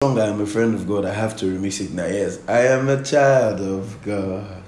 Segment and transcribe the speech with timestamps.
[0.00, 2.06] song I am a friend of God, I have to remix it now.
[2.06, 4.62] Yes, I am a child of God.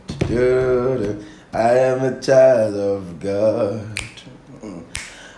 [1.53, 4.01] I am a child of God.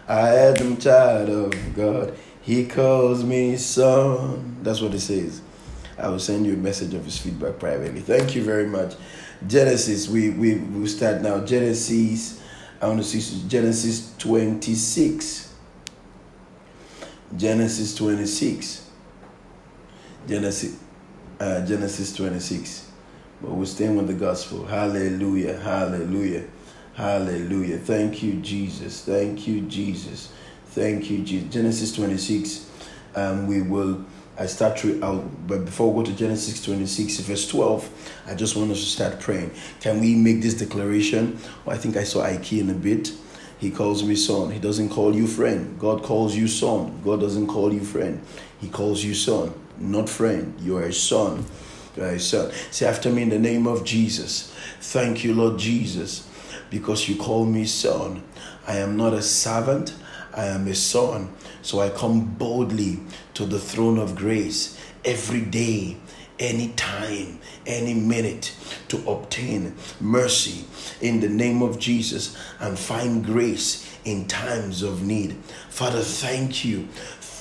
[0.08, 2.16] I am a child of God.
[2.40, 4.56] He calls me son.
[4.62, 5.42] That's what it says.
[5.98, 8.00] I will send you a message of his feedback privately.
[8.00, 8.94] Thank you very much.
[9.46, 11.44] Genesis, we we we start now.
[11.44, 12.42] Genesis,
[12.80, 15.54] I want to see Genesis 26.
[17.36, 18.91] Genesis 26.
[20.26, 20.78] Genesis,
[21.40, 22.90] uh, Genesis 26.
[23.40, 24.64] But we're staying with the gospel.
[24.64, 26.44] Hallelujah, hallelujah,
[26.94, 27.78] hallelujah.
[27.78, 29.04] Thank you, Jesus.
[29.04, 30.32] Thank you, Jesus.
[30.66, 31.52] Thank you, Jesus.
[31.52, 32.70] Genesis 26.
[33.16, 34.04] Um, we will.
[34.38, 38.56] I start to out, but before we go to Genesis 26, verse 12, I just
[38.56, 39.50] want us to start praying.
[39.80, 41.38] Can we make this declaration?
[41.66, 43.12] Well, I think I saw Ike in a bit.
[43.58, 44.50] He calls me son.
[44.50, 45.78] He doesn't call you friend.
[45.78, 47.02] God calls you son.
[47.04, 48.22] God doesn't call you friend.
[48.58, 50.54] He calls you son not friend.
[50.60, 51.44] You are a son.
[51.96, 52.52] You are a son.
[52.70, 54.54] Say after me in the name of Jesus.
[54.80, 56.28] Thank you, Lord Jesus,
[56.70, 58.22] because you call me son.
[58.66, 59.94] I am not a servant,
[60.34, 61.32] I am a son.
[61.62, 63.00] So I come boldly
[63.34, 65.96] to the throne of grace every day,
[66.38, 68.54] any time, any minute
[68.88, 70.64] to obtain mercy
[71.00, 75.36] in the name of Jesus and find grace in times of need.
[75.68, 76.88] Father, thank you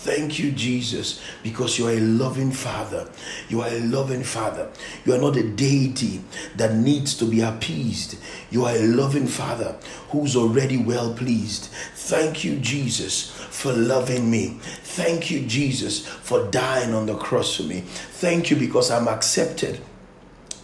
[0.03, 3.07] Thank you, Jesus, because you are a loving Father.
[3.49, 4.71] You are a loving Father.
[5.05, 6.23] You are not a deity
[6.55, 8.17] that needs to be appeased.
[8.49, 9.75] You are a loving Father
[10.09, 11.66] who's already well pleased.
[11.94, 14.57] Thank you, Jesus, for loving me.
[14.61, 17.81] Thank you, Jesus, for dying on the cross for me.
[17.81, 19.81] Thank you because I'm accepted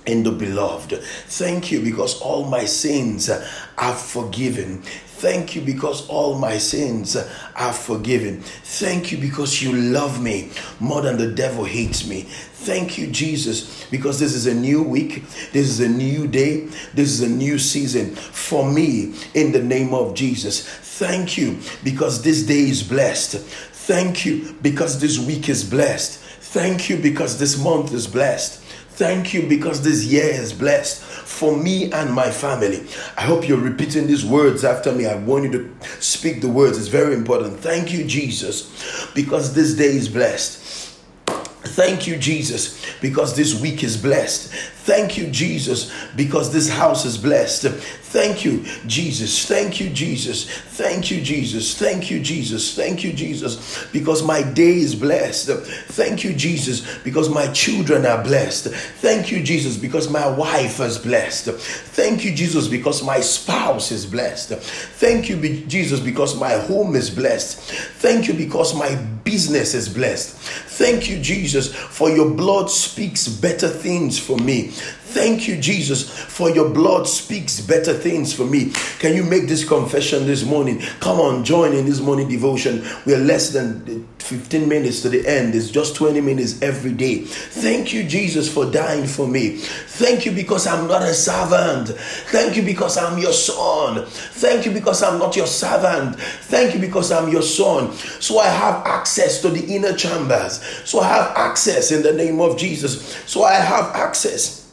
[0.07, 0.99] in the beloved.
[1.27, 4.81] Thank you because all my sins are forgiven.
[5.17, 7.17] Thank you because all my sins
[7.55, 8.41] are forgiven.
[8.41, 12.21] Thank you because you love me more than the devil hates me.
[12.21, 15.23] Thank you, Jesus, because this is a new week.
[15.53, 16.67] This is a new day.
[16.93, 20.67] This is a new season for me in the name of Jesus.
[20.67, 23.37] Thank you because this day is blessed.
[23.39, 26.19] Thank you because this week is blessed.
[26.19, 28.61] Thank you because this month is blessed.
[28.97, 32.83] Thank you because this year is blessed for me and my family.
[33.15, 35.05] I hope you're repeating these words after me.
[35.05, 37.59] I want you to speak the words, it's very important.
[37.59, 40.95] Thank you, Jesus, because this day is blessed.
[41.27, 44.51] Thank you, Jesus, because this week is blessed.
[44.87, 47.67] Thank you, Jesus, because this house is blessed.
[48.07, 49.45] Thank you, Jesus.
[49.45, 50.45] Thank you, Jesus.
[50.49, 51.77] Thank you, Jesus.
[51.77, 52.73] Thank you, Jesus.
[52.73, 55.49] Thank you, Jesus, because my day is blessed.
[55.89, 58.69] Thank you, Jesus, because my children are blessed.
[59.01, 61.47] Thank you, Jesus, because my wife is blessed.
[61.91, 64.53] Thank you, Jesus, because my spouse is blessed.
[64.53, 65.35] Thank you,
[65.67, 67.59] Jesus, because my home is blessed.
[67.99, 70.37] Thank you, because my business is blessed.
[70.77, 74.71] Thank you, Jesus, for your blood speaks better things for me.
[74.77, 78.71] Thank you, Jesus, for your blood speaks better things for me.
[78.99, 80.79] Can you make this confession this morning?
[80.99, 82.85] Come on, join in this morning devotion.
[83.05, 85.55] We are less than 15 minutes to the end.
[85.55, 87.21] It's just 20 minutes every day.
[87.21, 89.57] Thank you, Jesus, for dying for me.
[89.57, 91.89] Thank you because I'm not a servant.
[92.27, 94.05] Thank you because I'm your son.
[94.05, 96.19] Thank you because I'm not your servant.
[96.19, 97.93] Thank you because I'm your son.
[98.19, 100.61] So I have access to the inner chambers.
[100.83, 103.15] So I have access in the name of Jesus.
[103.25, 104.66] So I have access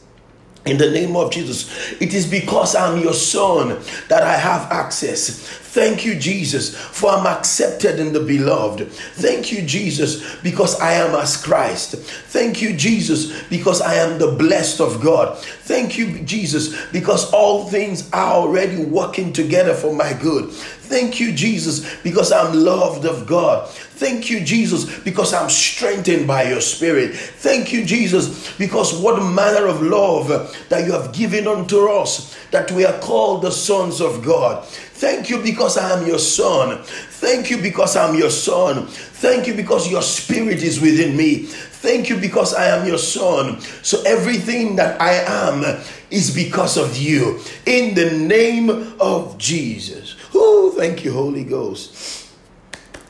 [0.67, 1.93] in the name of Jesus.
[2.01, 5.64] It is because I'm your son that I have access.
[5.75, 8.93] Thank you, Jesus, for I'm accepted in the beloved.
[8.93, 11.97] Thank you, Jesus, because I am as Christ.
[11.97, 15.37] Thank you, Jesus, because I am the blessed of God.
[15.37, 20.53] Thank you, Jesus, because all things are already working together for my good.
[20.53, 23.69] Thank you, Jesus, because I'm loved of God.
[23.69, 27.17] Thank you, Jesus, because I'm strengthened by your spirit.
[27.17, 30.29] Thank you, Jesus, because what manner of love
[30.69, 34.67] that you have given unto us, that we are called the sons of God.
[34.95, 36.83] Thank you because I am your son.
[36.85, 38.87] Thank you because I'm your son.
[38.87, 41.47] Thank you because your spirit is within me.
[41.47, 43.61] Thank you because I am your son.
[43.83, 45.81] So everything that I am
[46.11, 47.41] is because of you.
[47.67, 48.71] In the name
[49.01, 50.15] of Jesus.
[50.33, 52.31] Oh, thank you, Holy Ghost.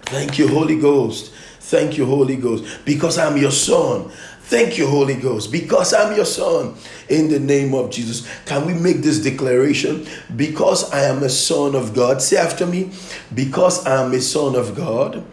[0.07, 1.33] Thank you, Holy Ghost.
[1.61, 2.65] Thank you, Holy Ghost.
[2.87, 4.11] Because I'm your son.
[4.46, 6.75] Thank you, Holy Ghost, because I'm your son.
[7.08, 8.29] In the name of Jesus.
[8.44, 10.06] Can we make this declaration?
[10.37, 12.20] Because I am a son of God.
[12.20, 12.91] Say after me,
[13.35, 15.25] because I am a son of God,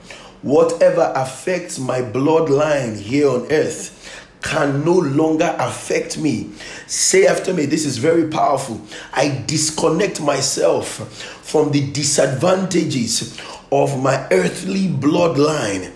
[0.42, 3.98] whatever affects my bloodline here on earth
[4.42, 6.50] can no longer affect me.
[6.88, 8.82] Say after me, this is very powerful.
[9.14, 10.88] I disconnect myself
[11.44, 13.38] from the disadvantages
[13.72, 15.92] of my earthly bloodline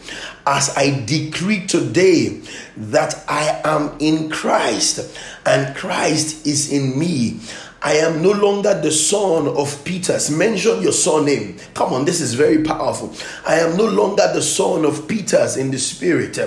[0.48, 2.42] as I decree today
[2.78, 7.40] that I am in Christ and Christ is in me.
[7.86, 10.32] I am no longer the son of Peters.
[10.32, 11.58] Mention your surname.
[11.76, 13.14] Come on, this is very powerful.
[13.48, 16.40] I am no longer the son of Peters in the spirit.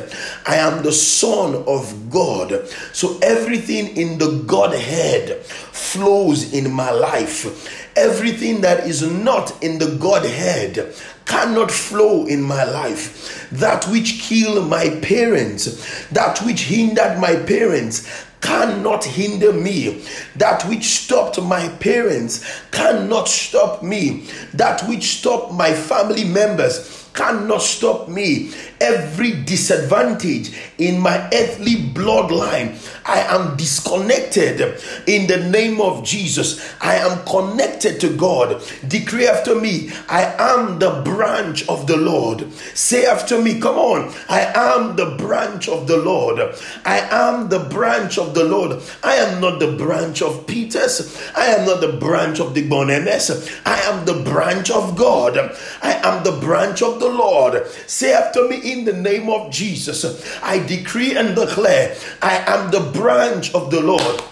[0.47, 2.67] I am the son of God.
[2.93, 7.88] So everything in the Godhead flows in my life.
[7.99, 13.49] Everything that is not in the Godhead cannot flow in my life.
[13.51, 20.05] That which killed my parents, that which hindered my parents, cannot hinder me.
[20.37, 24.29] That which stopped my parents cannot stop me.
[24.55, 28.53] That which stopped my family members cannot stop me.
[28.81, 34.61] Every disadvantage in my earthly bloodline, I am disconnected
[35.09, 36.63] in the name of Jesus.
[36.81, 38.63] I am connected to God.
[38.87, 42.53] Decree after me, I am the branch of the Lord.
[42.75, 46.39] Say after me, come on, I am the branch of the Lord.
[46.85, 48.81] I am the branch of the Lord.
[49.03, 51.21] I am not the branch of Peters.
[51.35, 53.31] I am not the branch of the Bonenes.
[53.67, 55.37] I am the branch of God.
[55.83, 57.67] I am the branch of the Lord.
[57.87, 60.05] Say after me, in the name of Jesus.
[60.43, 64.23] I decree and declare I am the branch of the Lord.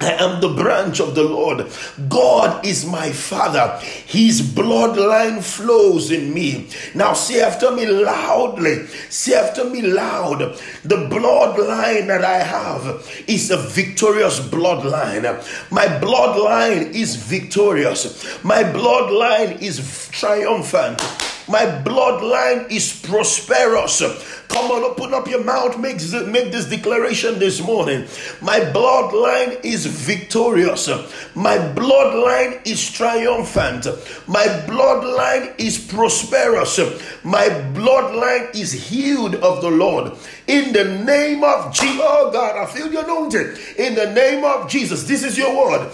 [0.00, 1.70] I am the branch of the Lord.
[2.08, 3.78] God is my father.
[3.80, 6.68] His bloodline flows in me.
[6.94, 8.86] Now say after me loudly.
[9.08, 10.40] Say after me loud.
[10.82, 15.22] The bloodline that I have is a victorious bloodline.
[15.70, 18.44] My bloodline is victorious.
[18.44, 21.00] My bloodline is triumphant.
[21.46, 24.00] My bloodline is prosperous.
[24.48, 25.78] Come on, open up your mouth.
[25.78, 25.96] Make,
[26.26, 28.06] make this declaration this morning.
[28.40, 30.88] My bloodline is victorious.
[31.34, 33.86] My bloodline is triumphant.
[34.26, 36.78] My bloodline is prosperous.
[37.24, 40.12] My bloodline is healed of the Lord.
[40.46, 42.00] In the name of Jesus.
[42.00, 43.58] Oh God, I feel you anointed.
[43.76, 45.04] In the name of Jesus.
[45.04, 45.92] This is your word.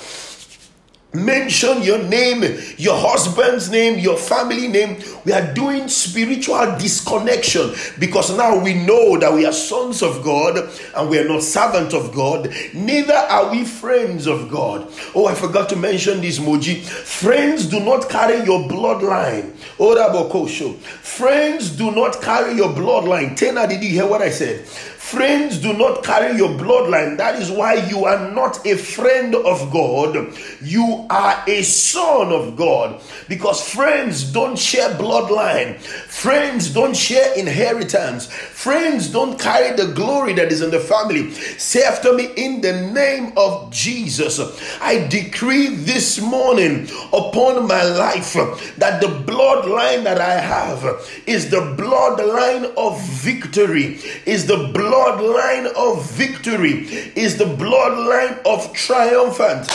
[1.12, 2.44] Mention your name,
[2.76, 5.02] your husband's name, your family name.
[5.24, 10.70] We are doing spiritual disconnection because now we know that we are sons of God
[10.94, 12.54] and we are not servants of God.
[12.74, 14.86] Neither are we friends of God.
[15.12, 16.80] Oh, I forgot to mention this, Moji.
[16.80, 19.50] Friends do not carry your bloodline.
[19.78, 20.76] Orabokosho.
[20.76, 23.36] Friends do not carry your bloodline.
[23.36, 24.64] Tena, did you hear what I said?
[25.00, 27.16] Friends do not carry your bloodline.
[27.16, 30.36] That is why you are not a friend of God.
[30.62, 33.00] You are a son of God.
[33.26, 35.80] Because friends don't share bloodline.
[35.80, 38.26] Friends don't share inheritance.
[38.26, 41.32] Friends don't carry the glory that is in the family.
[41.32, 44.38] Say after me, in the name of Jesus,
[44.80, 48.34] I decree this morning upon my life
[48.76, 50.84] that the bloodline that I have
[51.26, 58.72] is the bloodline of victory, is the blood bloodline of victory, is the bloodline of
[58.72, 59.68] triumphant.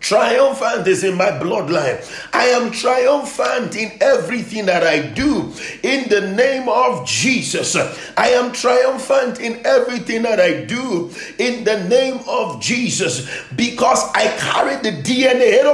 [0.00, 1.98] Triumphant is in my bloodline.
[2.32, 5.52] I am triumphant in everything that I do.
[5.82, 7.74] In the name of Jesus,
[8.16, 11.10] I am triumphant in everything that I do.
[11.38, 15.64] In the name of Jesus, because I carry the DNA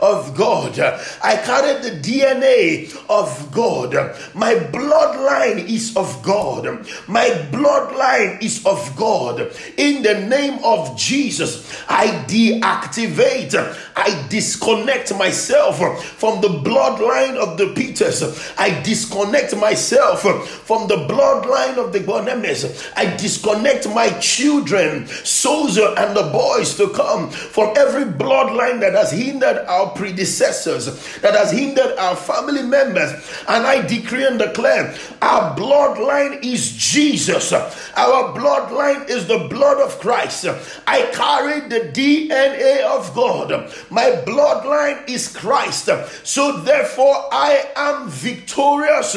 [0.00, 0.78] of God.
[1.22, 3.94] I carry the DNA of God.
[4.34, 6.86] My bloodline is of God.
[7.08, 9.52] My bloodline is of God.
[9.76, 17.72] In the name of Jesus, I deactivate I disconnect myself from the bloodline of the
[17.74, 18.22] Peters.
[18.58, 22.64] I disconnect myself from the bloodline of the Bonemes.
[22.96, 29.10] I disconnect my children, Sozer and the boys to come from every bloodline that has
[29.12, 30.86] hindered our predecessors,
[31.18, 33.12] that has hindered our family members.
[33.48, 37.52] And I decree and declare our bloodline is Jesus.
[37.52, 40.46] Our bloodline is the blood of Christ.
[40.86, 43.72] I carry the DNA of God.
[43.90, 45.88] My bloodline is Christ.
[46.24, 49.16] So therefore, I am victorious.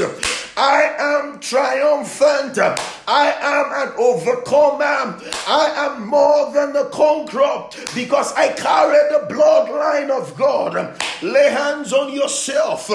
[0.55, 2.59] I am triumphant.
[3.07, 5.19] I am an overcomer.
[5.47, 11.01] I am more than a conqueror because I carry the bloodline of God.
[11.23, 12.89] Lay hands on yourself.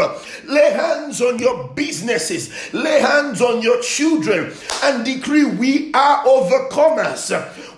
[0.45, 2.73] Lay hands on your businesses.
[2.73, 4.53] Lay hands on your children
[4.85, 7.29] and decree we are overcomers.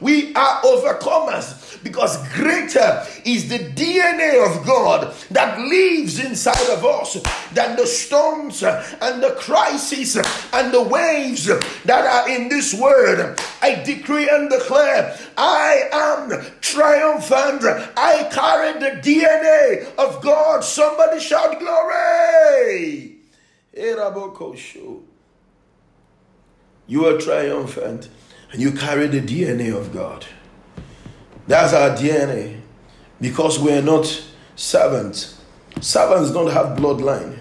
[0.01, 7.15] We are overcomers because greater is the DNA of God that lives inside of us
[7.53, 11.47] than the storms and the crises and the waves
[11.85, 13.39] that are in this world.
[13.63, 17.63] I decree and declare I am triumphant.
[17.97, 20.65] I carry the DNA of God.
[20.65, 23.17] Somebody shout glory.
[26.87, 28.09] You are triumphant
[28.53, 30.27] and you carry the DNA of God.
[31.51, 32.61] That's our DNA
[33.21, 34.07] because we're not
[34.55, 35.37] servants.
[35.81, 37.41] Servants don't have bloodline.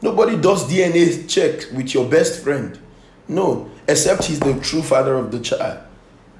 [0.00, 2.78] Nobody does DNA check with your best friend.
[3.26, 5.80] No, except he's the true father of the child.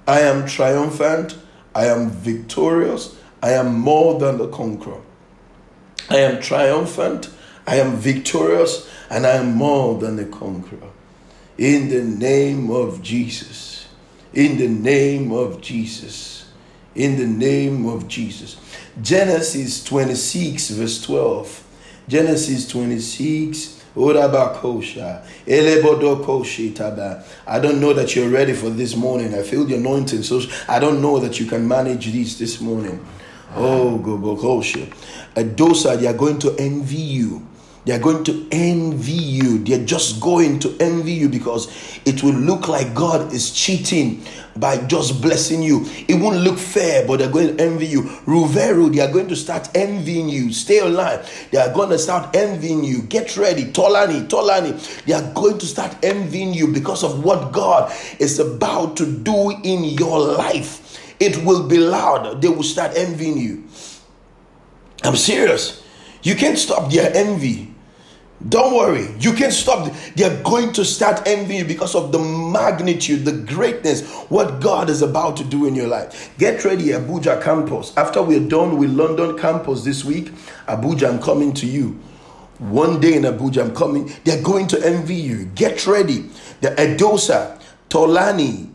[0.06, 1.36] I am triumphant.
[1.74, 3.18] I am victorious.
[3.42, 5.00] I am more than the conqueror.
[6.10, 7.28] I am triumphant.
[7.66, 8.88] I am victorious.
[9.10, 10.90] And I am more than the conqueror.
[11.58, 13.69] In the name of Jesus.
[14.32, 16.50] In the name of Jesus.
[16.94, 18.56] In the name of Jesus.
[19.00, 21.64] Genesis 26, verse 12.
[22.08, 24.00] Genesis 26, I
[27.58, 29.34] don't know that you're ready for this morning.
[29.34, 33.04] I feel the anointing, so I don't know that you can manage this this morning.
[33.56, 34.60] Oh, go go go!
[34.60, 34.94] Gobokosha.
[35.34, 37.49] Adosa, they are going to envy you.
[37.86, 39.58] They are going to envy you.
[39.58, 41.68] They're just going to envy you because
[42.04, 44.22] it will look like God is cheating
[44.56, 45.86] by just blessing you.
[46.06, 48.02] It won't look fair, but they're going to envy you.
[48.26, 50.52] Ruvero, they are going to start envying you.
[50.52, 51.48] Stay alive.
[51.50, 53.02] They are going to start envying you.
[53.02, 53.64] Get ready.
[53.64, 55.04] Tolani, Tolani.
[55.06, 59.50] They are going to start envying you because of what God is about to do
[59.64, 61.14] in your life.
[61.18, 62.42] It will be loud.
[62.42, 63.64] They will start envying you.
[65.02, 65.82] I'm serious.
[66.22, 67.69] You can't stop their envy.
[68.48, 69.92] Don't worry, you can't stop.
[70.16, 75.02] They're going to start envying you because of the magnitude, the greatness, what God is
[75.02, 76.32] about to do in your life.
[76.38, 77.94] Get ready, Abuja campus.
[77.98, 80.32] After we're done with London campus this week,
[80.66, 82.00] Abuja, I'm coming to you.
[82.58, 84.10] One day in Abuja, I'm coming.
[84.24, 85.44] They're going to envy you.
[85.44, 86.30] Get ready.
[86.62, 88.70] The Edosa, Tolani,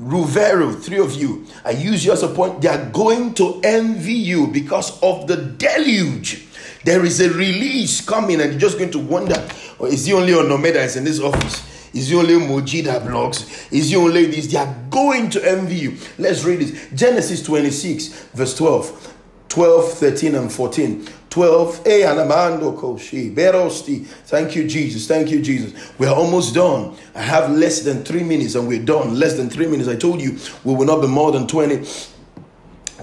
[0.00, 2.62] Ruvero, three of you, I use you as a point.
[2.62, 6.46] They are going to envy you because of the deluge
[6.84, 9.36] there is a release coming, and you're just going to wonder
[9.78, 11.68] oh, is he only Onome that is in this office?
[11.92, 13.72] Is he only Moji that blogs?
[13.72, 14.46] Is he only this?
[14.46, 15.96] They are going to envy you.
[16.18, 19.16] Let's read this Genesis 26, verse 12.
[19.48, 21.08] 12, 13, and 14.
[21.28, 21.84] 12.
[21.84, 23.34] Hey, Anamando Koshi.
[23.34, 24.06] Berosti.
[24.06, 25.08] Thank you, Jesus.
[25.08, 25.92] Thank you, Jesus.
[25.98, 26.96] We are almost done.
[27.16, 29.18] I have less than three minutes and we're done.
[29.18, 29.88] Less than three minutes.
[29.88, 31.84] I told you we will not be more than 20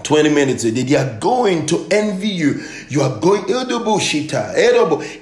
[0.02, 0.82] 20 minutes a day.
[0.84, 2.64] They are going to envy you.
[2.88, 3.58] You are going to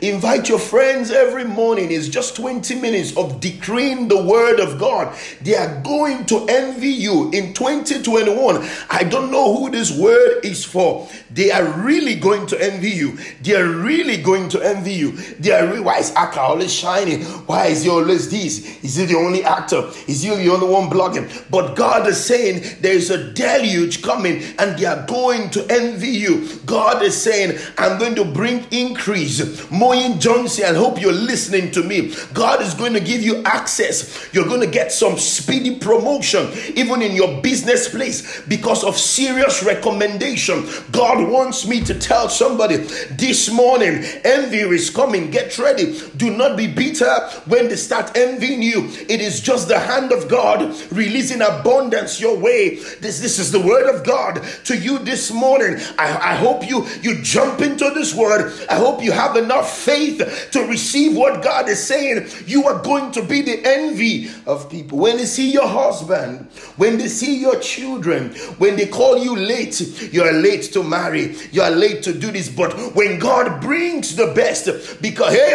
[0.00, 1.90] Invite your friends every morning.
[1.90, 5.16] It's just 20 minutes of decreeing the word of God.
[5.42, 8.68] They are going to envy you in 2021.
[8.90, 11.08] I don't know who this word is for.
[11.30, 13.18] They are really going to envy you.
[13.42, 15.12] They are really going to envy you.
[15.12, 17.22] They are re- why is Aka always shining?
[17.46, 18.82] Why is he always this?
[18.84, 19.90] Is he the only actor?
[20.06, 21.28] Is he the only one blogging?
[21.50, 26.08] But God is saying there is a deluge coming and they are going to envy
[26.08, 26.48] you.
[26.64, 29.40] God is saying, I'm going to bring increase.
[29.70, 32.14] Moyin Johnson, I hope you're listening to me.
[32.34, 34.28] God is going to give you access.
[34.32, 39.62] You're going to get some speedy promotion, even in your business place, because of serious
[39.62, 40.66] recommendation.
[40.92, 45.30] God wants me to tell somebody this morning envy is coming.
[45.30, 45.98] Get ready.
[46.16, 47.14] Do not be bitter
[47.46, 48.88] when they start envying you.
[49.08, 52.76] It is just the hand of God releasing abundance your way.
[53.00, 55.78] This, this is the word of God to you this morning.
[55.98, 58.52] I, I hope you you jump into this word.
[58.68, 62.28] I hope you have enough faith to receive what God is saying.
[62.46, 64.98] You are going to be the envy of people.
[64.98, 69.80] When they see your husband, when they see your children, when they call you late,
[70.12, 72.48] you are late to marry, you are late to do this.
[72.48, 74.66] But when God brings the best,
[75.00, 75.52] because hey,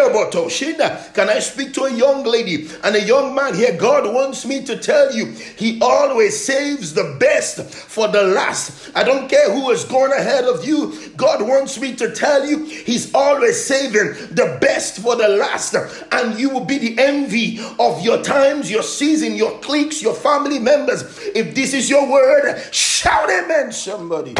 [0.51, 3.75] Shinda, can I speak to a young lady and a young man here?
[3.77, 5.25] God wants me to tell you,
[5.57, 8.91] He always saves the best for the last.
[8.95, 11.09] I don't care who has gone ahead of you.
[11.17, 15.75] God wants me to tell you, He's always saving the best for the last.
[16.11, 20.59] And you will be the envy of your times, your season, your cliques, your family
[20.59, 21.03] members.
[21.35, 24.35] If this is your word, shout amen, somebody.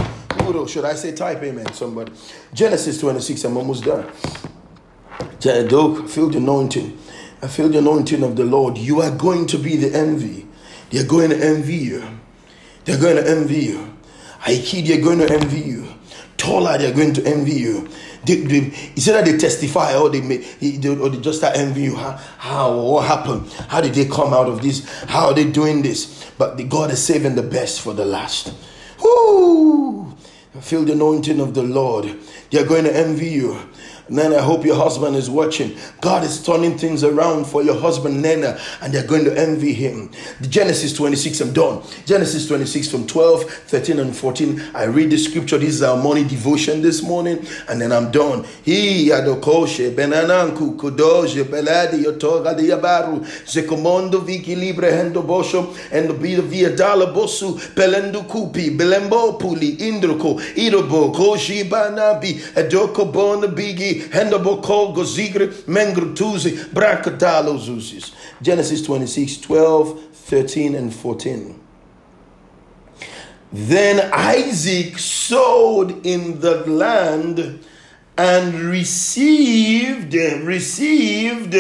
[0.68, 2.12] Should I say type amen, somebody?
[2.54, 4.10] Genesis 26, I'm almost done.
[5.40, 6.98] Doug, feel the anointing.
[7.42, 8.78] I feel the anointing of the Lord.
[8.78, 10.48] You are going to be the envy.
[10.90, 12.04] They're going to envy you.
[12.86, 13.98] They're going to envy you.
[14.46, 15.88] I kid, they're going to envy you.
[16.42, 17.88] Tola, they're going to envy you.
[18.26, 18.58] They, they,
[18.96, 21.96] it's either they testify or they, may, they, or they just start envying you.
[21.96, 23.48] How, how, what happened?
[23.70, 24.90] How did they come out of this?
[25.04, 26.32] How are they doing this?
[26.40, 28.56] But the God is saving the best for the last.
[29.04, 30.18] Whoo!
[30.62, 32.18] Feel the anointing of the Lord.
[32.50, 33.60] They're going to envy you.
[34.12, 35.78] Nana, I hope your husband is watching.
[36.02, 40.12] God is turning things around for your husband, Nana, and they're going to envy him.
[40.42, 41.82] Genesis 26, I'm done.
[42.06, 44.62] Genesis 26 from 12, 13, and 14.
[44.76, 45.58] I read the scripture.
[45.58, 48.44] This is our morning devotion this morning, and then I'm done.
[48.64, 55.74] He adokoshe benananku kudoje beladi yotoga de yabaru zekomondo viki libre hendo bosho
[56.12, 63.48] the be via dala bosu belendu kupi belembo puli indroko irobo koshi banabi adoko bona
[63.48, 68.14] bigi Hendaboko Gozigre Mengrutuzi Bracadalo Zuzis.
[68.42, 71.60] Genesis 26, 12, 13, and 14.
[73.54, 77.60] Then Isaac sowed in the land
[78.18, 81.56] and received, received,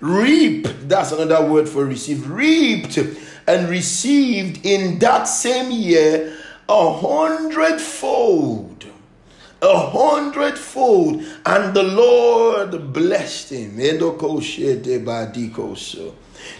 [0.00, 0.88] reaped.
[0.88, 2.26] That's another word for received.
[2.26, 2.98] Reaped
[3.46, 6.36] and received in that same year
[6.68, 8.87] a hundredfold
[9.60, 13.76] a hundredfold, and the Lord blessed him.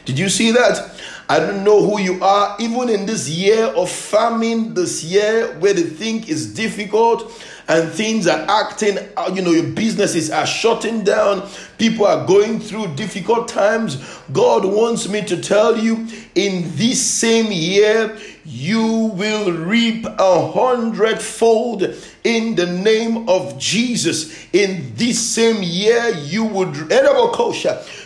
[0.04, 0.90] Did you see that?
[1.28, 5.74] I don't know who you are, even in this year of famine, this year where
[5.74, 7.30] the thing is difficult
[7.68, 12.58] and things are acting, uh, you know, your businesses are shutting down, people are going
[12.58, 13.96] through difficult times.
[14.32, 21.94] God wants me to tell you in this same year, you will reap a hundredfold
[22.24, 24.46] in the name of Jesus.
[24.54, 26.74] In this same year, you would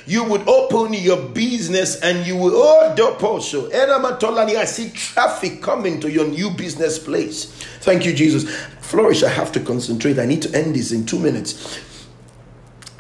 [0.07, 3.73] you would open your business and you will oh doposo.
[3.73, 7.45] I see traffic coming to your new business place.
[7.83, 8.53] Thank you, Jesus.
[8.81, 10.19] Flourish, I have to concentrate.
[10.19, 11.92] I need to end this in two minutes.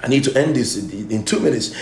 [0.02, 1.75] I need to end this in, two minutes.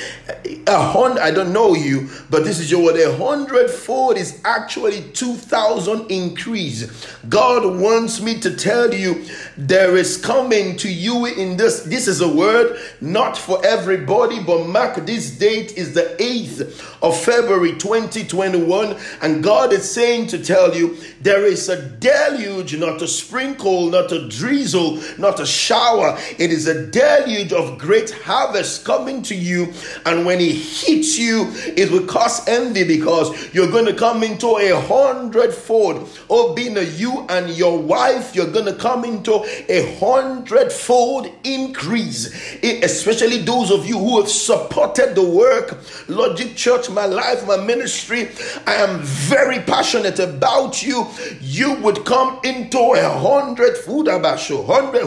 [0.66, 3.00] A hundred, I don't know you, but this is your word.
[3.00, 7.06] A hundredfold is actually 2,000 increase.
[7.30, 9.24] God wants me to tell you
[9.56, 11.80] there is coming to you in this.
[11.84, 17.18] This is a word not for everybody, but mark this date is the 8th of
[17.18, 18.96] February 2021.
[19.22, 24.10] And God is saying to tell you there is a deluge, not a sprinkle, not
[24.12, 26.18] a drizzle, not a shower.
[26.38, 29.72] It is a deluge of great harvest coming to you,
[30.06, 34.56] and when it hits you, it will cause envy because you're going to come into
[34.56, 36.08] a hundredfold.
[36.28, 42.54] Oh, being a you and your wife, you're going to come into a hundredfold increase.
[42.62, 45.78] It, especially those of you who have supported the work,
[46.08, 48.30] Logic Church, my life, my ministry.
[48.66, 51.09] I am very passionate about you.
[51.40, 55.04] You would come into a hundred food abasho, hundred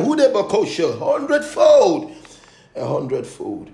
[0.99, 2.11] hundredfold
[2.75, 3.69] a hundredfold.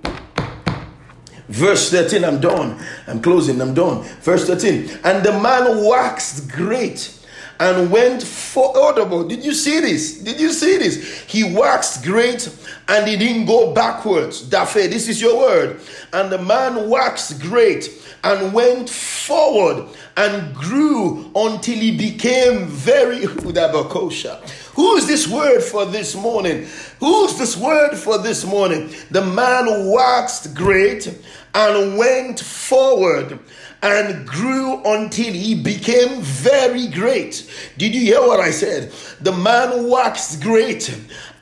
[1.48, 2.80] Verse 13, I'm done.
[3.08, 4.04] I'm closing, I'm done.
[4.22, 7.19] Verse 13, and the man waxed great
[7.60, 9.28] and went for audible.
[9.28, 10.20] Did you see this?
[10.20, 11.22] Did you see this?
[11.28, 12.50] He waxed great
[12.88, 14.44] and he didn't go backwards.
[14.44, 15.82] Dafe, this is your word.
[16.14, 17.90] And the man waxed great
[18.24, 24.40] and went forward and grew until he became very Udabakosha.
[24.74, 26.68] Who's this word for this morning?
[27.00, 28.90] Who's this word for this morning?
[29.12, 31.08] The man waxed great
[31.54, 33.40] and went forward
[33.82, 37.50] and grew until he became very great.
[37.78, 38.92] Did you hear what I said?
[39.22, 40.90] The man waxed great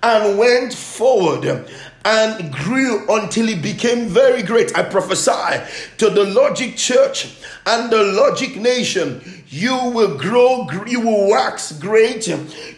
[0.04, 1.67] and went forward
[2.06, 4.78] and grew until he became very great.
[4.78, 5.62] I prophesy
[5.97, 9.43] to the Logic Church and the Logic Nation.
[9.50, 12.28] You will grow, you will wax great,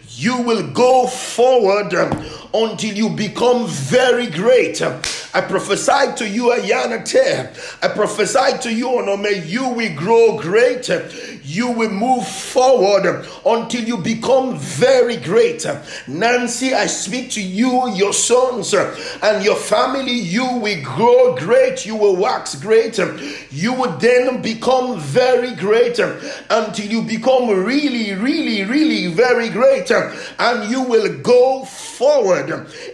[0.10, 1.93] you will go forward
[2.53, 4.81] until you become very great.
[4.81, 7.83] I prophesy to you, Ayanate.
[7.83, 10.89] I prophesy to you, Onome, you will grow great.
[11.43, 15.65] You will move forward until you become very great.
[16.07, 20.13] Nancy, I speak to you, your sons, and your family.
[20.13, 21.85] You will grow great.
[21.85, 22.97] You will wax great.
[23.51, 29.91] You will then become very great until you become really, really, really very great.
[30.39, 32.38] And you will go forward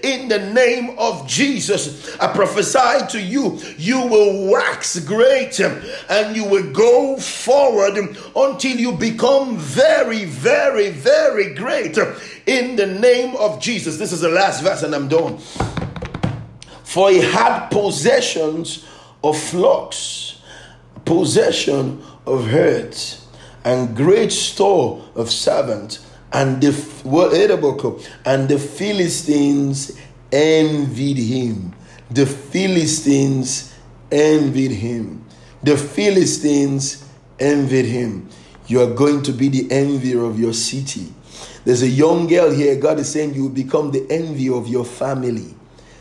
[0.03, 2.15] in the name of Jesus.
[2.17, 7.97] I prophesy to you, you will wax great and you will go forward
[8.35, 11.97] until you become very, very, very great
[12.45, 13.97] in the name of Jesus.
[13.97, 15.37] This is the last verse, and I'm done.
[16.83, 18.85] For he had possessions
[19.23, 20.39] of flocks,
[21.03, 23.27] possession of herds,
[23.63, 26.04] and great store of servants
[26.35, 29.97] and the and the Philistines
[30.33, 31.73] envied him.
[32.11, 33.73] The Philistines
[34.11, 35.23] envied him.
[35.63, 37.05] The Philistines
[37.39, 38.29] envied him.
[38.67, 41.13] You are going to be the envy of your city.
[41.63, 42.75] There's a young girl here.
[42.75, 45.55] God is saying you will become the envy of your family.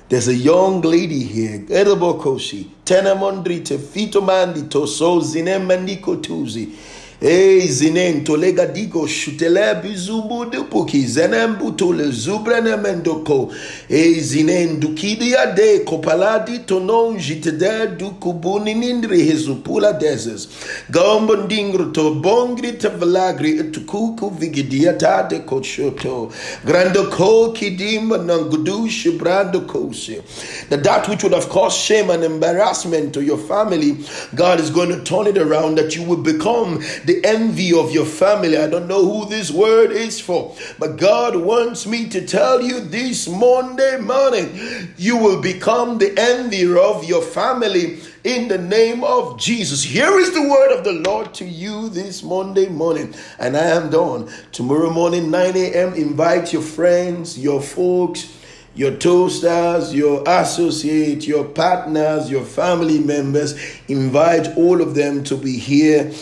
[0.08, 6.74] There's a young lady here, Edabokoshi, Tenamondri Tefito Mandi Toso Zinemandiko Tuzi.
[7.22, 13.52] Ei zinen tolega digo shutele bizubu dupuki zenem butule zubrene mendoko.
[13.88, 20.48] Ei zinen dukidi ade kopaladi tonon jitede dukubuni nindri hezupula dezes.
[20.90, 26.32] Gombondingro to bongri te velagri etukuku vigidiata de kochoto.
[26.66, 30.22] Grando ko kidim nangudu shibrando kose.
[30.68, 33.98] That that which would have caused shame and embarrassment to your family,
[34.34, 38.04] God is going to turn it around that you will become the envy of your
[38.04, 38.56] family.
[38.56, 42.80] I don't know who this word is for, but God wants me to tell you
[42.80, 49.38] this Monday morning, you will become the envy of your family in the name of
[49.38, 49.82] Jesus.
[49.82, 53.14] Here is the word of the Lord to you this Monday morning.
[53.38, 54.30] And I am done.
[54.52, 58.34] Tomorrow morning, 9 a.m., invite your friends, your folks,
[58.74, 63.54] your toasters, your associates, your partners, your family members.
[63.88, 66.12] Invite all of them to be here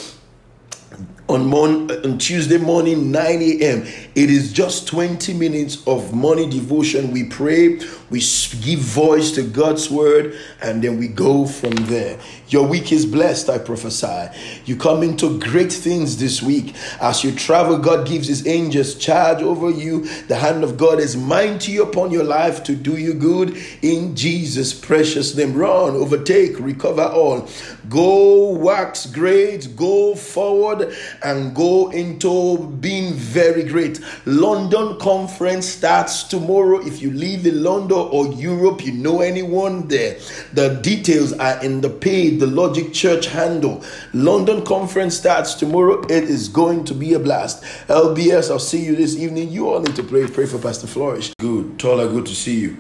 [1.33, 3.83] on, mon- on Tuesday morning, 9 a.m.
[4.15, 7.11] It is just 20 minutes of morning devotion.
[7.13, 7.79] We pray,
[8.13, 8.21] we
[8.61, 12.21] give voice to God's word, and then we go from there.
[12.49, 14.29] Your week is blessed, I prophesy.
[14.67, 16.75] You come into great things this week.
[17.01, 20.05] As you travel, God gives His angels charge over you.
[20.27, 24.75] The hand of God is mighty upon your life to do you good in Jesus'
[24.75, 25.55] precious name.
[25.55, 27.49] Run, overtake, recover all.
[27.89, 34.01] Go wax great, go forward, and go into being very great.
[34.27, 36.87] London conference starts tomorrow.
[36.87, 40.19] If you live in London or Europe, you know anyone there,
[40.53, 43.83] the details are in the page the Logic Church handle.
[44.13, 46.03] London conference starts tomorrow.
[46.05, 47.63] It is going to be a blast.
[47.89, 49.51] LBS, I'll see you this evening.
[49.51, 50.27] You all need to pray.
[50.27, 51.33] Pray for Pastor Flourish.
[51.39, 51.79] Good.
[51.79, 52.77] Tola, good to see you.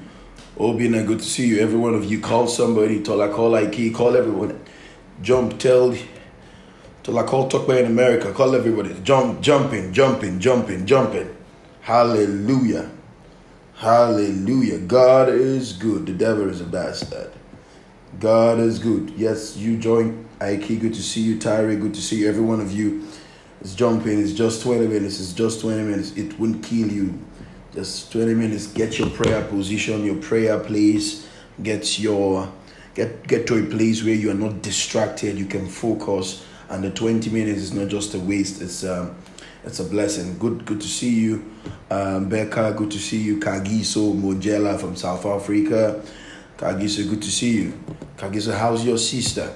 [0.56, 1.60] Obina, good to see you.
[1.60, 3.02] Every one of you call somebody.
[3.02, 4.58] Tola, call Ike, call everyone.
[5.22, 5.94] Jump, tell.
[7.02, 8.32] Tola, call Talkback in America.
[8.32, 8.94] Call everybody.
[9.02, 11.36] Jump, jumping, jumping, jumping, jumping.
[11.80, 12.90] Hallelujah.
[13.82, 14.78] Hallelujah.
[14.78, 16.06] God is good.
[16.06, 17.32] The devil is a bastard.
[18.20, 19.10] God is good.
[19.16, 20.68] Yes, you join Ike.
[20.68, 21.74] Good to see you, Tyree.
[21.74, 22.28] Good to see you.
[22.28, 23.04] Every one of you
[23.60, 24.20] is jumping.
[24.20, 25.18] It's just 20 minutes.
[25.18, 26.16] It's just 20 minutes.
[26.16, 27.18] It won't kill you.
[27.74, 28.68] Just 20 minutes.
[28.68, 31.26] Get your prayer position, your prayer place.
[31.60, 32.52] Get your
[32.94, 35.36] get get to a place where you are not distracted.
[35.36, 36.46] You can focus.
[36.68, 38.62] And the 20 minutes is not just a waste.
[38.62, 39.16] It's um
[39.64, 40.38] it's a blessing.
[40.38, 41.52] Good good to see you.
[41.90, 43.38] Um, Becca, good to see you.
[43.38, 46.02] Kagiso Mojela from South Africa.
[46.56, 47.72] Kagiso, good to see you.
[48.16, 49.52] Kagiso, how's your sister?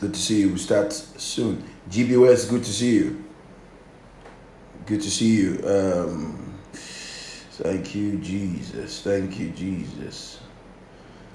[0.00, 0.52] Good to see you.
[0.52, 1.62] We start soon.
[1.90, 3.24] GBOS, good to see you.
[4.86, 5.60] Good to see you.
[5.64, 9.02] Um, thank you, Jesus.
[9.02, 10.40] Thank you, Jesus.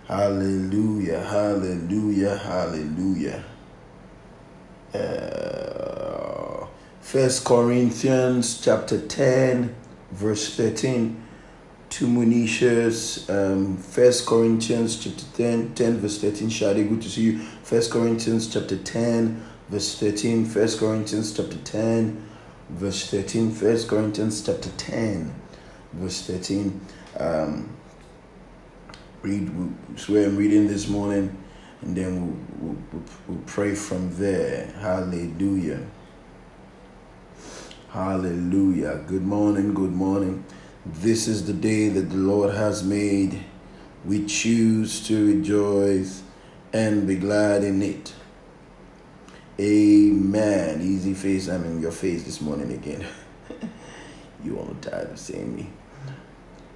[0.08, 1.20] Hallelujah.
[1.22, 2.38] Hallelujah.
[2.38, 3.44] Hallelujah.
[4.94, 6.55] Uh,
[7.06, 9.76] First Corinthians chapter 10,
[10.12, 11.24] verse 13
[11.90, 16.50] to Monishas, um, First Corinthians chapter 10, 10 verse 13.
[16.50, 17.40] Shadi, good to see you.
[17.62, 19.40] First Corinthians chapter 10,
[19.70, 20.46] verse 13.
[20.46, 22.28] First Corinthians chapter 10,
[22.70, 23.52] verse 13.
[23.52, 25.32] First Corinthians chapter 10,
[25.94, 26.82] verse 13.
[27.20, 27.70] Um,
[29.22, 29.48] read
[30.08, 31.38] where I'm reading this morning,
[31.82, 34.74] and then we'll, we'll, we'll pray from there.
[34.80, 35.86] Hallelujah.
[37.96, 39.02] Hallelujah.
[39.08, 39.74] Good morning.
[39.74, 40.44] Good morning.
[40.86, 43.40] This is the day that the Lord has made.
[44.04, 46.22] We choose to rejoice
[46.74, 48.14] and be glad in it.
[49.58, 50.82] Amen.
[50.82, 53.06] Easy face, I'm in your face this morning again.
[54.44, 55.70] you all tired of seeing me.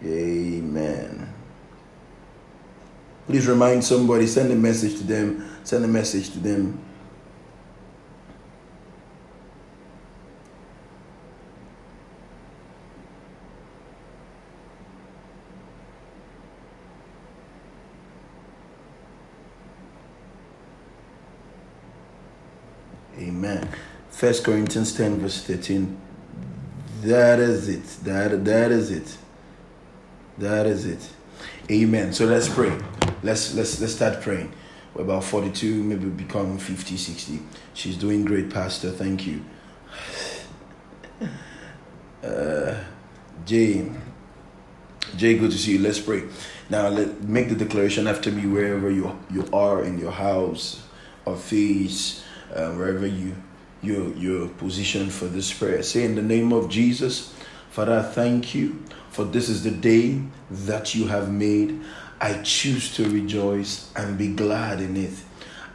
[0.01, 1.33] Amen.
[3.27, 6.81] Please remind somebody, send a message to them, send a message to them.
[23.39, 23.69] Amen.
[24.09, 25.97] First Corinthians 10, verse 13.
[27.03, 27.85] That is it.
[28.03, 29.17] That that is it.
[30.37, 31.09] That is it.
[31.71, 32.11] Amen.
[32.11, 32.77] So let's pray.
[33.23, 34.51] Let's let's let's start praying.
[34.93, 37.39] We're about 42, maybe become 50, 60.
[37.73, 38.91] She's doing great, Pastor.
[38.91, 39.45] Thank you.
[42.21, 42.77] Uh,
[43.45, 43.89] Jay,
[45.15, 45.79] Jay, good to see you.
[45.79, 46.23] Let's pray.
[46.69, 50.83] Now, let make the declaration after me wherever you you are in your house,
[51.25, 53.35] office, uh, wherever you
[53.81, 55.83] you you're positioned for this prayer.
[55.83, 57.33] Say in the name of Jesus,
[57.69, 61.81] Father, thank you for this is the day that you have made.
[62.21, 65.13] I choose to rejoice and be glad in it.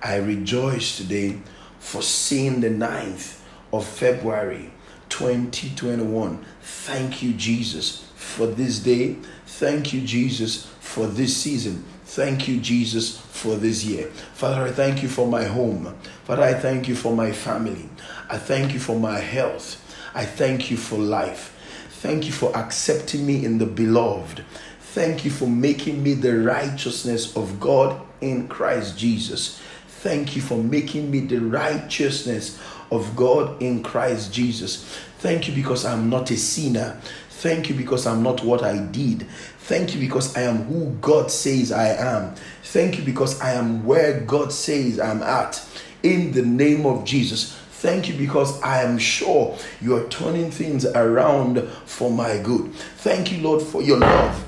[0.03, 1.41] I rejoice today
[1.79, 3.41] for seeing the 9th
[3.73, 4.71] of February
[5.09, 6.45] 2021.
[6.61, 9.17] Thank you, Jesus, for this day.
[9.47, 11.85] Thank you, Jesus, for this season.
[12.15, 14.07] Thank you, Jesus, for this year.
[14.35, 15.97] Father, I thank you for my home.
[16.23, 17.89] Father, I thank you for my family.
[18.31, 19.83] I thank you for my health.
[20.15, 21.59] I thank you for life.
[21.91, 24.45] Thank you for accepting me in the beloved.
[24.79, 29.61] Thank you for making me the righteousness of God in Christ Jesus.
[29.89, 32.61] Thank you for making me the righteousness
[32.93, 34.85] of God in Christ Jesus.
[35.19, 37.01] Thank you because I'm not a sinner.
[37.31, 39.27] Thank you because I'm not what I did.
[39.65, 42.35] Thank you because I am who God says I am.
[42.65, 45.67] Thank you because I am where God says I'm at.
[46.03, 47.57] In the name of Jesus.
[47.71, 52.75] Thank you because I am sure you are turning things around for my good.
[52.75, 54.45] Thank you, Lord, for your love.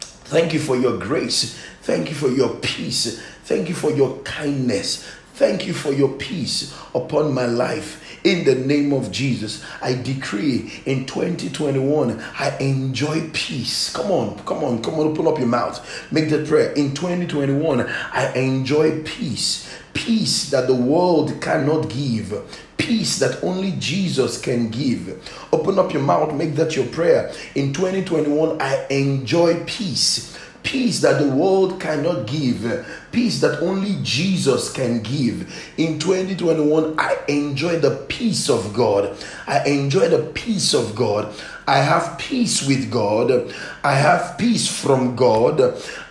[0.00, 1.58] Thank you for your grace.
[1.80, 3.18] Thank you for your peace.
[3.44, 5.10] Thank you for your kindness.
[5.40, 8.20] Thank you for your peace upon my life.
[8.26, 13.90] In the name of Jesus, I decree in 2021, I enjoy peace.
[13.90, 16.12] Come on, come on, come on, open up your mouth.
[16.12, 16.72] Make that prayer.
[16.72, 19.74] In 2021, I enjoy peace.
[19.94, 22.34] Peace that the world cannot give
[22.76, 25.26] peace that only Jesus can give.
[25.52, 27.32] Open up your mouth, make that your prayer.
[27.54, 34.72] In 2021, I enjoy peace peace that the world cannot give, peace that only Jesus
[34.72, 35.52] can give.
[35.76, 39.16] In 2021, I enjoy the peace of God.
[39.46, 41.34] I enjoy the peace of God.
[41.66, 43.54] I have peace with God.
[43.84, 45.60] I have peace from God.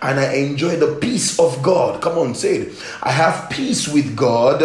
[0.00, 2.00] And I enjoy the peace of God.
[2.00, 2.82] Come on, say it.
[3.02, 4.62] I have peace with God.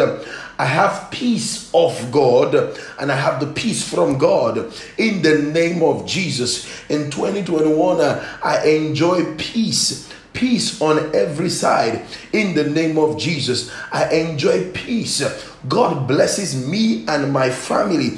[0.58, 2.56] I have peace of God
[3.00, 6.66] and I have the peace from God in the name of Jesus.
[6.90, 13.72] In 2021, uh, I enjoy peace peace on every side in the name of Jesus.
[13.92, 15.24] I enjoy peace.
[15.68, 18.18] God blesses me and my family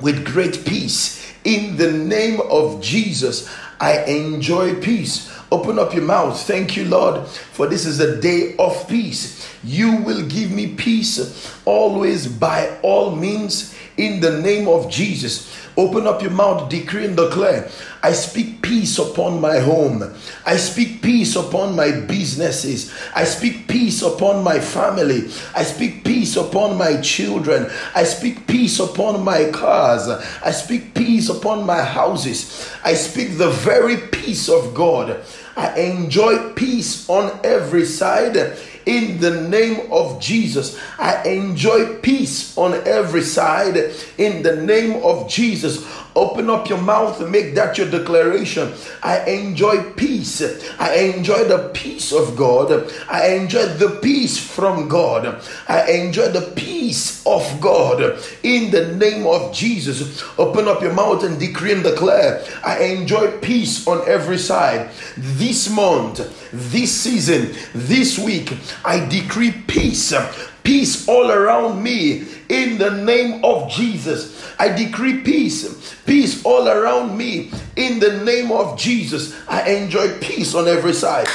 [0.00, 3.48] with great peace in the name of Jesus.
[3.80, 5.32] I enjoy peace.
[5.52, 6.40] Open up your mouth.
[6.42, 9.48] Thank you, Lord, for this is a day of peace.
[9.62, 15.52] You will give me peace always by all means in the name of Jesus.
[15.76, 17.70] Open up your mouth, decree and declare.
[18.02, 20.14] I speak peace upon my home.
[20.46, 22.94] I speak peace upon my businesses.
[23.14, 25.28] I speak peace upon my family.
[25.54, 27.70] I speak peace upon my children.
[27.94, 30.08] I speak peace upon my cars.
[30.08, 32.70] I speak peace upon my houses.
[32.84, 35.24] I speak the very peace of God.
[35.56, 38.36] I enjoy peace on every side
[38.84, 40.78] in the name of Jesus.
[40.98, 43.76] I enjoy peace on every side
[44.18, 45.84] in the name of Jesus.
[46.16, 48.72] Open up your mouth and make that your declaration.
[49.02, 50.40] I enjoy peace.
[50.80, 52.90] I enjoy the peace of God.
[53.06, 55.42] I enjoy the peace from God.
[55.68, 60.24] I enjoy the peace of God in the name of Jesus.
[60.38, 62.42] Open up your mouth and decree and declare.
[62.64, 64.90] I enjoy peace on every side.
[65.18, 66.18] This month,
[66.50, 70.14] this season, this week, I decree peace
[70.66, 74.52] peace all around me in the name of Jesus.
[74.58, 79.32] I decree peace, peace all around me in the name of Jesus.
[79.48, 81.28] I enjoy peace on every side.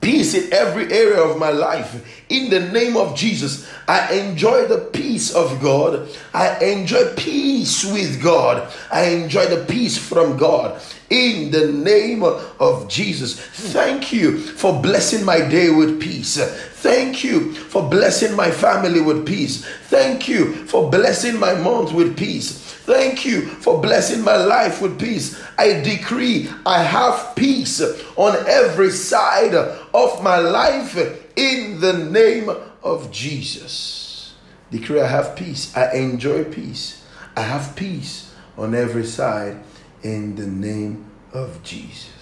[0.00, 2.22] Peace in every area of my life.
[2.28, 6.08] In the name of Jesus, I enjoy the peace of God.
[6.32, 8.70] I enjoy peace with God.
[8.92, 13.40] I enjoy the peace from God in the name of Jesus.
[13.40, 16.38] Thank you for blessing my day with peace.
[16.84, 19.64] Thank you for blessing my family with peace.
[19.84, 22.58] Thank you for blessing my month with peace.
[22.84, 25.42] Thank you for blessing my life with peace.
[25.56, 27.80] I decree I have peace
[28.16, 30.94] on every side of my life
[31.36, 32.50] in the name
[32.82, 34.34] of Jesus.
[34.70, 35.74] Decree I have peace.
[35.74, 37.02] I enjoy peace.
[37.34, 39.56] I have peace on every side
[40.02, 42.13] in the name of Jesus.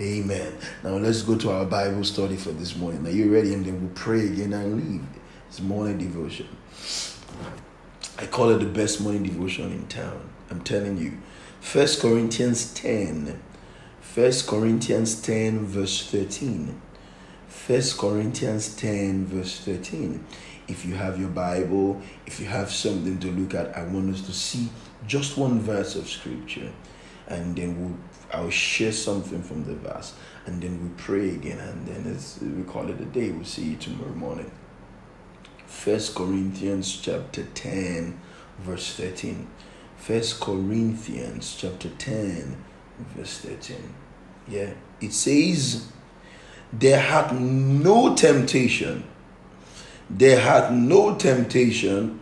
[0.00, 0.52] Amen.
[0.82, 3.06] Now let's go to our Bible study for this morning.
[3.06, 3.54] Are you ready?
[3.54, 5.06] And then we'll pray again and leave.
[5.48, 6.48] It's morning devotion.
[8.18, 10.30] I call it the best morning devotion in town.
[10.50, 11.18] I'm telling you.
[11.60, 13.40] First Corinthians 10.
[14.00, 16.80] First Corinthians 10, verse 13.
[17.46, 20.24] First Corinthians 10, verse 13.
[20.66, 24.22] If you have your Bible, if you have something to look at, I want us
[24.22, 24.70] to see
[25.06, 26.72] just one verse of scripture
[27.26, 27.98] and then we'll
[28.34, 30.14] I'll share something from the verse
[30.46, 33.30] and then we pray again and then it's, we call it a day.
[33.30, 34.50] We'll see you tomorrow morning.
[35.66, 38.20] First Corinthians chapter 10
[38.58, 39.46] verse 13.
[39.96, 42.62] First Corinthians chapter 10,
[43.16, 43.76] verse 13.
[44.48, 44.70] Yeah,
[45.00, 45.88] it says,
[46.72, 49.04] There had no temptation,
[50.10, 52.20] there had no temptation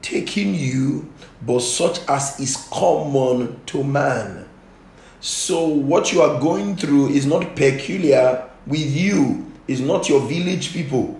[0.00, 4.43] taking you, but such as is common to man.
[5.26, 10.74] So, what you are going through is not peculiar with you, is not your village
[10.74, 11.18] people.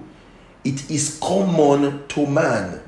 [0.62, 2.82] It is common to man.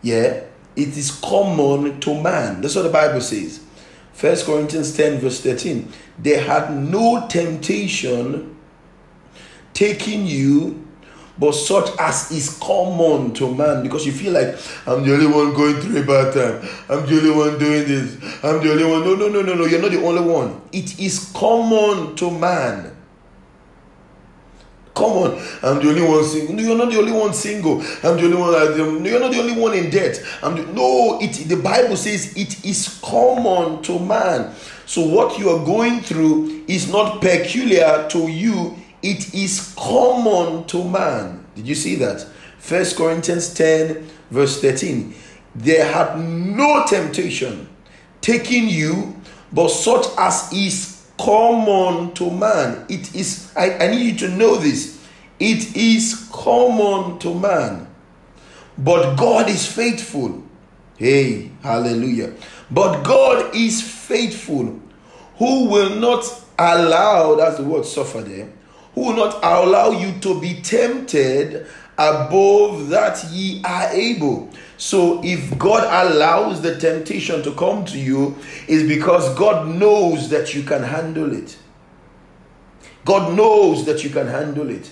[0.00, 0.44] Yeah,
[0.76, 2.60] it is common to man.
[2.60, 3.64] That's what the Bible says.
[4.12, 5.92] First Corinthians 10, verse 13.
[6.20, 8.56] They had no temptation
[9.74, 10.86] taking you
[11.38, 15.54] but such as is common to man because you feel like I'm the only one
[15.54, 16.68] going through a bad time.
[16.88, 18.14] I'm the only one doing this.
[18.42, 19.04] I'm the only one.
[19.04, 19.64] No, no, no, no, no.
[19.66, 20.60] You're not the only one.
[20.72, 22.96] It is common to man.
[24.98, 25.30] Come on,
[25.62, 26.54] I'm the only one single.
[26.56, 27.80] No, You're not the only one single.
[28.02, 28.80] I'm the only one.
[28.80, 30.20] Um, you're not the only one in debt.
[30.42, 31.20] I'm the, no.
[31.20, 34.52] It the Bible says it is common to man.
[34.86, 38.76] So what you are going through is not peculiar to you.
[39.02, 41.46] It is common to man.
[41.54, 42.26] Did you see that?
[42.58, 45.14] First Corinthians 10, verse 13.
[45.54, 47.68] There had no temptation
[48.20, 49.16] taking you,
[49.52, 52.86] but such as is common to man.
[52.88, 54.98] It is, I, I need you to know this.
[55.38, 57.86] It is common to man.
[58.76, 60.42] But God is faithful.
[60.96, 62.34] Hey, hallelujah.
[62.70, 64.80] But God is faithful,
[65.36, 66.24] who will not
[66.58, 68.48] allow, that's the word suffer there,
[68.98, 74.50] who will not allow you to be tempted above that ye are able.
[74.76, 80.52] So if God allows the temptation to come to you, is because God knows that
[80.52, 81.56] you can handle it.
[83.04, 84.90] God knows that you can handle it.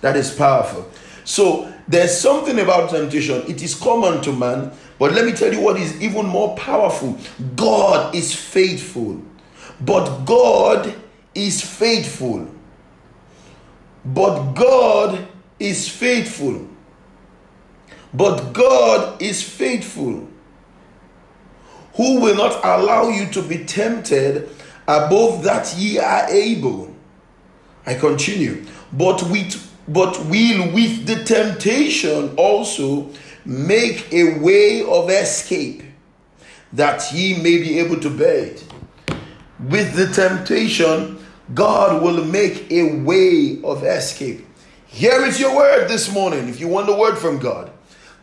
[0.00, 0.90] That is powerful.
[1.24, 3.42] So there's something about temptation.
[3.48, 7.16] It is common to man, but let me tell you what is even more powerful.
[7.54, 9.22] God is faithful.
[9.80, 10.92] But God
[11.34, 12.48] is faithful.
[14.04, 15.26] But God
[15.58, 16.68] is faithful.
[18.14, 20.26] But God is faithful,
[21.94, 24.48] who will not allow you to be tempted
[24.86, 26.94] above that ye are able.
[27.84, 28.64] I continue.
[28.92, 33.10] But with but will with the temptation also
[33.46, 35.82] make a way of escape
[36.74, 38.64] that ye may be able to bear it.
[39.58, 41.17] With the temptation,
[41.54, 44.46] God will make a way of escape.
[44.86, 46.48] Here is your word this morning.
[46.48, 47.70] If you want a word from God,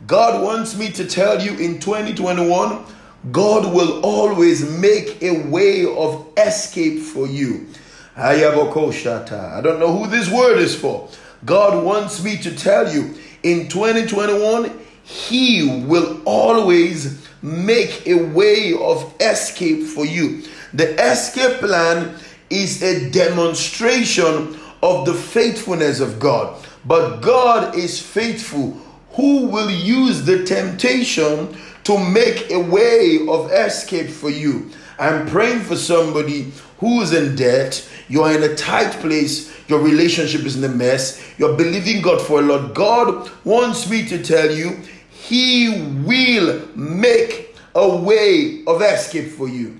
[0.05, 2.85] God wants me to tell you in 2021,
[3.31, 7.67] God will always make a way of escape for you.
[8.15, 11.09] I don't know who this word is for.
[11.43, 19.13] God wants me to tell you in 2021, He will always make a way of
[19.19, 20.43] escape for you.
[20.73, 22.15] The escape plan
[22.49, 26.63] is a demonstration of the faithfulness of God.
[26.85, 28.79] But God is faithful
[29.13, 34.69] who will use the temptation to make a way of escape for you.
[34.99, 40.57] I'm praying for somebody who's in debt, you're in a tight place, your relationship is
[40.57, 42.73] in a mess, you're believing God for a lot.
[42.73, 44.79] God wants me to tell you,
[45.09, 45.69] He
[46.05, 49.79] will make a way of escape for you.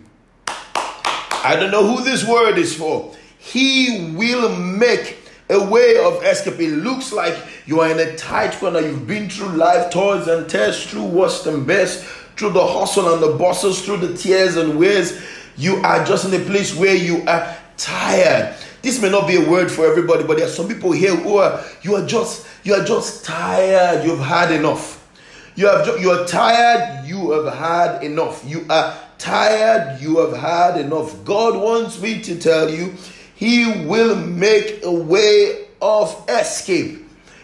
[1.46, 3.14] I don't know who this word is for.
[3.38, 6.60] He will make a way of escape.
[6.60, 8.80] It looks like you are in a tight corner.
[8.80, 12.04] You've been through life, toils and tests, through worst and best,
[12.36, 15.22] through the hustle and the bustles, through the tears and wears.
[15.56, 18.56] You are just in a place where you are tired.
[18.82, 21.38] This may not be a word for everybody, but there are some people here who
[21.38, 24.04] are you are just you are just tired.
[24.04, 25.08] You've had enough.
[25.56, 27.06] You have you are tired.
[27.06, 28.44] You have had enough.
[28.48, 30.02] You are tired.
[30.02, 31.24] You have had enough.
[31.26, 32.94] God wants me to tell you
[33.36, 37.04] he will make a way of escape.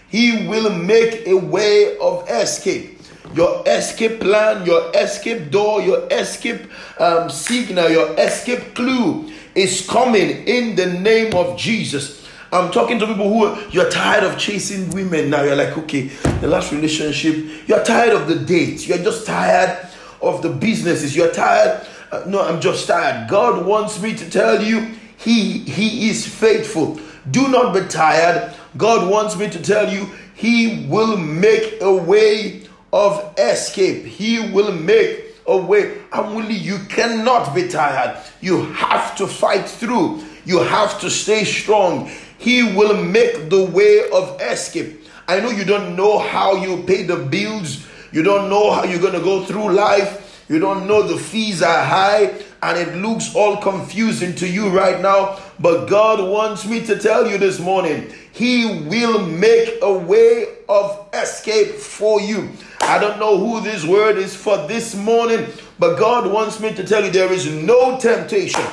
[0.09, 2.99] He will make a way of escape.
[3.33, 10.47] Your escape plan, your escape door, your escape um, signal, your escape clue is coming
[10.47, 12.27] in the name of Jesus.
[12.51, 15.43] I'm talking to people who you're tired of chasing women now.
[15.43, 16.07] You're like, okay,
[16.41, 19.87] the last relationship, you're tired of the date, you're just tired
[20.21, 21.85] of the businesses, you're tired.
[22.11, 23.29] Uh, no, I'm just tired.
[23.29, 26.99] God wants me to tell you he, he is faithful.
[27.29, 28.55] Do not be tired.
[28.75, 34.05] God wants me to tell you, He will make a way of escape.
[34.05, 35.99] He will make a way.
[36.11, 38.17] Only you cannot be tired.
[38.41, 40.23] You have to fight through.
[40.45, 42.09] You have to stay strong.
[42.39, 45.05] He will make the way of escape.
[45.27, 47.85] I know you don't know how you pay the bills.
[48.11, 50.45] You don't know how you're going to go through life.
[50.49, 55.01] You don't know the fees are high and it looks all confusing to you right
[55.01, 55.39] now.
[55.59, 61.07] But God wants me to tell you this morning, He will make a way of
[61.13, 62.49] escape for you.
[62.81, 65.47] I don't know who this word is for this morning,
[65.79, 68.65] but God wants me to tell you there is no temptation,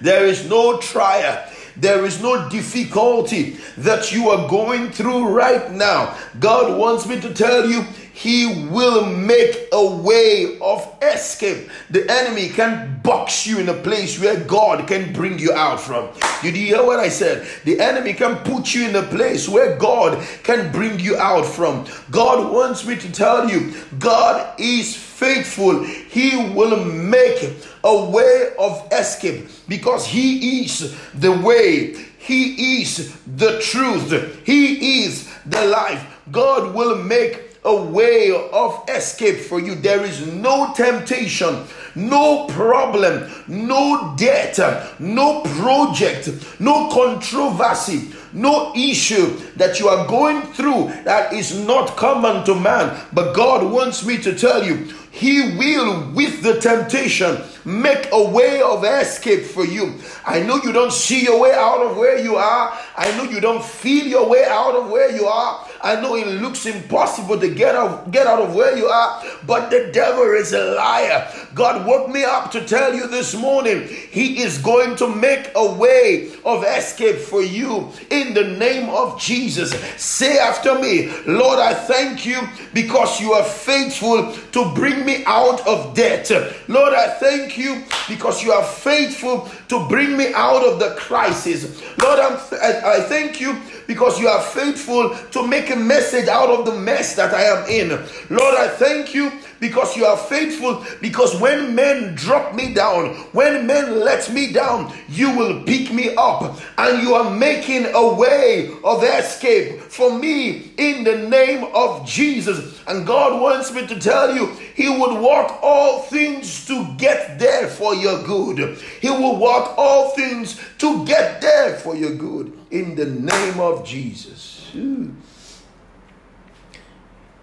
[0.00, 1.46] there is no trial.
[1.76, 6.14] There is no difficulty that you are going through right now.
[6.38, 11.70] God wants me to tell you he will make a way of escape.
[11.90, 16.08] The enemy can box you in a place where God can bring you out from.
[16.42, 17.46] You hear what I said?
[17.64, 21.86] The enemy can put you in a place where God can bring you out from.
[22.10, 25.84] God wants me to tell you, God is faithful.
[25.84, 33.60] He will make a way of escape because He is the way, He is the
[33.60, 36.18] truth, He is the life.
[36.30, 39.74] God will make a way of escape for you.
[39.74, 44.58] There is no temptation, no problem, no debt,
[44.98, 52.44] no project, no controversy, no issue that you are going through that is not common
[52.46, 52.98] to man.
[53.12, 58.62] But God wants me to tell you, He will, with the temptation, make a way
[58.62, 59.94] of escape for you.
[60.24, 62.78] I know you don't see your way out of where you are.
[62.96, 65.66] I know you don't feel your way out of where you are.
[65.82, 69.70] I know it looks impossible to get out, get out of where you are, but
[69.70, 71.32] the devil is a liar.
[71.54, 75.72] God woke me up to tell you this morning, He is going to make a
[75.72, 79.72] way of escape for you in the name of Jesus.
[79.96, 82.40] Say after me, Lord, I thank you
[82.74, 86.30] because you are faithful to bring me out of debt.
[86.68, 91.80] Lord, I thank you because you are faithful to bring me out of the crisis.
[92.02, 93.56] Lord, I'm, I thank you
[93.90, 97.68] because you are faithful to make a message out of the mess that I am
[97.68, 97.88] in.
[98.30, 100.84] Lord, I thank you because you are faithful.
[101.00, 106.14] Because when men drop me down, when men let me down, you will pick me
[106.16, 112.06] up and you are making a way of escape for me in the name of
[112.06, 112.80] Jesus.
[112.86, 117.68] And God wants me to tell you, He would work all things to get there
[117.68, 118.78] for your good.
[119.00, 123.84] He will work all things to get there for your good in the name of
[123.86, 124.70] Jesus.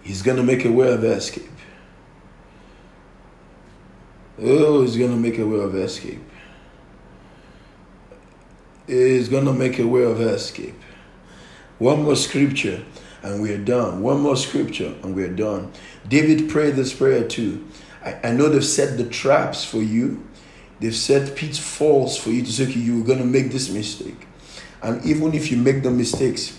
[0.01, 1.56] He's going to make a way of escape.
[4.39, 6.21] Oh, he's going to make a way of escape.
[8.85, 10.79] He's going to make a way of escape.
[11.79, 12.83] One more scripture
[13.23, 14.01] and we're done.
[14.01, 15.71] One more scripture and we're done.
[16.07, 17.67] David prayed this prayer too.
[18.03, 20.25] I, I know they've set the traps for you.
[20.79, 24.27] They've set pitfalls for you to say, okay, you're going to make this mistake.
[24.83, 26.57] And even if you make the mistakes,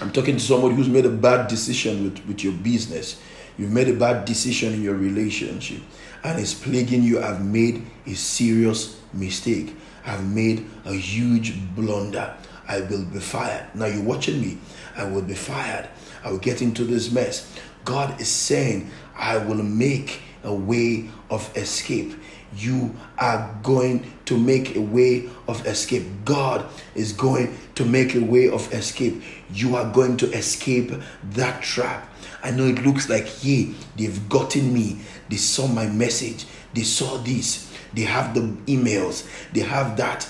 [0.00, 3.20] I'm talking to somebody who's made a bad decision with, with your business.
[3.56, 5.80] You've made a bad decision in your relationship
[6.26, 7.22] and it's plaguing you.
[7.22, 9.74] I've made a serious mistake.
[10.04, 12.34] I've made a huge blunder.
[12.68, 13.66] I will be fired.
[13.74, 14.58] Now you're watching me.
[14.96, 15.88] I will be fired.
[16.24, 17.56] I will get into this mess.
[17.84, 22.14] God is saying, I will make a way of escape
[22.56, 26.04] you are going to make a way of escape.
[26.24, 29.22] God is going to make a way of escape.
[29.52, 30.92] You are going to escape
[31.32, 32.08] that trap.
[32.46, 33.66] I know it looks like, yeah,
[33.96, 35.00] they've gotten me.
[35.28, 36.46] They saw my message.
[36.74, 37.68] They saw this.
[37.92, 39.26] They have the emails.
[39.52, 40.28] They have that.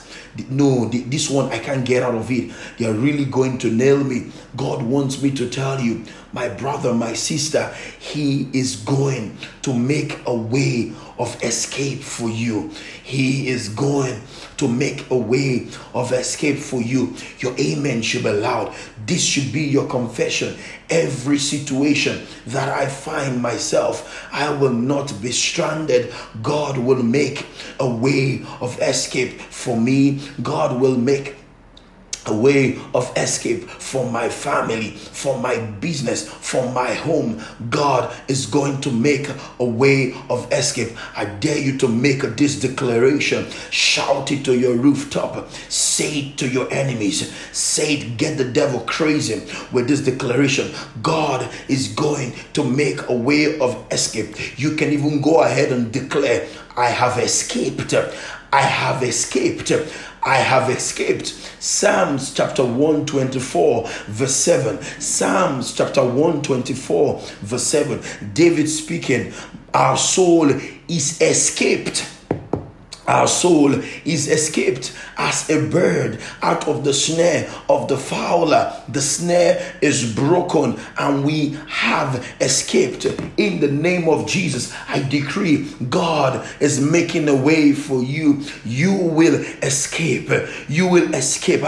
[0.49, 2.53] No, this one I can't get out of it.
[2.79, 4.31] They are really going to nail me.
[4.57, 10.19] God wants me to tell you, my brother, my sister, He is going to make
[10.27, 12.71] a way of escape for you.
[13.03, 14.23] He is going
[14.59, 17.15] to make a way of escape for you.
[17.41, 18.75] Your amen should be loud.
[19.07, 20.57] This should be your confession.
[20.91, 26.13] Every situation that I find myself, I will not be stranded.
[26.43, 27.47] God will make
[27.81, 30.21] a way of escape for me.
[30.43, 31.37] God will make
[32.29, 37.43] a way of escape for my family, for my business, for my home.
[37.71, 40.97] God is going to make a way of escape.
[41.17, 43.47] I dare you to make this declaration.
[43.71, 45.51] Shout it to your rooftop.
[45.69, 47.33] Say it to your enemies.
[47.53, 50.71] Say it, get the devil crazy with this declaration.
[51.03, 54.59] God is going to make a way of escape.
[54.59, 57.95] You can even go ahead and declare, I have escaped.
[58.53, 59.73] I have escaped.
[60.27, 61.29] I have escaped.
[61.61, 64.83] Psalms chapter 124, verse 7.
[65.01, 68.01] Psalms chapter 124, verse 7.
[68.35, 69.33] David speaking,
[69.73, 70.51] Our soul
[70.89, 72.16] is escaped.
[73.07, 78.73] Our soul is escaped as a bird out of the snare of the fowler.
[78.89, 83.05] The snare is broken and we have escaped.
[83.37, 88.43] In the name of Jesus, I decree God is making a way for you.
[88.65, 90.31] You will escape.
[90.69, 91.63] You will escape.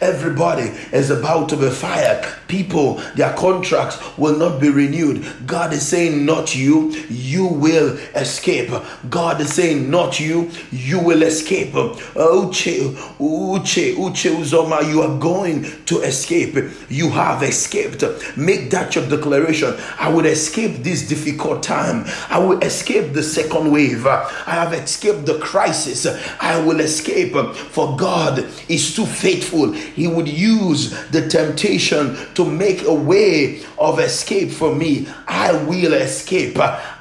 [0.00, 0.62] Everybody
[0.92, 2.26] is about to be fired.
[2.48, 5.24] People, their contracts will not be renewed.
[5.46, 6.90] God is saying, Not you.
[7.08, 8.70] You will escape.
[9.10, 11.72] God God is saying, Not you, you will escape.
[11.72, 16.54] Uche, Uche, Uche Uzoma, you are going to escape.
[16.88, 18.02] You have escaped.
[18.38, 19.74] Make that your declaration.
[19.98, 22.06] I will escape this difficult time.
[22.30, 24.06] I will escape the second wave.
[24.06, 26.06] I have escaped the crisis.
[26.40, 27.34] I will escape.
[27.34, 29.72] For God is too faithful.
[29.72, 35.06] He would use the temptation to make a way of escape for me.
[35.26, 36.56] I will escape.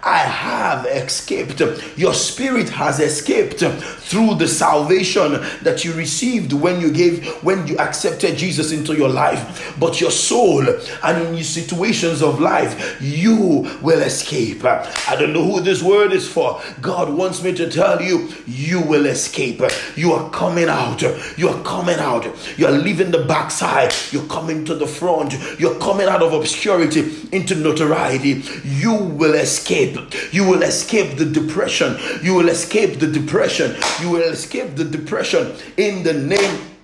[0.08, 1.60] I have escaped.
[1.98, 5.34] Your spirit has escaped through the salvation
[5.64, 9.76] that you received when you gave, when you accepted Jesus into your life.
[9.78, 10.66] But your soul
[11.04, 14.64] and in your situations of life, you will escape.
[14.64, 16.62] I don't know who this word is for.
[16.80, 19.62] God wants me to tell you, you will escape.
[19.98, 21.02] You are coming out.
[21.38, 22.26] You are coming out.
[22.58, 23.94] You are leaving the backside.
[24.12, 25.36] You're coming to the front.
[25.60, 28.42] You're coming out of obscurity into notoriety.
[28.64, 29.97] You will escape.
[30.32, 31.98] You will escape the depression.
[32.22, 33.76] You will escape the depression.
[34.02, 36.77] You will escape the depression in the name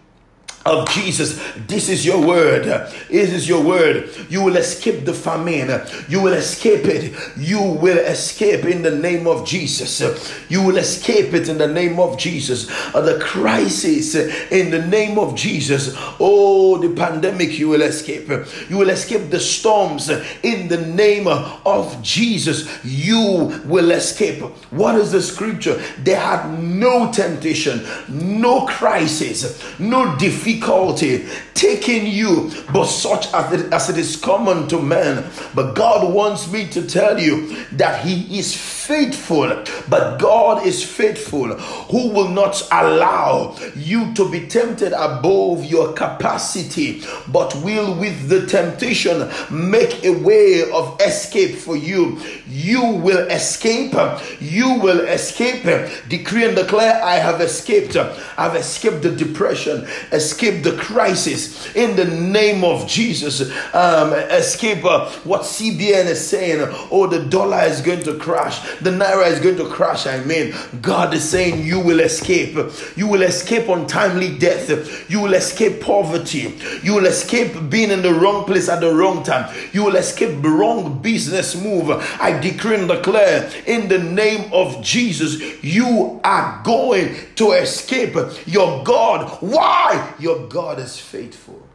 [0.65, 1.41] of Jesus.
[1.67, 2.63] This is your word.
[3.09, 4.09] This is your word.
[4.29, 5.81] You will escape the famine.
[6.07, 7.13] You will escape it.
[7.37, 10.01] You will escape in the name of Jesus.
[10.49, 12.67] You will escape it in the name of Jesus.
[12.93, 15.93] The crisis in the name of Jesus.
[16.19, 18.29] Oh, the pandemic, you will escape.
[18.69, 22.85] You will escape the storms in the name of Jesus.
[22.85, 24.41] You will escape.
[24.71, 25.81] What is the scripture?
[26.01, 33.73] They had no temptation, no crisis, no defeat difficulty taking you, but such as it,
[33.73, 35.23] as it is common to men.
[35.55, 41.55] But God wants me to tell you that He is faithful, but God is faithful,
[41.55, 48.45] who will not allow you to be tempted above your capacity, but will with the
[48.45, 52.19] temptation make a way of escape for you.
[52.47, 53.93] You will escape,
[54.41, 55.63] you will escape.
[56.09, 57.95] Decree and declare, I have escaped.
[57.95, 63.41] I've escaped the depression, escaped the crisis in the name of Jesus.
[63.73, 66.61] Um, escape uh, what CBN is saying.
[66.91, 70.05] Oh, the dollar is going to crash, the naira is going to crash.
[70.07, 72.55] I mean, God is saying you will escape.
[72.95, 75.09] You will escape untimely death.
[75.09, 76.55] You will escape poverty.
[76.83, 79.53] You will escape being in the wrong place at the wrong time.
[79.73, 81.89] You will escape wrong business move.
[81.89, 88.15] I decree and declare in the name of Jesus, you are going to escape
[88.45, 89.37] your God.
[89.41, 90.13] Why?
[90.19, 91.67] Your God is faithful.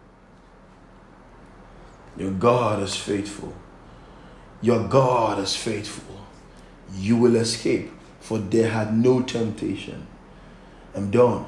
[2.17, 3.55] Your God is faithful.
[4.61, 6.17] Your God is faithful.
[6.95, 7.91] You will escape,
[8.21, 10.07] for there had no temptation.
[10.95, 11.47] I'm done.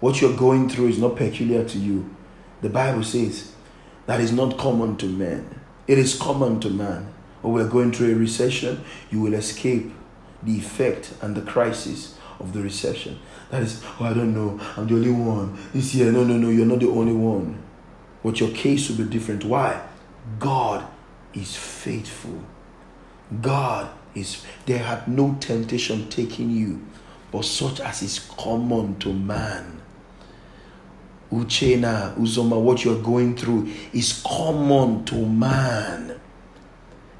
[0.00, 2.14] What you're going through is not peculiar to you.
[2.62, 3.52] The Bible says
[4.06, 5.60] that is not common to men.
[5.86, 7.12] It is common to man.
[7.42, 9.92] Or we're going through a recession, you will escape
[10.42, 13.18] the effect and the crisis of the recession.
[13.50, 15.58] That is, oh, I don't know, I'm the only one.
[15.72, 17.62] This year, no, no, no, you're not the only one.
[18.22, 19.44] But your case will be different.
[19.44, 19.80] Why?
[20.38, 20.86] God
[21.32, 22.42] is faithful.
[23.40, 26.84] God is, there had no temptation taking you,
[27.30, 29.80] but such as is common to man.
[31.30, 36.18] Uchena, Uzoma, what you're going through is common to man.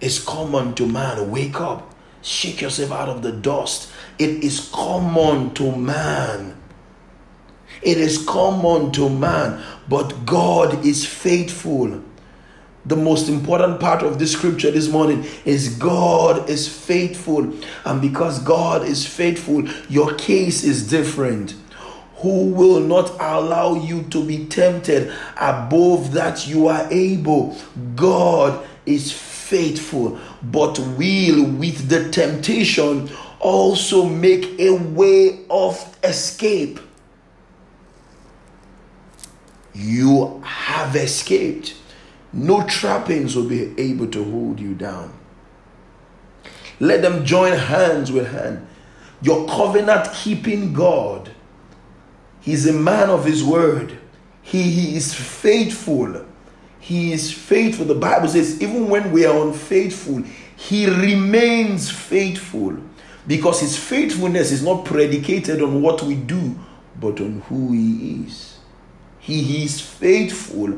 [0.01, 1.31] It's common to man.
[1.31, 1.93] Wake up.
[2.23, 3.91] Shake yourself out of the dust.
[4.19, 6.57] It is common to man.
[7.83, 12.03] It is common to man, but God is faithful.
[12.87, 17.53] The most important part of this scripture this morning is God is faithful.
[17.85, 21.55] And because God is faithful, your case is different
[22.17, 27.57] who will not allow you to be tempted above that you are able.
[27.95, 33.11] God is faithful, but will with the temptation
[33.47, 36.81] also make a way of escape.
[39.73, 41.77] You have escaped.
[42.33, 45.13] No trappings will be able to hold you down.
[46.81, 48.67] Let them join hands with hand.
[49.23, 51.31] Your covenant keeping God.
[52.41, 53.97] He's a man of his word.
[54.43, 56.27] He, he is faithful.
[56.81, 57.87] He is faithful.
[57.87, 60.25] The Bible says, even when we are unfaithful,
[60.57, 62.79] He remains faithful
[63.27, 66.59] Because his faithfulness is not predicated on what we do,
[67.01, 68.59] but on who he is.
[69.19, 70.73] He is faithful,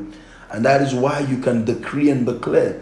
[0.51, 2.81] and that is why you can decree and declare,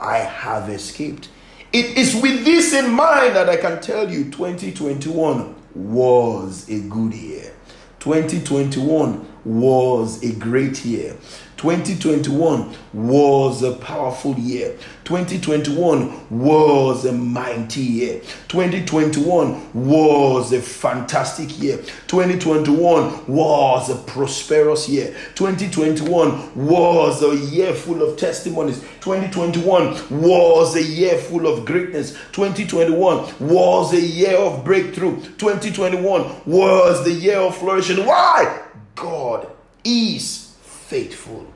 [0.00, 1.28] I have escaped.
[1.72, 7.12] It is with this in mind that I can tell you 2021 was a good
[7.12, 7.52] year.
[7.98, 11.16] 2021 was a great year.
[11.56, 14.76] 2021 was a powerful year.
[15.04, 18.20] 2021 was a mighty year.
[18.48, 21.78] 2021 was a fantastic year.
[22.08, 25.14] 2021 was a prosperous year.
[25.34, 28.80] 2021 was a year full of testimonies.
[29.00, 32.12] 2021 was a year full of greatness.
[32.32, 35.16] 2021 was a year of breakthrough.
[35.38, 38.04] 2021 was the year of flourishing.
[38.04, 38.62] Why?
[38.94, 39.48] God
[39.84, 40.43] is
[40.86, 41.46] faithful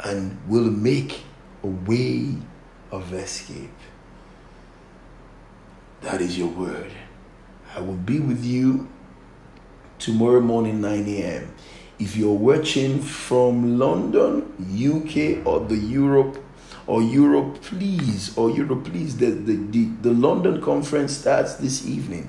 [0.00, 1.22] and will make
[1.62, 2.36] a way
[2.90, 3.70] of escape.
[6.02, 6.92] That is your word.
[7.74, 8.88] I will be with you
[9.98, 11.54] tomorrow morning, 9 a.m.
[11.98, 16.44] If you're watching from London, UK, or the Europe,
[16.86, 22.28] or Europe, please, or Europe, please, the, the, the, the London conference starts this evening.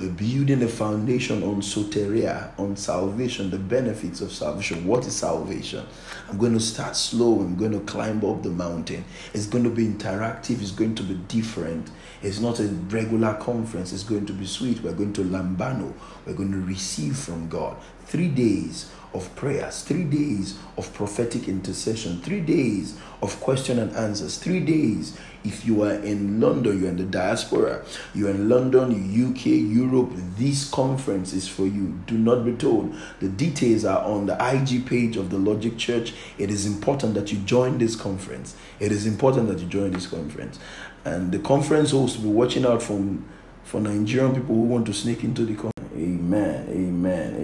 [0.00, 4.86] I'll building a foundation on soteria, on salvation, the benefits of salvation.
[4.86, 5.84] What is salvation?
[6.30, 7.40] I'm going to start slow.
[7.40, 9.04] I'm going to climb up the mountain.
[9.34, 10.62] It's going to be interactive.
[10.62, 11.90] It's going to be different.
[12.22, 13.92] It's not a regular conference.
[13.92, 14.82] It's going to be sweet.
[14.82, 15.92] We're going to Lambano.
[16.24, 17.76] We're going to receive from God.
[18.06, 24.38] Three days of prayers, three days of prophetic intercession, three days of question and answers,
[24.38, 27.84] three days if you are in London, you're in the diaspora,
[28.14, 31.98] you're in London, UK, Europe, this conference is for you.
[32.06, 32.94] Do not be told.
[33.20, 36.12] The details are on the IG page of the Logic Church.
[36.36, 38.54] It is important that you join this conference.
[38.78, 40.58] It is important that you join this conference.
[41.04, 43.24] And the conference host will be watching out from
[43.64, 45.70] for Nigerian people who want to sneak into the conference.
[45.94, 47.36] Amen, amen.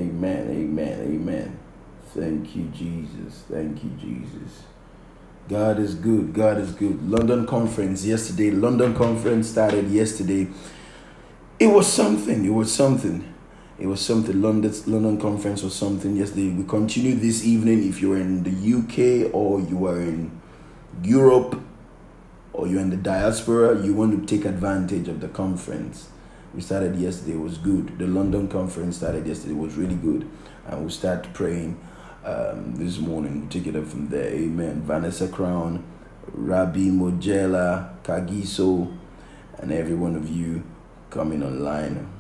[2.16, 3.44] Thank you, Jesus.
[3.50, 4.62] Thank you, Jesus.
[5.50, 6.32] God is good.
[6.32, 7.10] God is good.
[7.10, 8.50] London conference yesterday.
[8.50, 10.48] London conference started yesterday.
[11.60, 12.42] It was something.
[12.42, 13.34] It was something.
[13.78, 14.40] It was something.
[14.40, 16.48] London London conference was something yesterday.
[16.48, 17.86] We continue this evening.
[17.86, 20.40] If you're in the UK or you are in
[21.02, 21.60] Europe
[22.54, 26.08] or you're in the diaspora, you want to take advantage of the conference.
[26.54, 27.34] We started yesterday.
[27.34, 27.98] It was good.
[27.98, 29.52] The London conference started yesterday.
[29.52, 30.26] It was really good,
[30.66, 31.78] and we start praying
[32.26, 33.42] um, this morning.
[33.42, 34.28] we take it up from there.
[34.28, 34.82] Amen.
[34.82, 35.84] Vanessa Crown,
[36.32, 38.92] Rabbi Mojela, Kagiso,
[39.58, 40.64] and every one of you
[41.08, 42.10] coming online.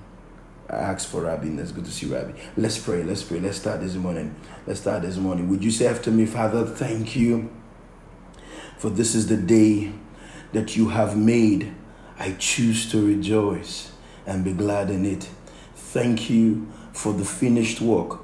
[0.70, 2.38] I asked for Rabbi, and it's good to see Rabbi.
[2.56, 3.40] Let's pray, let's pray.
[3.40, 4.34] Let's start this morning.
[4.66, 5.48] Let's start this morning.
[5.50, 7.50] Would you say after me, Father, thank you
[8.78, 9.92] for this is the day
[10.52, 11.74] that you have made.
[12.18, 13.92] I choose to rejoice
[14.24, 15.28] and be glad in it.
[15.74, 18.20] Thank you for the finished work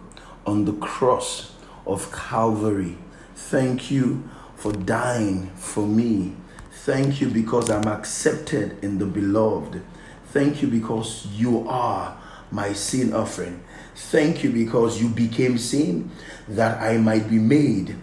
[0.47, 1.52] on the cross
[1.87, 2.97] of Calvary.
[3.35, 6.35] Thank you for dying for me.
[6.71, 9.83] Thank you because I'm accepted in the beloved.
[10.27, 12.17] Thank you because you are
[12.51, 13.63] my sin offering.
[13.95, 16.11] Thank you because you became sin
[16.49, 17.97] that I might be made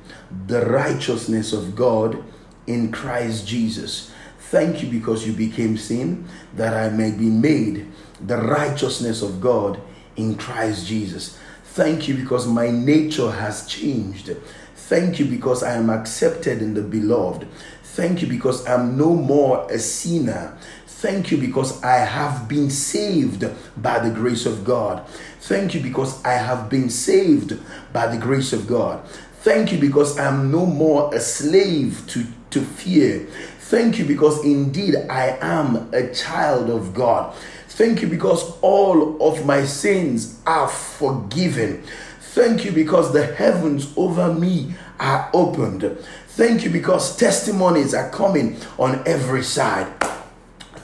[0.48, 2.24] the righteousness of God
[2.68, 4.12] in Christ Jesus.
[4.52, 7.92] Thank you because you became sin that I may be made
[8.26, 9.80] the righteousness of God
[10.16, 11.39] in Christ Jesus.
[11.80, 14.36] Thank you because my nature has changed.
[14.76, 17.48] Thank you because I am accepted in the beloved.
[17.84, 20.58] Thank you because I'm no more a sinner.
[20.88, 23.46] Thank you because I have been saved
[23.78, 25.08] by the grace of God.
[25.40, 27.58] Thank you because I have been saved
[27.94, 29.02] by the grace of God.
[29.42, 33.26] Thank you because I am no more a slave to, to fear.
[33.60, 37.34] Thank you because indeed I am a child of God.
[37.80, 41.82] Thank you because all of my sins are forgiven.
[42.20, 45.98] Thank you because the heavens over me are opened.
[46.28, 49.88] Thank you because testimonies are coming on every side.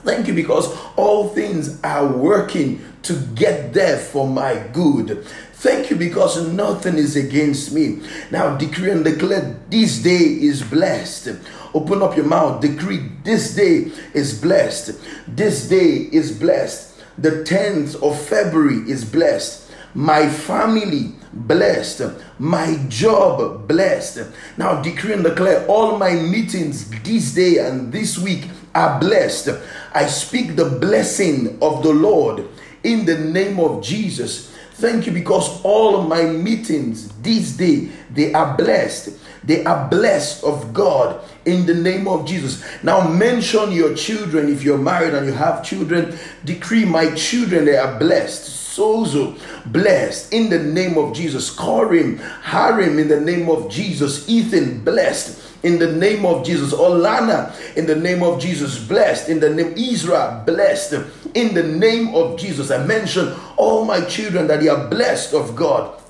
[0.06, 5.22] Thank you because all things are working to get there for my good.
[5.52, 8.00] Thank you because nothing is against me.
[8.30, 11.36] Now decree and declare this day is blessed.
[11.76, 14.98] Open up your mouth, decree this day is blessed.
[15.28, 17.02] This day is blessed.
[17.18, 19.70] The 10th of February is blessed.
[19.92, 22.00] My family blessed.
[22.38, 24.26] My job blessed.
[24.56, 29.50] Now decree and declare all my meetings this day and this week are blessed.
[29.92, 32.48] I speak the blessing of the Lord
[32.84, 34.50] in the name of Jesus.
[34.76, 39.18] Thank you because all my meetings this day they are blessed.
[39.46, 42.62] They are blessed of God in the name of Jesus.
[42.82, 46.18] Now mention your children if you're married and you have children.
[46.44, 48.64] Decree my children, they are blessed.
[48.76, 49.38] Sozo,
[49.72, 51.54] blessed in the name of Jesus.
[51.54, 54.28] Corim, Harim in the name of Jesus.
[54.28, 56.72] Ethan, blessed in the name of Jesus.
[56.72, 59.28] Olana, in the name of Jesus, blessed.
[59.28, 61.04] In the name Israel, blessed.
[61.34, 65.56] In the name of Jesus, I mention all my children that they are blessed of
[65.56, 66.00] God.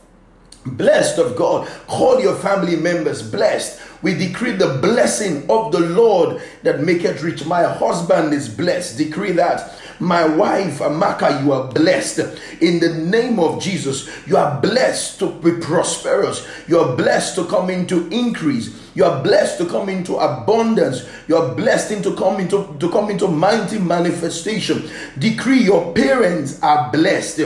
[0.66, 1.68] Blessed of God.
[1.86, 3.80] Call your family members blessed.
[4.02, 7.46] We decree the blessing of the Lord that maketh rich.
[7.46, 8.98] My husband is blessed.
[8.98, 9.72] Decree that.
[9.98, 12.38] My wife, Amaka, you are blessed.
[12.60, 16.46] In the name of Jesus, you are blessed to be prosperous.
[16.68, 18.85] You are blessed to come into increase.
[18.96, 21.06] You are blessed to come into abundance.
[21.28, 24.88] You are blessed into come into to come into mighty manifestation.
[25.18, 27.40] Decree your parents are blessed.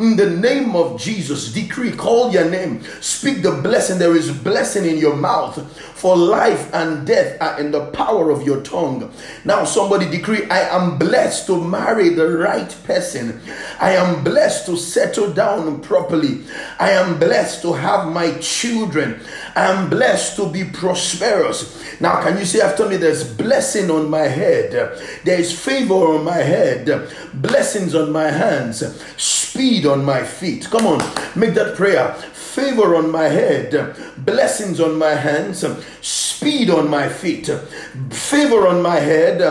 [0.00, 4.00] In the name of Jesus, decree, call your name, speak the blessing.
[4.00, 5.56] There is blessing in your mouth.
[5.96, 9.10] For life and death are in the power of your tongue.
[9.46, 13.40] Now, somebody decree, I am blessed to marry the right person.
[13.80, 16.44] I am blessed to settle down properly.
[16.78, 19.20] I am blessed to have my children.
[19.56, 21.98] I am blessed to be prosperous.
[21.98, 24.72] Now, can you say after me, there's blessing on my head,
[25.24, 28.84] there is favor on my head, blessings on my hands,
[29.16, 30.68] speed on my feet.
[30.70, 30.98] Come on,
[31.34, 32.14] make that prayer
[32.56, 35.62] favor on my head, blessings on my hands,
[36.00, 37.50] speed on my feet,
[38.08, 39.42] favor on my head,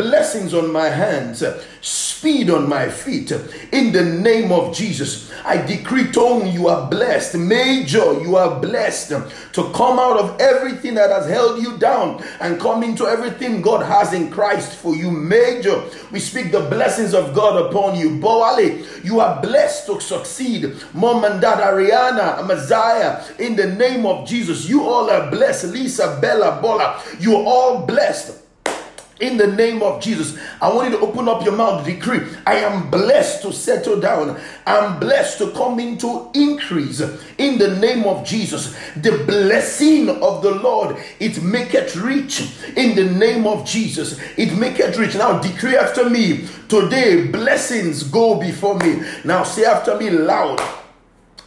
[0.00, 1.44] blessings on my hands,
[1.82, 3.30] speed on my feet.
[3.70, 7.36] In the name of Jesus, I decree, Tone, you are blessed.
[7.36, 12.58] Major, you are blessed to come out of everything that has held you down and
[12.58, 15.10] come into everything God has in Christ for you.
[15.10, 18.18] Major, we speak the blessings of God upon you.
[18.18, 20.76] Boale, you are blessed to succeed.
[20.94, 25.66] Mom and Dad, Ariana, Messiah, in the name of Jesus, you all are blessed.
[25.74, 28.39] Lisa, Bella, Bola, you are all blessed
[29.20, 30.38] in the name of Jesus.
[30.60, 32.20] I want you to open up your mouth, decree.
[32.46, 34.40] I am blessed to settle down.
[34.66, 37.00] I'm blessed to come into increase
[37.38, 38.74] in the name of Jesus.
[38.96, 44.18] The blessing of the Lord, it maketh rich in the name of Jesus.
[44.36, 45.14] It maketh rich.
[45.14, 46.48] Now decree after me.
[46.68, 49.02] Today, blessings go before me.
[49.24, 50.79] Now say after me loud.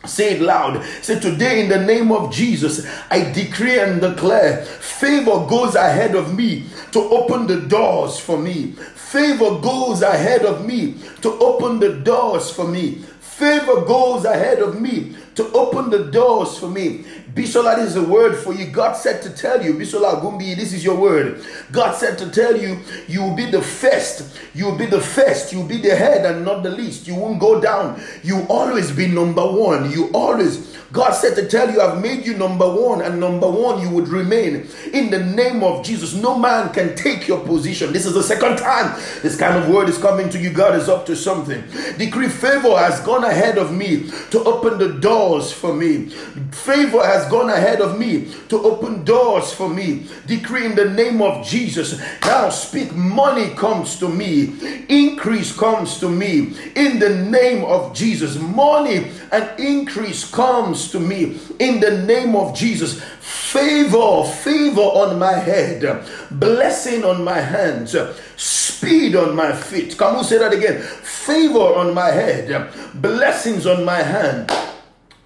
[0.05, 0.83] Say it loud.
[1.01, 6.35] Say, Today, in the name of Jesus, I decree and declare favor goes ahead of
[6.35, 8.73] me to open the doors for me.
[8.95, 13.03] Favor goes ahead of me to open the doors for me.
[13.21, 17.05] Favor goes ahead of me to open the doors for me.
[17.33, 18.67] Bisola, this is a word for you.
[18.67, 21.43] God said to tell you, Bisola Gumbi, this is your word.
[21.71, 24.39] God said to tell you, you will be the first.
[24.53, 25.51] You will be the first.
[25.51, 27.07] You will be the head and not the least.
[27.07, 27.99] You won't go down.
[28.21, 29.89] You always be number one.
[29.89, 33.81] You always God said to tell you, I've made you number one, and number one
[33.81, 34.67] you would remain.
[34.93, 37.91] In the name of Jesus, no man can take your position.
[37.91, 40.51] This is the second time this kind of word is coming to you.
[40.51, 41.63] God is up to something.
[41.97, 46.09] Decree favor has gone ahead of me to open the doors for me.
[46.51, 50.05] Favor has gone ahead of me to open doors for me.
[50.27, 51.99] Decree in the name of Jesus.
[52.21, 56.53] Now speak, money comes to me, increase comes to me.
[56.75, 62.55] In the name of Jesus, money and increase comes to me in the name of
[62.55, 63.01] Jesus.
[63.19, 67.95] Favor, favor on my head, blessing on my hands,
[68.35, 69.97] speed on my feet.
[69.97, 70.81] Come on, say that again.
[70.81, 74.51] Favor on my head, blessings on my hand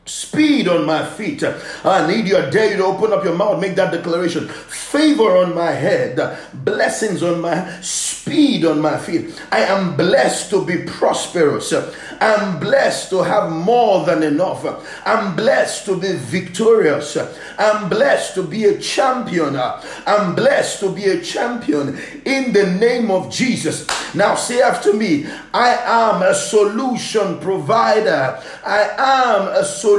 [0.07, 1.43] speed on my feet.
[1.83, 4.47] I need you, I dare you to open up your mouth, make that declaration.
[4.47, 9.39] Favor on my head, blessings on my speed on my feet.
[9.51, 11.73] I am blessed to be prosperous.
[12.19, 14.65] I'm blessed to have more than enough.
[15.05, 17.17] I'm blessed to be victorious.
[17.59, 19.55] I'm blessed to be a champion.
[19.55, 23.85] I'm blessed to be a champion in the name of Jesus.
[24.15, 28.41] Now say after me, I am a solution provider.
[28.65, 29.96] I am a solution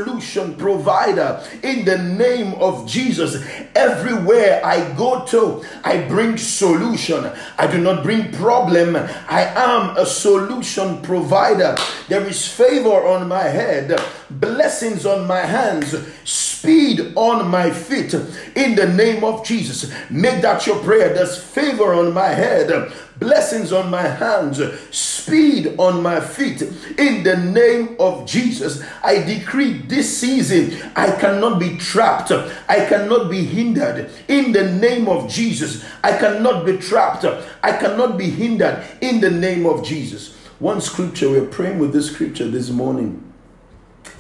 [0.59, 3.44] provider in the name of Jesus.
[3.74, 7.30] Everywhere I go to, I bring solution.
[7.57, 8.96] I do not bring problem.
[8.96, 11.76] I am a solution provider.
[12.09, 15.94] There is favor on my head, blessings on my hands,
[16.24, 18.14] speed on my feet.
[18.55, 21.14] In the name of Jesus, make that your prayer.
[21.14, 24.61] There's favor on my head, blessings on my hands,
[24.91, 26.62] speed on my feet.
[26.62, 33.31] In the name of Jesus, I decree this season I cannot be trapped, I cannot
[33.31, 34.11] be hindered.
[34.29, 37.25] In the name of Jesus, I cannot be trapped,
[37.62, 38.85] I cannot be hindered.
[39.01, 40.35] In the name of Jesus.
[40.59, 43.28] One scripture, we're praying with this scripture this morning.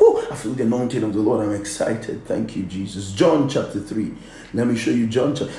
[0.00, 1.46] Oh, I feel the anointing of the Lord.
[1.46, 2.24] I'm excited.
[2.24, 3.12] Thank you, Jesus.
[3.12, 4.12] John chapter 3.
[4.54, 5.52] Let me show you John chapter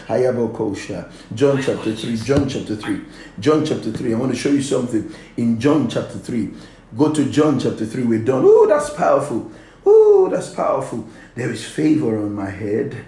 [1.35, 2.17] John chapter 3.
[2.17, 3.01] John chapter 3.
[3.39, 4.13] John chapter 3.
[4.13, 6.51] I want to show you something in John chapter 3.
[6.97, 8.03] Go to John chapter 3.
[8.03, 8.43] We're done.
[8.45, 9.51] Oh, that's powerful.
[9.85, 11.07] Oh, that's powerful.
[11.35, 13.05] There is favor on my head.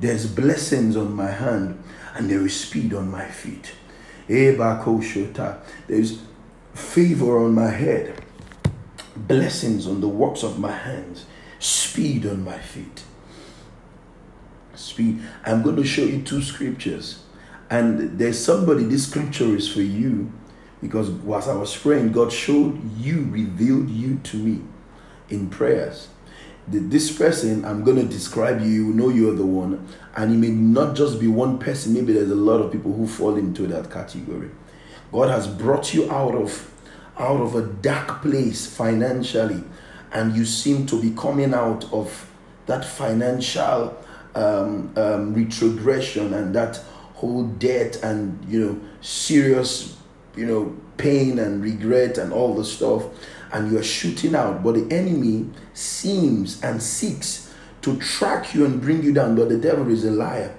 [0.00, 1.82] There's blessings on my hand.
[2.14, 3.72] And there is speed on my feet.
[4.28, 6.18] There's
[6.74, 8.17] favor on my head
[9.26, 11.26] blessings on the works of my hands,
[11.58, 13.02] speed on my feet.
[14.74, 15.20] Speed.
[15.44, 17.24] I'm going to show you two scriptures.
[17.70, 20.32] And there's somebody, this scripture is for you
[20.80, 24.62] because as I was praying, God showed you, revealed you to me
[25.28, 26.08] in prayers.
[26.68, 29.88] This person, I'm going to describe you, you know you're the one.
[30.14, 33.06] And it may not just be one person, maybe there's a lot of people who
[33.06, 34.50] fall into that category.
[35.10, 36.70] God has brought you out of
[37.18, 39.62] out of a dark place financially
[40.12, 42.30] and you seem to be coming out of
[42.66, 43.96] that financial
[44.34, 46.76] um, um, retrogression and that
[47.14, 49.98] whole debt and you know serious
[50.36, 53.04] you know pain and regret and all the stuff
[53.52, 54.62] and you're shooting out.
[54.62, 57.52] But the enemy seems and seeks
[57.82, 60.54] to track you and bring you down but the devil is a liar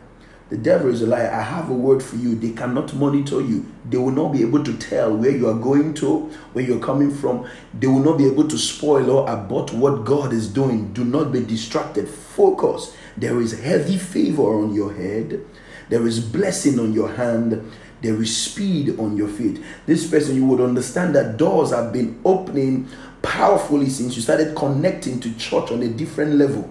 [0.50, 1.30] the devil is a liar.
[1.32, 2.34] I have a word for you.
[2.34, 3.72] They cannot monitor you.
[3.88, 6.22] They will not be able to tell where you are going to,
[6.54, 7.48] where you're coming from.
[7.80, 10.92] They will not be able to spoil or abort what God is doing.
[10.94, 12.10] Do not be distracted.
[12.10, 12.96] Focus.
[13.16, 15.46] There is heavy favor on your head.
[15.90, 17.72] There is blessing on your hand.
[18.02, 19.62] There is speed on your feet.
[19.86, 22.88] This person, you would understand that doors have been opening
[23.22, 26.70] powerfully since you started connecting to church on a different level.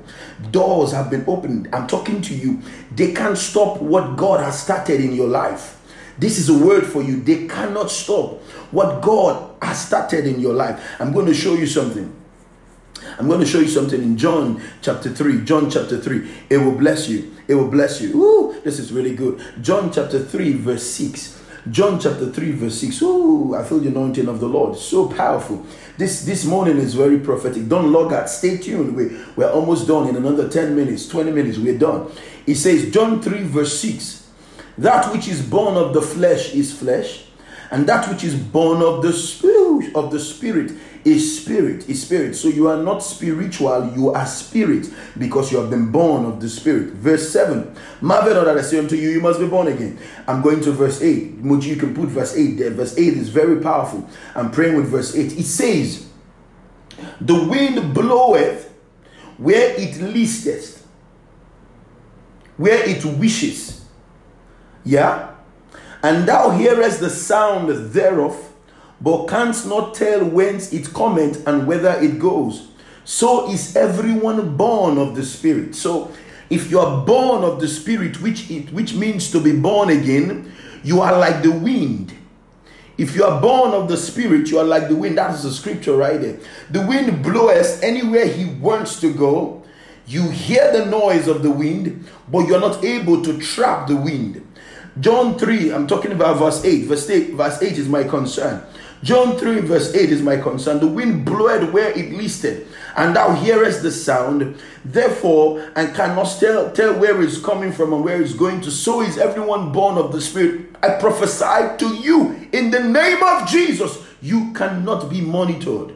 [0.50, 1.68] Doors have been opened.
[1.72, 2.60] I'm talking to you.
[2.94, 5.76] They can't stop what God has started in your life.
[6.18, 7.20] This is a word for you.
[7.20, 8.42] They cannot stop
[8.72, 10.82] what God has started in your life.
[10.98, 12.14] I'm going to show you something.
[13.18, 15.44] I'm going to show you something in John chapter 3.
[15.44, 16.28] John chapter 3.
[16.50, 17.34] It will bless you.
[17.46, 18.14] It will bless you.
[18.16, 19.40] Ooh, this is really good.
[19.62, 21.37] John chapter 3, verse 6.
[21.70, 23.02] John chapter 3, verse 6.
[23.02, 24.76] Ooh, I feel the anointing of the Lord.
[24.76, 25.66] So powerful.
[25.96, 27.68] This this morning is very prophetic.
[27.68, 28.30] Don't log out.
[28.30, 28.94] Stay tuned.
[28.94, 31.58] We, we're almost done in another 10 minutes, 20 minutes.
[31.58, 32.10] We're done.
[32.46, 34.30] It says, John 3, verse 6.
[34.78, 37.24] That which is born of the flesh is flesh,
[37.70, 40.72] and that which is born of the spirit of the spirit
[41.08, 42.34] is spirit, is spirit.
[42.34, 44.88] So you are not spiritual, you are spirit
[45.18, 46.94] because you have been born of the spirit.
[46.94, 47.74] Verse 7.
[48.00, 49.98] Marvel not that I say unto you, you must be born again.
[50.26, 51.40] I'm going to verse 8.
[51.40, 52.70] Which you can put verse 8 there.
[52.70, 54.08] Verse 8 is very powerful.
[54.34, 55.38] I'm praying with verse 8.
[55.38, 56.08] It says,
[57.20, 58.72] The wind bloweth
[59.36, 60.86] where it listeth,
[62.56, 63.84] where it wishes.
[64.84, 65.34] Yeah?
[66.02, 68.47] And thou hearest the sound thereof
[69.00, 72.68] but canst not tell whence it cometh and whither it goes.
[73.04, 75.74] So is everyone born of the Spirit.
[75.74, 76.12] So
[76.50, 80.52] if you are born of the Spirit, which it which means to be born again,
[80.82, 82.12] you are like the wind.
[82.98, 85.18] If you are born of the Spirit, you are like the wind.
[85.18, 86.38] That is the scripture right there.
[86.70, 89.62] The wind blows anywhere he wants to go.
[90.06, 94.44] You hear the noise of the wind, but you're not able to trap the wind.
[95.00, 96.86] John 3, I'm talking about verse 8.
[96.86, 98.64] Verse 8, verse 8 is my concern.
[99.02, 100.80] John 3, verse 8 is my concern.
[100.80, 106.72] The wind bloweth where it listed, and thou hearest the sound, therefore, and cannot tell,
[106.72, 108.70] tell where it's coming from and where it's going to.
[108.70, 110.74] So is everyone born of the Spirit.
[110.82, 115.94] I prophesy to you in the name of Jesus, you cannot be monitored.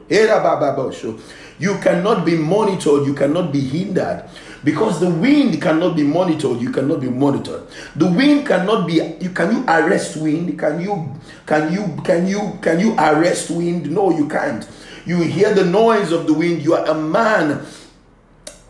[1.58, 4.28] You cannot be monitored, you cannot be hindered
[4.64, 7.66] because the wind cannot be monitored you cannot be monitored.
[7.96, 10.58] The wind cannot be you can you arrest wind?
[10.58, 11.14] Can you
[11.46, 13.90] can you can you can you arrest wind?
[13.90, 14.68] No you can't.
[15.04, 17.64] You hear the noise of the wind you are a man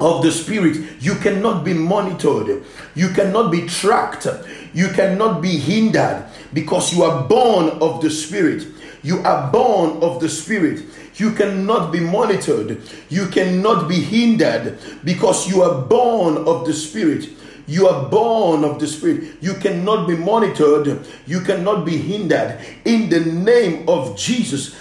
[0.01, 1.01] of the spirit.
[1.01, 2.65] You cannot be monitored.
[2.95, 4.27] You cannot be tracked.
[4.75, 8.67] You cannot be hindered because you are born of the spirit.
[9.03, 10.85] You are born of the spirit
[11.17, 12.81] you cannot be monitored.
[13.09, 17.29] You cannot be hindered because you are born of the Spirit.
[17.67, 19.37] You are born of the Spirit.
[19.41, 21.07] You cannot be monitored.
[21.27, 22.61] You cannot be hindered.
[22.85, 24.75] In the name of Jesus.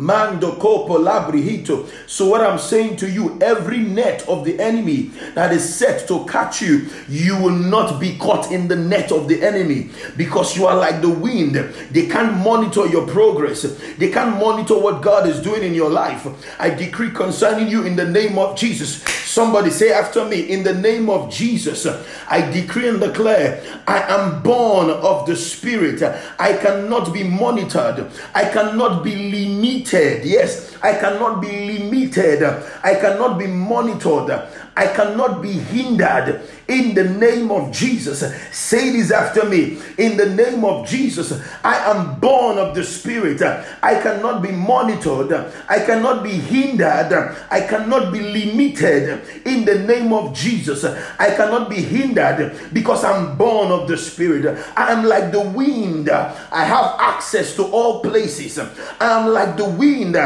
[0.00, 1.86] Mando copo labrihito.
[2.08, 6.24] So what I'm saying to you, every net of the enemy that is set to
[6.24, 10.66] catch you, you will not be caught in the net of the enemy because you
[10.66, 11.54] are like the wind.
[11.90, 13.76] They can't monitor your progress.
[13.98, 16.26] They can't monitor what God is doing in your life.
[16.58, 19.02] I decree concerning you in the name of Jesus.
[19.02, 21.86] Somebody say after me, in the name of Jesus,
[22.26, 26.02] I decree and declare, I am born of the Spirit.
[26.38, 28.10] I cannot be monitored.
[28.34, 29.89] I cannot be limited.
[29.92, 32.42] Yes, I cannot be limited.
[32.82, 34.30] I cannot be monitored.
[34.76, 38.20] I cannot be hindered in the name of Jesus.
[38.56, 39.78] Say this after me.
[39.98, 41.32] In the name of Jesus,
[41.64, 43.42] I am born of the Spirit.
[43.42, 45.32] I cannot be monitored.
[45.68, 47.36] I cannot be hindered.
[47.50, 50.84] I cannot be limited in the name of Jesus.
[50.84, 54.46] I cannot be hindered because I'm born of the Spirit.
[54.76, 56.08] I am like the wind.
[56.08, 58.58] I have access to all places.
[58.58, 60.16] I am like the wind.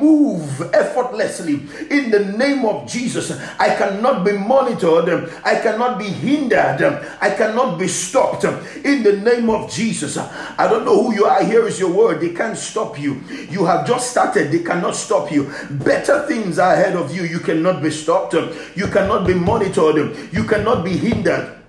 [0.00, 1.54] Move effortlessly
[1.90, 3.30] in the name of Jesus.
[3.58, 5.32] I cannot be monitored.
[5.44, 6.82] I cannot be hindered.
[7.20, 10.16] I cannot be stopped in the name of Jesus.
[10.18, 11.44] I don't know who you are.
[11.44, 12.20] Here is your word.
[12.20, 13.22] They can't stop you.
[13.50, 14.50] You have just started.
[14.50, 15.52] They cannot stop you.
[15.70, 17.22] Better things are ahead of you.
[17.22, 18.34] You cannot be stopped.
[18.34, 20.16] You cannot be monitored.
[20.32, 21.61] You cannot be hindered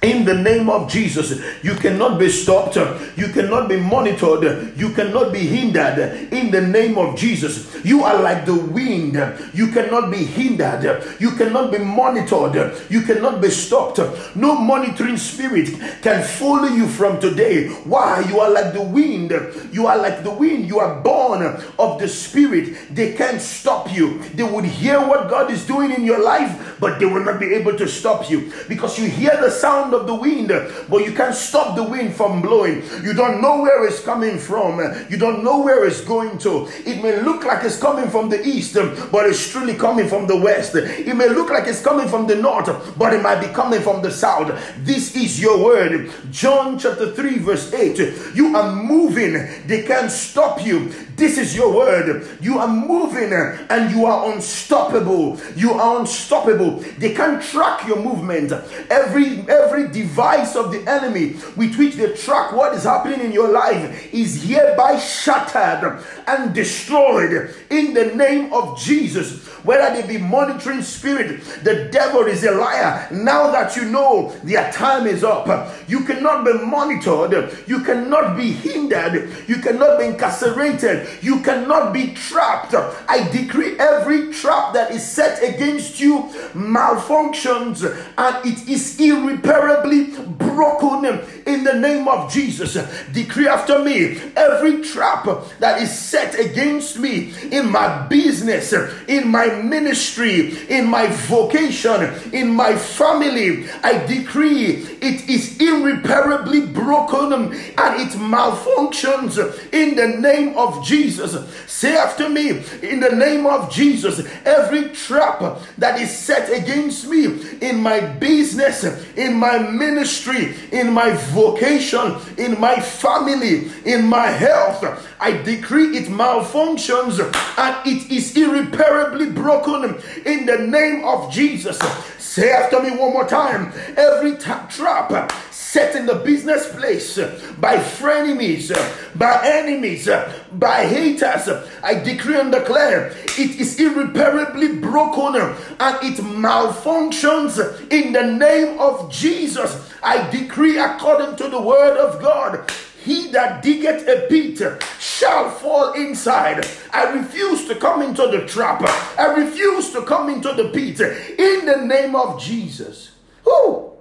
[0.00, 1.42] in the name of Jesus.
[1.64, 2.76] You cannot be stopped.
[3.16, 4.78] You cannot be monitored.
[4.78, 6.32] You cannot be hindered.
[6.32, 7.84] In the name of Jesus.
[7.84, 9.14] You are like the wind.
[9.52, 11.04] You cannot be hindered.
[11.18, 12.80] You cannot be monitored.
[12.88, 13.98] You cannot be stopped.
[14.36, 15.68] No monitoring spirit
[16.00, 17.68] can follow you from today.
[17.82, 18.20] Why?
[18.28, 19.32] You are like the wind.
[19.72, 20.66] You are like the wind.
[20.68, 21.42] You are born
[21.78, 22.94] of the spirit.
[22.94, 24.22] They can't stop you.
[24.34, 27.52] They would hear what God is doing in your life, but they will not be
[27.54, 30.48] able to stop you because you hear the sound sound of the wind,
[30.88, 32.82] but you can't stop the wind from blowing.
[33.02, 34.78] You don't know where it's coming from.
[35.08, 36.68] You don't know where it's going to.
[36.84, 38.74] It may look like it's coming from the east,
[39.10, 40.74] but it's truly coming from the west.
[40.74, 42.68] It may look like it's coming from the north,
[42.98, 44.48] but it might be coming from the south.
[44.78, 46.10] This is your word.
[46.30, 47.98] John chapter 3, verse 8.
[48.34, 50.92] You are moving, they can't stop you.
[51.18, 52.28] This is your word.
[52.40, 55.40] You are moving and you are unstoppable.
[55.56, 56.76] You are unstoppable.
[56.98, 58.52] They can't track your movement.
[58.88, 63.50] Every every device of the enemy with which they track what is happening in your
[63.50, 69.48] life is hereby shattered and destroyed in the name of Jesus.
[69.64, 73.08] Whether they be monitoring spirit, the devil is a liar.
[73.10, 75.48] Now that you know their time is up,
[75.88, 82.14] you cannot be monitored, you cannot be hindered, you cannot be incarcerated, you cannot be
[82.14, 82.74] trapped.
[82.74, 87.84] I decree every trap that is set against you malfunctions
[88.16, 90.04] and it is irreparably
[90.34, 91.04] broken
[91.46, 92.74] in the name of Jesus.
[93.12, 95.26] Decree after me every trap
[95.58, 98.72] that is set against me in my business,
[99.08, 103.68] in my ministry, in my vocation, in my family.
[103.82, 107.52] I decree it is irreparably broken and
[108.00, 109.38] it malfunctions
[109.72, 110.98] in the name of Jesus.
[110.98, 111.34] Jesus.
[111.66, 112.50] Say after me,
[112.82, 117.26] in the name of Jesus, every trap that is set against me
[117.60, 118.84] in my business,
[119.16, 124.82] in my ministry, in my vocation, in my family, in my health,
[125.20, 127.18] I decree it malfunctions
[127.58, 131.78] and it is irreparably broken in the name of Jesus.
[132.18, 137.18] Say after me one more time every trap set in the business place
[137.58, 138.70] by frenemies,
[139.18, 140.08] by enemies,
[140.52, 141.48] by haters,
[141.82, 147.58] I decree and declare it is irreparably broken and it malfunctions
[147.90, 149.92] in the name of Jesus.
[150.02, 152.70] I decree according to the word of God.
[153.08, 156.68] He that diggeth a pit shall fall inside.
[156.92, 158.82] I refuse to come into the trap.
[159.18, 163.12] I refuse to come into the pit in the name of Jesus.
[163.44, 163.92] Who?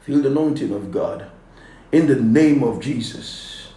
[0.00, 1.30] Feel the anointing of God.
[1.92, 3.68] In the name of Jesus,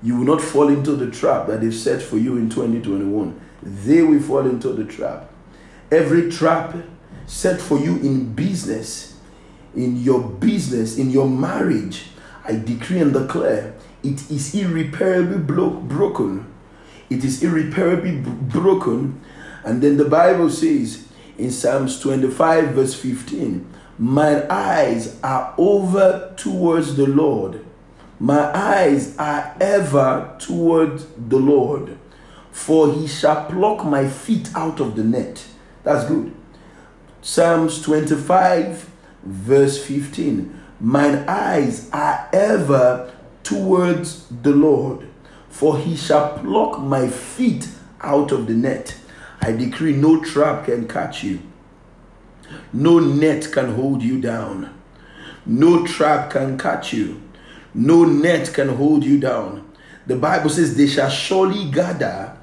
[0.00, 3.40] you will not fall into the trap that is set for you in 2021.
[3.64, 5.28] They will fall into the trap.
[5.90, 6.76] Every trap
[7.26, 9.18] set for you in business,
[9.74, 12.11] in your business, in your marriage,
[12.44, 16.46] I decree and declare it is irreparably blo- broken.
[17.08, 19.20] It is irreparably b- broken.
[19.64, 21.06] And then the Bible says
[21.38, 23.66] in Psalms 25, verse 15,
[23.98, 27.64] my eyes are over towards the Lord.
[28.18, 31.98] My eyes are ever towards the Lord.
[32.50, 35.44] For he shall pluck my feet out of the net.
[35.84, 36.34] That's good.
[37.20, 38.90] Psalms 25,
[39.22, 40.61] verse 15.
[40.82, 43.14] Mine eyes are ever
[43.44, 45.06] towards the Lord,
[45.48, 47.68] for he shall pluck my feet
[48.00, 48.96] out of the net.
[49.40, 51.38] I decree no trap can catch you.
[52.72, 54.74] No net can hold you down.
[55.46, 57.22] No trap can catch you.
[57.72, 59.70] No net can hold you down.
[60.08, 62.36] The Bible says, They shall surely gather,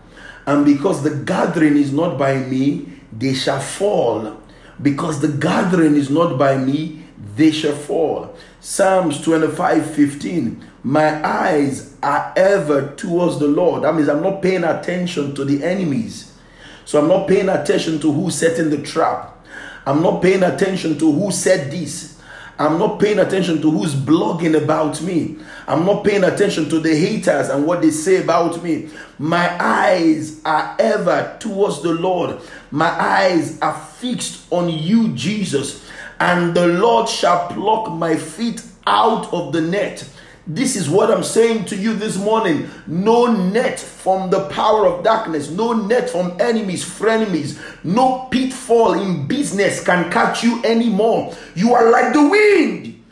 [0.46, 4.42] and because the gathering is not by me, they shall fall.
[4.82, 6.99] Because the gathering is not by me,
[7.40, 8.36] they shall fall.
[8.60, 10.66] Psalms 25 15.
[10.84, 13.84] My eyes are ever towards the Lord.
[13.84, 16.38] That means I'm not paying attention to the enemies.
[16.86, 19.46] So I'm not paying attention to who's setting the trap.
[19.86, 22.20] I'm not paying attention to who said this.
[22.58, 25.38] I'm not paying attention to who's blogging about me.
[25.66, 28.90] I'm not paying attention to the haters and what they say about me.
[29.18, 32.42] My eyes are ever towards the Lord.
[32.70, 35.89] My eyes are fixed on you, Jesus.
[36.20, 40.08] And the Lord shall pluck my feet out of the net.
[40.46, 42.70] This is what I'm saying to you this morning.
[42.88, 49.28] No net from the power of darkness, no net from enemies, frenemies, no pitfall in
[49.28, 51.36] business can catch you anymore.
[51.56, 53.06] You are like the wind.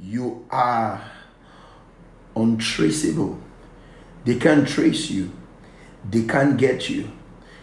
[0.00, 1.02] You are
[2.36, 3.40] untraceable.
[4.24, 5.32] They can't trace you,
[6.08, 7.10] they can't get you.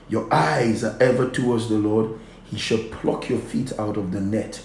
[0.09, 2.19] Your eyes are ever towards the Lord.
[2.43, 4.61] He shall pluck your feet out of the net.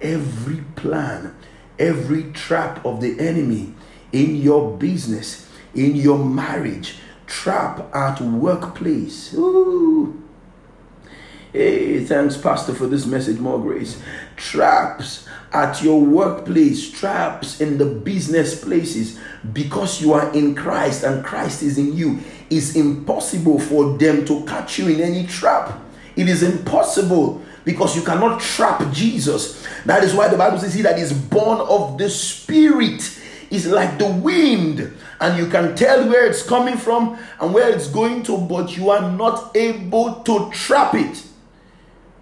[0.00, 1.34] Every plan,
[1.78, 3.74] every trap of the enemy
[4.12, 6.96] in your business, in your marriage,
[7.26, 9.34] trap at workplace.
[9.34, 10.22] Ooh.
[11.52, 13.38] Hey, thanks, Pastor, for this message.
[13.38, 14.00] More grace.
[14.36, 19.18] Traps at your workplace, traps in the business places,
[19.52, 22.20] because you are in Christ and Christ is in you,
[22.50, 25.80] it's impossible for them to catch you in any trap.
[26.14, 29.66] It is impossible because you cannot trap Jesus.
[29.84, 33.18] That is why the Bible says he that is born of the Spirit
[33.50, 37.88] is like the wind, and you can tell where it's coming from and where it's
[37.88, 41.26] going to, but you are not able to trap it.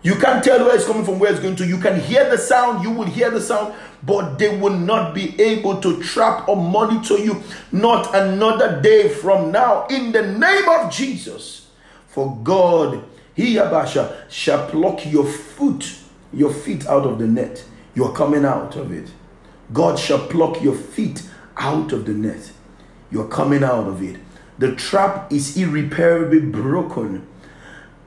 [0.03, 1.67] You can't tell where it's coming from, where it's going to.
[1.67, 5.39] You can hear the sound, you will hear the sound, but they will not be
[5.41, 7.43] able to trap or monitor you.
[7.73, 11.69] Not another day from now, in the name of Jesus.
[12.07, 13.05] For God,
[13.39, 15.95] He Abasha, shall pluck your foot,
[16.33, 17.65] your feet out of the net.
[17.95, 19.13] You are coming out of it.
[19.73, 21.23] God shall pluck your feet
[21.57, 22.51] out of the net.
[23.13, 24.19] You're coming out of it.
[24.59, 27.29] The trap is irreparably broken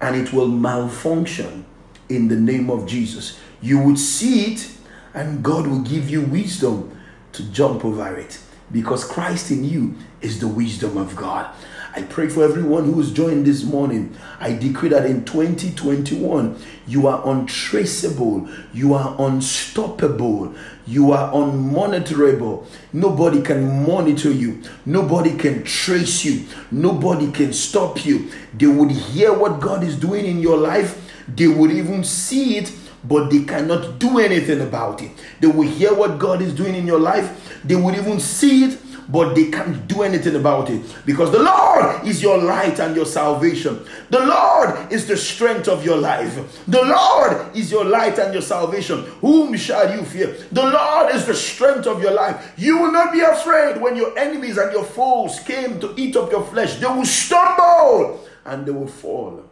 [0.02, 1.66] and it will malfunction
[2.10, 3.40] in the name of Jesus.
[3.62, 4.70] You would see it
[5.14, 7.00] and God will give you wisdom
[7.32, 8.38] to jump over it
[8.70, 11.56] because Christ in you is the wisdom of God.
[11.94, 14.16] I pray for everyone who is joined this morning.
[14.40, 20.56] I decree that in 2021, you are untraceable, you are unstoppable,
[20.88, 22.66] you are unmonitorable.
[22.94, 28.32] Nobody can monitor you, nobody can trace you, nobody can stop you.
[28.54, 32.72] They would hear what God is doing in your life, they would even see it
[33.04, 35.10] but they cannot do anything about it.
[35.40, 38.80] They will hear what God is doing in your life, they would even see it,
[39.12, 43.06] but they can't do anything about it because the Lord is your light and your
[43.06, 43.84] salvation.
[44.10, 46.64] The Lord is the strength of your life.
[46.68, 49.04] The Lord is your light and your salvation.
[49.20, 50.36] Whom shall you fear?
[50.52, 52.54] The Lord is the strength of your life.
[52.58, 56.32] You will not be afraid when your enemies and your foes came to eat up
[56.32, 56.76] your flesh.
[56.76, 59.44] They will stumble and they will fall.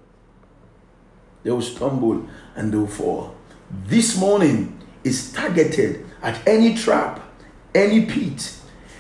[1.44, 3.36] They will stumble and they will fall.
[3.88, 7.20] This morning is targeted at any trap,
[7.76, 8.59] any pit,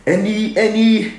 [0.10, 1.14] any any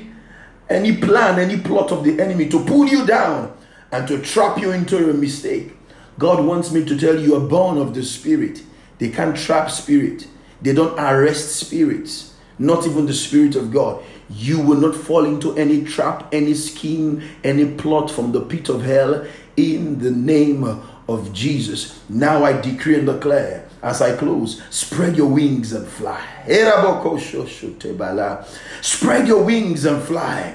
[0.68, 3.56] any plan, any plot of the enemy to pull you down
[3.92, 5.72] and to trap you into a mistake.
[6.18, 8.62] God wants me to tell you, you are born of the spirit.
[8.98, 10.26] They can't trap spirit.
[10.62, 14.02] They don't arrest spirits, not even the spirit of God.
[14.28, 18.84] You will not fall into any trap, any scheme, any plot from the pit of
[18.84, 19.26] hell
[19.56, 20.62] in the name
[21.08, 22.00] of Jesus.
[22.08, 26.24] Now I decree and declare as I close, spread your wings and fly.
[28.82, 30.54] Spread your wings and fly.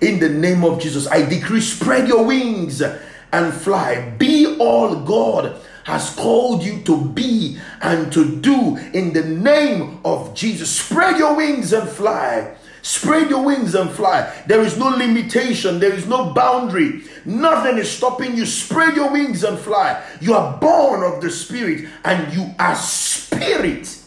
[0.00, 4.10] In the name of Jesus, I decree, spread your wings and fly.
[4.18, 10.34] Be all God has called you to be and to do in the name of
[10.34, 10.70] Jesus.
[10.70, 12.56] Spread your wings and fly.
[12.86, 14.32] Spread your wings and fly.
[14.46, 17.02] There is no limitation, there is no boundary.
[17.24, 18.46] Nothing is stopping you.
[18.46, 20.00] Spread your wings and fly.
[20.20, 24.00] You are born of the Spirit and you are spirit.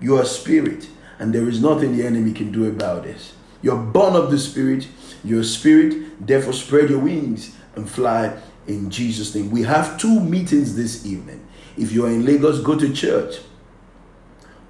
[0.00, 0.88] You are spirit,
[1.18, 3.34] and there is nothing the enemy can do about this.
[3.60, 4.88] You're born of the Spirit,
[5.22, 8.34] you're spirit, therefore spread your wings and fly
[8.66, 9.50] in Jesus' name.
[9.50, 11.46] We have two meetings this evening.
[11.76, 13.40] If you are in Lagos, go to church.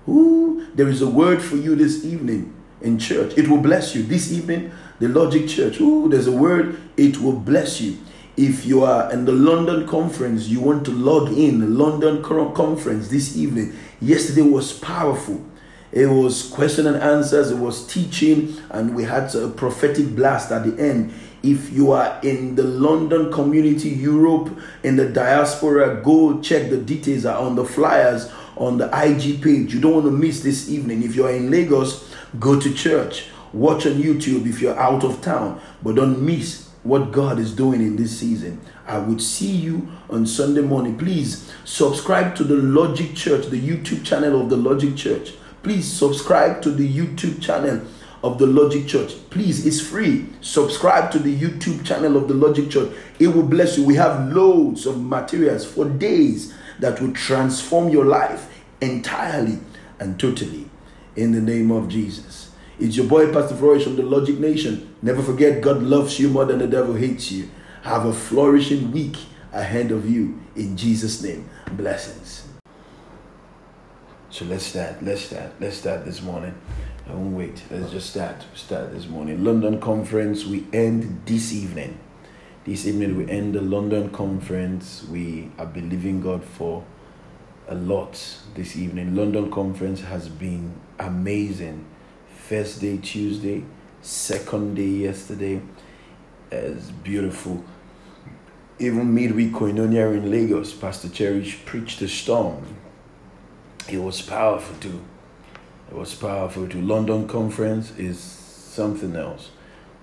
[0.08, 3.36] Ooh, there is a word for you this evening in church.
[3.36, 4.02] It will bless you.
[4.02, 5.80] This evening, the Logic Church.
[5.80, 6.80] Ooh, there's a word.
[6.96, 7.98] It will bless you.
[8.36, 13.08] If you are in the London conference, you want to log in the London conference
[13.08, 13.74] this evening.
[14.00, 15.44] Yesterday was powerful.
[15.92, 17.50] It was question and answers.
[17.50, 21.12] It was teaching, and we had a prophetic blast at the end.
[21.42, 27.24] If you are in the London community, Europe, in the diaspora, go check the details
[27.24, 29.74] are on the flyers on the IG page.
[29.74, 31.02] You don't want to miss this evening.
[31.02, 33.26] If you're in Lagos, go to church.
[33.52, 37.80] Watch on YouTube if you're out of town, but don't miss what God is doing
[37.80, 38.60] in this season.
[38.86, 40.96] I would see you on Sunday morning.
[40.96, 45.32] Please subscribe to the Logic Church, the YouTube channel of the Logic Church.
[45.62, 47.84] Please subscribe to the YouTube channel
[48.22, 49.12] of the Logic Church.
[49.30, 50.26] Please, it's free.
[50.40, 52.90] Subscribe to the YouTube channel of the Logic Church.
[53.18, 53.84] It will bless you.
[53.84, 58.48] We have loads of materials for days that will transform your life
[58.80, 59.58] entirely
[59.98, 60.69] and totally
[61.16, 62.50] in the name of Jesus.
[62.78, 64.94] It's your boy, Pastor Flourish from the Logic Nation.
[65.02, 67.50] Never forget, God loves you more than the devil hates you.
[67.82, 69.16] Have a flourishing week
[69.52, 71.48] ahead of you in Jesus' name.
[71.72, 72.46] Blessings.
[74.30, 75.02] So let's start.
[75.02, 75.52] Let's start.
[75.60, 76.54] Let's start this morning.
[77.08, 77.62] I won't wait.
[77.70, 78.44] Let's just start.
[78.54, 79.44] Start this morning.
[79.44, 80.44] London conference.
[80.44, 81.98] We end this evening.
[82.64, 85.04] This evening we end the London conference.
[85.10, 86.84] We are believing God for
[87.66, 89.16] a lot this evening.
[89.16, 91.84] London conference has been amazing.
[92.48, 93.64] First day Tuesday,
[94.02, 95.60] second day yesterday
[96.50, 97.64] is beautiful.
[98.78, 102.76] Even midweek koinonia in Lagos, Pastor Cherish preached a storm.
[103.88, 105.00] It was powerful too.
[105.90, 106.80] It was powerful too.
[106.80, 109.50] London conference is something else.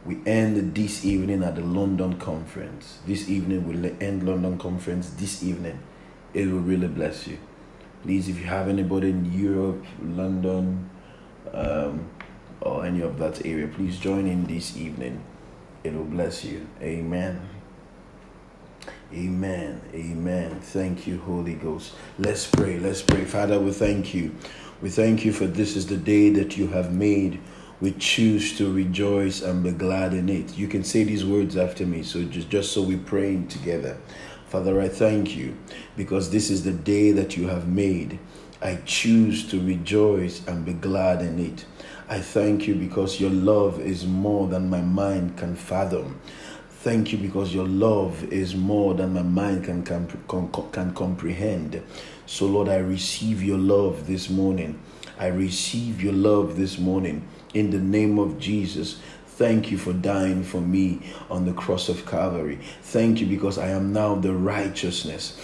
[0.06, 3.00] We end this evening at the London conference.
[3.06, 5.80] This evening we'll end London conference this evening.
[6.34, 7.40] It will really bless you.
[8.04, 10.90] Please, if you have anybody in Europe, London,
[11.54, 12.10] um,
[12.62, 15.24] or any of that area, please join in this evening.
[15.84, 16.68] It will bless you.
[16.82, 17.48] Amen.
[19.14, 19.82] Amen.
[19.94, 20.60] Amen.
[20.60, 21.94] Thank you, Holy Ghost.
[22.20, 22.78] Let's pray.
[22.78, 23.24] Let's pray.
[23.24, 24.36] Father, we thank you.
[24.82, 27.40] We thank you for this is the day that you have made.
[27.80, 30.58] We choose to rejoice and be glad in it.
[30.58, 32.04] You can say these words after me.
[32.04, 33.98] So just, just so we're praying together.
[34.48, 35.58] Father, I thank you
[35.98, 38.18] because this is the day that you have made.
[38.62, 41.66] I choose to rejoice and be glad in it.
[42.08, 46.22] I thank you because your love is more than my mind can fathom.
[46.70, 50.08] Thank you because your love is more than my mind can, can,
[50.72, 51.84] can comprehend.
[52.26, 54.80] So, Lord, I receive your love this morning.
[55.20, 59.02] I receive your love this morning in the name of Jesus.
[59.38, 61.00] Thank you for dying for me
[61.30, 62.58] on the cross of Calvary.
[62.82, 65.40] Thank you because I am now the righteousness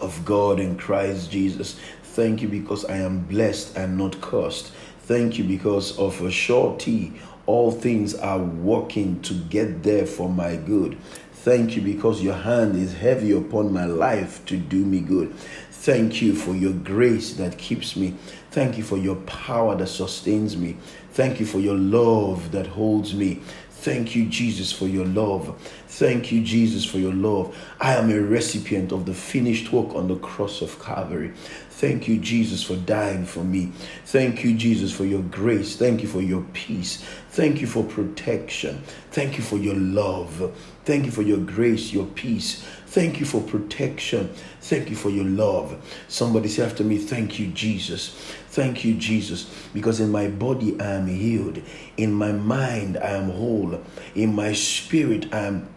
[0.00, 1.78] of God in Christ Jesus.
[2.02, 4.72] Thank you because I am blessed and not cursed.
[5.00, 7.12] Thank you because of a surety
[7.44, 10.96] all things are working to get there for my good.
[11.32, 15.34] Thank you because your hand is heavy upon my life to do me good.
[15.70, 18.16] Thank you for your grace that keeps me.
[18.50, 20.76] Thank you for your power that sustains me.
[21.12, 23.42] Thank you for your love that holds me.
[23.70, 25.56] Thank you, Jesus, for your love.
[25.86, 27.56] Thank you, Jesus, for your love.
[27.80, 31.32] I am a recipient of the finished work on the cross of Calvary.
[31.70, 33.72] Thank you, Jesus, for dying for me.
[34.06, 35.76] Thank you, Jesus, for your grace.
[35.76, 37.04] Thank you for your peace.
[37.30, 38.82] Thank you for protection.
[39.12, 40.52] Thank you for your love.
[40.84, 42.64] Thank you for your grace, your peace.
[42.86, 44.34] Thank you for protection.
[44.60, 45.76] Thank you for your love.
[46.08, 48.34] Somebody say after me, Thank you, Jesus.
[48.50, 49.44] Thank you, Jesus,
[49.74, 51.62] because in my body I am healed.
[51.96, 53.80] In my mind I am whole.
[54.14, 55.68] In my spirit I am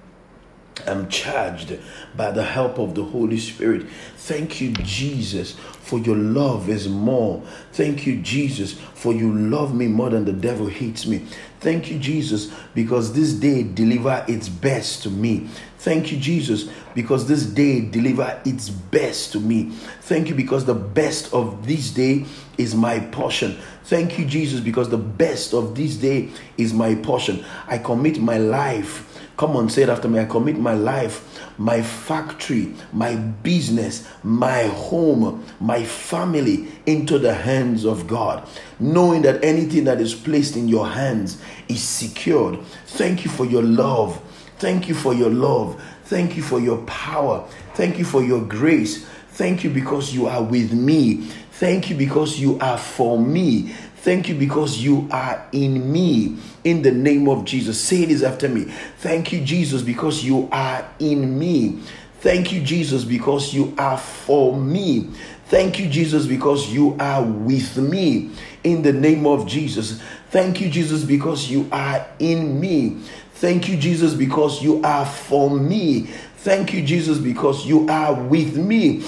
[0.87, 1.77] I'm charged
[2.15, 3.85] by the help of the Holy Spirit.
[4.17, 7.43] Thank you, Jesus, for your love is more.
[7.73, 11.25] Thank you, Jesus, for you love me more than the devil hates me.
[11.61, 15.47] Thank you, Jesus, because this day deliver its best to me.
[15.77, 19.69] Thank you, Jesus, because this day deliver its best to me.
[20.01, 22.25] Thank you because the best of this day
[22.57, 23.59] is my portion.
[23.83, 27.45] Thank you, Jesus, because the best of this day is my portion.
[27.67, 29.07] I commit my life
[29.41, 30.19] Come on, say it after me.
[30.19, 31.30] I commit my life,
[31.61, 38.47] my factory, my business, my home, my family into the hands of God,
[38.79, 42.59] knowing that anything that is placed in your hands is secured.
[42.87, 44.19] Thank you for your love.
[44.57, 45.81] Thank you for your love.
[46.05, 47.47] Thank you for your power.
[47.75, 49.05] Thank you for your grace.
[49.33, 51.27] Thank you because you are with me.
[51.51, 53.75] Thank you because you are for me.
[54.01, 56.37] Thank you because you are in me.
[56.63, 57.79] In the name of Jesus.
[57.79, 58.63] Say this after me.
[58.97, 61.79] Thank you, Jesus, because you are in me.
[62.21, 65.09] Thank you, Jesus, because you are for me.
[65.45, 68.31] Thank you, Jesus, because you are with me.
[68.63, 70.01] In the name of Jesus.
[70.31, 72.97] Thank you, Jesus, because you are in me.
[73.35, 76.07] Thank you, Jesus, because you are for me.
[76.37, 79.03] Thank you, Jesus, because you are with me.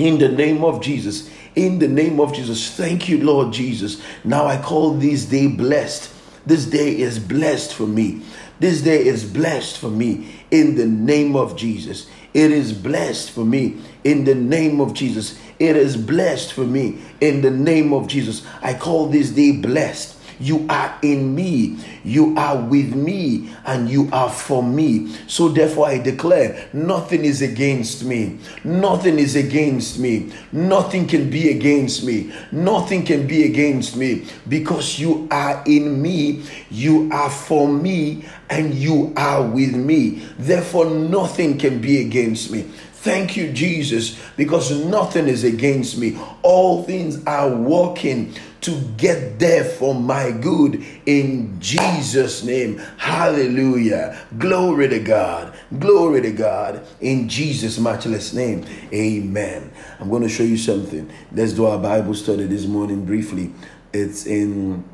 [0.00, 1.28] In the name of Jesus.
[1.54, 2.70] In the name of Jesus.
[2.70, 4.00] Thank you, Lord Jesus.
[4.24, 6.10] Now I call this day blessed.
[6.46, 8.22] This day is blessed for me.
[8.60, 12.08] This day is blessed for me in the name of Jesus.
[12.32, 15.38] It is blessed for me in the name of Jesus.
[15.58, 18.46] It is blessed for me in the name of Jesus.
[18.62, 20.16] I call this day blessed.
[20.40, 25.14] You are in me, you are with me, and you are for me.
[25.26, 28.38] So therefore, I declare nothing is against me.
[28.64, 30.32] Nothing is against me.
[30.50, 32.32] Nothing can be against me.
[32.50, 38.74] Nothing can be against me because you are in me, you are for me, and
[38.74, 40.22] you are with me.
[40.38, 42.62] Therefore, nothing can be against me.
[43.02, 46.18] Thank you, Jesus, because nothing is against me.
[46.42, 52.78] All things are working to get there for my good in Jesus' name.
[52.98, 54.18] Hallelujah.
[54.38, 55.54] Glory to God.
[55.78, 58.64] Glory to God in Jesus' matchless name.
[58.92, 59.72] Amen.
[59.98, 61.10] I'm going to show you something.
[61.32, 63.52] Let's do our Bible study this morning briefly.
[63.92, 64.84] It's in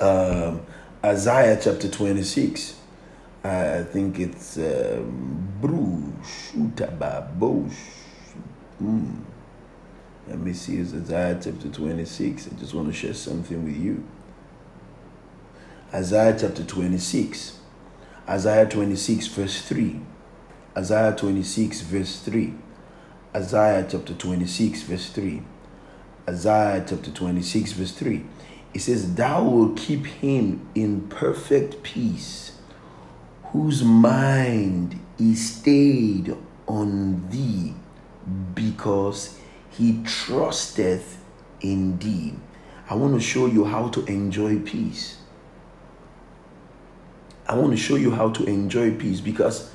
[0.00, 0.62] um,
[1.04, 2.80] Isaiah chapter 26.
[3.44, 6.52] I think it's um, Bruce.
[8.82, 9.33] Mm.
[10.26, 12.48] Let me see, it's Isaiah chapter 26.
[12.48, 14.04] I just want to share something with you.
[15.92, 17.58] Isaiah chapter 26.
[18.26, 20.00] Isaiah 26, verse 3.
[20.76, 22.54] Isaiah 26, verse 3.
[23.36, 25.42] Isaiah chapter 26, verse 3.
[26.26, 28.24] Isaiah chapter 26, verse 3.
[28.72, 32.52] It says, Thou will keep him in perfect peace,
[33.52, 36.34] whose mind is stayed
[36.66, 37.74] on thee,
[38.54, 39.38] because
[39.76, 41.20] he trusteth
[41.60, 42.34] in thee.
[42.88, 45.18] I want to show you how to enjoy peace.
[47.46, 49.70] I want to show you how to enjoy peace because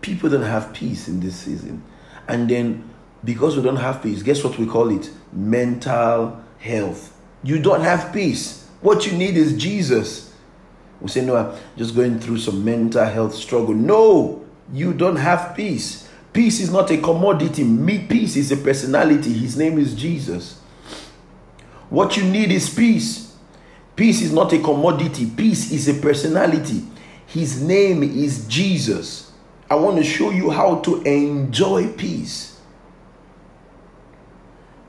[0.00, 1.82] people don't have peace in this season.
[2.28, 2.88] And then
[3.24, 5.10] because we don't have peace, guess what we call it?
[5.32, 7.16] Mental health.
[7.42, 8.68] You don't have peace.
[8.80, 10.34] What you need is Jesus.
[11.00, 13.74] We say, No, I'm just going through some mental health struggle.
[13.74, 16.08] No, you don't have peace.
[16.32, 17.62] Peace is not a commodity.
[17.62, 19.32] Me, peace is a personality.
[19.32, 20.58] His name is Jesus.
[21.90, 23.36] What you need is peace.
[23.94, 25.30] Peace is not a commodity.
[25.36, 26.82] Peace is a personality.
[27.26, 29.30] His name is Jesus.
[29.68, 32.58] I want to show you how to enjoy peace.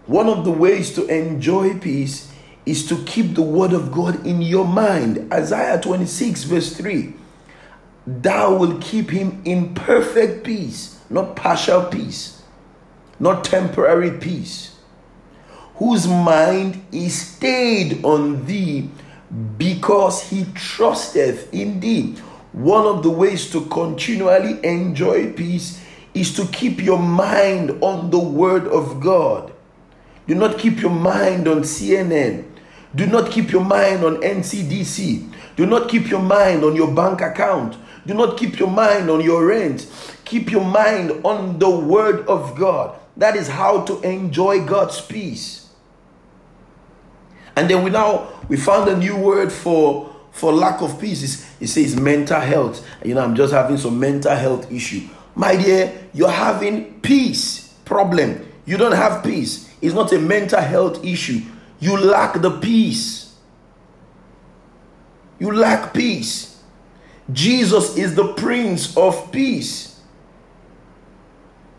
[0.06, 2.32] One of the ways to enjoy peace
[2.66, 5.32] is to keep the word of God in your mind.
[5.32, 7.14] Isaiah 26, verse 3.
[8.08, 12.42] Thou will keep him in perfect peace not partial peace,
[13.20, 14.76] not temporary peace,
[15.76, 18.90] whose mind is stayed on thee
[19.58, 22.16] because he trusteth in thee.
[22.52, 25.80] One of the ways to continually enjoy peace
[26.14, 29.52] is to keep your mind on the word of God.
[30.28, 32.46] Do not keep your mind on CNN.
[32.96, 35.32] Do not keep your mind on NCDC.
[35.56, 37.76] Do not keep your mind on your bank account.
[38.06, 39.88] Do not keep your mind on your rent.
[40.26, 43.00] Keep your mind on the word of God.
[43.18, 45.70] That is how to enjoy God's peace.
[47.56, 51.46] And then we now we found a new word for for lack of peace.
[51.62, 52.86] it says mental health.
[53.06, 55.08] You know, I'm just having some mental health issue.
[55.36, 58.50] My dear, you're having peace problem.
[58.66, 59.70] You don't have peace.
[59.82, 61.42] It's not a mental health issue.
[61.80, 63.36] You lack the peace.
[65.38, 66.53] You lack peace.
[67.32, 70.02] Jesus is the Prince of Peace.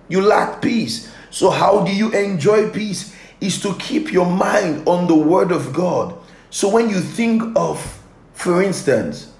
[0.08, 1.12] You lack peace.
[1.30, 3.14] So, how do you enjoy peace?
[3.40, 6.16] Is to keep your mind on the Word of God.
[6.50, 8.02] So, when you think of,
[8.32, 9.32] for instance,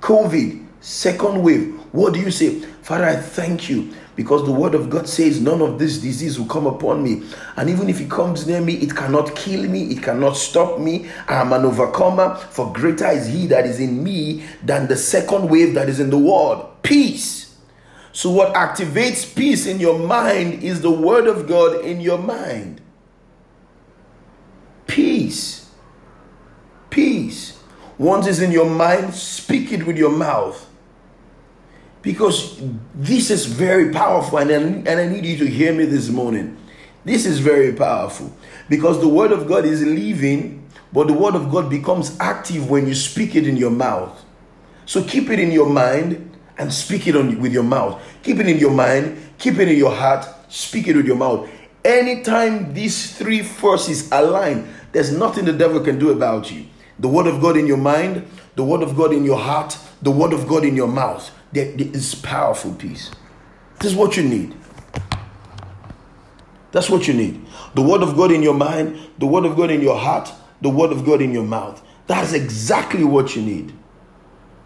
[0.00, 2.60] COVID, second wave, what do you say?
[2.82, 6.46] Father, I thank you because the word of God says none of this disease will
[6.46, 7.22] come upon me.
[7.56, 11.08] And even if it comes near me, it cannot kill me, it cannot stop me.
[11.28, 15.50] I am an overcomer, for greater is he that is in me than the second
[15.50, 16.82] wave that is in the world.
[16.82, 17.56] Peace.
[18.12, 22.80] So, what activates peace in your mind is the word of God in your mind.
[24.86, 25.70] Peace.
[26.88, 27.60] Peace.
[27.98, 30.66] Once it's in your mind, speak it with your mouth
[32.06, 32.62] because
[32.94, 36.56] this is very powerful and I, and I need you to hear me this morning.
[37.04, 38.32] This is very powerful.
[38.68, 40.62] Because the word of god is living
[40.92, 44.24] but the word of god becomes active when you speak it in your mouth.
[44.86, 48.00] So keep it in your mind and speak it on with your mouth.
[48.22, 51.50] Keep it in your mind keep it in your heart speak it with your mouth.
[51.84, 56.66] Anytime these three forces align there's nothing the devil can do about you.
[57.00, 60.12] The word of god in your mind the word of god in your heart the
[60.12, 63.10] word of god in your mouth there is powerful peace.
[63.78, 64.54] This is what you need.
[66.72, 67.44] That's what you need.
[67.74, 70.68] The word of God in your mind, the word of God in your heart, the
[70.68, 71.82] word of God in your mouth.
[72.06, 73.72] That's exactly what you need.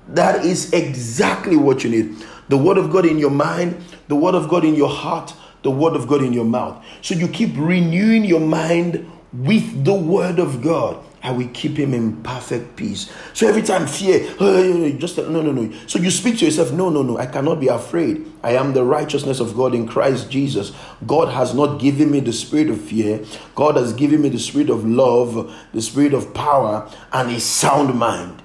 [0.09, 2.16] That is exactly what you need.
[2.48, 5.70] The word of God in your mind, the word of God in your heart, the
[5.70, 6.85] word of God in your mouth.
[7.01, 11.05] So you keep renewing your mind with the word of God.
[11.23, 13.11] I will keep him in perfect peace.
[13.35, 15.71] So every time fear, oh, just no, no, no.
[15.87, 17.19] So you speak to yourself, no, no, no.
[17.19, 18.31] I cannot be afraid.
[18.43, 20.73] I am the righteousness of God in Christ Jesus.
[21.07, 23.23] God has not given me the spirit of fear.
[23.55, 27.99] God has given me the spirit of love, the spirit of power, and a sound
[27.99, 28.43] mind.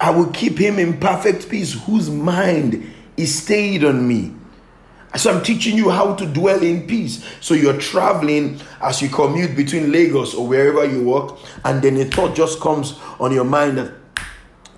[0.00, 4.35] I will keep him in perfect peace, whose mind is stayed on me.
[5.14, 7.24] So I'm teaching you how to dwell in peace.
[7.40, 12.04] So you're traveling as you commute between Lagos or wherever you work, and then a
[12.04, 13.92] thought just comes on your mind that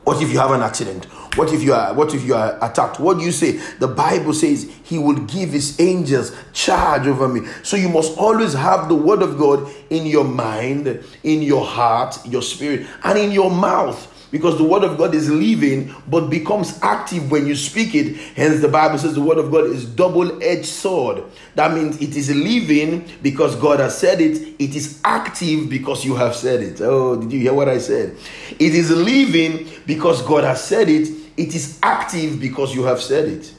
[0.05, 1.05] what if you have an accident?
[1.37, 2.99] What if you are what if you are attacked?
[2.99, 3.53] What do you say?
[3.79, 7.47] The Bible says he will give his angels charge over me.
[7.63, 12.19] So you must always have the word of God in your mind, in your heart,
[12.27, 16.79] your spirit, and in your mouth because the word of God is living but becomes
[16.83, 18.17] active when you speak it.
[18.37, 21.25] Hence, the Bible says the word of God is double-edged sword.
[21.55, 24.55] That means it is living because God has said it.
[24.59, 26.81] It is active because you have said it.
[26.81, 28.17] Oh, did you hear what I said?
[28.59, 31.09] It is living because God has said it.
[31.37, 33.55] It is active because you have said it.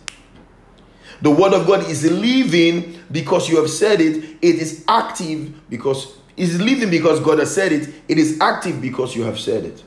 [1.22, 4.38] The word of God is living because you have said it.
[4.42, 7.94] It is active because it's living because God has said it.
[8.08, 9.84] It is active because you have said it.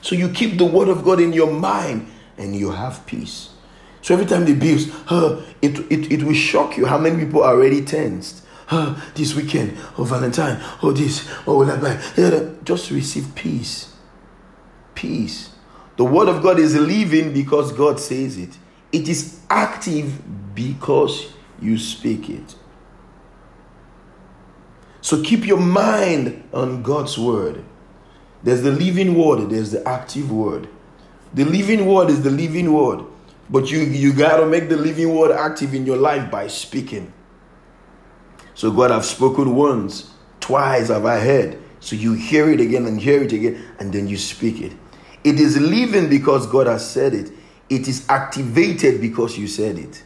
[0.00, 3.50] So you keep the word of God in your mind and you have peace.
[4.00, 4.86] So every time the bills,
[5.60, 8.44] it, it, it will shock you how many people are already tensed.
[9.14, 11.98] This weekend, oh Valentine, oh this, oh will I buy?
[12.64, 13.94] Just receive peace.
[14.94, 15.50] Peace.
[15.96, 18.56] The word of God is living because God says it.
[18.92, 22.54] It is active because you speak it.
[25.00, 27.64] So keep your mind on God's word.
[28.48, 30.70] There's the living word, there's the active word.
[31.34, 33.04] The living word is the living word.
[33.50, 37.12] But you you gotta make the living word active in your life by speaking.
[38.54, 41.58] So God I've spoken once, twice have I heard.
[41.80, 44.72] So you hear it again and hear it again, and then you speak it.
[45.24, 47.30] It is living because God has said it.
[47.68, 50.02] It is activated because you said it.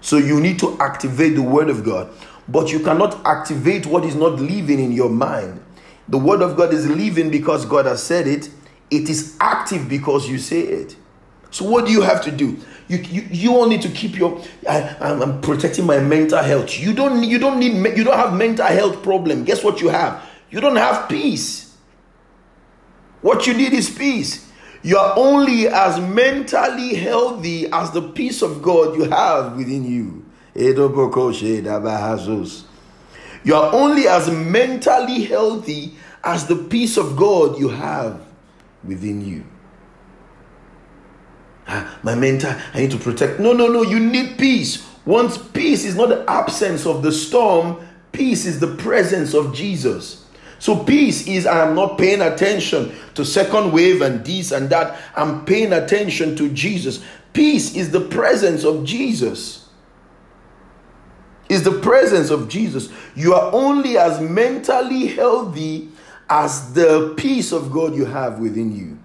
[0.00, 2.08] So you need to activate the word of God.
[2.48, 5.61] But you cannot activate what is not living in your mind.
[6.12, 8.50] The word of God is living because God has said it.
[8.90, 10.94] It is active because you say it.
[11.50, 12.58] So what do you have to do?
[12.86, 16.78] You, you, you all need to keep your I, I'm protecting my mental health.
[16.78, 19.44] You don't you don't need you don't have mental health problem.
[19.44, 20.22] Guess what you have?
[20.50, 21.74] You don't have peace.
[23.22, 24.52] What you need is peace.
[24.82, 30.26] You are only as mentally healthy as the peace of God you have within you.
[33.44, 38.24] You are only as mentally healthy as the peace of God you have
[38.84, 39.44] within you.
[41.66, 43.40] Ah, my mentor, I need to protect.
[43.40, 43.82] No, no, no.
[43.82, 44.88] You need peace.
[45.04, 50.26] Once peace is not the absence of the storm, peace is the presence of Jesus.
[50.58, 55.00] So peace is I am not paying attention to second wave and this and that.
[55.16, 57.04] I'm paying attention to Jesus.
[57.32, 59.62] Peace is the presence of Jesus
[61.52, 62.88] is the presence of Jesus.
[63.14, 65.90] You are only as mentally healthy
[66.28, 68.98] as the peace of God you have within you.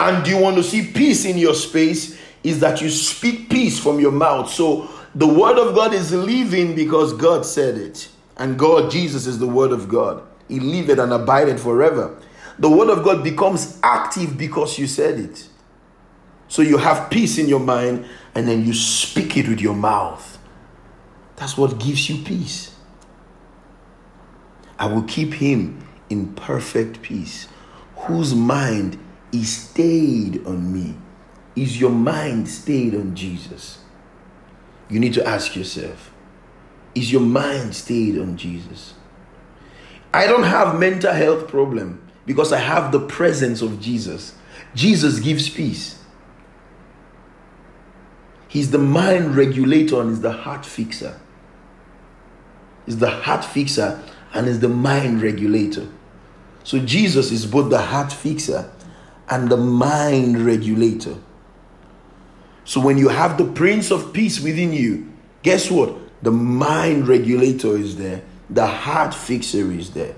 [0.00, 4.00] And you want to see peace in your space is that you speak peace from
[4.00, 4.50] your mouth.
[4.50, 8.08] So the word of God is living because God said it.
[8.36, 10.22] And God, Jesus, is the word of God.
[10.48, 12.20] He lived and abided forever.
[12.58, 15.48] The word of God becomes active because you said it.
[16.48, 20.38] So you have peace in your mind and then you speak it with your mouth.
[21.36, 22.74] That's what gives you peace.
[24.78, 25.81] I will keep him
[26.12, 27.48] in perfect peace,
[27.96, 28.98] whose mind
[29.32, 30.96] is stayed on me.
[31.56, 33.80] Is your mind stayed on Jesus?
[34.88, 36.12] You need to ask yourself
[36.94, 38.94] Is your mind stayed on Jesus?
[40.14, 44.34] I don't have mental health problem because I have the presence of Jesus.
[44.74, 46.02] Jesus gives peace.
[48.48, 51.18] He's the mind regulator and is the heart fixer
[52.86, 54.02] is the heart fixer
[54.34, 55.88] and is the mind regulator.
[56.64, 58.70] So Jesus is both the heart fixer
[59.28, 61.16] and the mind regulator.
[62.64, 65.12] So when you have the Prince of Peace within you,
[65.42, 65.96] guess what?
[66.22, 70.14] The mind regulator is there, the heart fixer is there.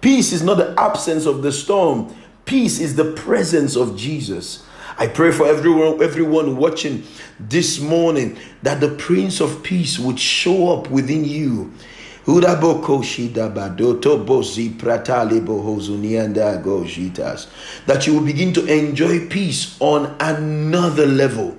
[0.00, 4.64] Peace is not the absence of the storm, peace is the presence of Jesus.
[4.98, 7.04] I pray for everyone, everyone watching
[7.38, 11.72] this morning that the Prince of Peace would show up within you
[17.86, 21.56] that you will begin to enjoy peace on another level.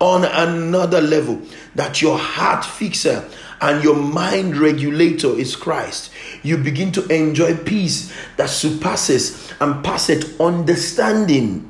[0.00, 1.42] On another level.
[1.74, 3.28] That your heart fixer
[3.60, 6.10] and your mind regulator is Christ,
[6.42, 11.68] you begin to enjoy peace that surpasses and passeth understanding.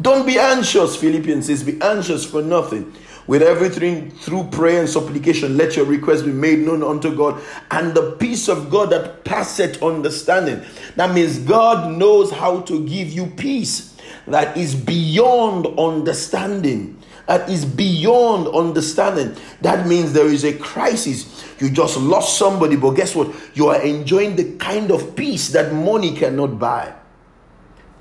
[0.00, 2.92] Don't be anxious, Philippians says, be anxious for nothing.
[3.28, 7.40] With everything through prayer and supplication, let your requests be made known unto God,
[7.70, 10.62] and the peace of God that passeth understanding.
[10.96, 13.94] That means God knows how to give you peace
[14.26, 16.98] that is beyond understanding
[17.28, 19.36] that is beyond understanding.
[19.60, 21.44] That means there is a crisis.
[21.60, 23.34] You just lost somebody, but guess what?
[23.54, 26.94] You are enjoying the kind of peace that money cannot buy.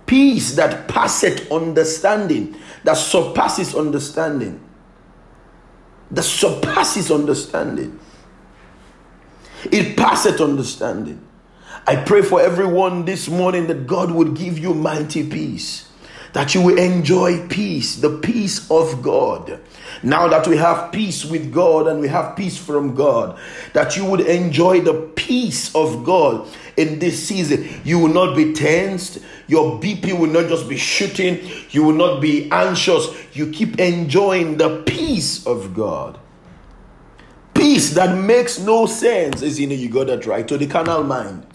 [0.06, 2.56] Peace that passeth understanding,
[2.86, 4.62] that surpasses understanding.
[6.12, 8.00] That surpasses understanding.
[9.72, 11.22] It passeth understanding.
[11.86, 15.87] I pray for everyone this morning that God would give you mighty peace
[16.34, 19.60] that you will enjoy peace, the peace of God.
[20.04, 23.38] Now that we have peace with God and we have peace from God,
[23.74, 27.68] that you would enjoy the peace of God in this season.
[27.84, 31.40] You will not be tensed, your BP will not just be shooting,
[31.72, 33.08] you will not be anxious.
[33.34, 36.20] You keep enjoying the peace of God.
[37.54, 39.42] Peace that makes no sense.
[39.42, 41.46] Is you you got that right to the carnal mind.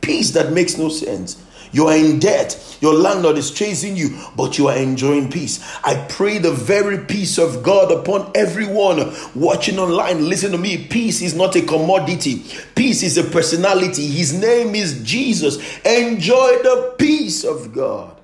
[0.00, 1.44] Peace that makes no sense.
[1.72, 2.78] You are in debt.
[2.80, 5.64] Your landlord is chasing you, but you are enjoying peace.
[5.84, 10.28] I pray the very peace of God upon everyone watching online.
[10.28, 10.86] Listen to me.
[10.86, 14.06] Peace is not a commodity, peace is a personality.
[14.06, 15.56] His name is Jesus.
[15.84, 18.14] Enjoy the peace of God.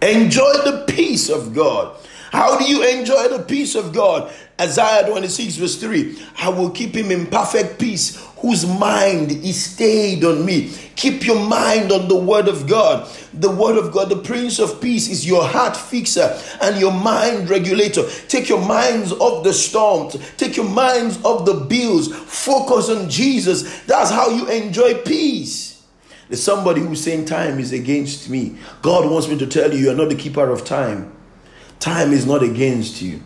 [0.00, 1.96] Enjoy the peace of God.
[2.32, 4.32] How do you enjoy the peace of God?
[4.60, 10.24] Isaiah 26, verse 3 I will keep him in perfect peace whose mind is stayed
[10.24, 10.74] on me.
[10.96, 13.08] Keep your mind on the word of God.
[13.32, 17.48] The word of God, the Prince of Peace, is your heart fixer and your mind
[17.48, 18.02] regulator.
[18.26, 22.12] Take your minds off the storms, take your minds off the bills.
[22.12, 23.82] Focus on Jesus.
[23.84, 25.86] That's how you enjoy peace.
[26.28, 28.56] There's somebody who's saying time is against me.
[28.80, 31.12] God wants me to tell you, you are not the keeper of time.
[31.78, 33.22] Time is not against you.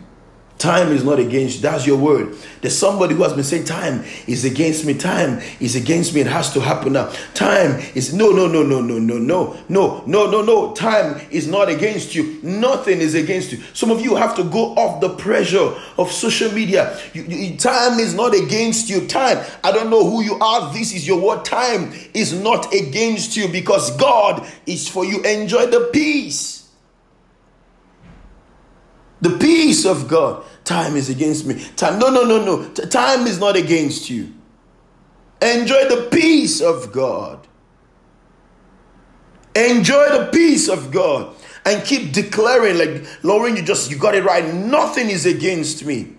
[0.57, 1.61] Time is not against you.
[1.61, 2.35] That's your word.
[2.61, 4.95] There's somebody who has been saying, Time is against me.
[4.95, 6.21] Time is against me.
[6.21, 7.13] It has to happen now.
[7.35, 10.73] Time is no, no, no, no, no, no, no, no, no, no, no.
[10.73, 12.39] Time is not against you.
[12.41, 13.59] Nothing is against you.
[13.73, 16.99] Some of you have to go off the pressure of social media.
[17.13, 19.07] You, you, time is not against you.
[19.07, 20.73] Time, I don't know who you are.
[20.73, 21.45] This is your word.
[21.45, 25.21] Time is not against you because God is for you.
[25.21, 26.56] Enjoy the peace.
[29.21, 30.43] The peace of God.
[30.63, 31.63] Time is against me.
[31.75, 32.69] Time, no, no, no, no.
[32.69, 34.33] T- time is not against you.
[35.41, 37.47] Enjoy the peace of God.
[39.55, 41.35] Enjoy the peace of God
[41.65, 44.53] and keep declaring, like Lauren, you just you got it right.
[44.53, 46.13] Nothing is against me.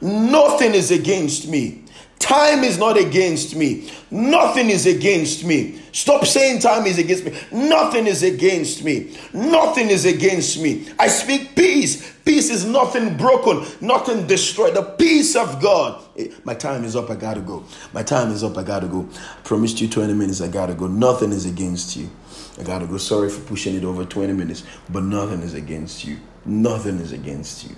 [0.00, 1.84] Nothing is against me.
[2.18, 3.90] Time is not against me.
[4.10, 5.80] Nothing is against me.
[5.92, 7.38] Stop saying time is against me.
[7.52, 9.16] Nothing is against me.
[9.32, 10.88] Nothing is against me.
[10.98, 12.14] I speak peace.
[12.24, 14.74] Peace is nothing broken, nothing destroyed.
[14.74, 16.04] The peace of God.
[16.18, 17.08] Eh, my time is up.
[17.08, 17.64] I gotta go.
[17.94, 18.58] My time is up.
[18.58, 19.08] I gotta go.
[19.14, 20.42] I promised you 20 minutes.
[20.42, 20.88] I gotta go.
[20.88, 22.10] Nothing is against you.
[22.58, 22.98] I gotta go.
[22.98, 26.18] Sorry for pushing it over 20 minutes, but nothing is against you.
[26.44, 27.74] Nothing is against you.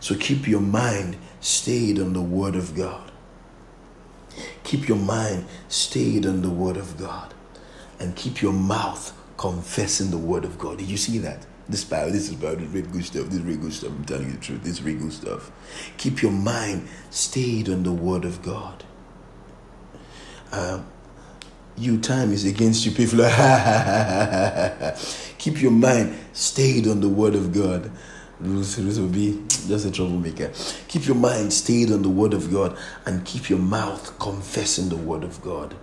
[0.00, 3.03] So keep your mind stayed on the Word of God.
[4.62, 7.34] Keep your mind stayed on the Word of God.
[8.00, 10.78] And keep your mouth confessing the Word of God.
[10.78, 11.46] Did you see that?
[11.68, 13.24] This Bible, this is Bible, this is really good stuff.
[13.26, 13.90] This is really good stuff.
[13.90, 14.62] I'm telling you the truth.
[14.62, 15.50] This is really good stuff.
[15.96, 18.84] Keep your mind stayed on the Word of God.
[20.52, 20.86] Um,
[21.76, 22.92] you time is against you.
[22.92, 23.18] People
[25.38, 27.90] keep your mind stayed on the Word of God.
[28.40, 30.52] This will be just a troublemaker.
[30.88, 34.96] Keep your mind stayed on the Word of God and keep your mouth confessing the
[34.96, 35.74] Word of God.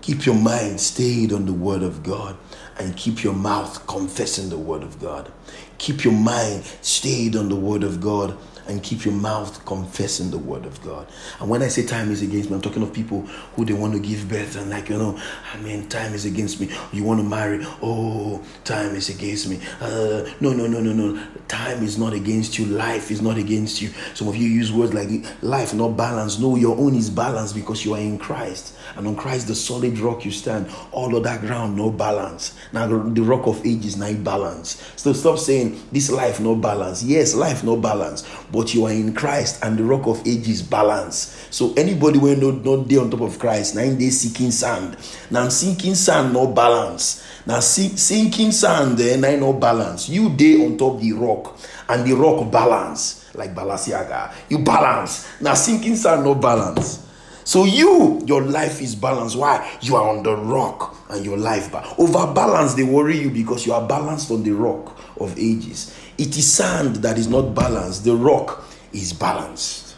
[0.00, 2.36] Keep your mind stayed on the Word of God
[2.78, 5.32] and keep your mouth confessing the Word of God.
[5.78, 8.36] Keep your mind stayed on the Word of God
[8.68, 11.06] and keep your mouth confessing the word of God.
[11.40, 13.22] And when I say time is against me, I'm talking of people
[13.54, 15.18] who they want to give birth and like, you know,
[15.52, 16.70] I mean, time is against me.
[16.92, 19.60] You want to marry, oh, time is against me.
[19.80, 21.22] Uh, no, no, no, no, no.
[21.48, 22.66] Time is not against you.
[22.66, 23.90] Life is not against you.
[24.14, 25.08] Some of you use words like
[25.42, 26.38] life not balance.
[26.38, 28.76] No, your own is balanced because you are in Christ.
[28.96, 30.68] And on Christ, the solid rock you stand.
[30.92, 32.56] All of that ground, no balance.
[32.72, 34.82] Now, the rock of ages, not balance.
[34.96, 37.02] So stop saying this life, no balance.
[37.02, 41.46] Yes, life, no balance but you are in Christ and the rock of ages balance.
[41.50, 44.96] So anybody when not not day on top of Christ, nine days seeking sand.
[45.30, 47.24] Now sinking sand no balance.
[47.46, 50.08] Now sinking sand eh, then I no balance.
[50.08, 51.58] You day on top the rock
[51.88, 54.32] and the rock balance like Balenciaga.
[54.48, 55.28] You balance.
[55.40, 57.05] Now sinking sand no balance.
[57.46, 59.36] So you, your life is balanced.
[59.36, 59.78] Why?
[59.80, 61.70] You are on the rock and your life.
[61.70, 65.96] Ba- Over balance, they worry you because you are balanced on the rock of ages.
[66.18, 68.02] It is sand that is not balanced.
[68.04, 69.94] The rock is balanced.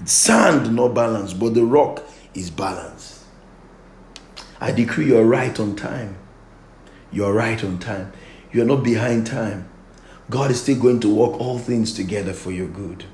[0.00, 3.20] It's sand not balanced, but the rock is balanced.
[4.58, 6.16] I decree you are right on time.
[7.12, 8.10] You are right on time.
[8.52, 9.68] You are not behind time.
[10.30, 13.04] God is still going to work all things together for your good.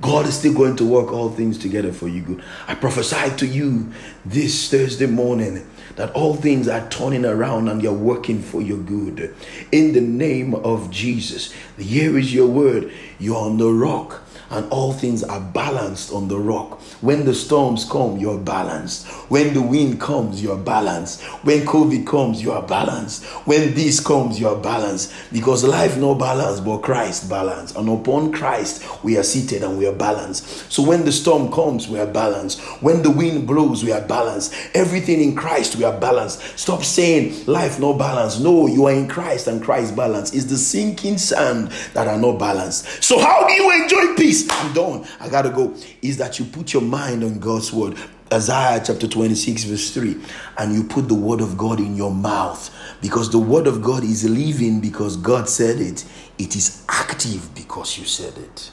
[0.00, 2.42] God is still going to work all things together for you good.
[2.66, 3.92] I prophesy to you
[4.24, 5.66] this Thursday morning
[5.96, 9.34] that all things are turning around and you're working for your good.
[9.70, 12.90] In the name of Jesus, here is your word.
[13.18, 14.21] You're on the rock
[14.52, 16.80] and all things are balanced on the rock.
[17.00, 19.06] When the storms come, you're balanced.
[19.30, 21.22] When the wind comes, you're balanced.
[21.44, 23.24] When COVID comes, you are balanced.
[23.46, 25.12] When this comes, you are balanced.
[25.32, 27.74] Because life no balance, but Christ balance.
[27.74, 30.70] And upon Christ, we are seated and we are balanced.
[30.70, 32.60] So when the storm comes, we are balanced.
[32.82, 34.54] When the wind blows, we are balanced.
[34.74, 36.40] Everything in Christ, we are balanced.
[36.58, 38.38] Stop saying life no balance.
[38.38, 40.32] No, you are in Christ and Christ balance.
[40.34, 43.02] It's the sinking sand that are not balanced.
[43.02, 44.41] So how do you enjoy peace?
[44.50, 45.06] I'm done.
[45.20, 45.74] I gotta go.
[46.00, 47.96] Is that you put your mind on God's word.
[48.32, 50.16] Isaiah chapter 26, verse 3.
[50.58, 52.74] And you put the word of God in your mouth.
[53.02, 56.04] Because the word of God is living because God said it.
[56.38, 58.72] It is active because you said it.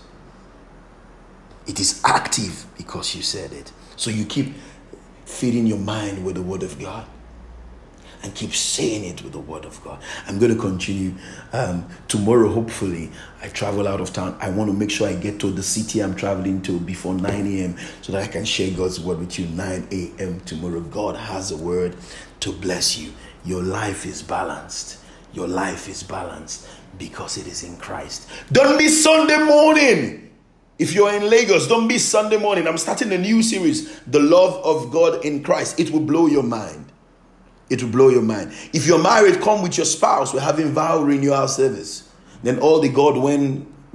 [1.67, 3.71] It is active because you said it.
[3.95, 4.53] So you keep
[5.25, 7.05] feeding your mind with the word of God
[8.23, 10.01] and keep saying it with the word of God.
[10.27, 11.13] I'm going to continue
[11.53, 12.49] um, tomorrow.
[12.49, 13.09] Hopefully,
[13.41, 14.37] I travel out of town.
[14.41, 17.25] I want to make sure I get to the city I'm traveling to before 9
[17.31, 17.77] a.m.
[18.01, 20.39] so that I can share God's word with you 9 a.m.
[20.41, 20.81] tomorrow.
[20.81, 21.95] God has a word
[22.41, 23.11] to bless you.
[23.45, 24.99] Your life is balanced.
[25.33, 26.67] Your life is balanced
[26.97, 28.29] because it is in Christ.
[28.51, 30.29] Don't be Sunday morning.
[30.77, 32.65] If you're in Lagos, don't be Sunday morning.
[32.67, 35.79] I'm starting a new series, The Love of God in Christ.
[35.79, 36.88] It will blow your mind.
[37.69, 38.51] It will blow your mind.
[38.73, 40.33] If you're married, come with your spouse.
[40.33, 42.09] We're having vow renewal service.
[42.41, 43.15] Then all the God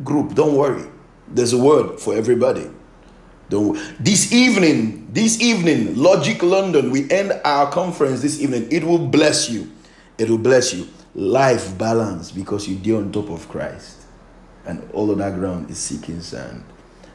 [0.02, 0.86] group, don't worry.
[1.28, 2.70] There's a word for everybody.
[3.48, 8.68] Don't this evening, this evening, Logic London, we end our conference this evening.
[8.70, 9.70] It will bless you.
[10.18, 10.88] It will bless you.
[11.14, 14.02] Life balance because you deal on top of Christ.
[14.66, 16.64] And all of that ground is seeking sand.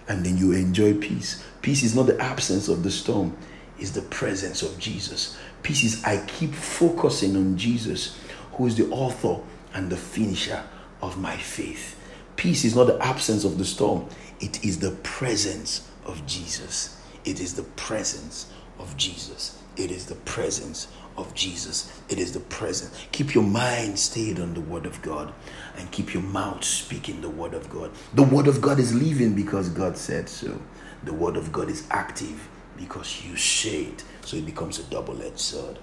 [0.08, 1.44] And then you enjoy peace.
[1.62, 3.36] Peace is not the absence of the storm,
[3.78, 5.38] it's the presence of Jesus.
[5.64, 8.18] Peace is I keep focusing on Jesus,
[8.54, 9.42] who is the author
[9.74, 10.64] and the finisher
[11.02, 11.96] of my faith.
[12.36, 14.08] Peace is not the absence of the storm,
[14.40, 16.96] it is the presence of Jesus.
[17.26, 19.62] It is the presence of Jesus.
[19.76, 20.88] It is the presence
[21.18, 21.92] of Jesus.
[22.10, 23.06] It is the presence.
[23.12, 25.34] Keep your mind stayed on the Word of God
[25.78, 27.92] and keep your mouth speaking the Word of God.
[28.14, 30.60] The Word of God is living because God said so.
[31.04, 34.04] The Word of God is active because you say it.
[34.26, 35.80] So it becomes a double edged sword.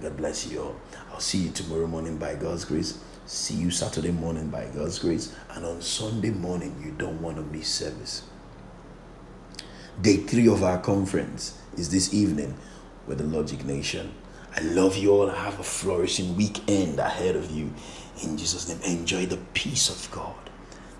[0.00, 0.76] God bless you all.
[1.12, 2.98] I'll see you tomorrow morning by God's grace.
[3.26, 5.34] See you Saturday morning by God's grace.
[5.50, 8.22] And on Sunday morning, you don't want to miss service.
[10.00, 12.56] Day three of our conference is this evening
[13.08, 14.14] with the Logic Nation.
[14.56, 15.28] I love you all.
[15.28, 17.72] Have a flourishing weekend ahead of you.
[18.22, 20.34] In Jesus' name, enjoy the peace of God.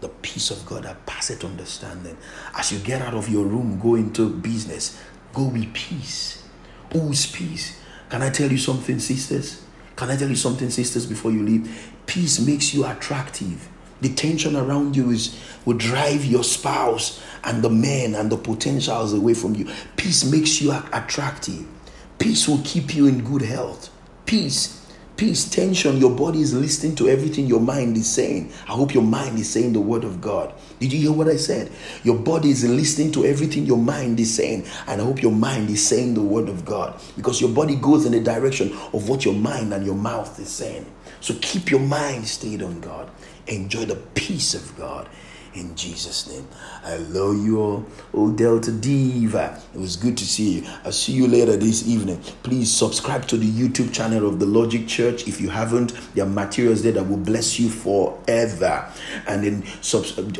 [0.01, 2.17] The peace of God that passeth understanding.
[2.57, 5.01] As you get out of your room, go into business,
[5.33, 6.38] go with peace
[6.93, 7.81] Whose peace?
[8.09, 9.63] Can I tell you something, sisters?
[9.97, 11.93] Can I tell you something, sisters, before you leave?
[12.07, 13.69] Peace makes you attractive.
[14.01, 19.13] The tension around you is will drive your spouse and the men and the potentials
[19.13, 19.69] away from you.
[19.97, 21.67] Peace makes you attractive.
[22.19, 23.91] Peace will keep you in good health.
[24.25, 24.78] Peace
[25.19, 28.53] peace, tension, your body is listening to everything your mind is saying.
[28.69, 30.55] I hope your mind is saying the word of God.
[30.79, 31.73] Did you hear what I said?
[32.05, 35.71] Your body is listening to everything your mind is saying, and I hope your mind
[35.71, 39.25] is saying the word of God because your body goes in the direction of what
[39.25, 40.87] your mind and your mouth is saying.
[41.21, 43.11] So keep your mind stayed on God.
[43.49, 45.09] Enjoy the peace of God
[45.55, 46.47] in Jesus' name.
[46.85, 47.87] I love you all.
[48.15, 49.61] Oh, Delta Diva.
[49.75, 50.71] It was good to see you.
[50.85, 52.21] I'll see you later this evening.
[52.43, 55.27] Please subscribe to the YouTube channel of the Logic Church.
[55.27, 58.91] If you haven't, there are materials there that will bless you forever.
[59.27, 59.63] And then,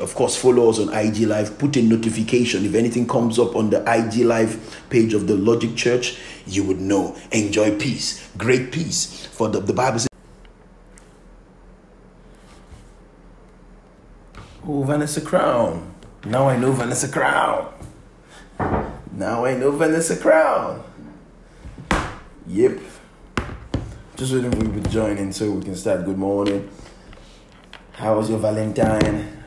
[0.01, 1.59] of course, follow us on IG Live.
[1.59, 2.65] Put a notification.
[2.65, 6.81] If anything comes up on the IG Live page of the Logic Church, you would
[6.81, 7.17] know.
[7.33, 9.27] Enjoy peace, great peace.
[9.27, 10.08] For the, the Bible says,
[14.71, 15.95] Oh, Vanessa Crown.
[16.27, 17.73] Now I know Vanessa Crown.
[19.13, 20.85] Now I know Vanessa Crown.
[22.47, 22.79] Yep.
[24.17, 26.05] Just waiting for you to join in so we can start.
[26.05, 26.69] Good morning.
[27.93, 29.43] How was your Valentine?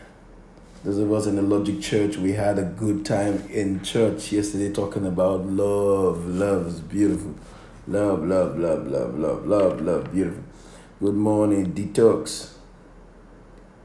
[0.84, 4.74] Those of us in the Logic Church, we had a good time in church yesterday
[4.74, 6.26] talking about love.
[6.26, 7.36] Love is beautiful.
[7.88, 10.42] Love, love, love, love, love, love, love, beautiful.
[11.00, 12.51] Good morning, Detox.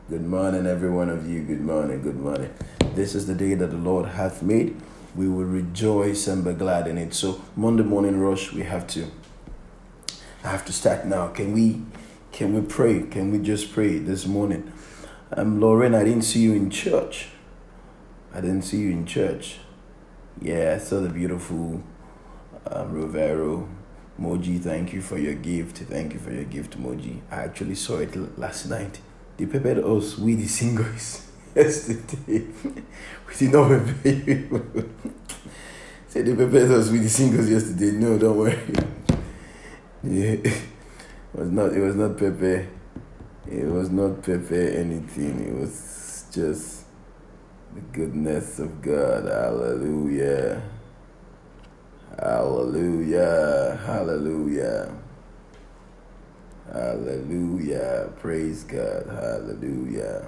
[0.09, 1.43] Good morning, every one of you.
[1.43, 2.55] Good morning, good morning.
[2.95, 4.81] This is the day that the Lord hath made.
[5.17, 7.13] We will rejoice and be glad in it.
[7.13, 9.11] So Monday morning rush, we have to.
[10.45, 11.27] I have to start now.
[11.31, 11.83] Can we?
[12.31, 13.03] Can we pray?
[13.03, 14.73] Can we just pray this morning?
[15.33, 17.31] Um, Lauren, I didn't see you in church.
[18.33, 19.59] I didn't see you in church.
[20.41, 21.83] Yeah, I saw the beautiful
[22.71, 23.67] um, Rovero.
[24.21, 25.79] Moji, thank you for your gift.
[25.79, 27.23] Thank you for your gift, Moji.
[27.29, 29.01] I actually saw it last night.
[29.39, 32.47] They prepared us with the singles yesterday.
[33.29, 34.91] we did not prepare you.
[36.09, 37.91] Say they prepared us with the singles yesterday.
[37.93, 38.59] No, don't worry.
[40.03, 40.37] Yeah.
[40.43, 40.63] It
[41.35, 42.67] was not it was not Pepe.
[43.51, 45.41] It was not Pepe anything.
[45.49, 46.85] It was just
[47.75, 49.25] the goodness of God.
[49.25, 50.63] Hallelujah.
[52.19, 53.79] Hallelujah.
[53.85, 54.95] Hallelujah.
[56.73, 58.13] Hallelujah.
[58.19, 59.07] Praise God.
[59.07, 60.25] Hallelujah.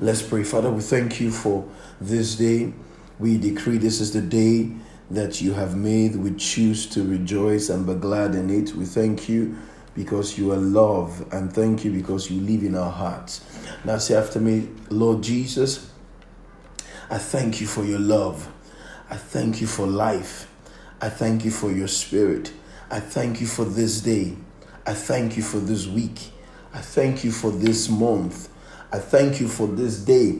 [0.00, 0.44] Let's pray.
[0.44, 1.68] Father, we thank you for
[2.00, 2.72] this day.
[3.18, 4.70] We decree this is the day
[5.10, 6.16] that you have made.
[6.16, 8.74] We choose to rejoice and be glad in it.
[8.74, 9.56] We thank you
[9.94, 13.44] because you are love and thank you because you live in our hearts.
[13.84, 15.90] Now say after me, Lord Jesus,
[17.10, 18.48] I thank you for your love.
[19.10, 20.48] I thank you for life.
[21.00, 22.52] I thank you for your spirit.
[22.90, 24.34] I thank you for this day.
[24.86, 26.30] I thank you for this week.
[26.72, 28.48] I thank you for this month.
[28.90, 30.38] I thank you for this day.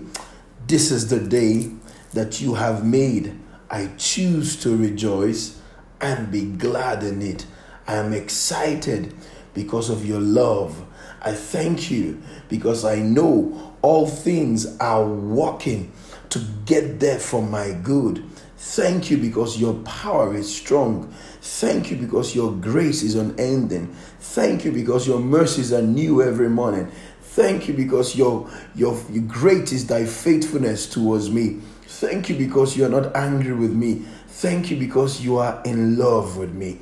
[0.67, 1.71] This is the day
[2.15, 3.39] that you have made.
[3.71, 5.61] I choose to rejoice
[6.01, 7.45] and be glad in it.
[7.87, 9.15] I am excited
[9.53, 10.87] because of your love.
[11.21, 15.93] I thank you because I know all things are working
[16.31, 18.25] to get there for my good.
[18.57, 21.13] Thank you because your power is strong.
[21.49, 23.89] Thank you because your grace is unending.
[24.21, 26.89] Thank you because your mercies are new every morning.
[27.23, 31.59] Thank you because your, your, your great is thy faithfulness towards me.
[31.83, 34.05] Thank you because you are not angry with me.
[34.29, 36.79] Thank you because you are in love with me.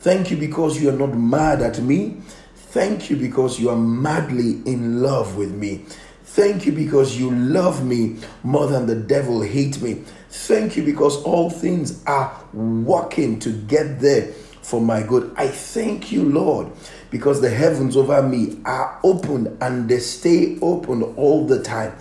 [0.00, 2.18] Thank you because you are not mad at me.
[2.54, 5.86] Thank you because you are madly in love with me.
[6.24, 10.04] Thank you because you love me more than the devil hates me.
[10.32, 14.28] Thank you because all things are working to get there
[14.62, 15.30] for my good.
[15.36, 16.68] I thank you, Lord,
[17.10, 21.94] because the heavens over me are open and they stay open all the time.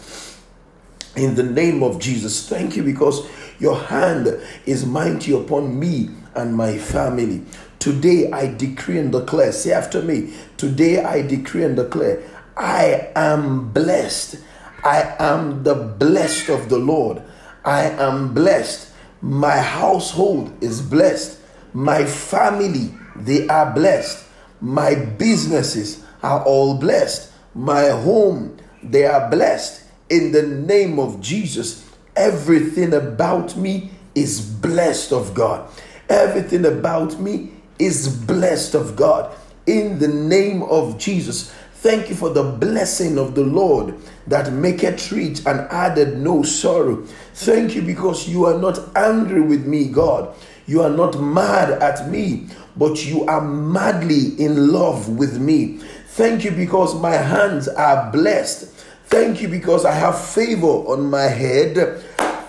[1.18, 3.28] In the name of Jesus, thank you because
[3.60, 7.44] your hand is mighty upon me and my family.
[7.80, 12.24] Today I decree and declare, say after me, today I decree and declare,
[12.56, 14.38] I am blessed.
[14.86, 17.24] I am the blessed of the Lord.
[17.64, 18.90] I am blessed.
[19.22, 21.40] My household is blessed.
[21.74, 24.26] My family, they are blessed.
[24.60, 27.32] My businesses are all blessed.
[27.54, 29.84] My home, they are blessed.
[30.10, 35.70] In the name of Jesus, everything about me is blessed of God.
[36.10, 39.36] Everything about me is blessed of God.
[39.66, 43.96] In the name of Jesus, Thank you for the blessing of the Lord
[44.28, 46.98] that maketh rich and added no sorrow.
[47.34, 50.36] Thank you because you are not angry with me, God.
[50.68, 55.78] You are not mad at me, but you are madly in love with me.
[56.10, 58.68] Thank you because my hands are blessed.
[59.08, 62.00] Thank you because I have favor on my head.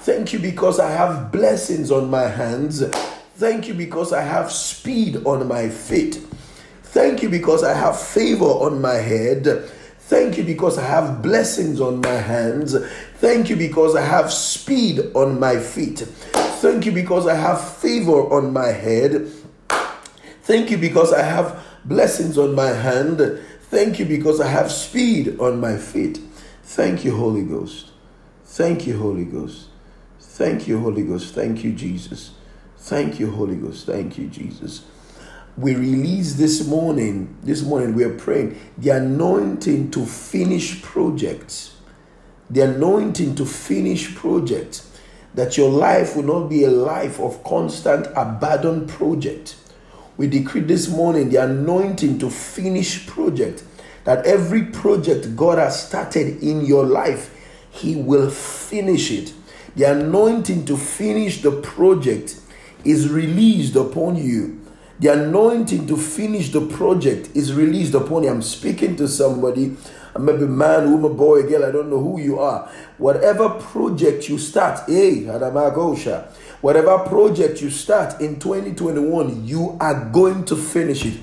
[0.02, 2.86] Thank you because I have blessings on my hands.
[3.36, 6.20] Thank you because I have speed on my feet.
[6.92, 9.46] Thank you because I have favor on my head.
[10.10, 12.76] Thank you because I have blessings on my hands.
[13.14, 16.00] Thank you because I have speed on my feet.
[16.00, 19.26] Thank you because I have favor on my head.
[20.42, 23.40] Thank you because I have blessings on my hand.
[23.70, 26.20] Thank you because I have speed on my feet.
[26.62, 27.90] Thank you, Holy Ghost.
[28.44, 29.68] Thank you, Holy Ghost.
[30.20, 31.34] Thank you, Holy Ghost.
[31.34, 32.32] Thank you, Jesus.
[32.76, 33.86] Thank you, Holy Ghost.
[33.86, 34.82] Thank you, Jesus
[35.56, 41.76] we release this morning, this morning we are praying the anointing to finish projects.
[42.48, 44.88] The anointing to finish projects.
[45.34, 49.56] That your life will not be a life of constant abandoned project.
[50.16, 53.64] We decree this morning the anointing to finish project.
[54.04, 57.34] That every project God has started in your life,
[57.70, 59.32] He will finish it.
[59.76, 62.38] The anointing to finish the project
[62.84, 64.61] is released upon you.
[65.00, 68.30] The anointing to finish the project is released upon you.
[68.30, 69.76] I'm speaking to somebody,
[70.18, 72.70] maybe man, woman, boy, girl, I don't know who you are.
[72.98, 76.26] Whatever project you start, hey, Adamagosha,
[76.60, 81.18] whatever project you start in 2021, you are going to finish it.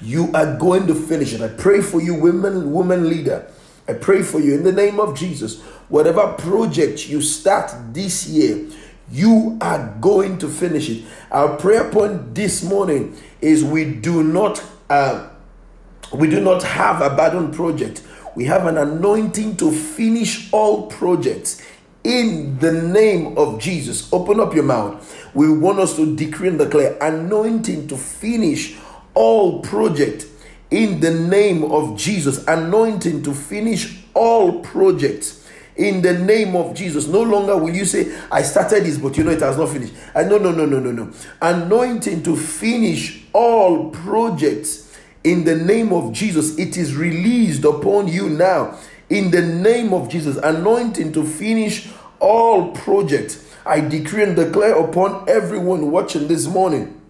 [0.00, 1.40] You are going to finish it.
[1.40, 3.50] I pray for you, women, woman leader.
[3.88, 5.60] I pray for you in the name of Jesus.
[5.88, 8.66] Whatever project you start this year,
[9.10, 11.04] you are going to finish it.
[11.30, 15.28] Our prayer point this morning is we do not uh,
[16.12, 18.02] we do not have a burden project.
[18.36, 21.62] We have an anointing to finish all projects
[22.02, 24.12] in the name of Jesus.
[24.12, 25.16] Open up your mouth.
[25.34, 28.76] We want us to decree and declare anointing to finish
[29.14, 30.26] all project
[30.70, 32.46] in the name of Jesus.
[32.46, 35.43] Anointing to finish all projects
[35.76, 37.06] in the name of Jesus.
[37.06, 39.94] No longer will you say, I started this, but you know it has not finished.
[40.14, 41.12] I no no no no no no.
[41.42, 46.58] Anointing to finish all projects in the name of Jesus.
[46.58, 48.78] It is released upon you now.
[49.10, 50.36] In the name of Jesus.
[50.36, 51.90] Anointing to finish
[52.20, 53.52] all projects.
[53.66, 57.00] I decree and declare upon everyone watching this morning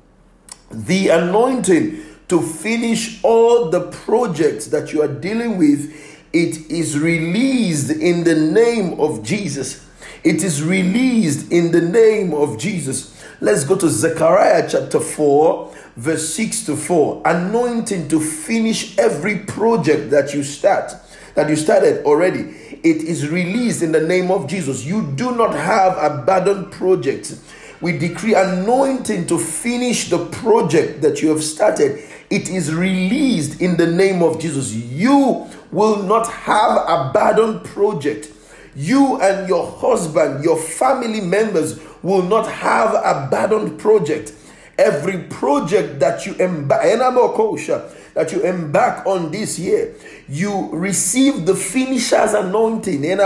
[0.71, 7.91] the anointing to finish all the projects that you are dealing with it is released
[7.91, 9.87] in the name of Jesus.
[10.25, 13.23] It is released in the name of Jesus.
[13.41, 17.23] Let's go to Zechariah chapter 4, verse 6 to 4.
[17.25, 20.93] Anointing to finish every project that you start,
[21.37, 22.41] that you started already.
[22.83, 24.85] It is released in the name of Jesus.
[24.85, 27.41] You do not have abandoned projects.
[27.81, 32.03] We decree anointing to finish the project that you have started.
[32.31, 34.73] It is released in the name of Jesus.
[34.73, 38.31] You will not have a burden project.
[38.77, 44.33] You and your husband, your family members will not have a burden project.
[44.77, 49.95] Every project that you embark, that you embark on this year,
[50.29, 53.05] you receive the finisher's anointing.
[53.05, 53.21] I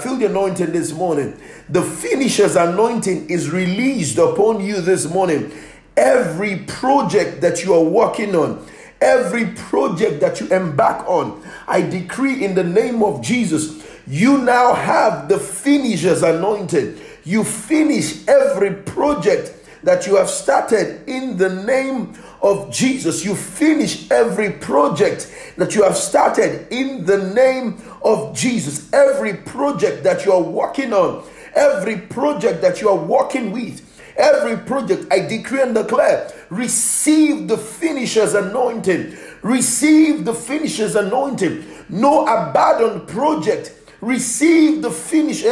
[0.00, 1.36] feel the anointing this morning.
[1.68, 5.52] The finisher's anointing is released upon you this morning.
[5.96, 8.66] Every project that you are working on,
[9.04, 14.74] every project that you embark on, I decree in the name of Jesus, you now
[14.74, 17.00] have the finisher's anointed.
[17.24, 19.52] You finish every project
[19.82, 23.24] that you have started in the name of Jesus.
[23.24, 28.92] You finish every project that you have started in the name of Jesus.
[28.92, 31.24] Every project that you are working on,
[31.54, 37.58] every project that you are working with, Every project I decree and declare, receive the
[37.58, 39.16] finisher's anointing.
[39.42, 41.64] Receive the finisher's anointing.
[41.88, 43.72] No abandoned project.
[44.00, 45.42] Receive the finish.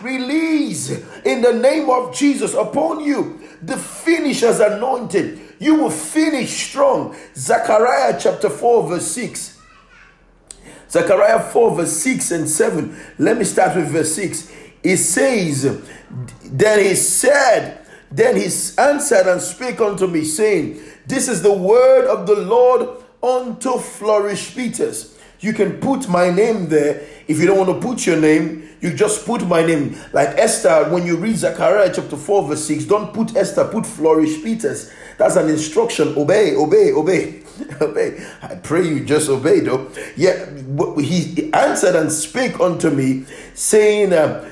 [0.00, 0.90] Release
[1.24, 5.40] in the name of Jesus upon you the finisher's anointing.
[5.58, 7.16] You will finish strong.
[7.34, 9.60] Zechariah chapter 4, verse 6.
[10.90, 12.96] Zechariah 4, verse 6 and 7.
[13.18, 14.52] Let me start with verse 6.
[14.88, 15.82] It says,
[16.44, 18.44] Then he said, Then he
[18.78, 24.54] answered and spake unto me, saying, This is the word of the Lord unto Flourish
[24.56, 25.18] Peters.
[25.40, 27.06] You can put my name there.
[27.28, 29.94] If you don't want to put your name, you just put my name.
[30.14, 34.42] Like Esther, when you read Zechariah chapter 4, verse 6, don't put Esther, put Flourish
[34.42, 34.90] Peters.
[35.18, 36.14] That's an instruction.
[36.16, 37.42] Obey, obey, obey,
[37.82, 38.26] obey.
[38.40, 39.90] I pray you just obey, though.
[40.16, 40.48] Yeah,
[40.98, 44.48] he answered and spake unto me, saying, uh,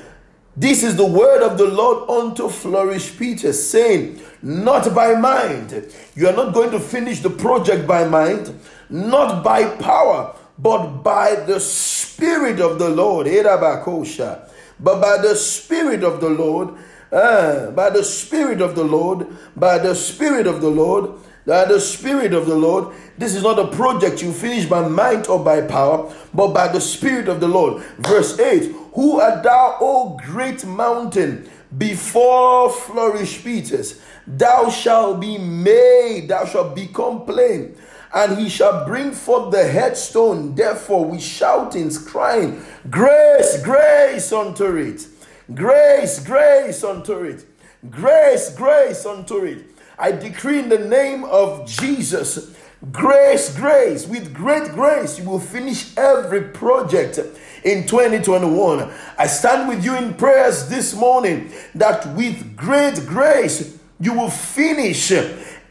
[0.56, 5.92] this is the word of the Lord unto Flourish Peter, saying, Not by mind.
[6.14, 8.58] You are not going to finish the project by mind,
[8.88, 13.26] not by power, but by the Spirit of the Lord.
[13.26, 16.74] But by the Spirit of the Lord,
[17.12, 19.26] uh, by the Spirit of the Lord,
[19.56, 22.94] by the Spirit of the Lord, by the Spirit of the Lord.
[23.18, 26.80] This is not a project you finish by mind or by power, but by the
[26.80, 27.82] Spirit of the Lord.
[27.98, 34.00] Verse 8 who art thou, O great mountain, before flourish Peters?
[34.26, 37.76] Thou shalt be made, thou shalt become plain,
[38.14, 40.54] and he shall bring forth the headstone.
[40.54, 45.06] Therefore, with shoutings, crying, Grace, grace unto it.
[45.54, 47.44] Grace, grace unto it.
[47.90, 49.64] Grace, grace unto it.
[49.98, 52.56] I decree in the name of Jesus,
[52.90, 54.06] grace, grace.
[54.06, 57.20] With great grace, you will finish every project
[57.66, 58.90] in 2021.
[59.18, 65.12] I stand with you in prayers this morning that with great grace you will finish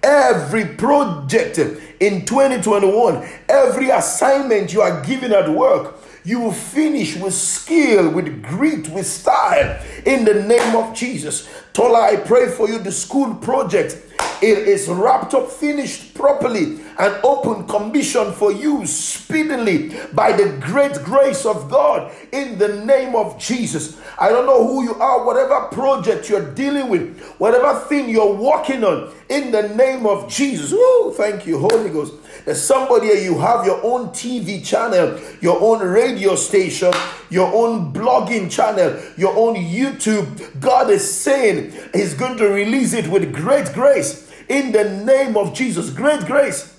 [0.04, 1.58] every project
[2.00, 5.96] in 2021, every assignment you are given at work,
[6.26, 11.48] you will finish with skill, with grit, with style in the name of Jesus.
[11.72, 14.02] Tola, I pray for you the school project.
[14.42, 20.94] It is wrapped up, finished properly, and open commission for you speedily by the great
[21.04, 24.00] grace of God in the name of Jesus.
[24.20, 28.84] I don't know who you are, whatever project you're dealing with, whatever thing you're working
[28.84, 30.72] on, in the name of Jesus.
[30.74, 32.14] Oh, thank you, Holy Ghost.
[32.46, 36.94] There's somebody you have your own TV channel, your own radio station,
[37.32, 40.60] your own blogging channel, your own YouTube.
[40.60, 44.05] God is saying He's going to release it with great grace
[44.50, 45.90] in the name of Jesus.
[45.90, 46.74] Great grace.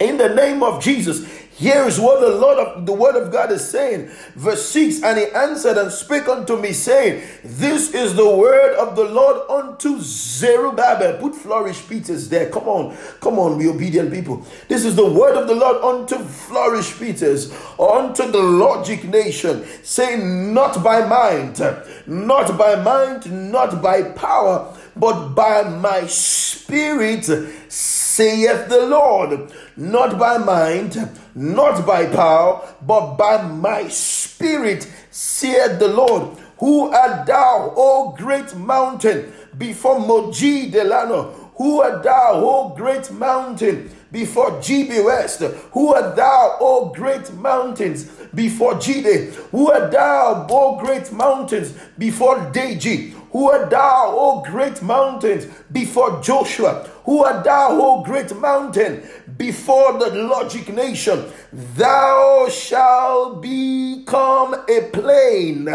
[0.00, 1.24] In the name of Jesus,
[1.56, 4.10] here is what the Lord of the word of God is saying.
[4.34, 8.96] Verse 6 And he answered and spake unto me, saying, This is the word of
[8.96, 11.18] the Lord unto Zerubbabel.
[11.18, 12.50] Put flourish Peters there.
[12.50, 14.44] Come on, come on, be obedient people.
[14.66, 20.52] This is the word of the Lord unto flourish Peters, unto the logic nation, saying,
[20.52, 21.60] Not by mind,
[22.08, 27.24] not by mind, not by power, but by my spirit,
[27.68, 35.88] saith the Lord not by mind, not by power, but by my spirit, saith the
[35.88, 36.38] Lord.
[36.58, 41.50] Who art thou, O great mountain, before Moji Delano?
[41.56, 45.40] Who art thou, O great mountain, before GB West?
[45.72, 49.34] Who art thou, O great mountains, before Jide?
[49.50, 53.14] Who art thou, O great mountains, before Deji?
[53.34, 56.88] Who art thou, O great mountains, before Joshua?
[57.04, 59.02] Who art thou, O great mountain,
[59.36, 61.32] before the logic nation?
[61.52, 65.68] Thou shalt become a plain,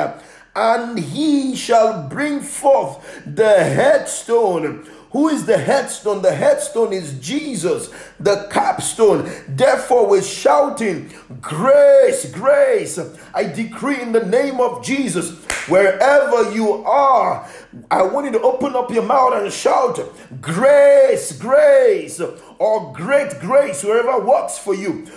[0.56, 6.22] and he shall bring forth the headstone who is the headstone?
[6.22, 9.30] The headstone is Jesus, the capstone.
[9.48, 11.12] Therefore, we're shouting,
[11.42, 13.00] Grace, grace.
[13.34, 15.32] I decree in the name of Jesus,
[15.68, 17.48] wherever you are,
[17.90, 20.00] I want you to open up your mouth and shout,
[20.42, 22.22] Grace, grace
[22.60, 25.08] or great grace, wherever works for you.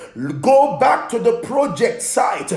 [0.40, 2.52] Go back to the project site,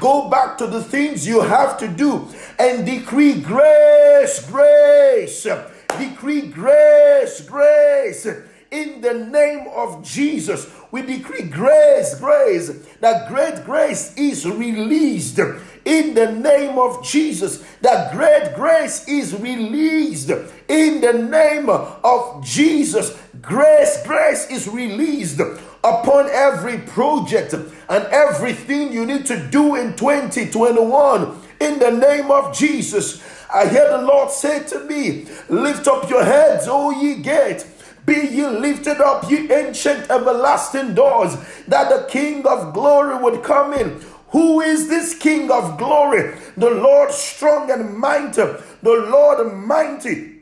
[0.00, 2.26] go back to the things you have to do,
[2.58, 5.46] and decree grace, grace
[5.96, 8.26] decree grace, grace.
[8.70, 12.68] In the name of Jesus, we decree grace, grace.
[13.00, 15.38] That great grace is released.
[15.84, 20.30] In the name of Jesus, that great grace is released.
[20.68, 29.06] In the name of Jesus, grace, grace is released upon every project and everything you
[29.06, 31.40] need to do in 2021.
[31.60, 36.24] In the name of Jesus, I hear the Lord say to me, Lift up your
[36.24, 37.64] heads, O ye gates.
[38.04, 43.74] Be ye lifted up, ye ancient everlasting doors, that the King of glory would come
[43.74, 44.00] in.
[44.28, 46.34] Who is this King of glory?
[46.56, 48.42] The Lord strong and mighty,
[48.82, 50.38] the Lord mighty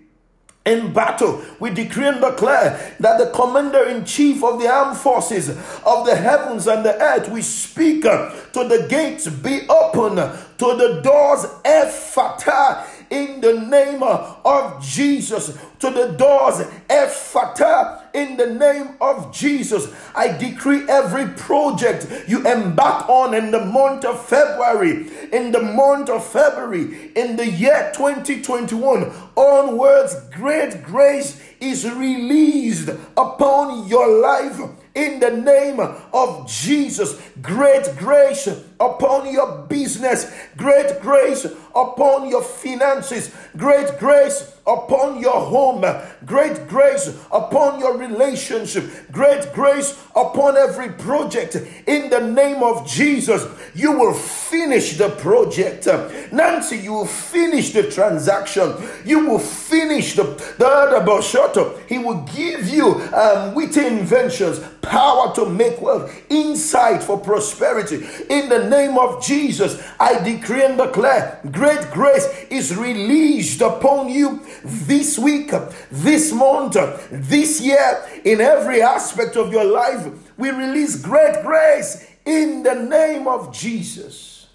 [0.67, 5.49] in battle, we decree and declare that the commander in chief of the armed forces
[5.49, 11.01] of the heavens and the earth, we speak to the gates be open, to the
[11.05, 19.33] doors, Ephata, in the name of Jesus to the doors, Ephata, in the name of
[19.35, 19.93] Jesus.
[20.15, 26.09] I decree every project you embark on in the month of February, in the month
[26.09, 34.61] of February, in the year 2021, onwards, great grace is released upon your life
[34.95, 37.21] in the name of Jesus.
[37.43, 45.85] Great grace upon your business, great grace upon your finances, great grace upon your home,
[46.25, 51.57] great grace upon your relationship, great grace upon every project.
[51.87, 55.87] In the name of Jesus, you will finish the project.
[56.33, 58.75] Nancy, you will finish the transaction.
[59.05, 60.25] You will finish the
[60.59, 67.19] the, the He will give you um, witty inventions, power to make wealth, insight for
[67.19, 67.97] prosperity.
[68.29, 74.45] In the name of Jesus, I decree and declare great grace is released upon you
[74.65, 75.53] this week,
[75.91, 76.77] this month,
[77.11, 80.07] this year, in every aspect of your life.
[80.37, 84.49] We release great grace in the name of Jesus.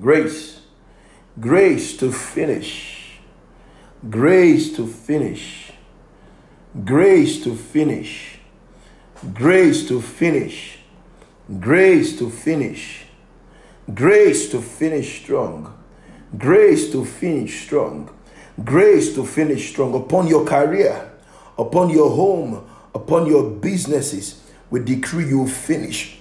[0.00, 0.60] Grace,
[1.38, 3.18] grace to finish,
[4.10, 5.72] grace to finish,
[6.84, 8.38] grace to finish,
[9.32, 10.71] grace to finish,
[11.60, 13.04] grace to finish,
[13.94, 15.76] grace to finish strong,
[16.36, 18.10] grace to finish strong
[18.64, 21.10] grace to finish strong upon your career,
[21.58, 24.42] upon your home, upon your businesses.
[24.70, 26.18] We decree you finish.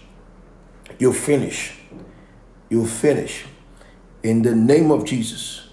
[0.99, 1.77] You finish.
[2.69, 3.45] You finish.
[4.23, 5.69] In the name of Jesus,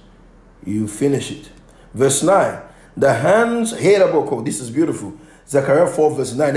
[0.64, 1.50] you finish it.
[1.94, 2.62] Verse 9.
[2.96, 5.16] The hands, this is beautiful.
[5.48, 6.54] Zechariah 4 verse 9.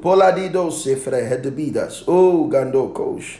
[0.00, 2.04] Poladido sefre hedebidas.
[2.06, 3.38] Oh, Gando Kosh.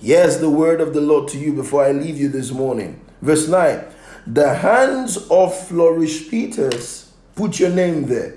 [0.00, 3.00] Yes, the word of the Lord to you before I leave you this morning.
[3.22, 3.84] Verse 9.
[4.26, 7.12] The hands of Flourish Peters.
[7.36, 8.34] Put your name there.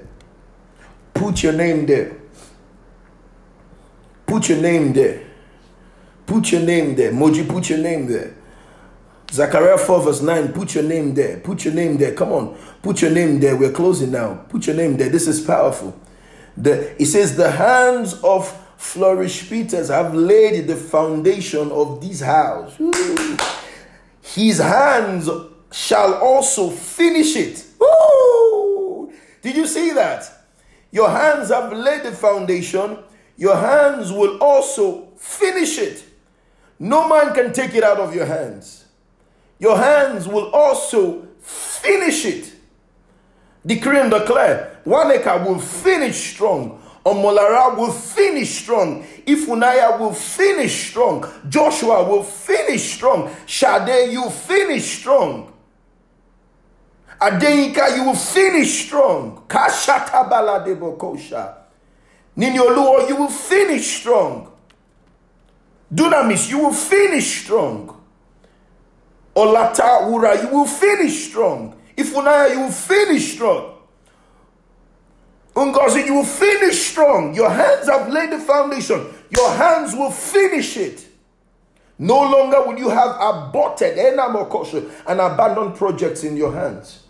[1.13, 2.15] Put your name there.
[4.27, 5.23] Put your name there.
[6.27, 7.11] Put your name there.
[7.11, 8.35] Moji, put your name there.
[9.31, 11.37] Zechariah 4 verse 9, put your name there.
[11.39, 12.13] Put your name there.
[12.13, 12.57] Come on.
[12.81, 13.55] Put your name there.
[13.55, 14.45] We're closing now.
[14.49, 15.09] Put your name there.
[15.09, 15.99] This is powerful.
[16.55, 18.47] The, it says, The hands of
[18.77, 22.77] Flourish Peters have laid the foundation of this house.
[24.21, 25.29] His hands
[25.71, 27.65] shall also finish it.
[29.41, 30.31] Did you see that?
[30.91, 32.99] Your hands have laid the foundation.
[33.37, 36.03] Your hands will also finish it.
[36.79, 38.79] No man can take it out of your hands
[39.59, 42.53] your hands will also finish it.
[43.65, 46.81] Decree and declare, Waneka will finish strong.
[47.05, 49.03] Omolara will finish strong.
[49.25, 51.25] Ifunaya will finish strong.
[51.47, 53.33] Joshua will finish strong.
[53.45, 55.53] Shade, you finish strong.
[57.19, 59.43] Adeyika, you will finish strong.
[59.47, 61.55] Kashatabala debokosha.
[62.37, 64.51] Ninyoluo, you will finish strong.
[65.93, 67.95] Dunamis, you will finish strong.
[69.35, 71.78] Olata Wura, you will finish strong.
[71.99, 73.75] Ifunaya, you will finish strong.
[75.53, 77.33] Ungozi, you will finish strong.
[77.35, 79.05] Your hands have laid the foundation.
[79.29, 81.05] Your hands will finish it.
[81.97, 87.03] No longer will you have aborted and abandoned projects in your hands.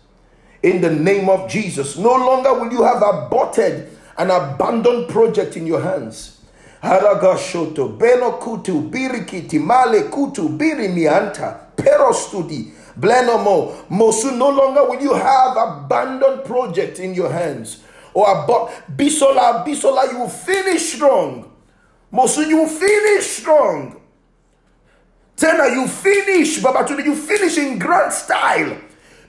[0.64, 1.96] In the name of Jesus.
[1.96, 6.40] No longer will you have aborted an abandoned project in your hands.
[6.82, 14.36] Haragashoto, Benokutu, Birikiti, Male Kutu, Birimianta, Perostudi, Blenomo, Mosu.
[14.36, 17.82] No longer will you have abandoned project in your hands.
[18.12, 21.50] Or about Bisola, Bisola, you will finish strong.
[22.12, 24.00] Mosu, you will finish strong.
[25.36, 28.76] Tena, you finish, Babatuni, you finish in grand style.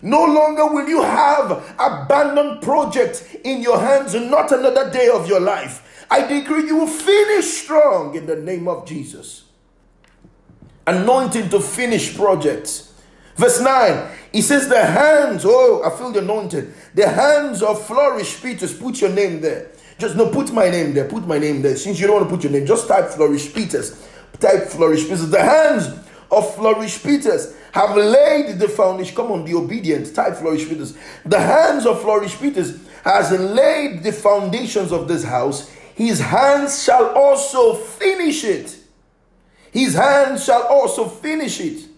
[0.02, 5.40] No longer will you have abandoned project in your hands, not another day of your
[5.40, 6.06] life.
[6.10, 9.46] I decree you will finish strong in the name of Jesus.
[10.88, 12.91] Anointing to finish projects.
[13.42, 16.74] Verse 9, he says, The hands, oh, I feel the anointing.
[16.94, 19.72] The hands of Flourish Peters, put your name there.
[19.98, 21.08] Just no, put my name there.
[21.08, 21.76] Put my name there.
[21.76, 24.08] Since you don't want to put your name, just type Flourish Peters.
[24.40, 25.30] Type Flourish Peters.
[25.30, 25.88] The hands
[26.32, 29.16] of Flourish Peters have laid the foundation.
[29.16, 30.14] Come on, be obedient.
[30.16, 30.98] Type Flourish Peters.
[31.26, 37.10] The hands of Flourish Peters has laid the foundations of this house his hands shall
[37.16, 38.76] also finish it.
[39.72, 41.91] His hands shall also finish it.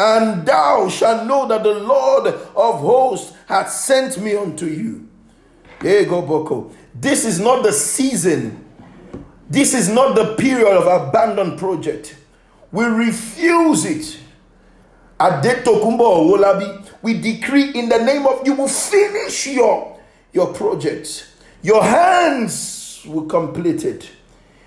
[0.00, 5.06] And thou shalt know that the Lord of hosts hath sent me unto you.
[5.78, 8.64] This is not the season.
[9.50, 12.16] This is not the period of abandoned project.
[12.72, 14.18] We refuse it.
[15.18, 20.00] Adetokumbo Wolabi, we decree in the name of you will finish your,
[20.32, 21.34] your projects.
[21.60, 24.08] Your hands will complete it.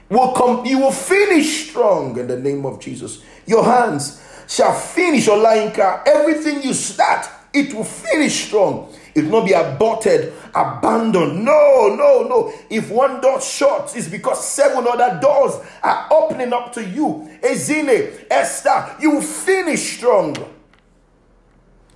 [0.10, 3.24] Will com- you will finish strong in the name of Jesus.
[3.48, 6.04] Your hands shall finish, Olainka.
[6.06, 8.94] Everything you start, it will finish strong.
[9.16, 11.44] It will not be aborted, abandoned.
[11.46, 12.54] No, no, no.
[12.70, 15.54] If one door shuts, it's because seven other doors
[15.84, 17.30] are opening up to you.
[17.44, 20.36] Ezine, Esther, you will finish strong.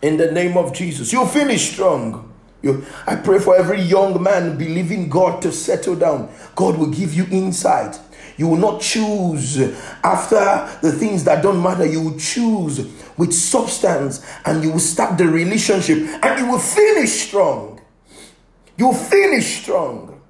[0.02, 2.32] In the name of Jesus, you'll finish strong.
[2.61, 6.30] You, I pray for every young man believing God to settle down.
[6.56, 7.99] God will give you insight.
[8.38, 9.59] You will not choose
[10.03, 11.85] after the things that don't matter.
[11.85, 12.88] You will choose
[13.18, 17.81] with substance and you will start the relationship and you will finish strong.
[18.77, 20.22] You will finish strong.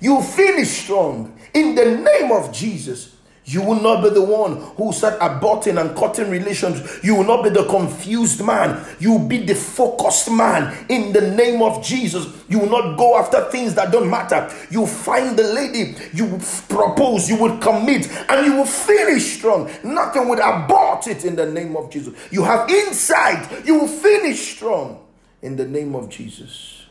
[0.00, 3.14] You will finish strong in the name of Jesus.
[3.44, 7.00] You will not be the one who start aborting and cutting relations.
[7.02, 8.84] You will not be the confused man.
[9.00, 12.26] You will be the focused man in the name of Jesus.
[12.48, 14.48] You will not go after things that don't matter.
[14.70, 16.38] You find the lady, you
[16.68, 19.68] propose, you will commit, and you will finish strong.
[19.82, 22.14] Nothing will abort it in the name of Jesus.
[22.30, 25.04] You have insight, you will finish strong
[25.42, 26.86] in the name of Jesus.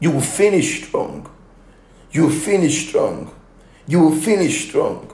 [0.00, 1.30] You will finish strong.
[2.12, 3.34] You will finish strong
[3.86, 5.10] you will finish strong.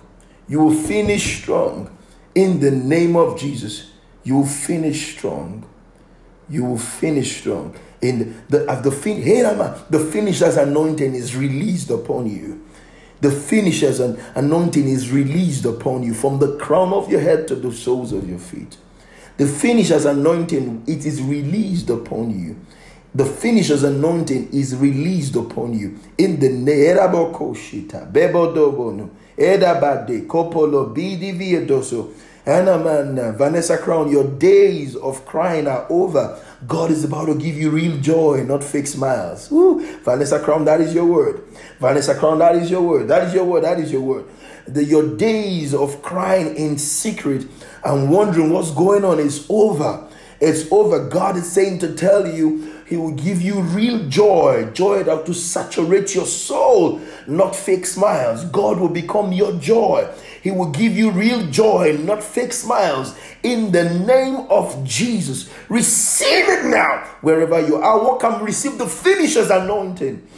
[0.49, 1.97] You will finish strong.
[2.35, 3.91] In the name of Jesus,
[4.25, 5.65] you will finish strong.
[6.49, 7.75] You will finish strong.
[8.01, 12.63] In the of the fin- the finisher's anointing is released upon you.
[13.21, 17.73] The finisher's anointing is released upon you from the crown of your head to the
[17.73, 18.77] soles of your feet.
[19.37, 22.57] The finisher's anointing it is released upon you.
[23.15, 32.11] The finisher's anointing is released upon you in the Nerabokoshita Bebodobono Edabade Kopolo Bidi Viedoso
[32.47, 34.11] Anaman Vanessa Crown.
[34.11, 36.43] Your days of crying are over.
[36.67, 39.51] God is about to give you real joy, not fake smiles.
[39.51, 39.85] Woo.
[39.99, 41.45] Vanessa Crown, that is your word.
[41.81, 43.09] Vanessa Crown, that is your word.
[43.09, 43.65] That is your word.
[43.65, 44.25] That is your word.
[44.67, 47.47] The, your days of crying in secret
[47.85, 50.09] and wondering what's going on is over.
[50.41, 51.09] It's over.
[51.09, 55.33] God is saying to tell you he will give you real joy, joy that will
[55.33, 58.45] saturate your soul, not fake smiles.
[58.45, 60.07] God will become your joy.
[60.43, 63.17] He will give you real joy, not fake smiles.
[63.43, 67.99] In the name of Jesus, receive it now wherever you are.
[67.99, 70.29] Welcome, receive the finisher's anointing.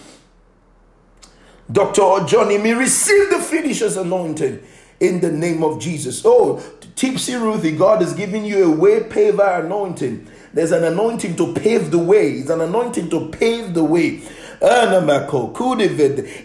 [1.73, 2.25] Dr.
[2.25, 4.63] Johnny, me receive the finisher's anointing
[5.01, 6.23] in the name of Jesus.
[6.25, 6.63] Oh,
[6.95, 10.29] Tipsy Ruthie, God is giving you a way paver anointing.
[10.55, 12.35] There's an anointing to pave the way.
[12.35, 14.23] It's an anointing to pave the way.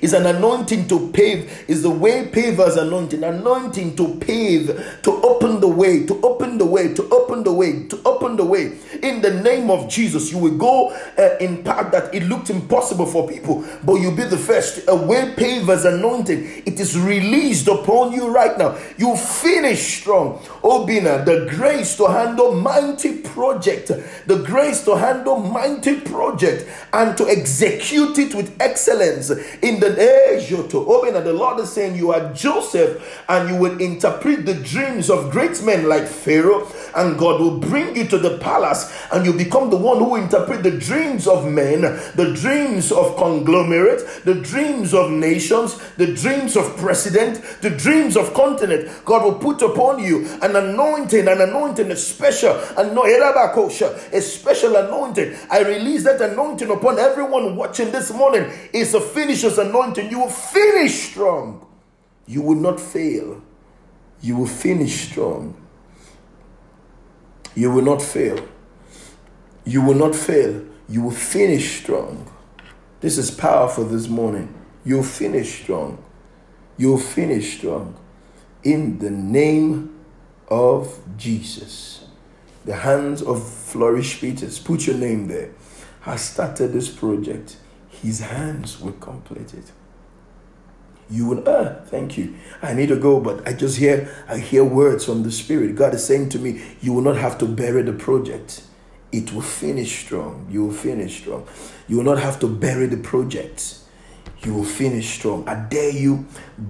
[0.01, 5.59] Is an anointing to pave, is the way pavers anointing, anointing to pave, to open
[5.59, 8.77] the way, to open the way, to open the way, to open the way.
[9.03, 13.05] In the name of Jesus, you will go uh, in path that it looked impossible
[13.05, 14.87] for people, but you'll be the first.
[14.87, 18.77] A way pavers anointing, it is released upon you right now.
[18.97, 20.39] You finish strong.
[20.63, 23.87] Obina, the grace to handle mighty project,
[24.27, 29.29] the grace to handle mighty project and to execute execute it with excellence
[29.61, 33.55] in the age to open and the Lord is saying you are Joseph and you
[33.55, 38.17] will interpret the dreams of great men like Pharaoh and God will bring you to
[38.17, 41.81] the palace and you become the one who interpret the dreams of men
[42.15, 48.33] the dreams of conglomerate the dreams of nations the dreams of president the dreams of
[48.33, 48.89] continent.
[49.05, 52.49] God will put upon you an anointing an anointing a special
[52.79, 55.35] a special anointing.
[55.49, 60.09] I release that anointing upon everyone watching this morning is a finisher's anointing.
[60.09, 61.65] You will finish strong.
[62.25, 63.41] You will not fail.
[64.21, 65.55] You will finish strong.
[67.55, 68.39] You will not fail.
[69.65, 70.63] You will not fail.
[70.87, 72.31] You will finish strong.
[73.01, 74.53] This is powerful this morning.
[74.83, 76.03] You'll finish strong.
[76.77, 77.97] You'll finish strong.
[78.63, 79.99] In the name
[80.49, 82.05] of Jesus.
[82.65, 85.51] The hands of Flourish Peters, put your name there,
[86.01, 87.57] has started this project
[88.01, 89.71] his hands will complete it.
[91.09, 92.35] You will, ah, thank you.
[92.61, 95.75] I need to go, but I just hear, I hear words from the Spirit.
[95.75, 98.63] God is saying to me, you will not have to bury the project.
[99.11, 100.47] It will finish strong.
[100.51, 101.47] You will finish strong.
[101.87, 103.79] You will not have to bury the project.
[104.43, 105.47] You will finish strong.
[105.49, 106.27] I dare you,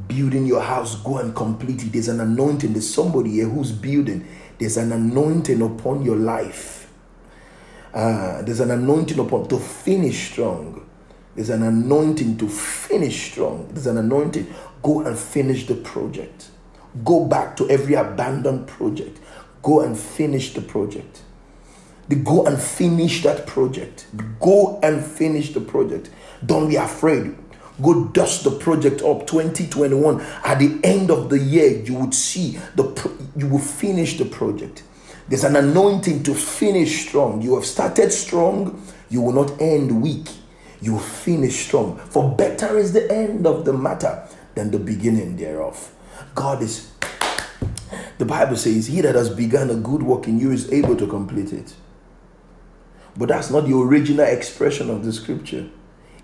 [0.07, 1.91] building your house, go and complete it.
[1.91, 2.71] There's an anointing.
[2.71, 4.25] There's somebody here who's building.
[4.57, 6.89] There's an anointing upon your life.
[7.93, 10.88] Uh, there's an anointing upon to finish strong.
[11.39, 13.69] There's an anointing to finish strong.
[13.71, 14.53] There's an anointing.
[14.83, 16.49] Go and finish the project.
[17.05, 19.21] Go back to every abandoned project.
[19.63, 21.21] Go and finish the project.
[22.25, 24.07] Go and finish that project.
[24.41, 26.09] Go and finish the project.
[26.45, 27.37] Don't be afraid.
[27.81, 30.19] Go dust the project up 2021.
[30.43, 34.25] At the end of the year, you would see the pro- you will finish the
[34.25, 34.83] project.
[35.29, 37.41] There's an anointing to finish strong.
[37.41, 40.27] You have started strong, you will not end weak
[40.81, 41.97] you finish strong.
[41.97, 45.93] For better is the end of the matter than the beginning thereof.
[46.35, 46.91] God is,
[48.17, 51.07] the Bible says, He that has begun a good work in you is able to
[51.07, 51.75] complete it.
[53.17, 55.69] But that's not the original expression of the scripture.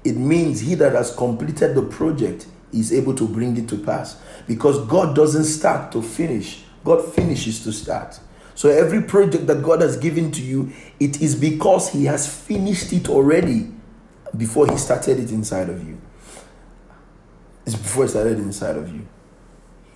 [0.03, 4.21] It means He that has completed the project is able to bring it to pass.
[4.47, 8.19] Because God doesn't start to finish, God finishes to start.
[8.53, 12.93] So every project that God has given to you, it is because He has finished
[12.93, 13.74] it already
[14.37, 15.99] before he started it inside of you.
[17.65, 19.07] It's before it started inside of you.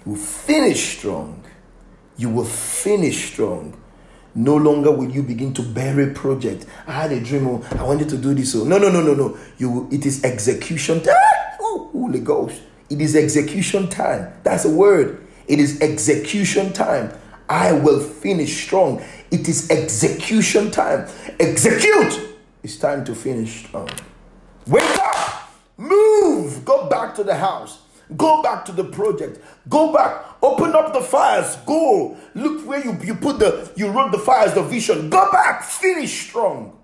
[0.05, 1.43] You will finish strong.
[2.17, 3.79] You will finish strong.
[4.35, 6.65] No longer will you begin to bury project.
[6.87, 7.47] I had a dream.
[7.47, 8.55] Oh, I wanted to do this.
[8.55, 8.63] Oh.
[8.63, 9.37] no, no, no, no, no.
[9.57, 9.87] You.
[9.91, 11.15] It is execution time.
[11.17, 11.57] Ah!
[11.61, 12.61] Oh, Holy Ghost.
[12.89, 14.33] It is execution time.
[14.43, 15.25] That's a word.
[15.47, 17.11] It is execution time.
[17.47, 19.03] I will finish strong.
[19.31, 21.07] It is execution time.
[21.39, 22.37] Execute.
[22.63, 23.89] It's time to finish strong.
[24.69, 25.51] Wake up!
[25.77, 26.63] Move!
[26.63, 27.79] Go back to the house.
[28.15, 29.39] Go back to the project.
[29.67, 30.25] Go back.
[30.41, 31.55] Open up the fires.
[31.65, 32.17] Go.
[32.35, 35.09] Look where you, you put the, you wrote the fires, the vision.
[35.09, 35.63] Go back.
[35.63, 36.77] Finish strong.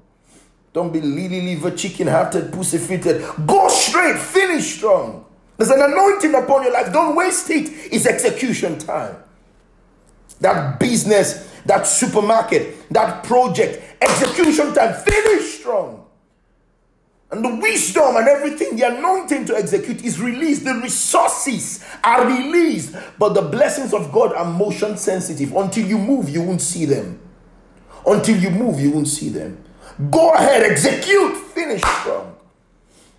[0.74, 3.24] Don't be lily liver, chicken hearted, pussy fitted.
[3.48, 4.18] Go straight.
[4.20, 5.26] Finish strong.
[5.58, 6.92] There's an anointing upon your life.
[6.92, 7.70] Don't waste it.
[7.92, 9.16] It's execution time.
[10.42, 14.94] That business, that supermarket, that project, execution time.
[14.94, 16.05] Finish strong.
[17.36, 20.64] And the wisdom and everything, the anointing to execute is released.
[20.64, 22.96] The resources are released.
[23.20, 25.54] But the blessings of God are motion sensitive.
[25.54, 27.20] Until you move, you won't see them.
[28.06, 29.62] Until you move, you won't see them.
[30.10, 32.38] Go ahead, execute, finish strong.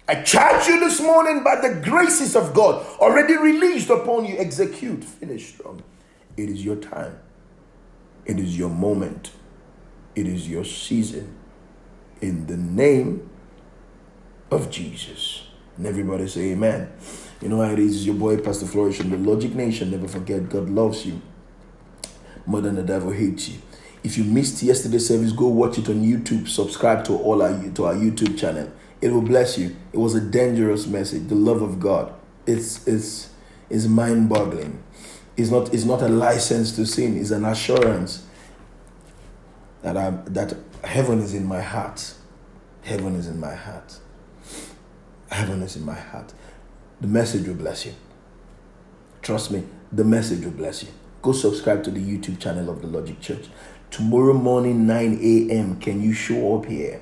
[0.09, 4.39] I charge you this morning by the graces of God already released upon you.
[4.39, 5.83] Execute, finish strong.
[6.39, 7.19] It is your time,
[8.25, 9.33] it is your moment,
[10.15, 11.35] it is your season.
[12.23, 13.29] In the name
[14.51, 15.45] of Jesus.
[15.77, 16.91] And everybody say amen.
[17.41, 19.91] You know how it is, your boy Pastor Flourish from the Logic Nation.
[19.91, 21.21] Never forget, God loves you
[22.47, 23.59] more than the devil hates you.
[24.03, 26.49] If you missed yesterday's service, go watch it on YouTube.
[26.49, 28.71] Subscribe to all our to our YouTube channel.
[29.01, 29.77] It will bless you.
[29.93, 31.29] It was a dangerous message.
[31.29, 32.15] The love of God.
[32.47, 33.31] It's it's
[33.69, 34.83] is mind-boggling.
[35.37, 37.19] It's not it's not a license to sin.
[37.19, 38.25] It's an assurance
[39.83, 42.15] that I that heaven is in my heart.
[42.83, 43.99] Heaven is in my heart.
[45.31, 46.33] Heaven is in my heart.
[47.01, 47.95] The message will bless you.
[49.23, 50.89] Trust me, the message will bless you.
[51.23, 53.47] Go subscribe to the YouTube channel of the Logic Church.
[53.91, 57.01] Tomorrow morning, 9 a.m., can you show up here?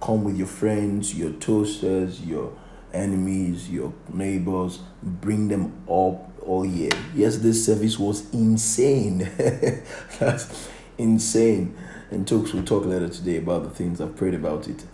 [0.00, 2.52] Come with your friends, your toasters, your
[2.92, 4.80] enemies, your neighbors.
[5.02, 6.90] Bring them up all year.
[7.14, 9.18] Yes, this service was insane.
[10.18, 11.76] That's insane.
[12.10, 14.84] And talks will talk later today about the things I've prayed about it.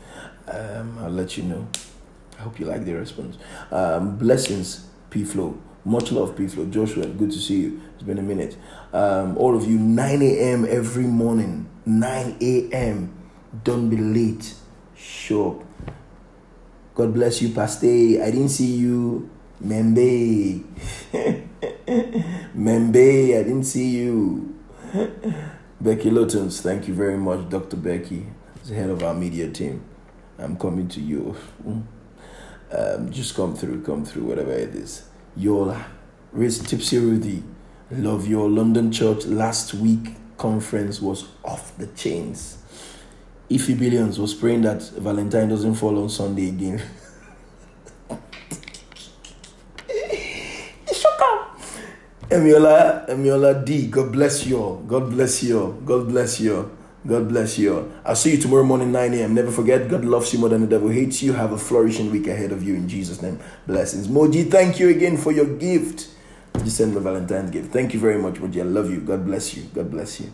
[0.49, 1.69] Um, I'll let you know.
[2.43, 3.39] I hope you like the response.
[3.71, 5.57] Um, blessings, P Flow.
[5.85, 6.65] Much love, P Flow.
[6.67, 7.81] Joshua, good to see you.
[7.95, 8.57] It's been a minute.
[8.93, 10.67] Um, all of you, 9 a.m.
[10.69, 11.69] every morning.
[11.87, 13.15] 9 a.m.
[13.63, 14.55] Don't be late.
[14.97, 15.95] Show up.
[16.97, 17.87] God bless you, Pastor.
[17.87, 19.31] I didn't see you.
[19.65, 20.65] Membe.
[22.57, 24.59] Membe, I didn't see you.
[25.81, 27.77] Becky Lutons, thank you very much, Dr.
[27.77, 28.27] Becky,
[28.61, 29.85] as the head of our media team.
[30.39, 31.37] I'm coming to you.
[32.73, 35.05] Um, just come through, come through, whatever it is.
[35.37, 35.87] Yola,
[36.33, 37.43] Riz Tipsy Rudy,
[37.91, 42.59] love your London church last week conference was off the chains.
[43.49, 46.83] Ify Billions was praying that Valentine doesn't fall on Sunday again.
[52.29, 54.83] Emiola, Emiola D, God bless you.
[54.89, 55.81] God bless you.
[55.85, 56.77] God bless you.
[57.07, 57.93] God bless you all.
[58.05, 59.35] I'll see you tomorrow morning, 9 a.m.
[59.35, 61.33] Never forget, God loves you more than the devil hates you.
[61.33, 63.41] Have a flourishing week ahead of you in Jesus' name.
[63.67, 64.07] Blessings.
[64.07, 66.09] Moji, thank you again for your gift.
[66.59, 67.73] Just send me Valentine's gift.
[67.73, 68.61] Thank you very much, Moji.
[68.61, 69.01] I love you.
[69.01, 69.65] God bless you.
[69.75, 70.33] God bless you.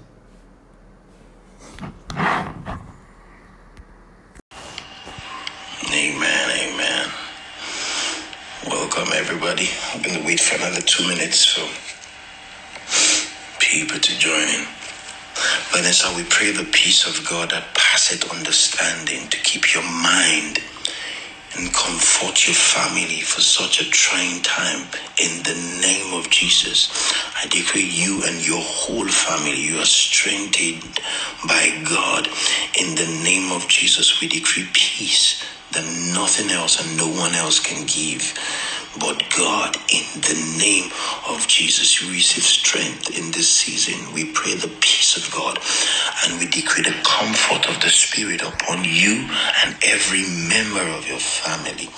[5.90, 7.08] Amen, amen.
[8.66, 9.68] Welcome, everybody.
[9.94, 11.66] I'm going to wait for another two minutes for
[13.58, 14.77] people to join in.
[15.72, 20.60] But how we pray the peace of God that passeth understanding to keep your mind
[21.56, 24.86] and comfort your family for such a trying time
[25.20, 26.88] in the name of Jesus.
[27.36, 31.00] I decree you and your whole family, you are strengthened
[31.46, 32.28] by God.
[32.80, 35.42] In the name of Jesus, we decree peace
[35.72, 35.84] that
[36.14, 38.34] nothing else and no one else can give.
[39.00, 40.90] But God, in the name
[41.28, 44.12] of Jesus, you receive strength in this season.
[44.14, 45.58] We pray the peace of God
[46.24, 49.28] and we decree the comfort of the Spirit upon you
[49.64, 51.88] and every member of your family.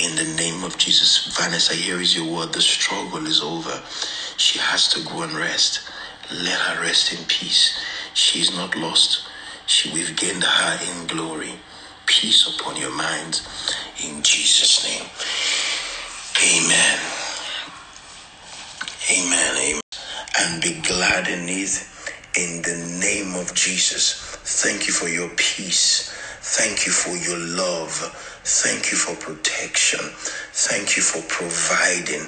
[0.00, 1.34] In the name of Jesus.
[1.36, 2.52] Vanessa, here is your word.
[2.54, 3.82] The struggle is over.
[4.38, 5.80] She has to go and rest.
[6.32, 7.78] Let her rest in peace.
[8.14, 9.26] She is not lost.
[9.66, 11.54] She, we've gained her in glory.
[12.06, 13.42] Peace upon your minds.
[14.04, 15.08] In Jesus' name.
[16.42, 17.00] Amen.
[19.10, 19.56] Amen.
[19.58, 19.80] Amen.
[20.40, 21.84] And be glad in it
[22.36, 24.14] in the name of Jesus.
[24.62, 26.12] Thank you for your peace.
[26.40, 27.92] Thank you for your love.
[28.44, 30.00] Thank you for protection.
[30.00, 32.26] Thank you for providing.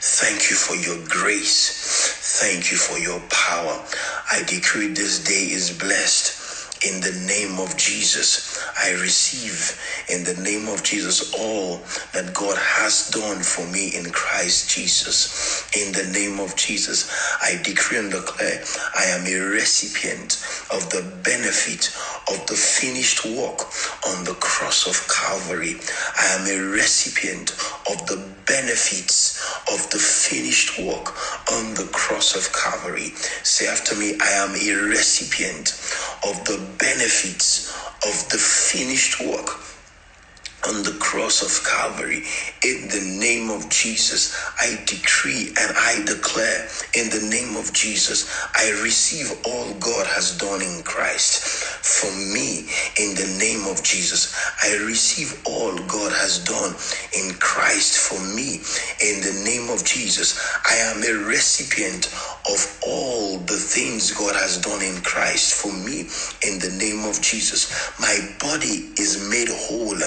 [0.00, 2.40] Thank you for your grace.
[2.42, 3.84] Thank you for your power.
[4.32, 6.43] I decree this day is blessed
[6.86, 8.64] in the name of Jesus.
[8.82, 9.78] I receive
[10.08, 11.78] in the name of Jesus all
[12.14, 15.66] that God has done for me in Christ Jesus.
[15.76, 17.10] In the name of Jesus,
[17.42, 18.62] I decree and declare
[18.96, 20.34] I am a recipient
[20.70, 21.94] of the benefit
[22.30, 23.60] of the finished work
[24.08, 25.76] on the cross of Calvary.
[26.18, 27.52] I am a recipient
[27.90, 28.16] of the
[28.46, 29.40] benefits
[29.72, 31.14] of the finished work
[31.52, 33.12] on the cross of Calvary.
[33.42, 35.70] Say after me, I am a recipient
[36.26, 37.68] of the benefits
[38.06, 39.73] of the finished work
[40.68, 42.22] on the cross of Calvary.
[42.64, 48.28] In the name of Jesus, I decree and I declare in the name of Jesus,
[48.56, 51.44] I receive all God has done in Christ
[51.84, 52.68] for me.
[52.98, 56.74] In the name of Jesus, I receive all God has done
[57.16, 58.60] in Christ for me.
[59.02, 62.06] In the name of Jesus, I am a recipient
[62.50, 66.08] of all the things God has done in Christ for me.
[66.46, 67.70] In the name of Jesus,
[68.00, 69.98] my body is made whole.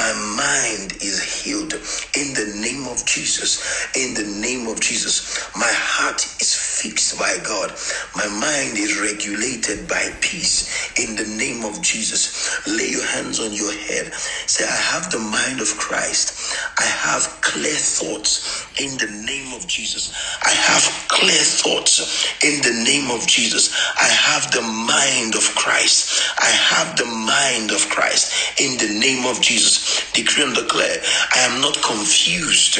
[0.00, 1.74] My mind is healed
[2.16, 3.60] in the name of Jesus.
[3.96, 7.70] In the name of Jesus, my heart is fixed by God.
[8.16, 12.48] My mind is regulated by peace in the name of Jesus.
[12.66, 14.14] Lay your hands on your head.
[14.48, 16.56] Say, I have the mind of Christ.
[16.80, 20.08] I have clear thoughts in the name of Jesus.
[20.44, 22.00] I have clear thoughts
[22.44, 23.68] in the name of Jesus.
[24.00, 26.32] I have the mind of Christ.
[26.40, 31.00] I have the mind of Christ in the name of Jesus decree and declare,
[31.34, 32.78] I am not confused.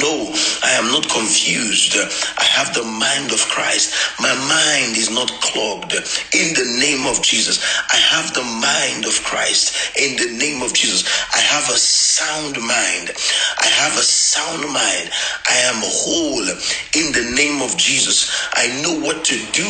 [0.00, 0.32] No,
[0.64, 1.96] I am not confused.
[1.96, 3.94] I have the mind of Christ.
[4.20, 5.92] My mind is not clogged.
[6.34, 7.58] In the name of Jesus,
[7.92, 9.96] I have the mind of Christ.
[9.98, 11.04] In the name of Jesus,
[11.34, 13.12] I have a sound mind.
[13.60, 15.10] I have a sound mind.
[15.48, 16.46] I am whole.
[16.96, 19.68] In the name of Jesus, I know what to do.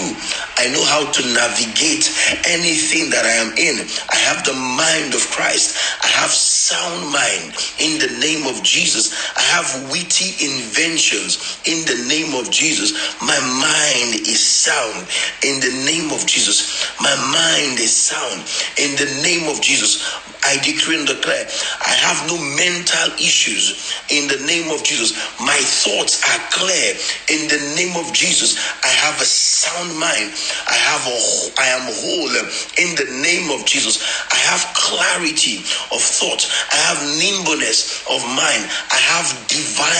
[0.59, 2.09] I know how to navigate
[2.47, 3.87] anything that I am in.
[4.11, 5.77] I have the mind of Christ.
[6.05, 7.57] I have sound mind.
[7.81, 12.93] In the name of Jesus, I have wit witty inventions in the name of Jesus.
[13.23, 15.09] My mind is sound
[15.43, 16.87] in the name of Jesus.
[17.01, 18.43] My mind is sound
[18.79, 20.03] in the name of Jesus.
[20.45, 21.47] I decree and declare,
[21.87, 25.13] I have no mental issues in the name of Jesus.
[25.41, 26.95] My thoughts are clear
[27.29, 28.57] in the name of Jesus.
[28.85, 30.31] I have a sound mind.
[30.69, 31.19] I have a
[31.59, 32.35] I am whole
[32.79, 33.99] in the name of Jesus.
[34.33, 35.59] I have clarity
[35.93, 36.47] of thought.
[36.73, 38.65] I have nimbleness of mind.
[38.93, 39.96] I have divine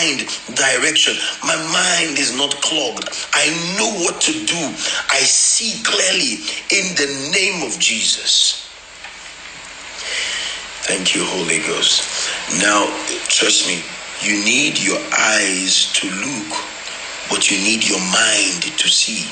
[0.55, 1.15] direction.
[1.45, 3.09] My mind is not clogged.
[3.35, 3.49] I
[3.79, 4.63] know what to do.
[5.11, 8.69] I see clearly in the name of Jesus.
[10.87, 12.05] Thank you, Holy Ghost.
[12.61, 12.87] Now,
[13.29, 13.83] trust me,
[14.23, 16.51] you need your eyes to look,
[17.31, 19.31] but you need your mind to see.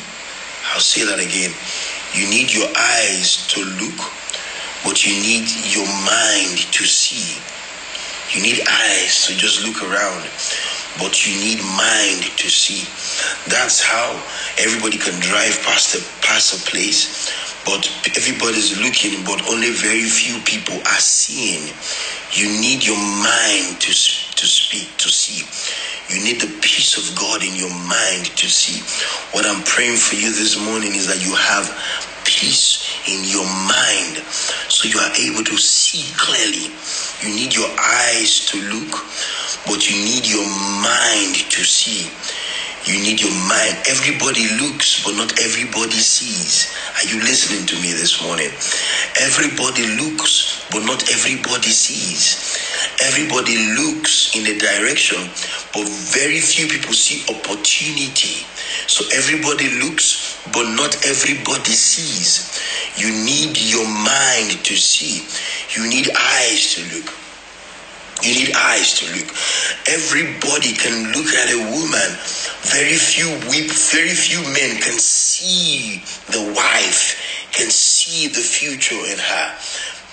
[0.72, 1.52] I'll say that again.
[2.14, 3.98] You need your eyes to look,
[4.84, 7.38] but you need your mind to see.
[8.34, 10.28] You need eyes to just look around,
[10.98, 12.84] but you need mind to see.
[13.50, 14.20] That's how
[14.58, 17.32] everybody can drive past a past a place
[17.64, 21.72] but everybody's looking, but only very few people are seeing.
[22.32, 25.46] You need your mind to, to speak, to see.
[26.12, 28.82] You need the peace of God in your mind to see.
[29.36, 31.66] What I'm praying for you this morning is that you have
[32.34, 34.18] peace in your mind
[34.68, 36.66] so you are able to see clearly.
[37.22, 39.06] You need your eyes to look,
[39.66, 40.46] but you need your
[40.82, 42.10] mind to see.
[42.86, 43.78] You need your mind.
[43.88, 46.74] Everybody looks, but not everybody sees.
[46.98, 48.50] Are you listening to me this morning?
[49.20, 52.58] Everybody looks, but not everybody sees.
[53.00, 55.30] Everybody looks in a direction,
[55.74, 58.44] but very few people see opportunity.
[58.88, 62.58] So everybody looks, but not everybody sees.
[62.98, 65.24] You need your mind to see.
[65.78, 67.23] You need eyes to look.
[68.22, 69.30] You need eyes to look.
[69.88, 72.10] Everybody can look at a woman.
[72.68, 79.18] Very few weep, very few men can see the wife, can see the future in
[79.18, 79.46] her.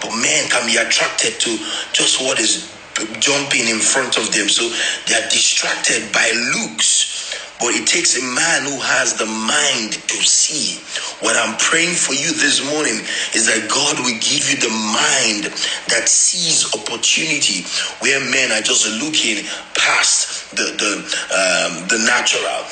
[0.02, 1.58] But men can be attracted to
[1.94, 2.72] just what is
[3.20, 4.50] jumping in front of them.
[4.50, 4.70] So
[5.08, 7.11] they are distracted by looks
[7.60, 10.80] but it takes a man who has the mind to see.
[11.26, 13.00] What I'm praying for you this morning
[13.34, 15.54] is that God will give you the mind
[15.90, 17.64] that sees opportunity
[18.02, 19.46] where men are just looking
[19.78, 20.94] past the the
[21.34, 22.66] um, the natural.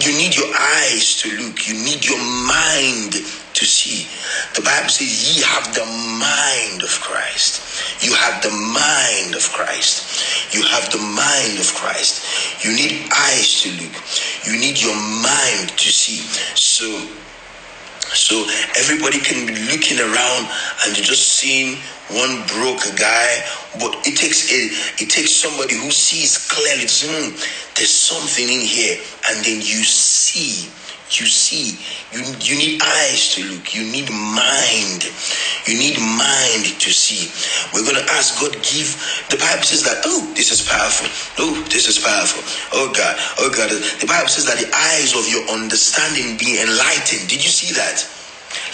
[0.00, 1.66] You need your eyes to look.
[1.68, 3.14] You need your mind
[3.54, 4.08] to see.
[4.54, 8.02] The Bible says, Ye have the mind of Christ.
[8.02, 10.54] You have the mind of Christ.
[10.54, 12.64] You have the mind of Christ.
[12.64, 13.96] You need eyes to look.
[14.44, 16.24] You need your mind to see.
[16.56, 16.88] So,
[18.12, 18.44] so
[18.76, 20.48] everybody can be looking around
[20.84, 21.78] and you're just seeing
[22.12, 23.30] one broke guy,
[23.80, 26.84] but it takes a it takes somebody who sees clearly.
[26.84, 27.32] Hmm,
[27.74, 29.00] there's something in here,
[29.30, 30.68] and then you see
[31.20, 31.78] you see.
[32.12, 33.74] You, you need eyes to look.
[33.74, 35.04] You need mind.
[35.66, 37.28] You need mind to see.
[37.72, 38.94] We're going to ask God, give.
[39.28, 41.08] The Bible says that, oh, this is powerful.
[41.38, 42.42] Oh, this is powerful.
[42.72, 43.16] Oh, God.
[43.38, 43.70] Oh, God.
[43.70, 47.28] The Bible says that the eyes of your understanding be enlightened.
[47.28, 48.21] Did you see that?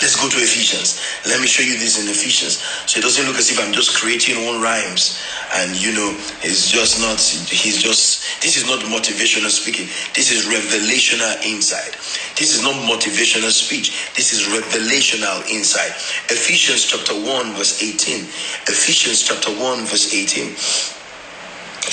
[0.01, 1.01] Let's go to Ephesians.
[1.27, 2.63] Let me show you this in Ephesians.
[2.87, 5.19] So it doesn't look as if I'm just creating own rhymes
[5.55, 9.87] and you know, it's just not, he's just, this is not motivational speaking.
[10.15, 11.95] This is revelational insight.
[12.37, 14.13] This is not motivational speech.
[14.15, 15.93] This is revelational insight.
[16.31, 18.25] Ephesians chapter 1 verse 18.
[18.69, 20.55] Ephesians chapter 1 verse 18.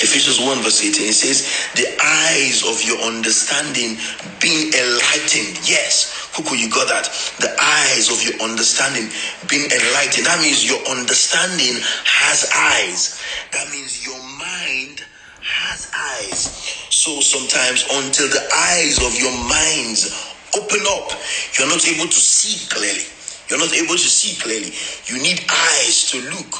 [0.02, 3.96] Ephesians 1 verse 18, it says, The eyes of your understanding
[4.40, 5.56] being enlightened.
[5.64, 7.08] Yes, Kuku, you got that.
[7.40, 9.08] The eyes of your understanding
[9.48, 10.26] being enlightened.
[10.26, 13.16] That means your understanding has eyes.
[13.52, 15.00] That means your mind
[15.40, 16.44] has eyes.
[16.92, 20.12] So sometimes until the eyes of your minds
[20.56, 21.12] open up,
[21.58, 23.15] you're not able to see clearly.
[23.48, 24.72] You're not able to see clearly.
[25.06, 26.50] You need eyes to look,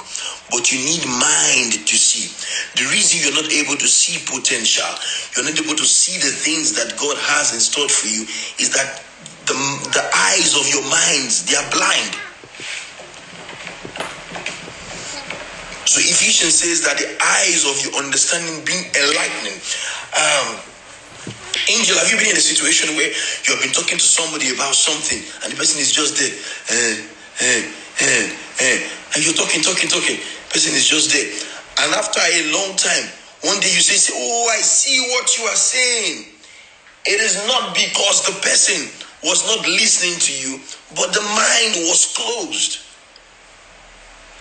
[0.55, 2.31] but you need mind to see.
[2.79, 4.87] The reason you're not able to see potential,
[5.35, 8.23] you're not able to see the things that God has in store for you,
[8.63, 9.03] is that
[9.51, 9.55] the,
[9.95, 12.15] the eyes of your minds, they are blind.
[15.87, 19.59] So Ephesians says that the eyes of your understanding being enlightening.
[20.19, 20.76] Um,
[21.69, 24.75] Angel, have you been in a situation where you have been talking to somebody about
[24.75, 26.35] something and the person is just there?
[26.71, 26.97] Eh,
[27.41, 27.63] eh,
[28.01, 28.25] eh,
[28.61, 28.79] eh,
[29.15, 30.21] and you're talking, talking, talking.
[30.51, 31.29] Person is just there.
[31.85, 33.09] And after a long time,
[33.43, 36.27] one day you say, Oh, I see what you are saying.
[37.07, 38.91] It is not because the person
[39.23, 40.61] was not listening to you,
[40.95, 42.81] but the mind was closed.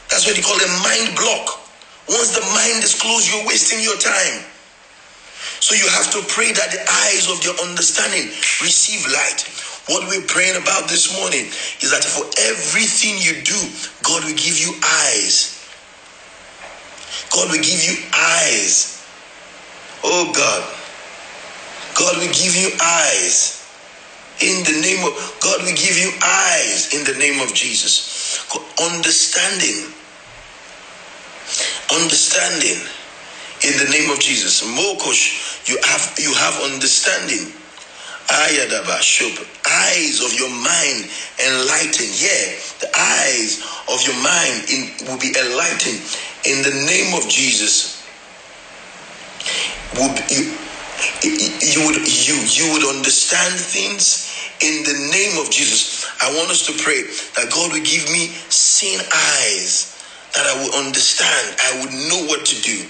[0.10, 1.60] That's what you call a mind block.
[2.10, 4.46] Once the mind is closed, you're wasting your time.
[5.66, 8.30] So you have to pray that the eyes of your understanding
[8.62, 9.42] receive light.
[9.90, 11.50] What we're praying about this morning
[11.82, 13.58] is that for everything you do,
[14.06, 15.58] God will give you eyes.
[17.34, 19.02] God will give you eyes.
[20.04, 20.62] Oh God.
[21.98, 23.58] God will give you eyes.
[24.46, 28.38] In the name of God will give you eyes in the name of Jesus.
[28.78, 29.90] Understanding.
[31.90, 32.86] Understanding
[33.66, 34.62] in the name of Jesus.
[34.62, 37.52] Mokosh, you have you have understanding.
[39.66, 41.10] Eyes of your mind
[41.42, 42.14] enlightened.
[42.22, 46.02] Yeah, the eyes of your mind in, will be enlightened
[46.46, 48.02] in the name of Jesus.
[49.94, 50.58] Be, you,
[51.62, 54.32] you would you you would understand things
[54.62, 56.06] in the name of Jesus.
[56.22, 57.04] I want us to pray
[57.36, 59.94] that God will give me seeing eyes
[60.34, 61.56] that I will understand.
[61.62, 62.86] I would know what to do.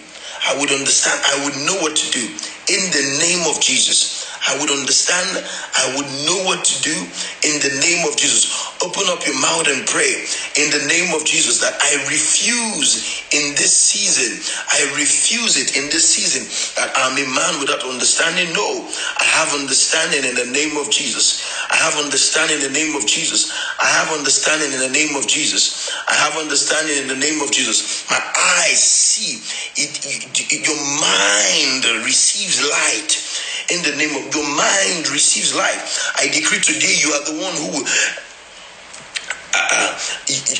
[0.47, 2.25] I would understand, I would know what to do
[2.73, 4.24] in the name of Jesus.
[4.47, 5.43] I would understand,
[5.73, 6.95] I would know what to do
[7.43, 8.49] in the name of Jesus.
[8.83, 10.25] Open up your mouth and pray
[10.57, 14.37] in the name of Jesus that I refuse in this season,
[14.71, 16.45] I refuse it in this season
[16.77, 18.53] that I'm a man without understanding.
[18.53, 18.87] No,
[19.19, 21.43] I have understanding in the name of Jesus.
[21.69, 23.51] I have understanding in the name of Jesus.
[23.79, 25.91] I have understanding in the name of Jesus.
[26.07, 28.05] I have understanding in the name of Jesus.
[28.09, 29.41] My eyes see
[29.75, 33.11] it, it your mind receives light
[33.69, 36.13] in the name of your mind receives life.
[36.17, 37.87] I decree today you are the one who will.
[39.55, 39.95] Uh,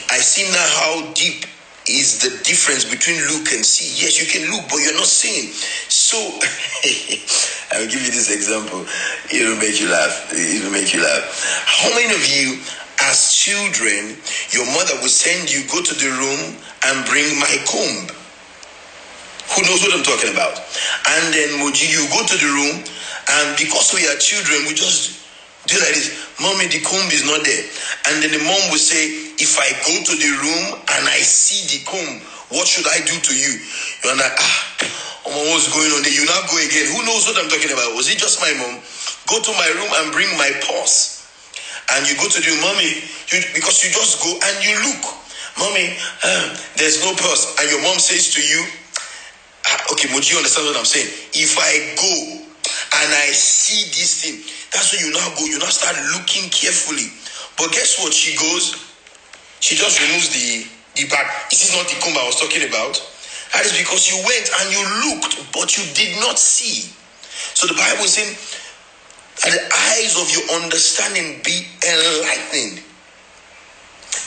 [0.10, 1.46] I see now how deep
[1.88, 3.94] is the difference between look and see.
[4.02, 5.54] Yes, you can look, but you're not seeing.
[5.90, 6.18] So,
[7.78, 8.86] I'll give you this example.
[9.30, 10.32] It will make you laugh.
[10.34, 11.30] It will make you laugh.
[11.66, 12.58] How many of you,
[13.06, 14.18] as children,
[14.50, 16.58] your mother will send you go to the room
[16.90, 18.10] and bring my comb?
[19.54, 20.58] Who knows what I'm talking about?
[21.06, 22.82] And then Moji, you go to the room,
[23.30, 25.26] and because we are children, we just
[25.66, 26.14] do like this.
[26.38, 27.64] Mommy, the comb is not there.
[28.10, 31.66] And then the mom will say, If I go to the room and I see
[31.74, 32.22] the comb,
[32.54, 33.58] what should I do to you?
[34.06, 34.58] You're like, ah,
[35.26, 36.14] mom, what's going on there?
[36.14, 36.86] You now go again.
[36.94, 37.98] Who knows what I'm talking about?
[37.98, 38.78] Was it just my mom?
[39.26, 41.26] Go to my room and bring my purse.
[41.98, 43.02] And you go to the mommy,
[43.34, 45.04] you, because you just go and you look.
[45.58, 47.58] Mommy, um, there's no purse.
[47.58, 48.62] And your mom says to you,
[49.66, 51.10] ah, okay, would you understand what I'm saying?
[51.34, 52.45] If I go
[53.04, 57.12] and I see this thing, that's when you now go, you now start looking carefully.
[57.58, 58.14] But guess what?
[58.14, 58.76] She goes,
[59.60, 61.28] she just removes the, the bag.
[61.50, 63.00] This is this not the comb I was talking about?
[63.54, 66.92] That is because you went and you looked, but you did not see.
[67.56, 68.36] So the Bible is saying,
[69.44, 69.62] the
[69.92, 72.84] eyes of your understanding be enlightened.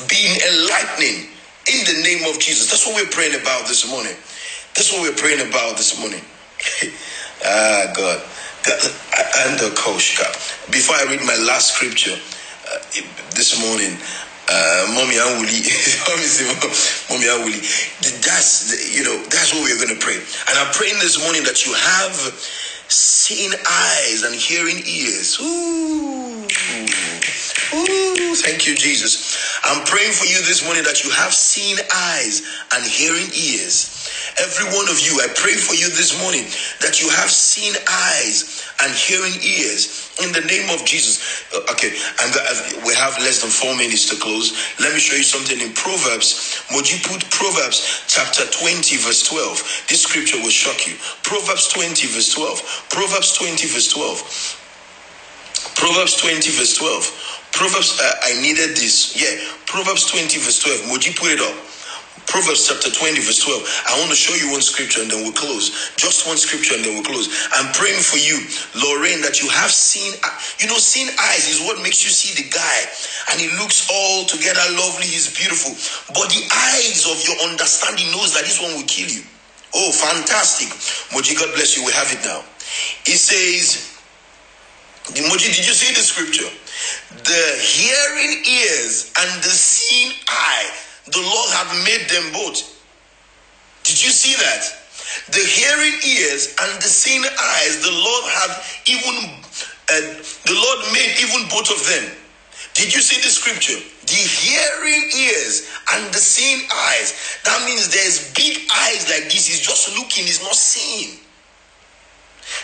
[0.08, 1.28] Being enlightening
[1.66, 2.70] in the name of Jesus.
[2.70, 4.14] That's what we're praying about this morning.
[4.74, 6.20] That's what we're praying about this morning.
[7.44, 8.22] ah, God.
[8.70, 10.26] And the Koshka.
[10.72, 12.78] Before I read my last scripture uh,
[13.34, 13.98] this morning,
[14.48, 15.60] uh, Mommy Awuli,
[17.10, 17.60] Mommy Awuli,
[18.24, 20.16] that's, you know, that's what we're going to pray.
[20.16, 22.14] And I'm praying this morning that you have
[22.88, 25.38] seeing eyes and hearing ears.
[25.40, 26.37] Ooh.
[27.74, 29.36] Ooh, thank you, Jesus.
[29.64, 32.42] I'm praying for you this morning that you have seen eyes
[32.74, 34.08] and hearing ears.
[34.40, 36.48] Every one of you, I pray for you this morning
[36.80, 41.20] that you have seen eyes and hearing ears in the name of Jesus.
[41.54, 41.92] Uh, okay,
[42.24, 42.30] and
[42.86, 44.56] we have less than four minutes to close.
[44.80, 46.64] Let me show you something in Proverbs.
[46.72, 49.86] Would you put Proverbs chapter 20, verse 12?
[49.88, 50.96] This scripture will shock you.
[51.22, 52.88] Proverbs 20, verse 12.
[52.90, 54.57] Proverbs 20, verse 12.
[55.78, 57.54] Proverbs 20, verse 12.
[57.54, 59.14] Proverbs, uh, I needed this.
[59.14, 59.30] Yeah,
[59.64, 60.90] Proverbs 20, verse 12.
[60.90, 61.54] Would you put it up?
[62.26, 63.62] Proverbs chapter 20, verse 12.
[63.86, 65.94] I want to show you one scripture and then we'll close.
[65.94, 67.30] Just one scripture and then we'll close.
[67.54, 68.42] I'm praying for you,
[68.74, 70.18] Lorraine, that you have seen,
[70.58, 72.78] you know, seeing eyes is what makes you see the guy.
[73.30, 75.78] And he looks all together lovely, he's beautiful.
[76.10, 76.42] But the
[76.74, 79.22] eyes of your understanding knows that this one will kill you.
[79.78, 80.74] Oh, fantastic.
[81.14, 81.86] Moji, God bless you.
[81.86, 82.42] We have it now.
[83.06, 83.97] It says,
[85.14, 86.50] did you see the scripture?
[87.24, 90.70] The hearing ears and the seeing eye
[91.12, 92.60] the Lord have made them both.
[93.84, 94.62] Did you see that?
[95.32, 98.52] The hearing ears and the seeing eyes, the Lord have
[98.84, 99.16] even,
[99.88, 102.12] uh, the Lord made even both of them.
[102.74, 103.80] Did you see the scripture?
[104.04, 107.40] The hearing ears and the seeing eyes.
[107.44, 109.48] That means there's big eyes like this.
[109.48, 111.18] He's just looking, he's not seeing.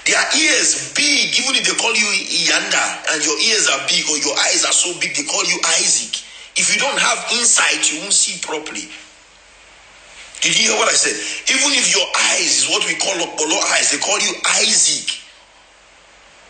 [0.04, 2.08] Their ears big, even if they call you
[2.48, 5.60] Yanda and your ears are big or your eyes are so big, they call you
[5.80, 6.20] Isaac.
[6.56, 8.88] If you don't have insight, you won't see properly.
[10.40, 11.16] Did you hear what I said?
[11.48, 15.20] Even if your eyes is what we call Okpolo eyes, they call you Isaac.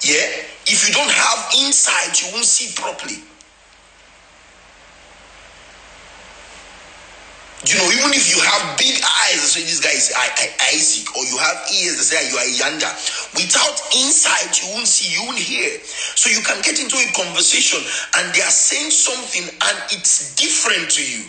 [0.03, 0.45] Yeah?
[0.67, 3.23] If you don't have insight, you won't see properly.
[7.65, 10.13] You know, even if you have big eyes, say this guy is
[10.69, 12.93] Isaac, or you have ears that say you are Yanda,
[13.33, 15.81] without insight, you won't see, you won't hear.
[15.81, 17.81] So you can get into a conversation
[18.21, 21.25] and they are saying something and it's different to you.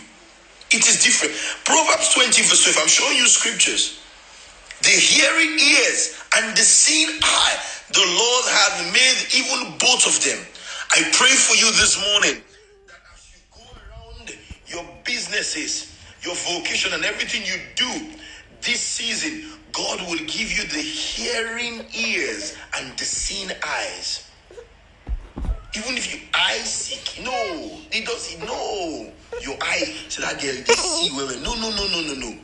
[0.76, 1.32] It is different.
[1.64, 4.04] Proverbs 20, verse 12, I'm showing you scriptures.
[4.84, 7.56] The hearing ears and the seeing eye,
[7.96, 10.36] the Lord has made even both of them.
[10.92, 12.44] I pray for you this morning
[12.92, 14.36] that as you go around
[14.68, 15.95] your businesses,
[16.26, 18.10] your vocation and everything you do
[18.60, 24.28] this season, God will give you the hearing ears and the seeing eyes.
[25.76, 27.32] Even if you eye sick, no,
[27.92, 28.40] it doesn't.
[28.44, 29.12] no.
[29.40, 31.28] Your eye, so that girl, they see well.
[31.42, 32.38] No, no, no, no, no, no.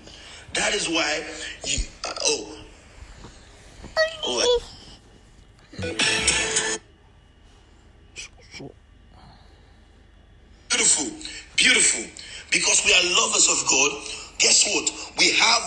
[0.54, 1.24] That is why
[1.64, 1.78] you.
[2.06, 2.58] Uh, oh,
[4.24, 4.60] oh.
[10.68, 11.10] Beautiful,
[11.56, 12.21] beautiful
[12.52, 13.90] because we are lovers of God,
[14.38, 14.92] guess what?
[15.18, 15.64] We have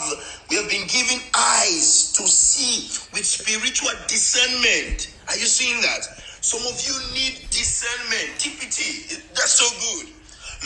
[0.50, 5.10] we have been given eyes to see with spiritual discernment.
[5.28, 6.06] Are you seeing that?
[6.46, 8.38] Some of you need discernment.
[8.38, 10.14] TPT, that's so good.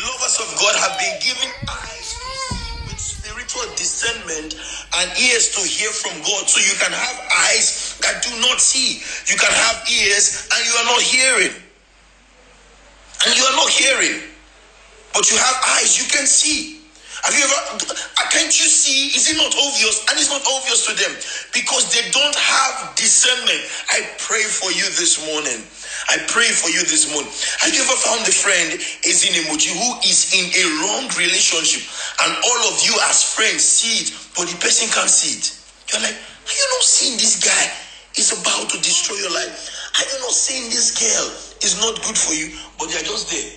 [0.03, 4.59] Lovers of God have been given eyes to see with spiritual discernment
[4.99, 6.51] and ears to hear from God.
[6.51, 8.99] So you can have eyes that do not see.
[9.31, 11.55] You can have ears and you are not hearing.
[13.25, 14.28] And you are not hearing.
[15.13, 16.79] But you have eyes, you can see.
[17.23, 19.11] Have you ever, uh, can't you see?
[19.11, 20.07] Is it not obvious?
[20.07, 21.11] And it's not obvious to them
[21.51, 23.59] because they don't have discernment.
[23.91, 25.59] I pray for you this morning.
[26.07, 27.27] I pray for you this morning.
[27.59, 28.71] Have you ever found a friend,
[29.03, 31.83] is in emoji, who is in a wrong relationship
[32.23, 35.51] and all of you as friends see it, but the person can't see it?
[35.91, 37.65] You're like, are you not seeing this guy
[38.15, 39.51] is about to destroy your life?
[39.99, 41.27] Are you not seeing this girl
[41.61, 42.55] is not good for you?
[42.79, 43.51] But they're just there,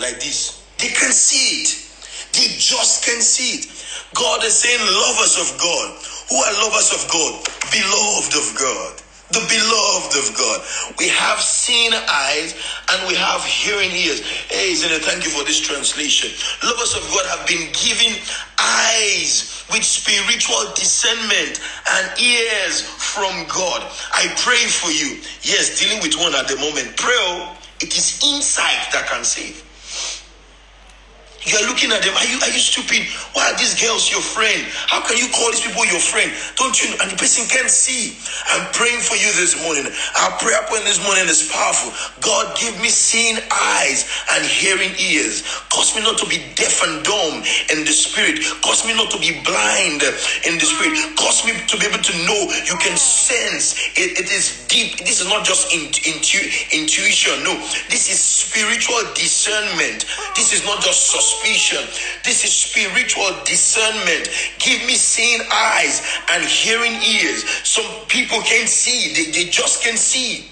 [0.00, 0.67] like this.
[0.78, 1.88] They can see it.
[2.32, 3.66] They just can see it.
[4.14, 5.98] God is saying, lovers of God.
[6.30, 7.44] Who are lovers of God?
[7.70, 9.02] Beloved of God.
[9.30, 10.64] The beloved of God.
[10.98, 12.54] We have seen eyes
[12.88, 14.20] and we have hearing ears.
[14.48, 16.32] Hey, Zena, thank you for this translation.
[16.64, 18.16] Lovers of God have been given
[18.58, 21.60] eyes with spiritual discernment
[21.92, 23.84] and ears from God.
[24.12, 25.20] I pray for you.
[25.42, 26.96] Yes, dealing with one at the moment.
[26.96, 29.67] Pray, oh, it is insight that can save.
[31.46, 32.14] You are looking at them.
[32.14, 33.02] Are you are you stupid?
[33.34, 34.62] Why are these girls your friend?
[34.86, 36.30] How can you call these people your friend?
[36.56, 36.94] Don't you?
[37.02, 38.14] And the person can't see.
[38.52, 39.88] I'm praying for you this morning.
[40.22, 41.90] Our prayer point this morning is powerful.
[42.20, 45.42] God, give me seeing eyes and hearing ears.
[45.72, 47.42] Cause me not to be deaf and dumb
[47.72, 48.38] in the spirit.
[48.62, 50.04] Cause me not to be blind
[50.46, 50.94] in the spirit.
[51.18, 52.52] Cause me to be able to know.
[52.68, 53.74] You can sense.
[53.98, 54.98] It, it is deep.
[55.02, 56.44] This is not just in, intu,
[56.76, 57.42] intuition.
[57.42, 57.56] No,
[57.90, 60.06] this is spiritual discernment.
[60.36, 61.84] This is not just suspicion.
[62.24, 64.28] This is spiritual discernment.
[64.58, 67.44] Give me seeing eyes and hearing ears.
[67.64, 70.50] Some people can't see, they, they just can't see.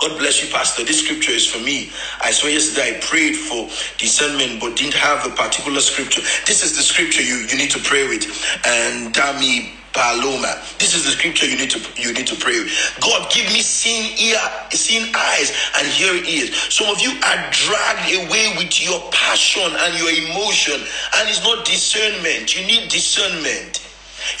[0.00, 0.84] God bless you, Pastor.
[0.84, 1.90] This scripture is for me.
[2.20, 6.20] I saw yesterday I prayed for discernment but didn't have a particular scripture.
[6.44, 8.24] This is the scripture you, you need to pray with.
[8.66, 10.60] And Dami Paloma.
[10.78, 12.60] This is the scripture you need to you need to pray.
[13.00, 14.38] God, give me seeing ear,
[14.70, 16.54] seeing eyes and hearing ears.
[16.72, 20.76] Some of you are dragged away with your passion and your emotion,
[21.16, 22.54] and it's not discernment.
[22.54, 23.85] You need discernment.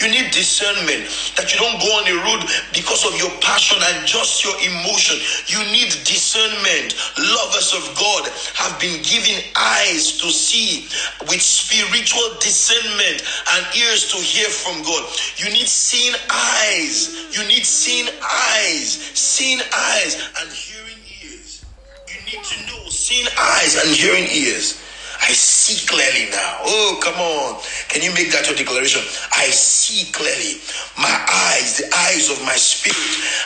[0.00, 2.42] You need discernment that you don't go on the road
[2.72, 5.16] because of your passion and just your emotion.
[5.46, 6.94] You need discernment.
[7.18, 10.88] Lovers of God have been given eyes to see
[11.28, 13.22] with spiritual discernment
[13.56, 15.04] and ears to hear from God.
[15.36, 17.30] You need seeing eyes.
[17.32, 21.64] You need seeing eyes, seeing eyes and hearing ears.
[22.08, 24.80] You need to know seeing eyes and hearing ears.
[25.26, 26.58] I see clearly now.
[26.62, 27.62] Oh, come on.
[27.88, 29.02] Can you make that your declaration?
[29.34, 30.60] I see clearly.
[30.98, 32.96] My eyes, the eyes of my spirit.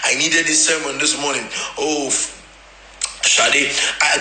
[0.04, 1.48] I needed this sermon this morning.
[1.78, 2.10] Oh,
[3.22, 3.68] Shadi,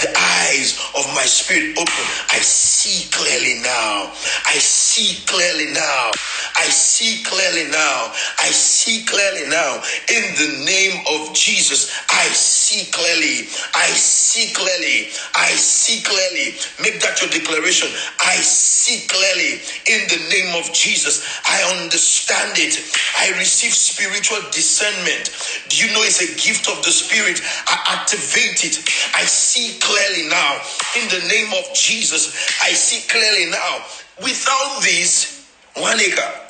[0.01, 2.05] the eyes of my spirit open.
[2.31, 4.11] I see clearly now.
[4.45, 6.11] I see clearly now.
[6.57, 8.13] I see clearly now.
[8.39, 9.83] I see clearly now.
[10.09, 13.47] In the name of Jesus, I see clearly.
[13.75, 15.09] I see clearly.
[15.35, 16.55] I see clearly.
[16.81, 17.89] Make that your declaration.
[18.19, 19.61] I see clearly.
[19.87, 22.79] In the name of Jesus, I understand it.
[23.17, 25.31] I receive spiritual discernment.
[25.69, 27.41] Do you know it's a gift of the Spirit?
[27.67, 28.79] I activate it.
[29.15, 30.61] I see clearly now.
[30.97, 33.85] In the name of Jesus, I see clearly now.
[34.21, 36.49] Without this, one acre.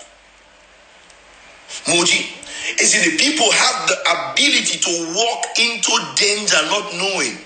[1.85, 2.35] Moji.
[2.79, 3.97] Is it the people have the
[4.31, 7.37] ability to walk into danger not knowing?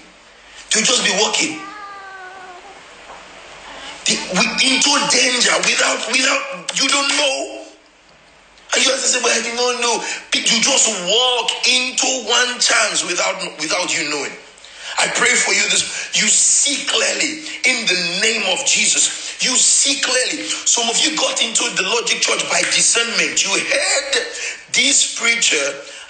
[0.71, 1.59] To just be walking.
[4.05, 4.19] The,
[4.59, 7.63] into danger without without you don't know.
[8.73, 10.03] And you have to say, did not know.
[10.33, 14.31] You just walk into one chance without without you knowing.
[14.99, 16.11] I pray for you this.
[16.15, 19.37] You see clearly in the name of Jesus.
[19.41, 20.43] You see clearly.
[20.43, 23.43] Some of you got into the logic church by discernment.
[23.43, 24.13] You heard
[24.73, 25.63] this preacher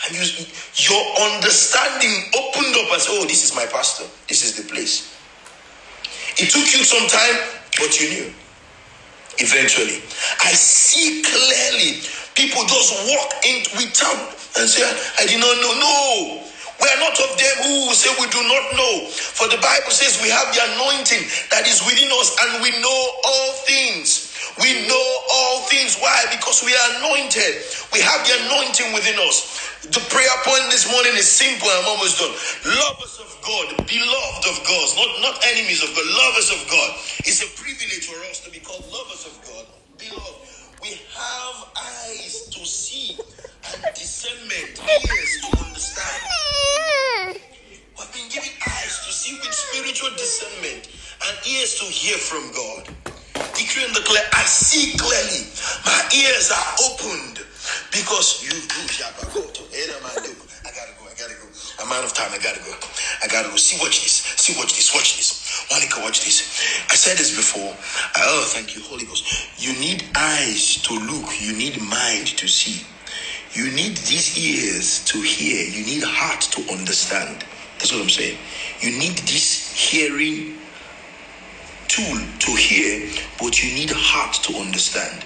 [0.08, 0.46] and you,
[0.76, 4.06] your understanding opened up as, oh, this is my pastor.
[4.28, 5.16] This is the place.
[6.38, 7.36] It took you some time,
[7.80, 8.34] but you knew.
[9.40, 10.02] Eventually.
[10.42, 12.02] I see clearly.
[12.36, 14.84] People just walk in without and say,
[15.20, 15.74] I did not know.
[15.80, 16.53] No.
[16.84, 19.08] We are not of them who say we do not know.
[19.08, 21.24] For the Bible says we have the anointing
[21.56, 24.36] that is within us and we know all things.
[24.60, 25.96] We know all things.
[26.04, 26.28] Why?
[26.36, 27.64] Because we are anointed.
[27.96, 29.80] We have the anointing within us.
[29.88, 31.68] The prayer point this morning is simple.
[31.72, 32.36] I'm almost done.
[32.68, 36.92] Lovers of God, beloved of God, not, not enemies of God, lovers of God.
[37.26, 39.66] It's a privilege for us to be called lovers of God,
[39.98, 40.53] beloved.
[40.84, 47.40] We have eyes to see and discernment, ears to understand.
[47.96, 50.92] We've been given eyes to see with spiritual discernment
[51.24, 52.92] and ears to hear from God.
[53.56, 55.48] Decree and declare, I see clearly.
[55.88, 57.40] My ears are opened
[57.96, 58.84] because you do.
[58.84, 61.08] I gotta go.
[61.08, 61.48] I gotta go.
[61.80, 62.28] I'm out of time.
[62.36, 62.76] I gotta go.
[63.24, 63.56] I gotta go.
[63.56, 64.36] See, watch this.
[64.36, 64.92] See, watch this.
[64.94, 65.43] Watch this.
[65.72, 66.86] Monica, watch this.
[66.90, 67.76] I said this before.
[68.18, 69.26] Oh, thank you, Holy Ghost.
[69.58, 71.42] You need eyes to look.
[71.42, 72.86] You need mind to see.
[73.54, 75.66] You need these ears to hear.
[75.70, 77.46] You need heart to understand.
[77.78, 78.38] That's what I'm saying.
[78.82, 80.60] You need this hearing
[81.88, 85.24] tool to hear, but you need heart to understand.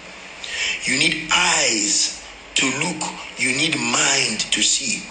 [0.83, 2.25] You need eyes
[2.55, 3.03] to look.
[3.37, 5.03] You need mind to see.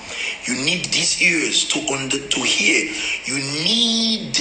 [0.44, 2.92] You need these ears to under to hear.
[3.24, 4.36] You need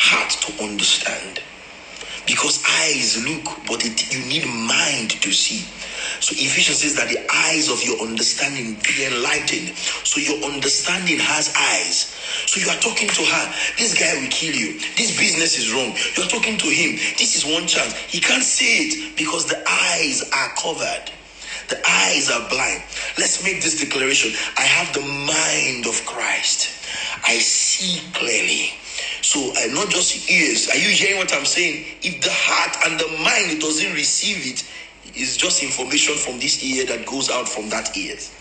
[0.00, 1.44] heart to understand.
[2.26, 5.66] Because eyes look, but it, you need mind to see.
[6.20, 9.76] So Ephesians says that the eyes of your understanding be enlightened.
[10.04, 12.16] So your understanding has eyes.
[12.48, 13.44] So you are talking to her.
[13.76, 14.78] This guy will kill you.
[14.96, 15.92] This business is wrong.
[16.16, 16.96] You're talking to him.
[17.20, 17.92] This is one chance.
[18.08, 21.12] He can't see it because the eyes are covered.
[21.68, 22.82] The eyes are blind.
[23.18, 24.32] Let's make this declaration.
[24.56, 26.72] I have the mind of Christ.
[27.24, 28.79] I see clearly.
[29.22, 30.68] So, uh, not just ears.
[30.68, 31.84] Are you hearing what I'm saying?
[32.02, 34.64] If the heart and the mind doesn't receive it,
[35.14, 38.32] it's just information from this ear that goes out from that ears.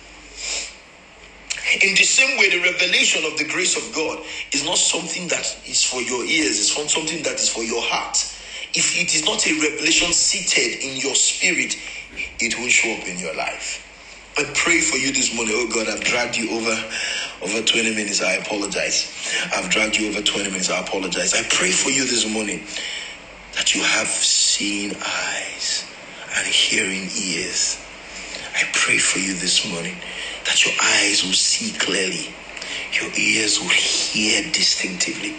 [1.82, 5.46] In the same way, the revelation of the grace of God is not something that
[5.68, 8.18] is for your ears, it's from something that is for your heart.
[8.74, 11.76] If it is not a revelation seated in your spirit,
[12.40, 13.86] it won't show up in your life.
[14.40, 15.56] I pray for you this morning.
[15.58, 16.72] Oh God, I've dragged you over
[17.44, 18.22] over 20 minutes.
[18.24, 19.12] I apologize.
[19.54, 20.72] I've dragged you over 20 minutes.
[20.72, 21.36] I apologize.
[21.36, 22.66] I pray for you this morning
[23.56, 25.86] that you have seen eyes
[26.38, 27.80] and hearing ears.
[28.56, 29.98] I pray for you this morning
[30.46, 32.34] that your eyes will see clearly,
[33.02, 35.36] your ears will hear distinctively.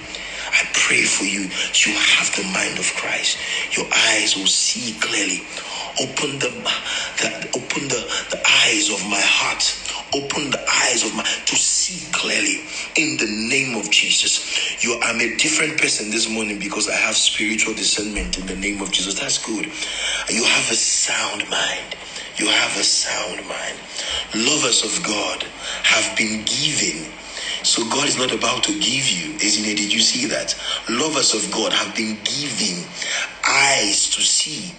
[0.53, 1.51] I pray for you,
[1.87, 3.39] you have the mind of Christ.
[3.77, 5.43] Your eyes will see clearly.
[6.01, 6.51] Open the,
[7.21, 9.63] the open the, the eyes of my heart.
[10.15, 12.65] Open the eyes of my to see clearly
[12.97, 14.83] in the name of Jesus.
[14.85, 18.81] You I'm a different person this morning because I have spiritual discernment in the name
[18.83, 19.21] of Jesus.
[19.21, 19.67] That's good.
[20.31, 21.97] You have a sound mind.
[22.37, 23.79] You have a sound mind.
[24.35, 25.45] Lovers of God
[25.85, 27.13] have been given
[27.63, 29.35] so God is not about to give you.
[29.37, 30.55] Isn't Did you see that?
[30.89, 32.87] Lovers of God have been given
[33.47, 34.75] eyes to see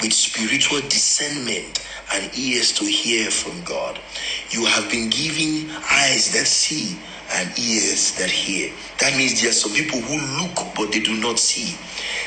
[0.00, 1.80] with spiritual discernment
[2.12, 3.98] and ears to hear from God.
[4.50, 6.98] You have been given eyes that see
[7.32, 8.72] and ears that hear.
[9.00, 11.76] That means there are some people who look but they do not see.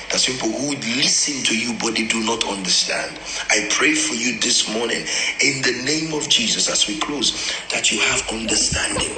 [0.09, 3.19] There's people who listen to you but they do not understand.
[3.49, 5.05] I pray for you this morning
[5.43, 9.15] in the name of Jesus as we close that you have understanding.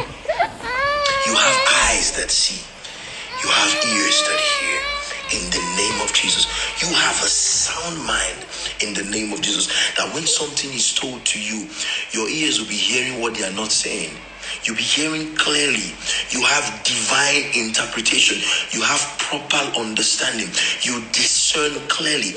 [1.28, 1.58] You have
[1.92, 2.62] eyes that see.
[3.44, 4.99] You have ears that hear
[5.34, 6.48] in the name of Jesus.
[6.82, 8.46] You have a sound mind
[8.82, 9.68] in the name of Jesus.
[9.98, 11.70] That when something is told to you,
[12.12, 14.18] your ears will be hearing what they are not saying.
[14.64, 15.96] You'll be hearing clearly.
[16.30, 18.38] You have divine interpretation.
[18.72, 20.50] You have proper understanding.
[20.82, 22.34] You discern clearly.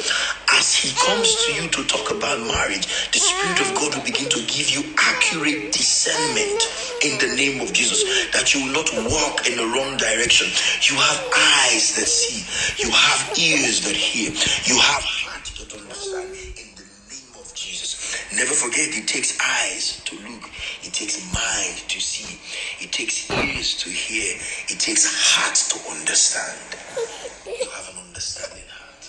[0.53, 4.29] As He comes to you to talk about marriage, the Spirit of God will begin
[4.29, 6.61] to give you accurate discernment
[7.03, 8.05] in the name of Jesus.
[8.33, 10.47] That you will not walk in the wrong direction.
[10.85, 12.45] You have eyes that see.
[12.85, 14.31] You have ears that hear.
[14.69, 16.29] You have heart that understand.
[16.61, 17.97] In the name of Jesus.
[18.37, 20.52] Never forget, it takes eyes to look.
[20.83, 22.39] It takes mind to see.
[22.83, 24.35] It takes ears to hear.
[24.67, 26.59] It takes heart to understand.
[27.47, 29.07] You have an understanding heart.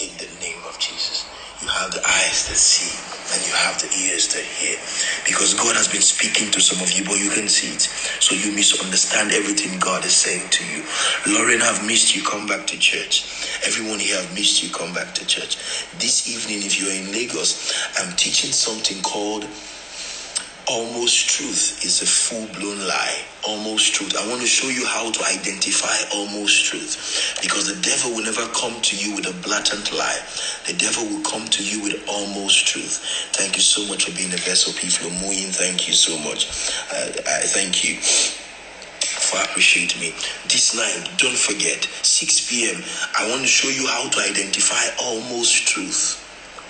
[0.00, 1.28] In the name of Jesus.
[1.60, 2.92] You have the eyes that see
[3.32, 4.76] and you have the ears that hear.
[5.24, 7.84] Because God has been speaking to some of you, but you can see it.
[8.20, 10.84] So you misunderstand everything God is saying to you.
[11.28, 12.22] Lauren, I've missed you.
[12.24, 13.24] Come back to church.
[13.68, 14.72] Everyone here I've missed you.
[14.72, 15.56] Come back to church.
[16.00, 19.44] This evening, if you're in Lagos, I'm teaching something called
[20.68, 23.24] almost truth is a full blown lie.
[23.46, 24.16] Almost truth.
[24.16, 28.46] I want to show you how to identify almost truth because the devil will never
[28.54, 30.20] come to you with a blatant lie.
[30.66, 32.98] The devil will come to you with almost truth.
[33.34, 35.10] Thank you so much for being a vessel, people.
[35.10, 36.48] Muyin, thank you so much.
[36.92, 38.00] Uh, I thank you
[39.10, 40.12] for appreciate me.
[40.48, 42.82] This night, don't forget, 6 p.m.
[43.18, 46.22] I want to show you how to identify almost truth.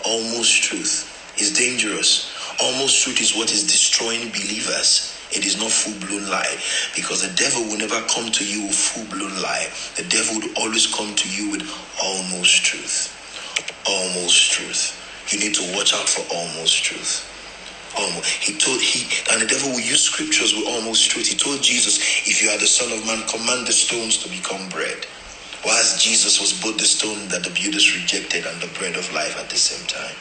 [0.05, 5.13] Almost truth is dangerous Almost truth is what is destroying believers.
[5.33, 6.57] It is not full blown lie
[6.97, 9.69] because the devil will never come to you with full blown lie.
[9.97, 11.69] The devil will always come to you with
[12.03, 13.13] almost truth.
[13.87, 14.97] Almost truth.
[15.33, 17.29] You need to watch out for almost truth.
[17.99, 18.29] Almost.
[18.43, 21.29] He told he and the devil will use scriptures with almost truth.
[21.29, 24.69] He told Jesus, if you are the Son of Man, command the stones to become
[24.71, 25.07] bread.
[25.65, 29.37] Whilst Jesus was both the stone that the builders rejected and the bread of life
[29.39, 30.17] at the same time.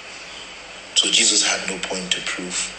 [0.95, 2.74] So Jesus had no point to prove.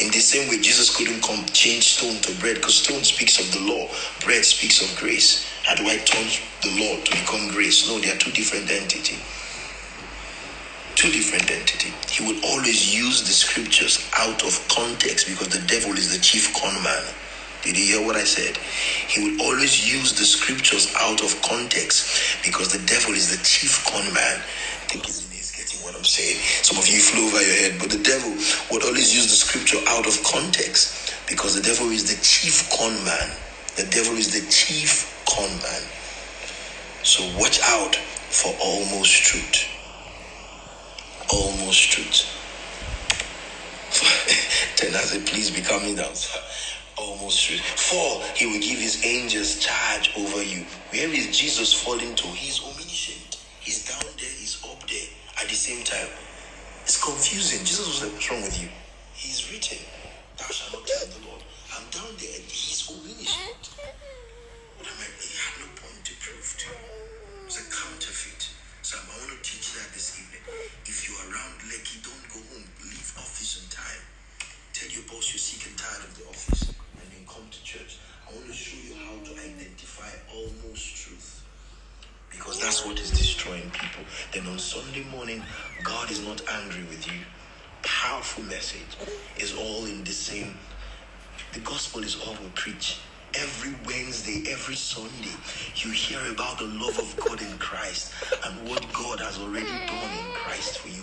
[0.00, 3.52] In the same way, Jesus couldn't come change stone to bread because stone speaks of
[3.52, 3.88] the law,
[4.24, 5.46] bread speaks of grace.
[5.64, 6.28] How do I turn
[6.62, 7.88] the law to become grace?
[7.88, 9.20] No, they are two different entities.
[10.96, 11.94] Two different entities.
[12.10, 16.54] He will always use the scriptures out of context because the devil is the chief
[16.54, 17.04] con man.
[17.64, 18.58] Did you hear what I said?
[19.08, 23.84] He will always use the scriptures out of context because the devil is the chief
[23.86, 24.38] con man.
[24.38, 26.40] I think it's what I'm saying.
[26.64, 28.32] Some of you flew over your head, but the devil
[28.72, 32.96] would always use the scripture out of context because the devil is the chief con
[33.04, 33.28] man.
[33.76, 35.82] The devil is the chief con man.
[37.04, 37.96] So watch out
[38.32, 39.68] for almost truth.
[41.28, 42.24] Almost truth.
[44.80, 46.14] said, please be coming down.
[46.96, 47.60] Almost truth.
[47.60, 50.64] For he will give his angels charge over you.
[50.92, 52.26] Where is Jesus falling to?
[52.28, 53.36] He's omniscient.
[53.60, 54.09] He's down
[55.40, 56.08] at the same time.
[56.84, 57.64] It's confusing.
[57.64, 58.68] Jesus was like, What's wrong with you?
[59.16, 59.80] He's written,
[60.36, 61.42] Thou shalt not tell the Lord.
[61.72, 63.24] I'm down there and he's obeying.
[64.76, 65.08] What am I?
[65.16, 66.68] He had no point to prove to.
[67.48, 68.52] It's a counterfeit.
[68.84, 70.44] So I want to teach that this evening.
[70.84, 72.68] If you're around Lekki, don't go home.
[72.84, 74.02] Leave office on time.
[74.76, 77.96] Tell your boss you're sick and tired of the office and then come to church.
[78.28, 80.99] I want to show you how to identify almost
[82.40, 84.02] because that's what is destroying people.
[84.32, 85.42] Then on Sunday morning,
[85.84, 87.20] God is not angry with you.
[87.82, 88.96] Powerful message
[89.38, 90.56] is all in the same.
[91.52, 92.98] The gospel is all we preach.
[93.34, 95.36] Every Wednesday, every Sunday,
[95.76, 98.14] you hear about the love of God in Christ
[98.46, 101.02] and what God has already done in Christ for you.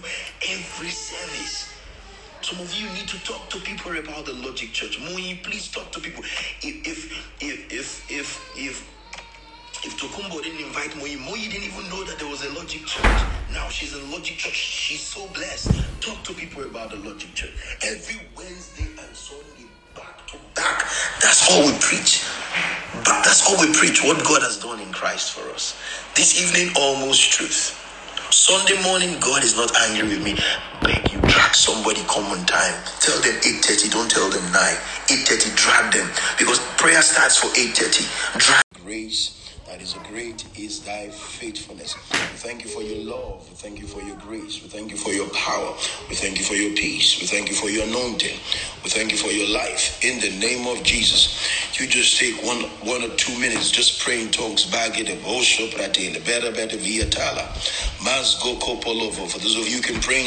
[0.49, 1.71] Every service.
[2.41, 4.99] Some of you need to talk to people about the Logic Church.
[4.99, 6.23] Moyi, please talk to people.
[6.63, 8.96] If if if if if if
[9.85, 13.25] if Tokumbo didn't invite Moyi, Moyi didn't even know that there was a Logic Church.
[13.53, 14.55] Now she's in Logic Church.
[14.55, 16.01] She's so blessed.
[16.01, 17.53] Talk to people about the Logic Church.
[17.83, 20.81] Every Wednesday and Sunday, back to back.
[21.21, 22.25] That's all we preach.
[23.05, 24.03] But that's all we preach.
[24.03, 25.77] What God has done in Christ for us.
[26.15, 27.77] This evening, almost truth.
[28.31, 30.37] Sunday morning, God is not angry with me.
[30.83, 32.75] Beg you, drag somebody, come on time.
[32.99, 34.53] Tell them 8.30, don't tell them 9.
[34.53, 36.09] 8.30, drag them.
[36.37, 38.39] Because prayer starts for 8.30.
[38.39, 41.97] Drag grace that is great is thy faithfulness.
[42.31, 43.47] We thank you for your love.
[43.49, 44.63] We thank you for your grace.
[44.63, 45.75] We thank you for your power.
[46.09, 47.21] We thank you for your peace.
[47.21, 48.39] We thank you for your anointing.
[48.83, 50.03] We thank you for your life.
[50.03, 51.79] In the name of Jesus.
[51.79, 54.65] You just take one one or two minutes, just pray in tongues.
[54.67, 57.47] Bagit of Osho Pratele, better better viatala.
[58.03, 59.29] Mazgo Kopolovo.
[59.31, 60.17] For those of you can pray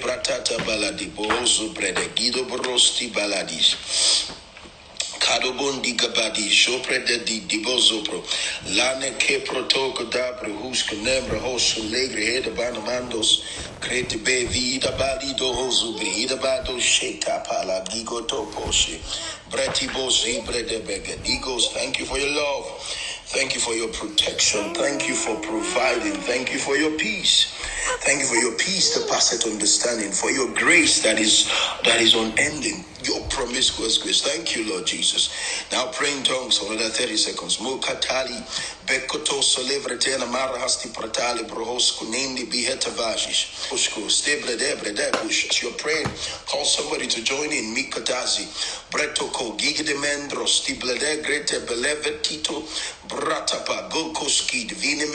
[0.00, 4.43] Pratata Baladi, Bozo Brede, Guido Borosti Baladis.
[5.20, 8.24] Kadobundi gabadi, shoprede di dibozopro,
[8.76, 13.42] lane ke protoko dabre, huska nembra hosu legre heda banamandos,
[13.80, 19.00] krete be vida bali do hosu vida bado sheta pala gigo toposhi,
[19.50, 21.72] breti bosi brede bega digos.
[21.74, 22.66] Thank you for your love.
[23.26, 24.74] Thank you for your protection.
[24.74, 26.14] Thank you for providing.
[26.22, 27.63] Thank you for your peace.
[28.02, 31.50] Thank you for your peace that passeth understanding, for your grace that is
[31.84, 34.22] that is unending, your promiscuous grace.
[34.22, 35.30] Thank you, Lord Jesus.
[35.72, 37.58] Now pray in tongues for another 30 seconds.
[37.58, 38.38] Mukatali
[38.86, 43.70] bekoto solevrete mara hasti pratali brohos kunindi biheta vashish.
[43.72, 45.50] Ushko stebre debre debush.
[45.50, 46.06] As you're praying,
[46.46, 47.74] call somebody to join in.
[47.74, 48.46] Mikatazi
[48.92, 52.62] bretoko gigde mendros tiblede grete belevetito
[53.08, 55.06] bratapa gokoski divine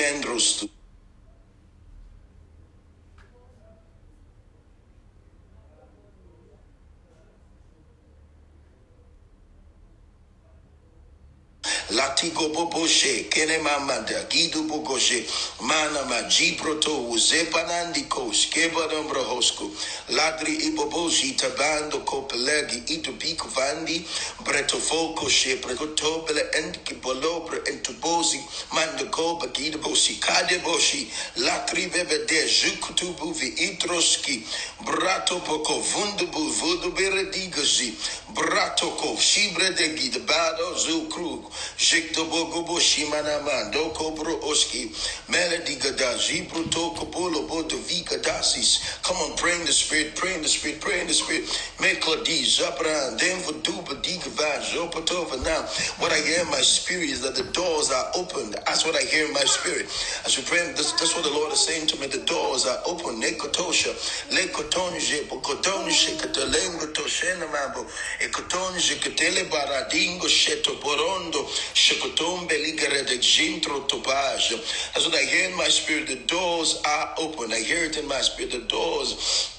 [11.92, 15.26] latigo boboshe kene mamanda gidu bogoshe
[15.62, 19.72] manama jibroto zepanandikos kebadombrohosku
[20.10, 24.06] lagri iboboshi tabando kopelegi itubiko vandi.
[24.44, 28.40] Bretofoko she prekotobele endikibolobre entubozi
[28.74, 34.44] mandagoba gidabosi kadeboshi lakri bebede jukutubuvi itroski
[34.86, 37.94] brato poko vundubu vuduberedigazi
[38.34, 44.92] brato ko shibre de gidbado zukrug Jikto bogobo shimana mando kobro oski
[45.30, 49.02] melody gada zibro to kopolo boto vika dasis.
[49.02, 51.46] Come on, pray in the spirit, pray in the spirit, pray in the spirit.
[51.80, 55.42] Mekla di zapra denvo duba diga va zopatova.
[55.46, 55.64] Now,
[56.04, 58.56] what I hear in my spirit is that the doors are opened.
[58.66, 59.88] That's what I hear in my spirit.
[60.26, 62.08] As we pray, that's, that's what the Lord is saying to me.
[62.08, 63.22] The doors are open.
[63.22, 63.96] Nekotosha,
[64.36, 67.88] lekotonje, bokotonje, katalengo toshena mambo,
[68.20, 74.52] ekotonje, katele baradingo, sheto borondo, shekotombe ligarede jintro topage.
[74.94, 76.08] That's what I hear in my spirit.
[76.08, 77.54] The doors are open.
[77.54, 78.52] I hear it in my spirit.
[78.52, 79.59] The doors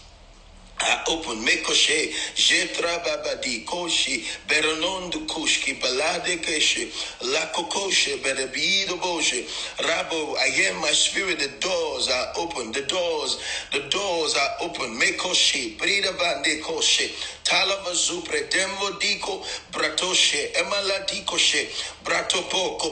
[0.89, 1.45] are open.
[1.45, 6.91] Mekoshe, Jetra Babadi, Koshi, Beronondo Kushki, Balade Keshe,
[7.33, 9.47] La Kokoshe, Berebido Boshe,
[9.79, 12.73] Rabo, I hear my spirit the doors are open.
[12.73, 13.39] The doors,
[13.73, 14.99] the doors are open.
[15.01, 17.11] Mekoshe, Brida Bande Koshe,
[17.45, 21.69] Talava Zupre, Demvo Diko, Bratoshe, Emala Dikoshe,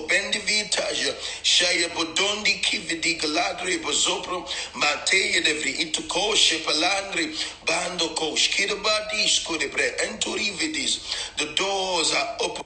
[0.08, 7.34] Bendi Vitaja, Shaya Bodondi Kividi Galadri, Bozopro, Mateya Devri, Itukoshe, Palandri,
[11.38, 12.64] The doors are open.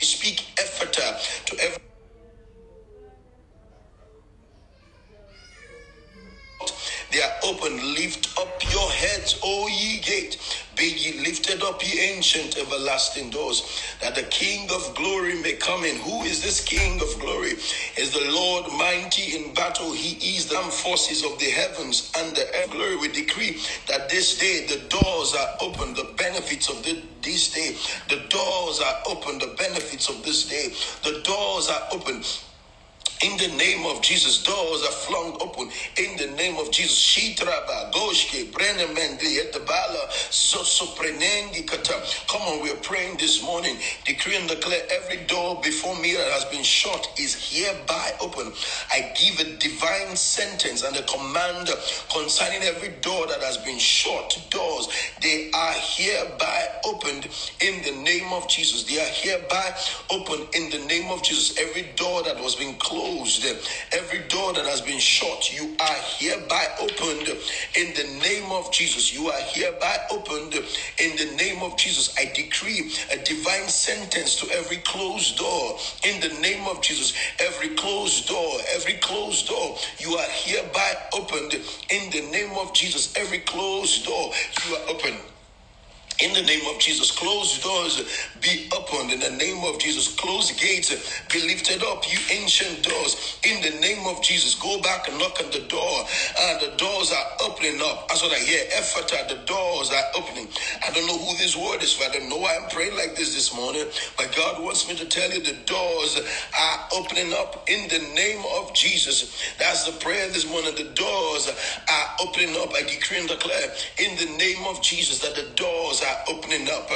[0.00, 1.87] Speak effort to every
[7.12, 7.94] They are open.
[7.94, 10.38] Lift up your heads, O ye gate.
[10.76, 15.84] Be ye lifted up, ye ancient everlasting doors, that the King of glory may come
[15.84, 15.96] in.
[15.96, 17.52] Who is this King of glory?
[17.98, 19.92] Is the Lord mighty in battle?
[19.92, 22.70] He is the forces of the heavens and the earth.
[22.70, 27.52] Glory, we decree that this day the doors are open, the benefits of the, this
[27.52, 27.76] day.
[28.08, 30.68] The doors are open, the benefits of this day.
[31.04, 32.22] The doors are open.
[33.24, 35.70] In the name of Jesus, doors are flung open.
[35.98, 41.66] In the name of Jesus, Shitraba, Goshke, Brenemendi, Etabala, Sosoprenendi.
[42.28, 43.76] Come on, we're praying this morning.
[44.06, 48.52] Decree and declare every door before me that has been shut is hereby open.
[48.92, 51.70] I give a divine sentence and a command
[52.12, 54.38] concerning every door that has been shut.
[54.50, 54.88] Doors,
[55.22, 57.28] they are hereby opened
[57.60, 58.84] in the name of Jesus.
[58.84, 59.74] They are hereby
[60.12, 61.58] opened in the name of Jesus.
[61.58, 63.44] Every door that was being closed closed,
[63.92, 67.28] every door that has been shut, you are hereby opened
[67.76, 69.12] in the name of Jesus.
[69.12, 72.14] You are hereby opened in the name of Jesus.
[72.18, 77.14] I decree a divine sentence to every closed door in the name of Jesus.
[77.40, 81.54] Every closed door, every closed door, you are hereby opened
[81.90, 83.16] in the name of Jesus.
[83.16, 84.32] Every closed door,
[84.66, 85.14] you are open
[86.20, 88.02] in the name of Jesus, closed doors
[88.40, 89.12] be opened.
[89.12, 90.90] In the name of Jesus, closed gates
[91.32, 92.04] be lifted up.
[92.10, 96.04] You ancient doors, in the name of Jesus, go back and knock on the door.
[96.40, 98.08] And the doors are opening up.
[98.08, 98.64] That's what I hear.
[98.74, 100.48] Effort at the doors are opening.
[100.86, 102.04] I don't know who this word is for.
[102.04, 103.84] I don't know why I'm praying like this this morning.
[104.16, 106.18] But God wants me to tell you the doors
[106.58, 109.42] are opening up in the name of Jesus.
[109.58, 110.74] That's the prayer this morning.
[110.76, 111.50] The doors
[111.90, 112.72] are opening up.
[112.74, 116.90] I decree and declare in the name of Jesus that the doors are opening up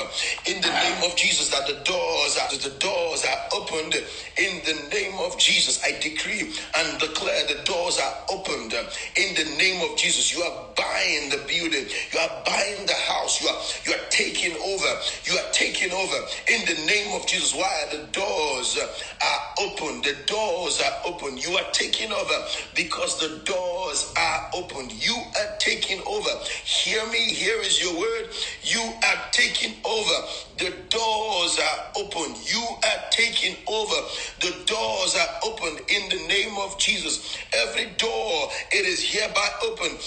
[0.47, 4.89] in the name of Jesus that the doors are the doors are opened in the
[4.93, 5.83] name of Jesus.
[5.85, 8.73] I decree and declare the doors are opened
[9.17, 10.33] in the name of Jesus.
[10.35, 11.87] You are buying the building.
[12.13, 13.41] You are buying the house.
[13.43, 14.93] You are you are taking over.
[15.25, 16.19] You are taking over
[16.49, 17.55] in the name of Jesus.
[17.55, 17.87] Why?
[17.91, 20.03] The doors are open.
[20.03, 21.39] The doors are open.
[21.39, 22.39] You are taking over
[22.75, 24.89] because the doors are open.
[24.91, 26.31] You are taking over.
[26.65, 27.19] Hear me.
[27.19, 28.29] Here is your word.
[28.63, 30.27] You are taking over.
[30.59, 32.37] The doors are open.
[32.47, 33.97] You are taking over.
[34.41, 37.37] The doors are open in the name of Jesus.
[37.55, 39.99] Every door, it is hereby open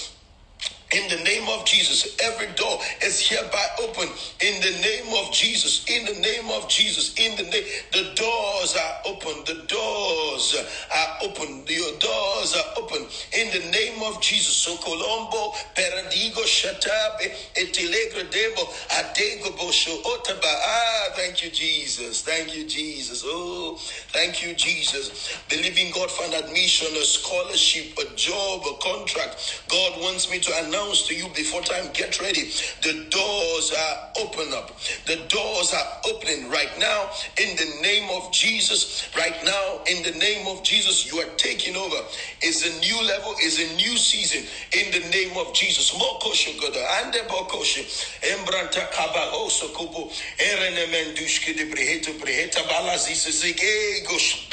[0.91, 2.15] in the name of Jesus.
[2.23, 4.09] Every door is hereby open
[4.41, 5.85] in the name of Jesus.
[5.89, 7.14] In the name of Jesus.
[7.19, 9.43] In the name, the doors are open.
[9.45, 10.55] The doors
[10.95, 11.65] are open.
[11.67, 14.55] Your doors are open in the name of Jesus.
[14.55, 20.43] So Colombo, Peradigo, Shatabe, Etilegre Debo, Adego Bosho, Otaba.
[20.45, 22.22] Ah, thank you, Jesus.
[22.23, 23.23] Thank you, Jesus.
[23.25, 23.77] Oh,
[24.14, 25.38] thank you, Jesus.
[25.49, 29.64] Believing God an admission, a scholarship, a job, a contract.
[29.69, 32.51] God wants me to announce announce to you before time, get ready.
[32.83, 34.77] The doors are open up.
[35.05, 37.09] The doors are opening right now
[37.41, 39.07] in the name of Jesus.
[39.17, 41.97] Right now, in the name of Jesus, you are taking over.
[42.41, 44.43] It's a new level, it's a new season
[44.77, 45.91] in the name of Jesus.
[45.91, 47.83] Mokoshe goda ande bokoshe
[48.22, 54.49] embranta kaba oso kubo erene mendushke de breheta breheta balazis zeke gosh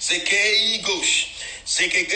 [0.00, 2.06] zeke gosh zeke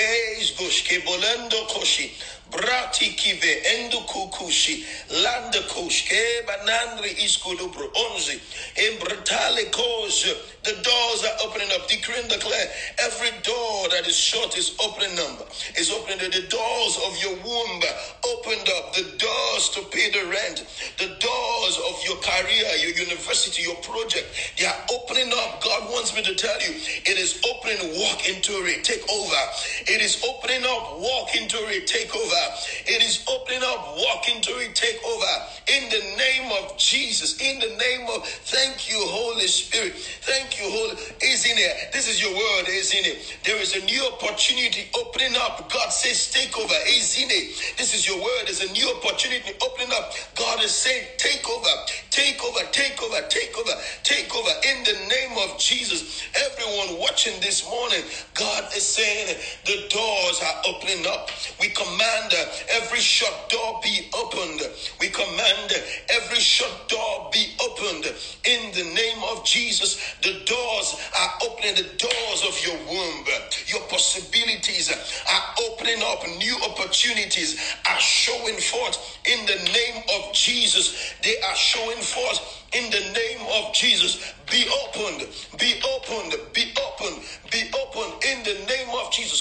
[0.58, 2.10] gosh ke bolendo koshi
[2.50, 4.86] brati kive endu kukushi
[5.22, 8.40] landa kushke banandri iskudubru onzi
[8.74, 10.26] embratale kos
[10.64, 11.88] the doors are opening up.
[11.88, 12.66] Decree and declare
[12.98, 15.48] every door that is shut is opening up.
[15.78, 17.80] Is opening the doors of your womb
[18.26, 18.94] opened up.
[18.94, 20.66] The doors to pay the rent.
[20.98, 24.26] The doors of your career your university your project
[24.58, 25.62] they are opening up.
[25.62, 29.42] God wants me to tell you it is opening walk into it take over.
[29.86, 32.44] It is opening up walk into it take over.
[32.86, 35.34] It is opening up, walk into it, take over.
[35.68, 39.94] In the name of Jesus, in the name of, thank you, Holy Spirit.
[39.94, 41.92] Thank you, Holy, isn't it?
[41.92, 43.38] This is your word, isn't it?
[43.44, 45.70] There is a new opportunity opening up.
[45.70, 47.76] God says, take over, isn't it?
[47.78, 48.46] This is your word.
[48.46, 50.12] There's a new opportunity opening up.
[50.36, 51.68] God is saying, take over,
[52.14, 53.72] take over, take over, take over,
[54.04, 54.50] take over.
[54.70, 58.02] In the name of Jesus, everyone watching this morning,
[58.34, 59.36] God is saying,
[59.66, 61.28] the doors are opening up.
[61.58, 62.32] We command
[62.70, 64.62] every shut door be opened.
[65.00, 65.72] We command
[66.08, 68.06] every shut door be opened
[68.44, 69.98] in the name of Jesus.
[70.22, 73.24] The doors are opening, the doors of your womb,
[73.66, 74.92] your possibilities
[75.32, 77.58] are opening up, new opportunities
[77.90, 81.14] are showing forth in the name of Jesus.
[81.22, 84.34] They are showing forth in the name of Jesus.
[84.50, 85.26] Be opened,
[85.58, 89.40] be opened, be opened, be opened in the name of Jesus.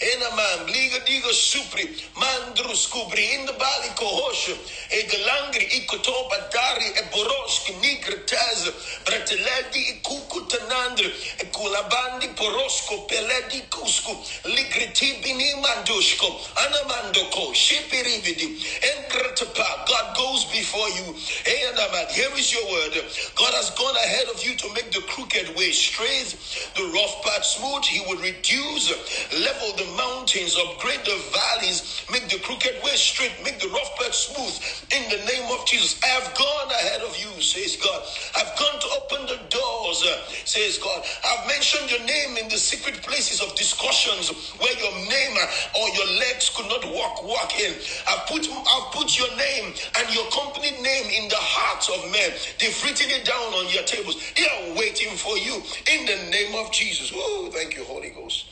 [0.00, 4.56] In man, liga diga supri, mandru scubri, in the bali kohosho,
[4.90, 8.70] e galangri ikotoba dari e boroski nigre taz,
[9.04, 16.28] brateledi e kuku tanandre, e kulabandi porosco peledi cusco, ligritibini mandushko,
[16.64, 21.14] anamandoko, shipirividi, engratapa, God goes before you.
[21.44, 22.92] Hey, Anamad, here is your word.
[23.36, 26.36] God has gone ahead of you to make the crooked way straight,
[26.76, 27.84] the rough path smooth.
[27.84, 28.90] He will reduce,
[29.32, 34.14] level the mountains, upgrade the valleys, make the crooked way straight, make the rough path
[34.14, 34.54] smooth.
[34.92, 38.02] In the name of Jesus, I have gone ahead of you, says God.
[38.36, 40.04] I've gone to open the doors,
[40.44, 41.04] says God.
[41.24, 45.36] I've mentioned your name in the secret places of discussions where your name
[45.78, 47.74] or your legs could not walk, walk in.
[48.08, 52.17] I've put, I've put your name and your company name in the hearts of men.
[52.58, 54.20] They've written it down on your tables.
[54.36, 57.12] They are waiting for you in the name of Jesus.
[57.14, 58.46] Oh, thank you, Holy Ghost.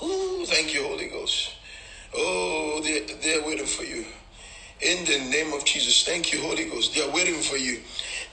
[0.00, 1.52] Oh, thank you, Holy Ghost.
[2.14, 4.04] Oh, they're, they're waiting for you.
[4.80, 6.04] In the name of Jesus.
[6.04, 6.94] Thank you, Holy Ghost.
[6.94, 7.80] They are waiting for you.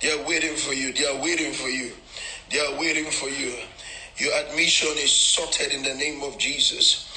[0.02, 0.94] They are waiting for you.
[0.94, 1.92] They are waiting for you.
[2.50, 3.54] They are waiting for you.
[4.18, 7.08] Your admission is sorted in the name of Jesus.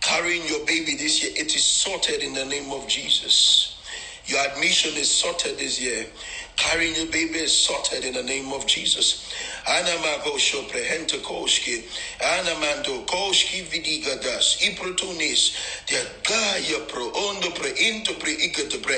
[0.00, 3.77] Carrying your baby this year, it is sorted in the name of Jesus.
[4.28, 6.06] Your admission is sorted this year.
[6.58, 9.32] Carrying your baby is sorted in the name of Jesus.
[9.66, 10.38] Anamago
[10.70, 11.84] prehente koski.
[12.20, 14.58] Anamando koski vidigadas.
[14.62, 15.52] Iprotunis.
[15.88, 18.96] The Gaia pro ondo pre into pre ikete pre.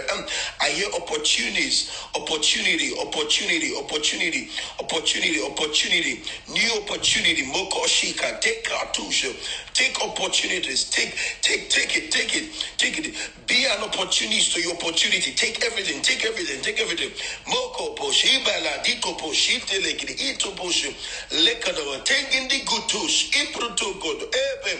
[0.62, 7.44] I hear opportunities, opportunity, opportunity, opportunity, opportunity, opportunity, new opportunity.
[7.46, 8.40] Mokoshika.
[8.40, 9.34] Take cartouche.
[9.74, 10.90] Take opportunities.
[10.90, 13.14] Take, take, take it, take it, take it.
[13.46, 15.32] Be an opportunist to your opportunity.
[15.34, 17.10] Take everything, take everything, take everything.
[17.50, 19.90] Moko poshibala diko poshitele
[20.30, 20.94] ito poshu
[21.30, 24.78] lekado taking the good tush ipruto good ebe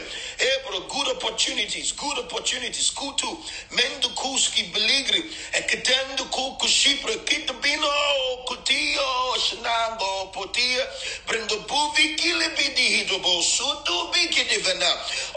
[0.53, 3.29] ebro good opportunities good opportunities kutu
[3.73, 7.91] mendu kuski beligri eketendo kuku shipra kitbino
[8.47, 10.87] kutio shnango potia
[11.27, 14.91] brendo buvi kile bidi hidobo sutu biki divana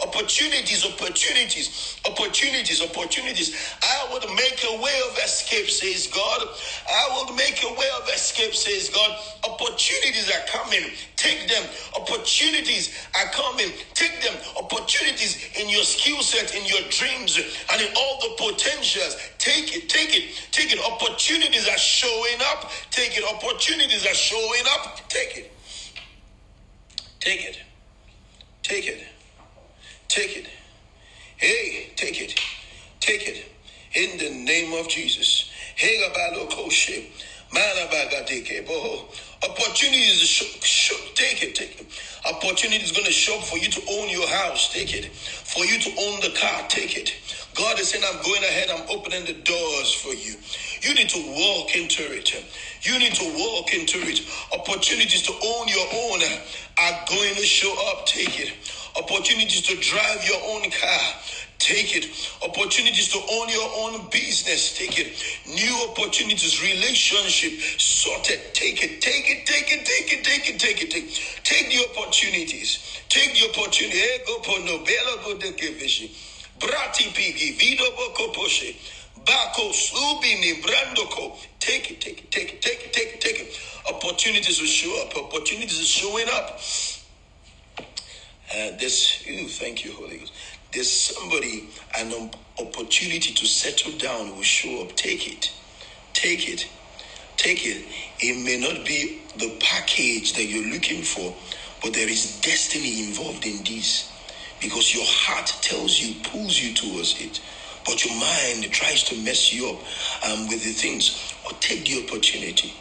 [0.04, 1.70] opportunities opportunities
[2.04, 3.50] opportunities opportunities.
[3.82, 6.40] I will make a way of escape says God.
[6.88, 9.18] I will make a way of escape, says God.
[9.48, 10.90] Opportunities are coming.
[11.16, 11.64] Take them.
[11.96, 13.70] Opportunities are coming.
[13.94, 14.34] Take them.
[14.58, 17.38] Opportunities in your skill set, in your dreams,
[17.72, 19.16] and in all the potentials.
[19.38, 19.88] Take it.
[19.88, 20.34] Take it.
[20.52, 20.80] Take it.
[20.80, 22.70] Opportunities are showing up.
[22.90, 23.24] Take it.
[23.24, 25.08] Opportunities are showing up.
[25.08, 25.52] Take it.
[27.20, 27.58] Take it.
[28.62, 29.04] Take it.
[30.08, 30.46] Take it.
[31.36, 32.38] Hey, take it.
[33.00, 33.44] Take it.
[33.94, 35.50] In the name of Jesus.
[39.44, 41.86] Opportunities sh- sh- take it, take it.
[42.26, 44.72] Opportunity is going to show up for you to own your house.
[44.72, 45.06] Take it.
[45.14, 46.66] For you to own the car.
[46.68, 47.12] Take it.
[47.54, 48.70] God is saying, I'm going ahead.
[48.70, 50.36] I'm opening the doors for you.
[50.82, 52.34] You need to walk into it.
[52.82, 54.20] You need to walk into it.
[54.52, 56.20] Opportunities to own your own
[56.78, 58.06] are going to show up.
[58.06, 58.52] Take it.
[58.96, 61.14] Opportunities to drive your own car.
[61.64, 62.04] Take it.
[62.44, 64.76] Opportunities to own your own business.
[64.76, 65.16] Take it.
[65.48, 68.52] New opportunities, relationship, sorted.
[68.52, 69.00] Take it.
[69.00, 69.46] Take it.
[69.46, 69.86] Take it.
[69.86, 70.24] Take it.
[70.24, 70.58] Take it.
[70.60, 70.90] Take it.
[70.90, 71.40] Take it.
[71.42, 73.00] Take the opportunities.
[73.08, 73.96] Take the opportunity.
[73.96, 76.12] Ego pono bela go de kevishi.
[76.60, 78.76] Brati pigi vido boko poshe.
[79.24, 81.32] Bako subini brandoko.
[81.60, 82.00] Take it.
[82.02, 82.30] Take it.
[82.30, 82.60] Take it.
[82.60, 82.92] Take it.
[82.92, 83.20] Take it.
[83.22, 83.58] Take it.
[83.88, 85.16] Opportunities will show up.
[85.16, 86.60] Opportunities are showing up.
[88.54, 90.32] Uh, this, ooh, thank you, Holy Ghost
[90.74, 94.96] there's somebody an opportunity to settle down will show up.
[94.96, 95.52] Take it.
[96.12, 96.68] Take it.
[97.36, 97.84] Take it.
[98.20, 101.34] It may not be the package that you're looking for,
[101.82, 104.10] but there is destiny involved in this
[104.60, 107.40] because your heart tells you, pulls you towards it.
[107.86, 109.76] But your mind tries to mess you up
[110.26, 111.34] um, with the things.
[111.44, 112.72] Or take the opportunity.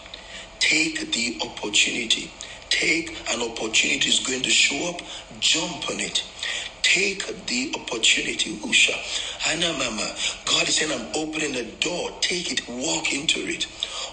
[0.60, 2.32] Take the opportunity.
[2.70, 5.02] Take an opportunity is going to show up.
[5.40, 6.24] Jump on it
[6.84, 8.58] take the opportunity.
[8.60, 8.94] Usha.
[9.40, 10.16] Hana mama.
[10.46, 12.12] God is saying, I'm opening the door.
[12.22, 12.62] Take it.
[12.70, 13.68] Walk into it.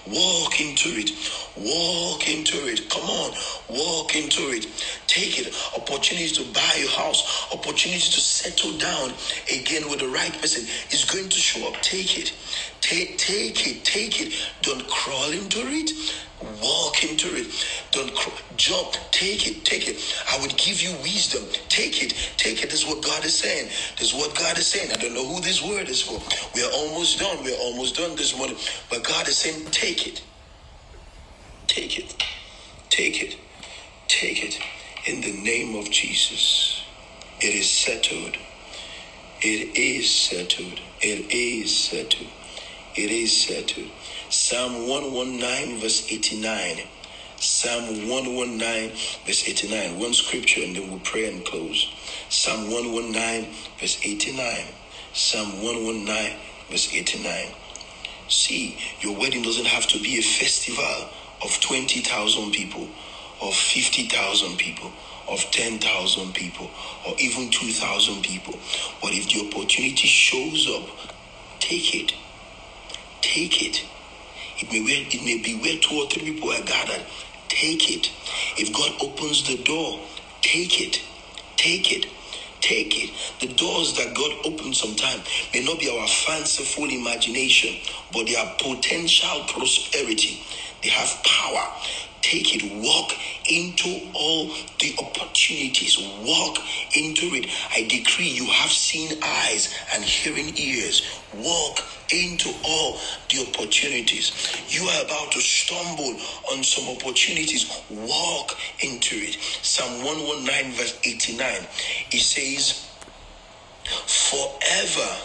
[0.08, 1.10] Walk into it.
[1.56, 2.88] Walk into it.
[2.90, 3.32] Come on.
[3.68, 4.66] Walk into it.
[5.08, 5.54] Take it.
[5.76, 7.48] Opportunity to buy a house.
[7.52, 9.12] Opportunity to settle down
[9.52, 11.80] again with the right person is going to show up.
[11.82, 12.32] Take it.
[12.80, 13.84] Take, take it.
[13.84, 14.34] Take it.
[14.62, 15.92] Don't crawl into it.
[16.62, 17.48] Walk into it.
[17.92, 18.12] Don't
[18.56, 18.94] jump.
[19.10, 19.64] Take it.
[19.64, 20.02] Take it.
[20.30, 21.42] I would give you wisdom.
[21.68, 22.14] Take it.
[22.36, 22.70] Take it.
[22.70, 23.66] This is what God is saying.
[23.98, 24.90] This is what God is saying.
[24.92, 26.20] I don't know who this word is for.
[26.54, 27.44] We are almost done.
[27.44, 28.56] We are almost done this morning.
[28.88, 30.22] But God is saying, take it.
[31.66, 32.16] Take it.
[32.88, 33.36] Take it.
[34.08, 34.58] Take it.
[35.06, 36.82] In the name of Jesus.
[37.40, 38.36] It is settled.
[39.42, 40.80] It is settled.
[41.00, 42.28] It is settled.
[42.96, 43.86] It is said to.
[44.30, 46.86] Psalm 119, verse 89.
[47.38, 48.90] Psalm 119,
[49.24, 49.98] verse 89.
[49.98, 51.88] One scripture, and then we'll pray and close.
[52.28, 54.64] Psalm 119, verse 89.
[55.12, 56.36] Psalm 119,
[56.68, 57.54] verse 89.
[58.28, 61.08] See, your wedding doesn't have to be a festival
[61.44, 62.88] of 20,000 people,
[63.40, 64.90] of 50,000 people,
[65.28, 66.70] of 10,000 people,
[67.06, 68.54] or even 2,000 people.
[69.00, 70.88] But if the opportunity shows up,
[71.60, 72.12] take it.
[73.22, 73.84] Take it.
[74.58, 77.04] It may, it may be where two or three people are gathered.
[77.48, 78.10] Take it.
[78.58, 80.00] If God opens the door,
[80.42, 81.00] take it.
[81.56, 82.06] Take it.
[82.60, 83.10] Take it.
[83.40, 85.22] The doors that God opens sometimes
[85.54, 87.76] may not be our fanciful imagination,
[88.12, 90.40] but they are potential prosperity.
[90.82, 91.72] They have power.
[92.22, 92.62] Take it.
[92.84, 93.12] Walk
[93.50, 94.48] into all
[94.80, 95.98] the opportunities.
[96.22, 96.58] Walk
[96.96, 97.48] into it.
[97.74, 101.02] I decree you have seen eyes and hearing ears.
[101.34, 101.80] Walk
[102.12, 102.98] into all
[103.30, 104.32] the opportunities.
[104.68, 106.16] You are about to stumble
[106.52, 107.70] on some opportunities.
[107.90, 109.36] Walk into it.
[109.62, 111.66] Psalm 119, verse 89.
[112.12, 112.86] It says,
[114.06, 115.16] Forever,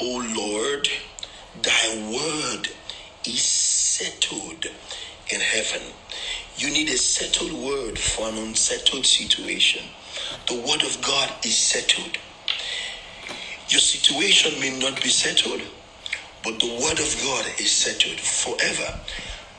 [0.00, 0.88] O Lord,
[1.62, 2.68] thy word
[3.26, 4.66] is settled
[5.32, 5.82] in heaven.
[6.58, 9.84] You need a settled word for an unsettled situation.
[10.48, 12.18] The word of God is settled.
[13.68, 15.62] Your situation may not be settled,
[16.42, 18.92] but the word of God is settled forever.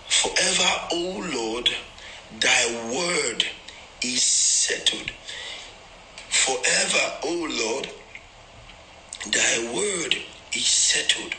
[0.07, 1.69] Forever, O Lord,
[2.41, 3.45] thy word
[4.03, 5.11] is settled.
[6.27, 7.89] Forever, O Lord,
[9.31, 10.15] thy word
[10.53, 11.33] is settled.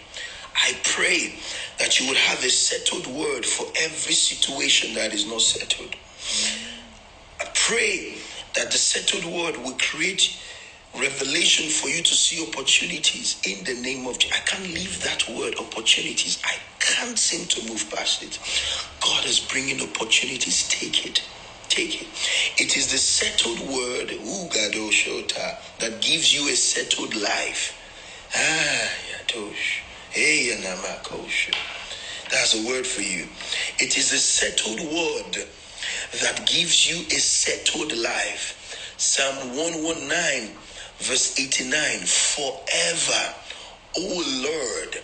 [0.54, 1.34] I pray
[1.80, 5.96] that you would have a settled word for every situation that is not settled.
[7.40, 8.18] I pray
[8.56, 10.40] that the settled word will create
[10.98, 14.38] revelation for you to see opportunities in the name of Jesus.
[14.38, 16.42] I can't leave that word opportunities.
[16.44, 18.38] I can't seem to move past it.
[19.02, 20.68] God is bringing opportunities.
[20.68, 21.20] Take it.
[21.68, 22.08] Take it.
[22.62, 24.10] It is the settled word,
[24.90, 27.76] Shota, that gives you a settled life.
[28.34, 29.89] Ah, Yadosh.
[30.12, 31.54] Hey, Yanamakosha.
[32.30, 33.28] That's a word for you.
[33.78, 35.46] It is a settled word
[36.22, 38.94] that gives you a settled life.
[38.98, 40.56] Psalm 119
[41.00, 43.34] verse 89 forever
[43.96, 44.96] o lord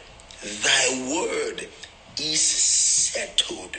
[0.63, 1.69] thy word
[2.21, 3.77] is settled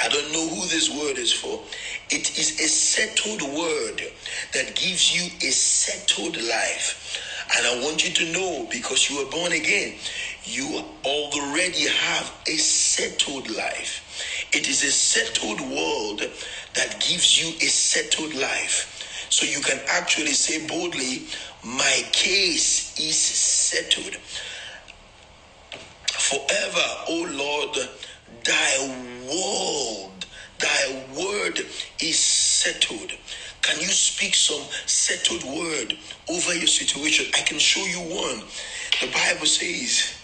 [0.00, 1.64] i don't know who this word is for
[2.10, 4.00] it is a settled word
[4.52, 7.20] that gives you a settled life
[7.56, 9.94] and i want you to know because you were born again
[10.44, 16.20] you already have a settled life it is a settled world
[16.74, 18.94] that gives you a settled life
[19.34, 21.26] so you can actually say boldly,
[21.64, 24.14] My case is settled.
[26.06, 27.76] Forever, O Lord,
[28.44, 28.78] thy
[29.26, 30.24] word,
[30.60, 31.66] thy word
[32.00, 33.12] is settled.
[33.62, 35.94] Can you speak some settled word
[36.30, 37.26] over your situation?
[37.34, 38.44] I can show you one.
[39.00, 40.14] The Bible says,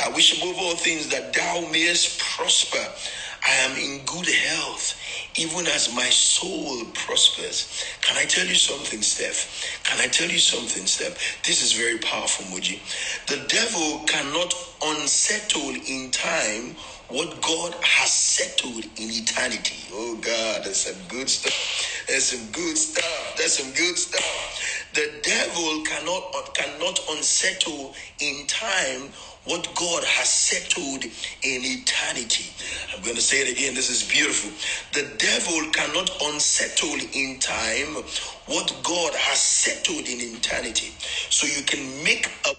[0.00, 2.86] I wish above all things that thou mayest prosper
[3.46, 4.96] I am in good health,
[5.36, 7.84] even as my soul prospers.
[8.02, 9.82] Can I tell you something, Steph?
[9.84, 11.42] Can I tell you something, Steph?
[11.44, 12.80] This is very powerful, Muji.
[13.28, 14.54] The devil cannot
[14.84, 16.76] unsettle in time
[17.08, 19.88] what God has settled in eternity.
[19.92, 22.06] Oh God, that's some good stuff.
[22.08, 23.34] That's some good stuff.
[23.38, 24.88] That's some good stuff.
[24.94, 29.10] The devil cannot cannot unsettle in time
[29.46, 32.46] what God has settled in eternity.
[32.94, 33.74] I'm going to say it again.
[33.74, 34.50] This is beautiful.
[34.94, 37.94] The devil cannot unsettle in time
[38.46, 40.92] what God has settled in eternity.
[41.30, 42.50] So you can make a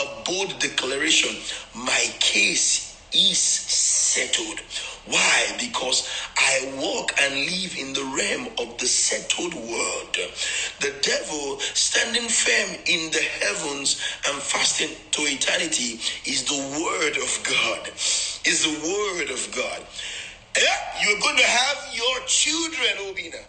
[0.00, 1.36] a bold declaration
[1.76, 4.60] my case is settled
[5.06, 5.56] why?
[5.58, 10.16] Because I walk and live in the realm of the settled world.
[10.80, 17.32] The devil standing firm in the heavens and fasting to eternity is the word of
[17.44, 17.88] God.
[18.46, 19.86] Is the word of God.
[20.56, 23.44] Yeah, you're going to have your children, Obina.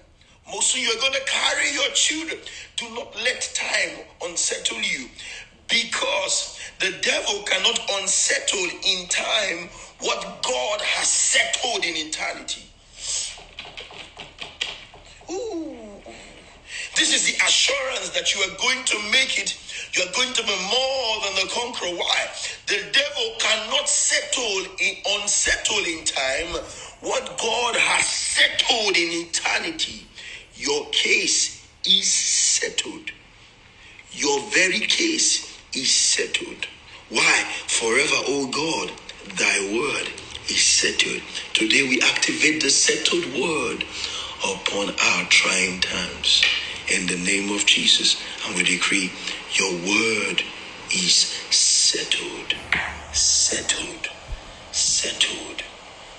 [0.51, 2.39] Most of you are going to carry your children.
[2.77, 5.09] Do not let time unsettle you
[5.69, 9.69] because the devil cannot unsettle in time
[10.03, 12.63] what God has settled in eternity.
[15.31, 16.01] Ooh.
[16.97, 19.57] This is the assurance that you are going to make it.
[19.95, 21.89] You are going to be more than the conqueror.
[21.97, 22.27] Why?
[22.67, 26.63] The devil cannot settle in unsettle in time
[27.01, 30.07] what God has settled in eternity.
[30.55, 33.11] Your case is settled.
[34.13, 36.67] your very case is settled.
[37.09, 37.43] Why?
[37.67, 38.91] Forever, O God,
[39.27, 40.09] thy word
[40.49, 41.21] is settled.
[41.53, 43.85] Today we activate the settled word
[44.45, 46.43] upon our trying times.
[46.93, 49.11] In the name of Jesus, and we decree
[49.59, 50.41] your word
[50.91, 51.15] is
[51.51, 52.53] settled.
[53.11, 54.07] Settled.
[54.71, 55.63] Settled.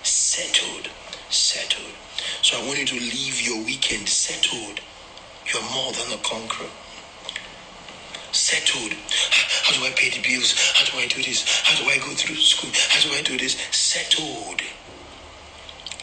[0.02, 0.88] Settled.
[1.30, 1.96] Settled.
[2.42, 4.80] So I want you to leave your weekend settled.
[5.52, 6.70] You're more than a conqueror.
[8.34, 8.92] Settled.
[9.62, 10.54] How do I pay the bills?
[10.74, 11.44] How do I do this?
[11.62, 12.70] How do I go through school?
[12.90, 13.56] How do I do this?
[13.70, 14.60] Settled.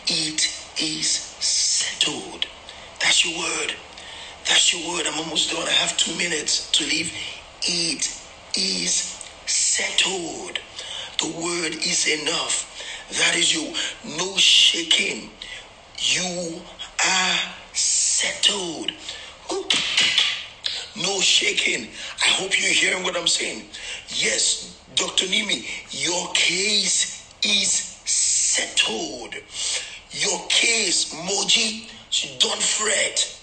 [0.08, 0.48] It
[0.80, 1.08] is
[1.40, 2.46] settled.
[3.02, 3.76] That's your word.
[4.48, 5.08] That's your word.
[5.08, 5.68] I'm almost done.
[5.68, 7.14] I have two minutes to leave.
[7.64, 8.08] It
[8.58, 10.60] is settled.
[11.20, 12.66] The word is enough.
[13.20, 13.76] That is you.
[14.18, 15.32] No shaking.
[16.00, 16.62] You
[17.06, 17.40] are
[17.74, 18.92] settled.
[19.52, 19.68] Ooh.
[20.96, 21.88] No shaking.
[22.26, 23.64] I hope you're hearing what I'm saying.
[24.10, 25.26] Yes, Dr.
[25.26, 27.72] Nimi, your case is
[28.06, 29.36] settled.
[30.12, 31.90] Your case, Moji,
[32.40, 33.40] don't fret.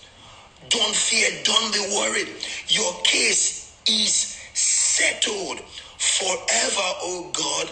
[0.69, 1.31] Don't fear.
[1.45, 2.29] Don't be worried.
[2.69, 5.61] Your case is settled
[5.97, 7.71] forever, O God.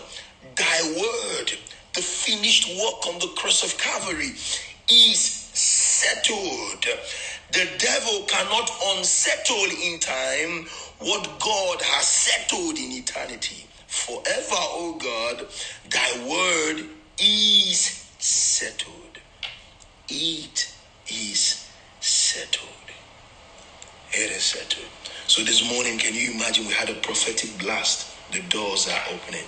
[0.57, 1.53] Thy word,
[1.95, 4.33] the finished work on the cross of Calvary,
[4.91, 5.21] is
[5.53, 6.87] settled.
[7.53, 10.67] The devil cannot unsettle in time
[10.99, 13.69] what God has settled in eternity.
[13.87, 15.47] Forever, O God,
[15.91, 19.19] thy word is settled.
[20.09, 20.67] It
[21.09, 22.91] is settled.
[24.13, 24.91] It is settled.
[25.29, 28.17] So this morning, can you imagine we had a prophetic blast?
[28.33, 29.47] The doors are opening.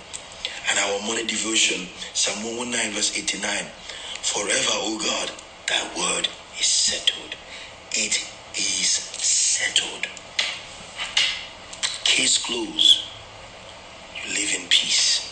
[0.69, 3.65] And our morning devotion, Psalm 119, verse 89.
[4.21, 5.31] Forever, O God,
[5.67, 6.27] thy word
[6.59, 7.35] is settled.
[7.93, 8.21] It
[8.55, 10.05] is settled.
[12.03, 13.01] Case closed.
[14.13, 15.25] You live in peace.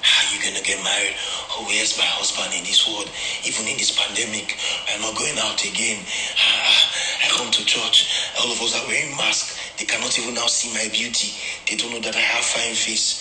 [0.00, 1.14] How are you gonna get married?
[1.52, 3.10] Oh, where's my husband in this world?
[3.44, 4.56] Even in this pandemic,
[4.88, 6.00] I'm not going out again.
[6.40, 8.08] Ah, I come to church.
[8.40, 9.60] All of us are wearing masks.
[9.76, 11.36] They cannot even now see my beauty.
[11.68, 13.20] They don't know that I have fine face.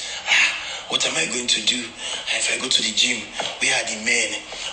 [0.89, 3.23] What am I going to do if I go to the gym?
[3.61, 4.29] We are the men?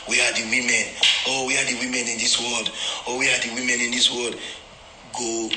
[0.08, 0.84] We are the women?
[1.26, 2.70] Oh, we are the women in this world?
[3.06, 4.36] Oh, we are the women in this world?
[5.16, 5.50] Go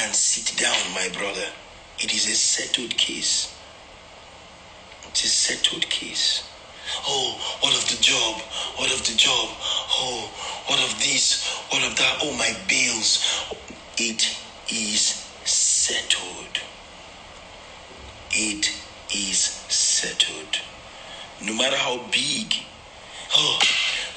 [0.00, 1.46] and sit down, my brother.
[1.98, 3.54] It is a settled case.
[5.08, 6.48] It's a settled case.
[7.06, 8.40] Oh, what of the job?
[8.76, 9.48] What of the job?
[10.00, 10.30] Oh,
[10.66, 11.46] what of this?
[11.70, 12.18] What of that?
[12.22, 13.24] Oh, my bills.
[13.98, 14.36] It
[14.70, 16.60] is settled.
[18.30, 18.70] It
[19.14, 19.87] is settled.
[21.42, 22.54] No matter how big.
[23.34, 23.58] Oh,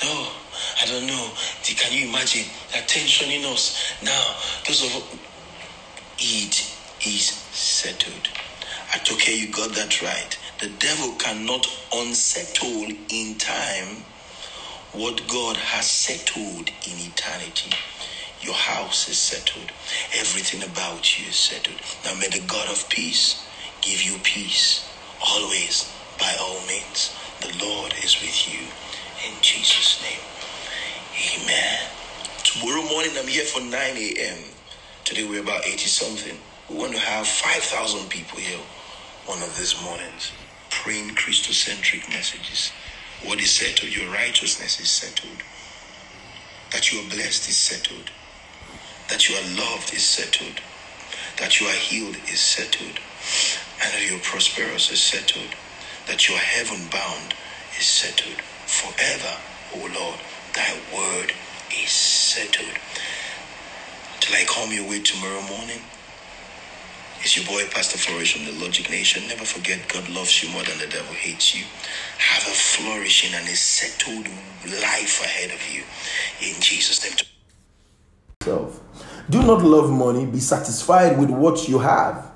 [0.04, 0.42] oh,
[0.80, 1.32] I don't know.
[1.64, 4.36] Can you imagine that tensioning us now?
[4.68, 5.20] Those of
[6.20, 6.78] it
[7.08, 8.30] is settled.
[8.92, 10.38] Atoke, you got that right.
[10.60, 14.04] The devil cannot unsettle in time
[14.92, 17.72] what God has settled in eternity.
[18.42, 19.72] Your house is settled.
[20.14, 21.82] Everything about you is settled.
[22.06, 23.44] Now may the God of peace
[23.82, 24.91] give you peace
[25.30, 27.16] always, by all means.
[27.42, 28.68] The Lord is with you.
[29.28, 30.22] In Jesus' name.
[31.44, 31.90] Amen.
[32.44, 34.40] Tomorrow morning I'm here for 9 a.m.
[35.06, 36.38] Today we're about 80 something.
[36.70, 38.60] We want to have 5,000 people here
[39.26, 40.34] one of these mornings
[40.72, 42.74] praying Christocentric messages.
[43.24, 43.96] What is settled?
[43.96, 45.44] Your righteousness is settled.
[46.72, 48.12] That you are blessed is settled.
[49.10, 50.62] That you are loved is settled.
[51.40, 53.00] That you are healed is settled.
[53.84, 55.56] And that you are prosperous is settled.
[56.08, 57.34] That your heaven bound
[57.80, 58.42] is settled.
[58.66, 59.38] Forever,
[59.76, 60.20] O Lord,
[60.54, 61.34] thy word
[61.72, 62.78] is settled.
[64.20, 65.82] Till I come your way tomorrow morning.
[67.24, 69.28] It's your boy, Pastor Flourish from the Logic Nation.
[69.28, 71.66] Never forget, God loves you more than the devil hates you.
[72.18, 74.28] Have a flourishing and a settled
[74.82, 75.84] life ahead of you.
[76.42, 77.14] In Jesus' name.
[79.30, 82.31] Do not love money, be satisfied with what you have.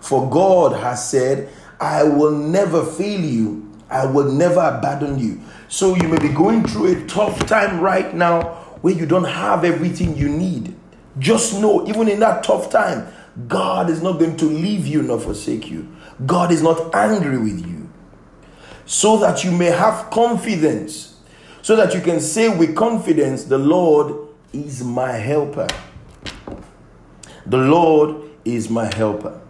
[0.00, 5.40] For God has said, I will never fail you, I will never abandon you.
[5.68, 8.42] So you may be going through a tough time right now
[8.82, 10.74] where you don't have everything you need.
[11.18, 13.12] Just know, even in that tough time,
[13.46, 15.88] God is not going to leave you nor forsake you.
[16.26, 17.88] God is not angry with you.
[18.86, 21.20] So that you may have confidence,
[21.62, 25.68] so that you can say with confidence, The Lord is my helper.
[27.46, 29.40] The Lord is my helper.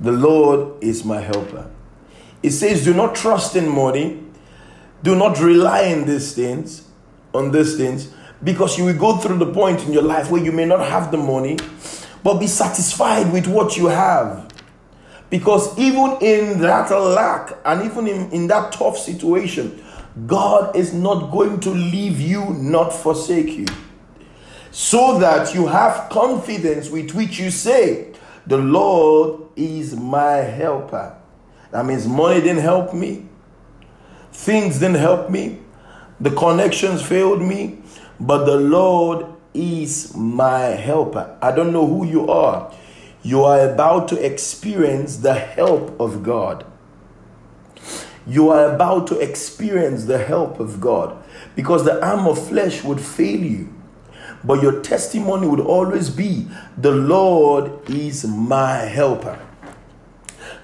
[0.00, 1.70] The Lord is my helper.
[2.42, 4.22] It says, Do not trust in money.
[5.02, 6.88] Do not rely on these things,
[7.32, 10.52] on these things, because you will go through the point in your life where you
[10.52, 11.58] may not have the money,
[12.22, 14.50] but be satisfied with what you have.
[15.30, 19.82] Because even in that lack and even in, in that tough situation,
[20.26, 23.66] God is not going to leave you, not forsake you.
[24.70, 28.12] So that you have confidence with which you say,
[28.46, 31.16] The Lord is my helper.
[31.70, 33.26] That means money didn't help me,
[34.30, 35.58] things didn't help me,
[36.20, 37.78] the connections failed me,
[38.20, 41.36] but the Lord is my helper.
[41.42, 42.72] I don't know who you are.
[43.22, 46.64] You are about to experience the help of God.
[48.26, 51.22] You are about to experience the help of God
[51.54, 53.72] because the arm of flesh would fail you.
[54.44, 59.45] But your testimony would always be the Lord is my helper.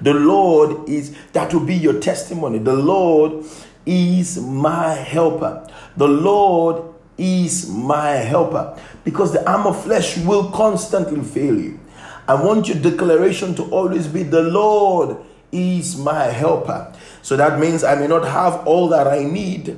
[0.02, 2.58] The Lord is, that will be your testimony.
[2.58, 3.44] The Lord
[3.86, 5.68] is my helper.
[5.97, 8.78] The Lord is my helper.
[9.05, 11.78] Because the arm of flesh will constantly fail you.
[12.26, 15.18] I want your declaration to always be the Lord
[15.50, 16.92] is my helper.
[17.20, 19.76] So that means I may not have all that I need.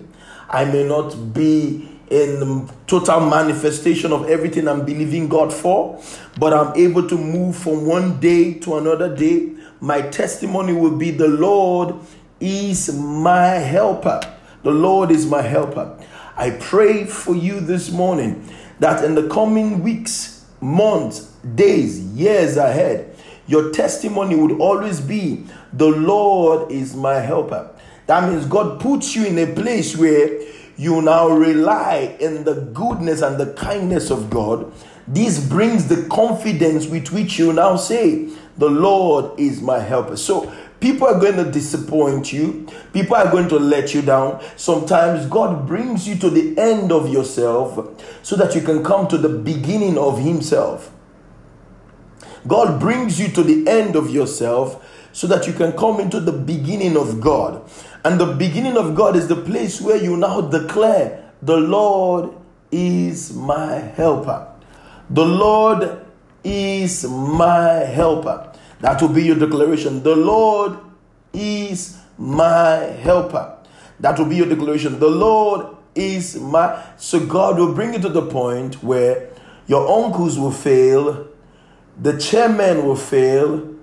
[0.49, 6.01] I may not be in total manifestation of everything I'm believing God for,
[6.39, 9.51] but I'm able to move from one day to another day.
[9.85, 11.97] My testimony will be the Lord
[12.41, 14.19] is my helper.
[14.63, 15.99] The Lord is my helper.
[16.39, 18.49] I pray for you this morning
[18.81, 23.15] that in the coming weeks, months, days, years ahead,
[23.47, 27.69] your testimony would always be the Lord is my helper.
[28.07, 30.41] That means God puts you in a place where
[30.79, 34.73] you now rely in the goodness and the kindness of God.
[35.07, 40.17] This brings the confidence with which you now say, The Lord is my helper.
[40.17, 40.53] So
[40.85, 42.69] People are going to disappoint you.
[42.93, 44.45] People are going to let you down.
[44.57, 49.17] Sometimes God brings you to the end of yourself so that you can come to
[49.17, 50.93] the beginning of Himself.
[52.47, 56.33] God brings you to the end of yourself so that you can come into the
[56.33, 57.67] beginning of God.
[58.05, 62.37] And the beginning of God is the place where you now declare, The Lord
[62.71, 64.53] is my helper.
[65.09, 66.04] The Lord
[66.45, 68.53] is my helper.
[68.81, 70.03] That will be your declaration.
[70.03, 70.77] The Lord
[71.33, 73.59] is my helper.
[74.01, 74.99] That will be your declaration.
[75.01, 76.85] The Lord is my.
[76.97, 79.31] So God will bring you to the point where
[79.67, 81.27] your uncles will fail,
[82.01, 83.75] the chairman will fail,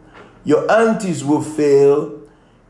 [0.43, 2.21] your aunties will fail,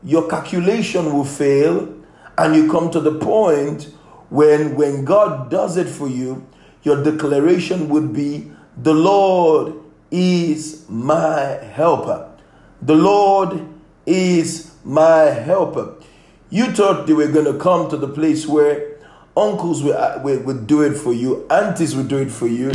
[0.02, 1.94] your calculation will fail,
[2.38, 3.92] and you come to the point
[4.30, 6.46] when when God does it for you,
[6.82, 9.74] your declaration would be, "The Lord
[10.10, 12.28] is my helper.
[12.80, 13.66] The Lord
[14.06, 15.94] is my helper.
[16.50, 18.92] You thought they were going to come to the place where
[19.36, 22.72] uncles would, do it for you, aunties would do it for you.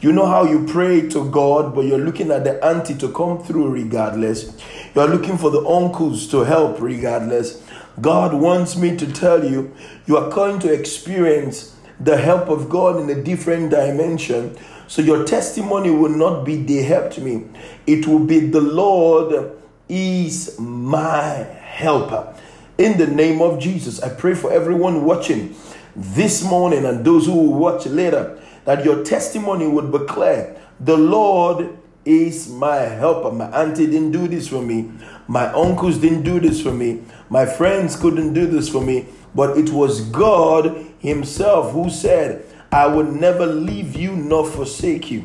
[0.00, 3.42] You know how you pray to God, but you're looking at the auntie to come
[3.42, 4.56] through regardless.
[4.94, 7.62] You're looking for the uncles to help regardless.
[8.00, 9.74] God wants me to tell you,
[10.06, 14.56] you are going to experience the help of God in a different dimension
[14.88, 17.44] so your testimony will not be they helped me.
[17.86, 19.52] It will be the Lord
[19.88, 22.34] is my helper.
[22.78, 25.54] In the name of Jesus, I pray for everyone watching
[25.94, 31.76] this morning and those who will watch later that your testimony would declare the Lord
[32.04, 33.30] is my helper.
[33.30, 34.90] My auntie didn't do this for me.
[35.26, 37.02] My uncles didn't do this for me.
[37.28, 39.06] My friends couldn't do this for me.
[39.34, 45.24] But it was God Himself who said, I will never leave you nor forsake you.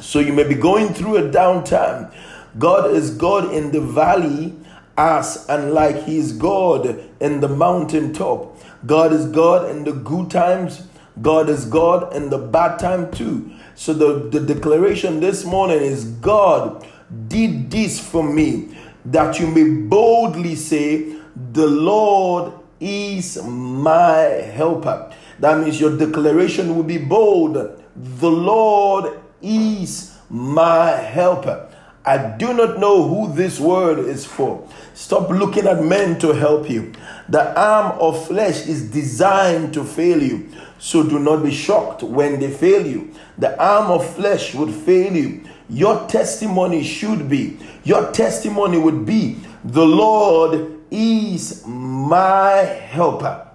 [0.00, 2.12] So you may be going through a downtime.
[2.58, 4.54] God is God in the valley
[4.96, 8.56] as and like He is God in the mountaintop.
[8.86, 10.86] God is God in the good times.
[11.20, 13.52] God is God in the bad time too.
[13.74, 16.86] So the, the declaration this morning is God
[17.28, 21.16] did this for me that you may boldly say,
[21.52, 24.16] The Lord is my
[24.54, 25.12] helper.
[25.40, 27.54] That means your declaration will be bold.
[27.96, 31.68] The Lord is my helper.
[32.04, 34.66] I do not know who this word is for.
[34.94, 36.92] Stop looking at men to help you.
[37.28, 40.48] The arm of flesh is designed to fail you.
[40.78, 43.12] So do not be shocked when they fail you.
[43.36, 45.44] The arm of flesh would fail you.
[45.68, 53.46] Your testimony should be, your testimony would be, the Lord is my helper.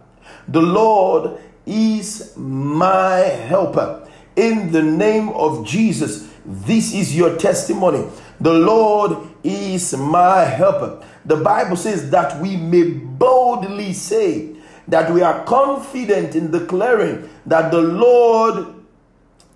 [0.48, 4.08] The Lord is my helper.
[4.36, 8.08] In the name of Jesus, this is your testimony.
[8.40, 11.06] The Lord is my helper.
[11.26, 14.56] The Bible says that we may boldly say
[14.88, 18.74] that we are confident in declaring that the Lord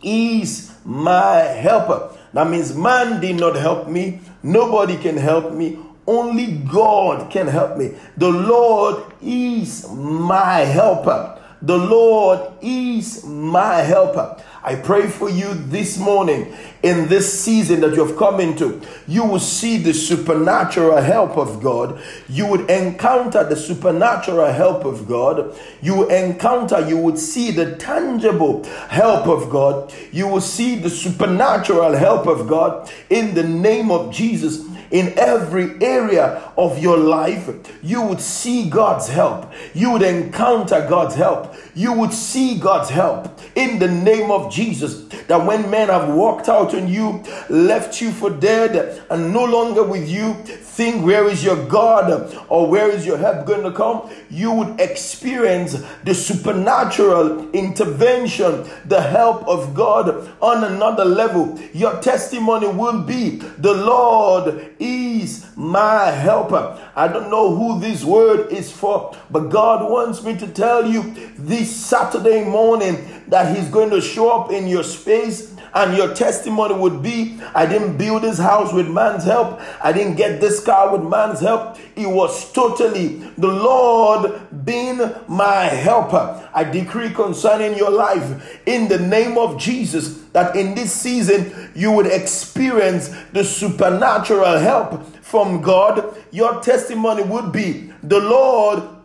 [0.01, 2.15] is my helper.
[2.33, 4.21] That means man did not help me.
[4.43, 5.79] Nobody can help me.
[6.05, 7.95] Only God can help me.
[8.15, 11.36] The Lord is my helper.
[11.61, 14.41] The Lord is my helper.
[14.63, 16.53] I pray for you this morning
[16.83, 18.81] in this season that you have come into.
[19.07, 22.01] You will see the supernatural help of God.
[22.27, 25.57] You would encounter the supernatural help of God.
[25.81, 29.93] You encounter, you would see the tangible help of God.
[30.11, 35.81] You will see the supernatural help of God in the name of Jesus in every
[35.81, 37.49] area of your life,
[37.83, 39.51] you would see God's help.
[39.73, 41.53] You would encounter God's help.
[41.75, 45.03] You would see God's help in the name of Jesus.
[45.27, 49.83] That when men have walked out on you, left you for dead, and no longer
[49.83, 50.35] with you,
[50.77, 54.79] think where is your God or where is your help going to come, you would
[54.79, 61.59] experience the supernatural intervention, the help of God on another level.
[61.73, 66.79] Your testimony will be the Lord is my helper.
[66.95, 71.15] I don't know who this word is for, but God wants me to tell you
[71.39, 76.73] this Saturday morning that He's going to show up in your space and your testimony
[76.75, 80.95] would be I didn't build this house with man's help, I didn't get this car
[80.95, 81.77] with man's help.
[81.95, 86.49] It was totally the Lord being my helper.
[86.53, 91.91] I decree concerning your life in the name of Jesus that in this season you
[91.91, 96.15] would experience the supernatural help from God.
[96.31, 98.96] Your testimony would be the Lord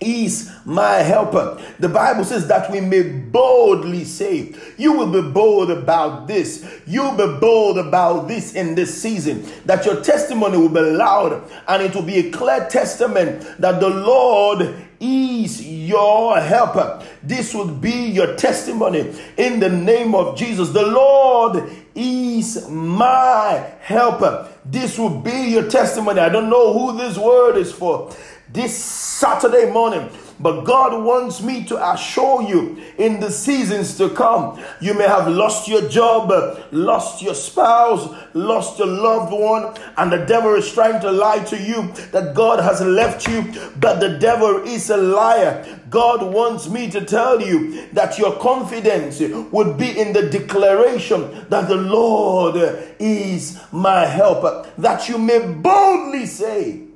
[0.00, 1.60] is my helper.
[1.78, 6.66] The Bible says that we may boldly say, You will be bold about this.
[6.86, 9.46] You'll be bold about this in this season.
[9.66, 13.90] That your testimony will be loud and it will be a clear testament that the
[13.90, 17.04] Lord is your helper.
[17.22, 20.70] This would be your testimony in the name of Jesus.
[20.70, 24.48] The Lord is my helper.
[24.64, 26.20] This will be your testimony.
[26.20, 28.14] I don't know who this word is for
[28.52, 30.08] this Saturday morning.
[30.40, 35.28] But God wants me to assure you in the seasons to come, you may have
[35.28, 36.32] lost your job,
[36.72, 41.62] lost your spouse, lost your loved one, and the devil is trying to lie to
[41.62, 45.78] you that God has left you, but the devil is a liar.
[45.90, 49.20] God wants me to tell you that your confidence
[49.52, 52.56] would be in the declaration that the Lord
[52.98, 56.86] is my helper, that you may boldly say,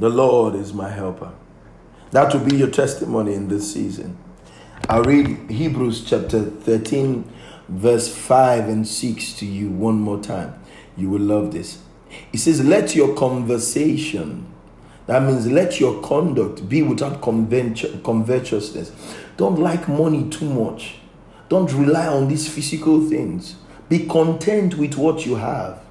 [0.00, 1.30] the Lord is my helper.
[2.12, 4.16] That will be your testimony in this season.
[4.88, 7.30] I'll read Hebrews chapter 13,
[7.68, 10.58] verse 5 and 6 to you one more time.
[10.96, 11.82] You will love this.
[12.32, 14.46] It says, Let your conversation,
[15.06, 18.92] that means let your conduct be without covetousness.
[19.36, 20.94] Don't like money too much.
[21.50, 23.56] Don't rely on these physical things.
[23.90, 25.84] Be content with what you have.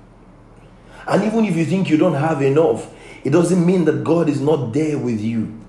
[1.07, 2.91] And even if you think you don't have enough,
[3.23, 5.59] it doesn't mean that God is not there with you.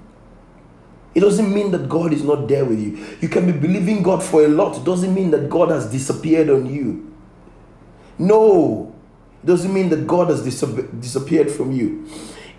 [1.14, 3.04] It doesn't mean that God is not there with you.
[3.20, 4.76] You can be believing God for a lot.
[4.76, 7.12] It doesn't mean that God has disappeared on you.
[8.18, 8.94] No,
[9.42, 12.06] it doesn't mean that God has disappeared from you.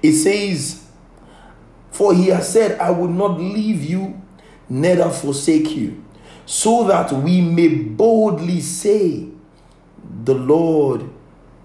[0.02, 0.86] It says,
[1.92, 4.22] For he has said, I will not leave you,
[4.68, 6.04] neither forsake you,
[6.46, 9.30] so that we may boldly say,
[10.24, 11.10] The Lord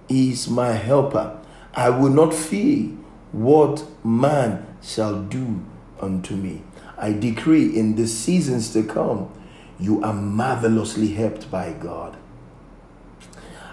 [0.08, 1.40] is my helper.
[1.74, 2.95] I will not fear
[3.36, 5.62] what man shall do
[6.00, 6.62] unto me.
[6.96, 9.30] I decree in the seasons to come,
[9.78, 12.16] you are marvelously helped by God.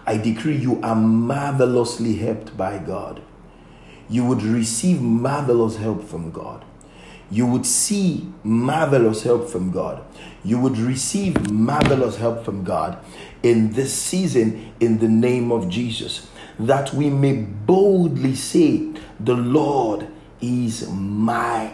[0.06, 3.22] I decree you are marvelously helped by God.
[4.10, 6.66] You would receive marvelous help from God.
[7.32, 10.04] You would see marvelous help from God.
[10.44, 12.98] You would receive marvelous help from God
[13.42, 18.92] in this season in the name of Jesus, that we may boldly say,
[19.24, 20.08] the Lord
[20.42, 21.72] is my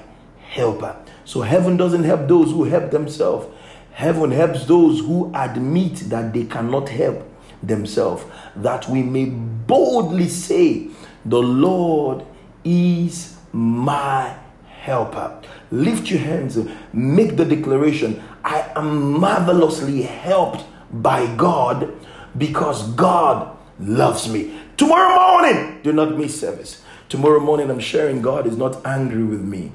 [0.50, 0.96] helper.
[1.26, 3.48] So heaven doesn't help those who help themselves.
[3.92, 7.28] Heaven helps those who admit that they cannot help
[7.62, 8.24] themselves,
[8.56, 10.88] that we may boldly say,
[11.26, 12.26] The Lord
[12.64, 14.36] is my
[14.68, 15.42] helper.
[15.72, 16.58] Lift your hands,
[16.94, 21.94] make the declaration I am marvelously helped by God
[22.38, 24.60] because God loves me.
[24.78, 26.82] Tomorrow morning, do not miss service.
[27.10, 29.72] Tomorrow morning, I'm sharing God is not angry with me.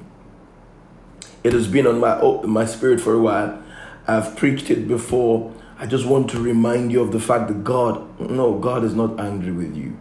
[1.43, 3.61] It has been on my, oh, my spirit for a while.
[4.07, 5.53] I've preached it before.
[5.77, 9.19] I just want to remind you of the fact that God, no, God is not
[9.19, 9.97] angry with you.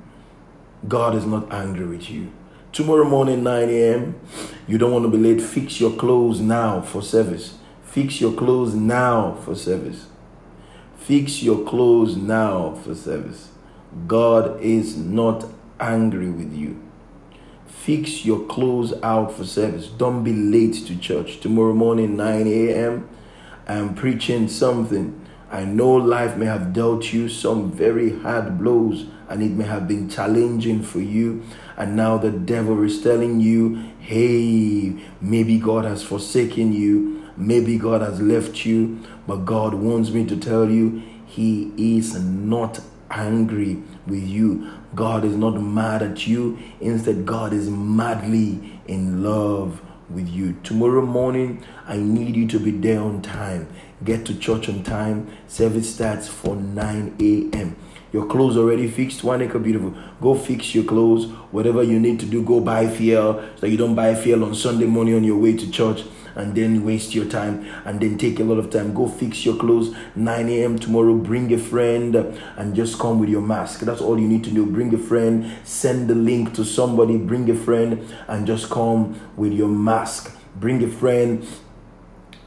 [0.87, 2.31] God is not angry with you.
[2.71, 4.21] Tomorrow morning, 9 a.m.,
[4.69, 5.43] you don't want to be late.
[5.43, 7.59] Fix your clothes now for service.
[7.83, 10.07] Fix your clothes now for service.
[10.99, 13.51] Fix your clothes now for service.
[14.07, 15.47] God is not
[15.81, 16.81] angry with you.
[17.85, 19.89] Fix your clothes out for service.
[19.89, 21.41] Don't be late to church.
[21.41, 23.07] Tomorrow morning, 9 a.m.,
[23.69, 25.21] I'm preaching something.
[25.51, 29.87] I know life may have dealt you some very hard blows and it may have
[29.87, 31.43] been challenging for you.
[31.77, 37.31] And now the devil is telling you, hey, maybe God has forsaken you.
[37.37, 38.99] Maybe God has left you.
[39.27, 42.81] But God wants me to tell you, He is not
[43.11, 44.73] angry with you.
[44.95, 46.59] God is not mad at you.
[46.81, 50.57] Instead, God is madly in love with you.
[50.63, 53.69] Tomorrow morning, I need you to be there on time.
[54.05, 55.31] Get to church on time.
[55.49, 57.77] Service starts for 9 a.m.
[58.13, 59.25] Your clothes already fixed.
[59.25, 59.95] One acre beautiful.
[60.21, 61.27] Go fix your clothes.
[61.51, 64.87] Whatever you need to do, go buy fuel so you don't buy fuel on Sunday
[64.87, 68.45] morning on your way to church and then waste your time and then take a
[68.45, 68.95] lot of time.
[68.95, 69.95] Go fix your clothes.
[70.15, 70.79] 9 a.m.
[70.79, 71.15] tomorrow.
[71.15, 73.81] Bring a friend and just come with your mask.
[73.81, 74.67] That's all you need to do.
[74.67, 75.51] Bring a friend.
[75.65, 77.17] Send the link to somebody.
[77.17, 80.37] Bring a friend and just come with your mask.
[80.57, 81.47] Bring a friend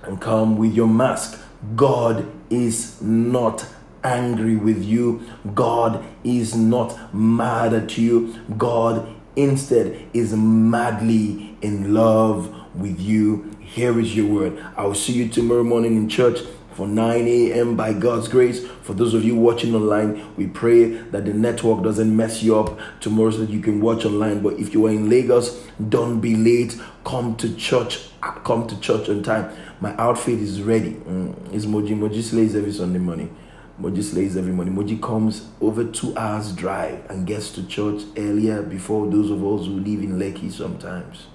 [0.04, 1.42] and come with your mask.
[1.76, 3.66] God is not
[4.04, 5.22] angry with you.
[5.54, 8.36] God is not mad at you.
[8.58, 13.52] God instead is madly in love with you.
[13.68, 14.66] Here is your word.
[14.78, 16.40] I will see you tomorrow morning in church
[16.72, 17.76] for 9 a.m.
[17.76, 18.66] by God's grace.
[18.82, 22.80] For those of you watching online, we pray that the network doesn't mess you up
[23.02, 24.42] tomorrow so that you can watch online.
[24.42, 26.80] But if you are in Lagos, don't be late.
[27.04, 28.10] Come to church.
[28.22, 29.52] Come to church on time.
[29.82, 30.94] My outfit is ready.
[30.94, 31.54] Mm.
[31.54, 31.90] It's Moji.
[31.90, 33.36] Moji slays every Sunday morning.
[33.80, 34.76] Moji slays every morning.
[34.76, 39.68] Moji comes over two hours drive and gets to church earlier before those of us
[39.68, 41.28] who live in Lekki sometimes.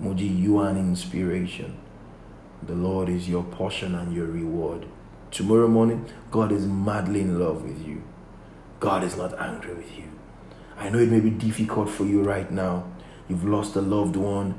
[0.00, 1.76] Moji, you are an inspiration.
[2.62, 4.86] The Lord is your portion and your reward.
[5.32, 8.04] Tomorrow morning, God is madly in love with you.
[8.78, 10.04] God is not angry with you.
[10.76, 12.84] I know it may be difficult for you right now.
[13.28, 14.54] You've lost a loved one,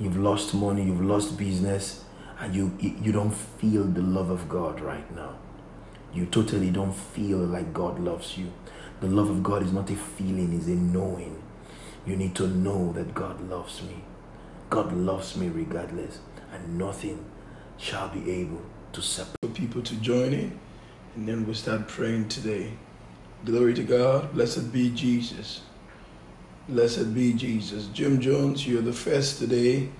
[0.00, 2.04] you've lost money, you've lost business,
[2.40, 5.34] and you you don't feel the love of God right now.
[6.14, 8.50] You totally don't feel like God loves you.
[9.00, 11.42] The love of God is not a feeling, it's a knowing.
[12.06, 14.03] You need to know that God loves me.
[14.74, 16.18] God loves me regardless,
[16.52, 17.24] and nothing
[17.78, 18.60] shall be able
[18.92, 20.58] to separate For people to join in.
[21.14, 22.72] And then we'll start praying today.
[23.44, 24.32] Glory to God.
[24.34, 25.60] Blessed be Jesus.
[26.68, 27.86] Blessed be Jesus.
[27.92, 29.90] Jim Jones, you're the first today.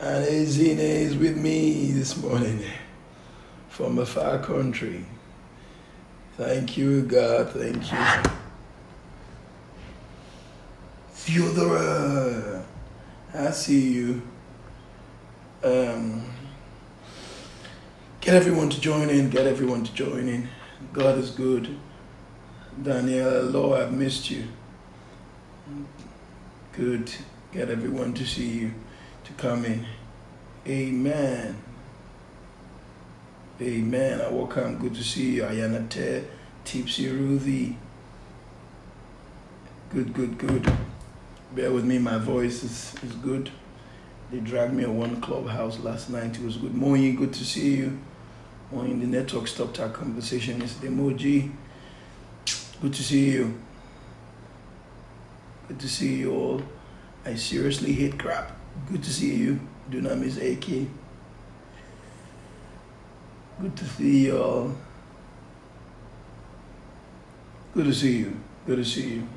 [0.00, 2.64] And Ezine is with me this morning
[3.68, 5.04] from a far country.
[6.38, 7.50] Thank you, God.
[7.50, 8.30] Thank you.
[11.12, 12.59] Theodora,
[13.32, 14.22] I see you.
[15.62, 16.24] Um,
[18.20, 19.30] get everyone to join in.
[19.30, 20.48] Get everyone to join in.
[20.92, 21.76] God is good.
[22.82, 24.44] Daniel, Lord, I've missed you.
[26.72, 27.12] Good.
[27.52, 28.74] Get everyone to see you,
[29.24, 29.86] to come in.
[30.66, 31.56] Amen.
[33.60, 34.20] Amen.
[34.20, 34.78] I welcome.
[34.78, 35.42] Good to see you.
[35.42, 36.22] Ayana Te,
[36.64, 37.76] Tipsy Ruthie.
[39.92, 40.72] Good, good, good.
[41.54, 43.50] Bear with me, my voice is, is good.
[44.30, 46.36] They dragged me at one clubhouse last night.
[46.36, 46.74] It was good.
[46.74, 47.98] Morning, good to see you.
[48.70, 50.94] Morning, the network stopped our conversation yesterday.
[50.94, 51.50] Moji,
[52.80, 53.58] good to see you.
[55.66, 56.62] Good to see you all.
[57.24, 58.56] I seriously hate crap.
[58.88, 59.58] Good to see you.
[59.90, 60.86] Do not miss AK.
[63.60, 64.76] Good to see you all.
[67.74, 68.40] Good to see you.
[68.66, 69.28] Good to see you.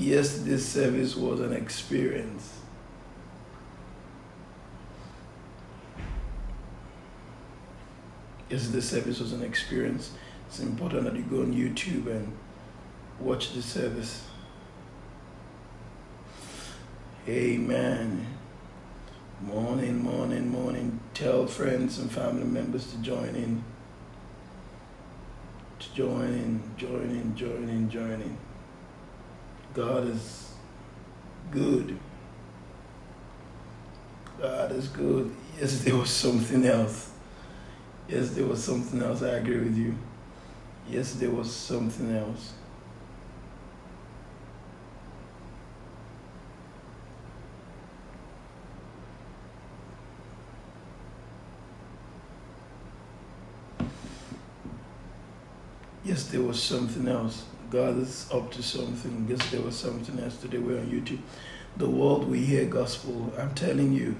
[0.00, 2.54] Yesterday's service was an experience.
[8.48, 10.12] Yesterday's service was an experience.
[10.48, 12.32] It's important that you go on YouTube and
[13.20, 14.26] watch the service.
[17.28, 18.26] Amen.
[19.42, 20.98] Morning, morning, morning.
[21.12, 23.62] Tell friends and family members to join in.
[25.78, 28.38] To join in, join in, join in, join in.
[29.74, 30.52] God is
[31.50, 31.98] good.
[34.40, 35.34] God is good.
[35.58, 37.10] Yes, there was something else.
[38.08, 39.22] Yes, there was something else.
[39.22, 39.94] I agree with you.
[40.88, 42.54] Yes, there was something else.
[56.04, 57.44] Yes, there was something else.
[57.70, 59.26] God is up to something.
[59.28, 60.58] Yes, there was something else today.
[60.58, 61.20] We're on YouTube.
[61.76, 63.32] The world we hear gospel.
[63.38, 64.16] I'm telling you,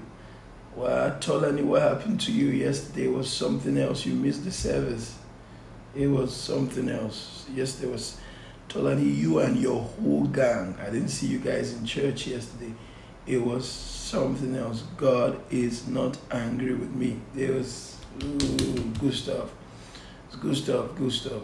[0.75, 4.05] Well, Tolani, what happened to you yesterday was something else.
[4.05, 5.17] You missed the service.
[5.95, 7.45] It was something else.
[7.53, 8.19] Yesterday was
[8.69, 10.77] Tolani, you and your whole gang.
[10.81, 12.73] I didn't see you guys in church yesterday.
[13.27, 14.83] It was something else.
[14.95, 17.19] God is not angry with me.
[17.37, 19.51] It was ooh, good stuff.
[20.27, 21.41] It's good stuff, good stuff.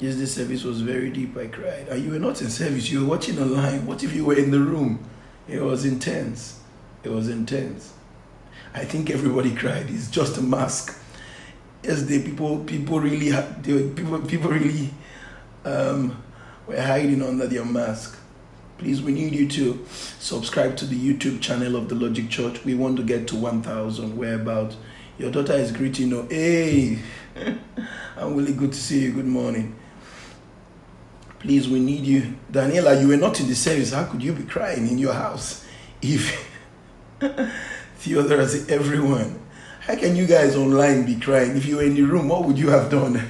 [0.00, 1.36] Yes, the service was very deep.
[1.36, 1.88] I cried.
[1.88, 3.86] And you were not in service, you were watching online.
[3.86, 5.04] What if you were in the room?
[5.48, 6.60] It was intense.
[7.02, 7.92] It was intense.
[8.74, 9.86] I think everybody cried.
[9.88, 11.00] It's just a mask.
[11.82, 14.90] Yes, the people people really they, people people really
[15.64, 16.22] um,
[16.66, 18.18] were hiding under their mask.
[18.78, 19.86] Please, we need you to
[20.18, 22.64] subscribe to the YouTube channel of the Logic Church.
[22.64, 24.16] We want to get to 1,000.
[24.16, 24.74] Whereabout
[25.16, 26.26] your daughter is greeting you.
[26.28, 26.98] Hey,
[28.16, 29.12] I'm really good to see you.
[29.12, 29.76] Good morning.
[31.44, 32.34] Please, we need you.
[32.50, 33.92] Daniela, you were not in the service.
[33.92, 35.62] How could you be crying in your house?
[36.00, 36.50] If
[37.98, 39.38] Theodorus, everyone,
[39.80, 41.54] how can you guys online be crying?
[41.54, 43.20] If you were in the room, what would you have done?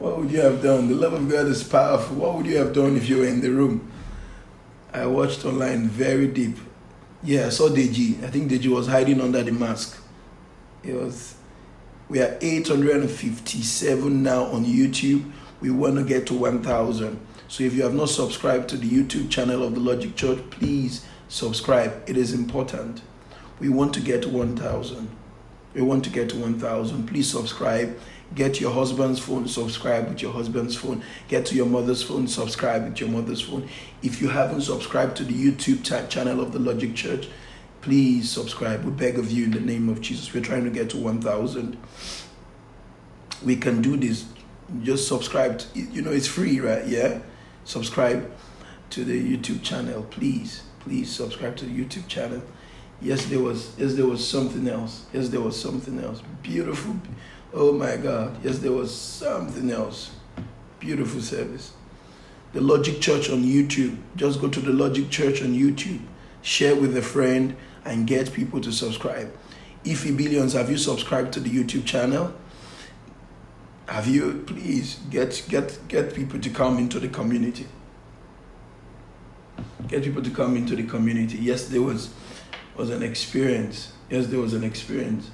[0.00, 0.88] What would you have done?
[0.88, 2.16] The love of God is powerful.
[2.16, 3.88] What would you have done if you were in the room?
[4.92, 6.56] I watched online very deep.
[7.22, 8.24] Yeah, I saw Deji.
[8.24, 9.96] I think Deji was hiding under the mask.
[10.82, 11.36] It was.
[12.08, 15.30] We are 857 now on YouTube.
[15.62, 17.24] We want to get to 1,000.
[17.46, 21.06] So if you have not subscribed to the YouTube channel of the Logic Church, please
[21.28, 22.02] subscribe.
[22.08, 23.00] It is important.
[23.60, 25.08] We want to get to 1,000.
[25.74, 27.06] We want to get to 1,000.
[27.06, 27.96] Please subscribe.
[28.34, 31.04] Get your husband's phone, subscribe with your husband's phone.
[31.28, 33.68] Get to your mother's phone, subscribe with your mother's phone.
[34.02, 37.28] If you haven't subscribed to the YouTube channel of the Logic Church,
[37.82, 38.82] please subscribe.
[38.82, 40.34] We beg of you in the name of Jesus.
[40.34, 41.76] We're trying to get to 1,000.
[43.44, 44.24] We can do this.
[44.82, 45.58] Just subscribe.
[45.58, 46.86] To, you know, it's free, right?
[46.86, 47.20] Yeah?
[47.64, 48.30] Subscribe
[48.90, 50.62] to the YouTube channel, please.
[50.80, 52.42] Please subscribe to the YouTube channel.
[53.00, 53.72] Yes, there was.
[53.78, 55.06] Yes, there was something else.
[55.12, 56.22] Yes, there was something else.
[56.42, 56.96] Beautiful.
[57.52, 58.36] Oh my God.
[58.44, 60.12] Yes, there was something else.
[60.80, 61.72] Beautiful service.
[62.52, 63.96] The Logic Church on YouTube.
[64.16, 66.00] Just go to the Logic Church on YouTube.
[66.42, 69.32] Share with a friend and get people to subscribe.
[69.84, 72.32] Ify Billions, have you subscribed to the YouTube channel?
[73.92, 77.66] Have you please get get get people to come into the community?
[79.86, 81.36] Get people to come into the community.
[81.38, 82.10] Yes, there was
[82.76, 83.92] was an experience.
[84.08, 85.30] Yes, there was an experience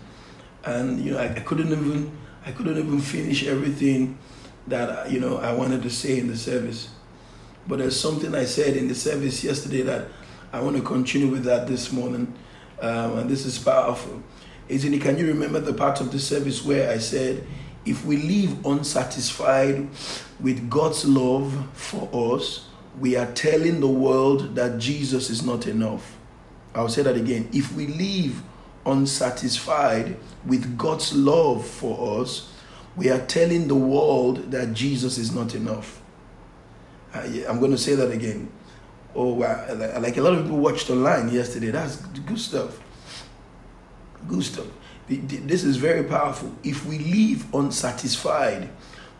[0.64, 4.18] and you know I, I couldn't even I couldn't even finish everything
[4.66, 6.88] that you know I wanted to say in the service.
[7.66, 10.08] But there's something I said in the service yesterday that
[10.52, 12.34] I want to continue with that this morning,
[12.80, 14.22] um, and this is powerful.
[14.68, 15.02] Isn't it?
[15.02, 17.46] Can you remember the part of the service where I said,
[17.89, 19.89] if we live unsatisfied
[20.41, 22.68] with God's love for us,
[23.00, 26.17] we are telling the world that Jesus is not enough.
[26.75, 27.49] I'll say that again.
[27.52, 28.42] If we live
[28.84, 32.52] unsatisfied with God's love for us,
[32.97, 36.02] we are telling the world that Jesus is not enough.
[37.15, 38.50] I'm going to say that again.
[39.15, 39.28] Oh.
[39.28, 41.70] Like a lot of people watched online yesterday.
[41.70, 42.81] That's good stuff.
[44.26, 44.67] Good stuff.
[45.08, 46.54] This is very powerful.
[46.62, 48.68] If we live unsatisfied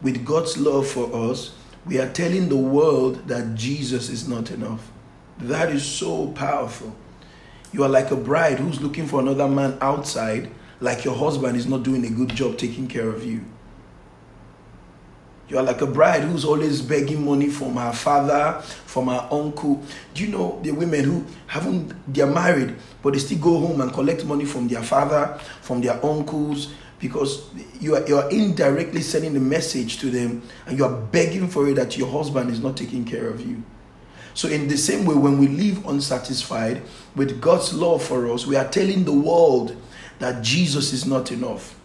[0.03, 1.55] with God's love for us,
[1.87, 4.91] we are telling the world that Jesus is not enough.
[5.39, 6.95] That is so powerful.
[7.73, 10.51] You are like a bride who's looking for another man outside,
[10.81, 13.45] like your husband is not doing a good job taking care of you.
[15.49, 19.83] You are like a bride who's always begging money from her father, from her uncle.
[20.13, 23.91] Do you know the women who haven't, they're married, but they still go home and
[23.93, 27.49] collect money from their father, from their uncles, because
[27.81, 31.67] you are, you are indirectly sending the message to them and you are begging for
[31.69, 33.63] it that your husband is not taking care of you.
[34.35, 36.83] So, in the same way, when we live unsatisfied
[37.17, 39.77] with God's love for us, we are telling the world
[40.19, 41.77] that Jesus is not enough.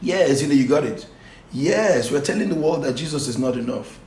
[0.00, 1.06] Yes, you know, you got it.
[1.52, 4.00] Yes, we're telling the world that Jesus is not enough.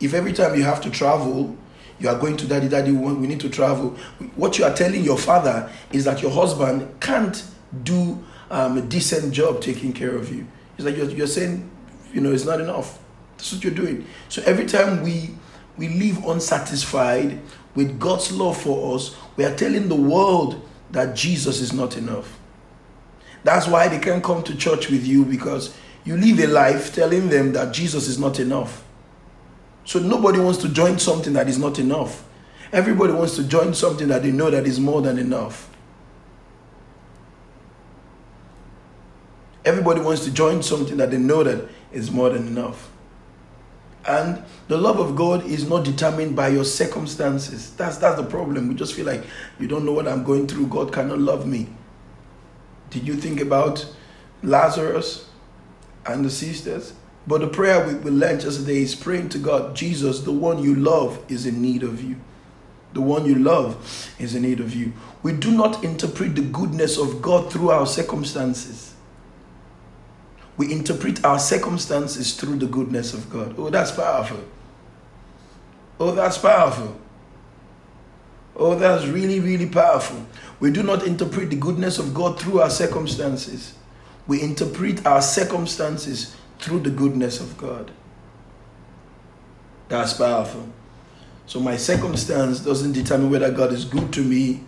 [0.00, 1.56] If every time you have to travel,
[2.00, 3.90] you are going to daddy, daddy, we need to travel.
[4.36, 7.44] What you are telling your father is that your husband can't
[7.82, 10.46] do um, a decent job taking care of you.
[10.76, 11.68] It's like you're, you're saying,
[12.12, 12.98] you know, it's not enough.
[13.36, 14.06] That's what you're doing.
[14.28, 15.30] So every time we
[15.76, 17.40] we live unsatisfied
[17.76, 22.36] with God's love for us, we are telling the world that Jesus is not enough.
[23.44, 25.72] That's why they can't come to church with you because
[26.08, 28.82] you live a life telling them that Jesus is not enough.
[29.84, 32.26] So nobody wants to join something that is not enough.
[32.72, 35.68] Everybody wants to join something that they know that is more than enough.
[39.66, 42.90] Everybody wants to join something that they know that is more than enough.
[44.06, 47.74] And the love of God is not determined by your circumstances.
[47.74, 48.68] That's that's the problem.
[48.68, 49.24] We just feel like
[49.60, 50.68] you don't know what I'm going through.
[50.68, 51.68] God cannot love me.
[52.88, 53.94] Did you think about
[54.42, 55.27] Lazarus
[56.08, 56.92] and the sisters?
[57.26, 60.74] But the prayer we, we learned yesterday is praying to God, Jesus, the one you
[60.74, 62.16] love is in need of you.
[62.94, 64.94] The one you love is in need of you.
[65.22, 68.94] We do not interpret the goodness of God through our circumstances.
[70.56, 73.54] We interpret our circumstances through the goodness of God.
[73.58, 74.42] Oh, that's powerful.
[76.00, 76.98] Oh, that's powerful.
[78.56, 80.26] Oh, that's really, really powerful.
[80.58, 83.74] We do not interpret the goodness of God through our circumstances.
[84.28, 87.90] We interpret our circumstances through the goodness of God.
[89.88, 90.68] That's powerful.
[91.46, 94.64] So my circumstance doesn't determine whether God is good to me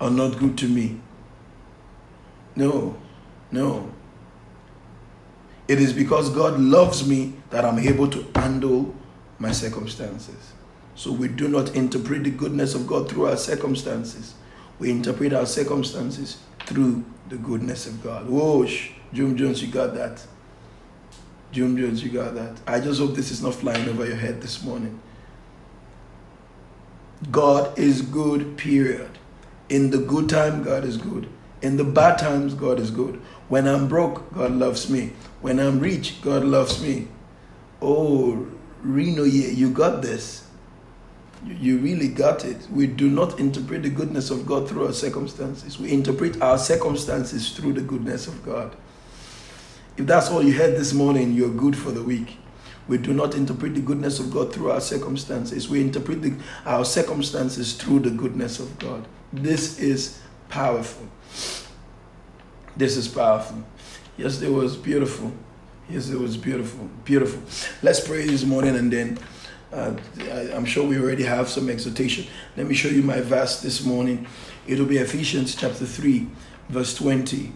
[0.00, 1.00] or not good to me.
[2.56, 2.96] No,
[3.52, 3.92] no.
[5.68, 8.92] It is because God loves me that I'm able to handle
[9.38, 10.52] my circumstances.
[10.96, 14.34] So we do not interpret the goodness of God through our circumstances.
[14.80, 18.28] We interpret our circumstances through the goodness of God.
[18.28, 20.26] Whoosh, Jim Jones, you got that.
[21.52, 22.58] Jim Jones, you got that.
[22.66, 24.98] I just hope this is not flying over your head this morning.
[27.30, 29.18] God is good, period.
[29.68, 31.28] In the good time, God is good.
[31.60, 33.20] In the bad times, God is good.
[33.48, 35.12] When I'm broke, God loves me.
[35.42, 37.08] When I'm rich, God loves me.
[37.82, 38.46] Oh,
[38.82, 40.46] Reno, yeah, you got this.
[41.46, 42.68] You really got it.
[42.70, 45.78] We do not interpret the goodness of God through our circumstances.
[45.78, 48.76] We interpret our circumstances through the goodness of God.
[49.96, 52.36] If that's all you heard this morning, you're good for the week.
[52.88, 55.68] We do not interpret the goodness of God through our circumstances.
[55.68, 56.34] We interpret the,
[56.66, 59.06] our circumstances through the goodness of God.
[59.32, 61.06] This is powerful.
[62.76, 63.62] This is powerful.
[64.16, 65.32] Yes, it was beautiful.
[65.88, 66.88] Yes, it was beautiful.
[67.04, 67.42] Beautiful.
[67.82, 69.18] Let's pray this morning and then
[69.72, 72.26] uh, I, I'm sure we already have some exhortation.
[72.56, 74.26] Let me show you my verse this morning.
[74.66, 76.26] It'll be Ephesians chapter 3,
[76.68, 77.52] verse 20.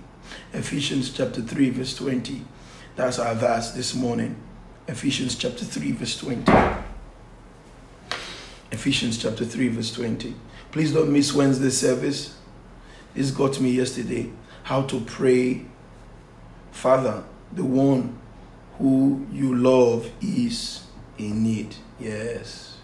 [0.53, 2.45] Ephesians chapter 3, verse 20.
[2.97, 4.37] That's our verse this morning.
[4.87, 6.53] Ephesians chapter 3, verse 20.
[8.71, 10.35] Ephesians chapter 3, verse 20.
[10.71, 12.37] Please don't miss Wednesday service.
[13.15, 14.31] This got me yesterday.
[14.65, 15.67] How to pray.
[16.73, 18.19] Father, the one
[18.79, 20.85] who you love is
[21.19, 21.77] in need.
[22.05, 22.77] Yes.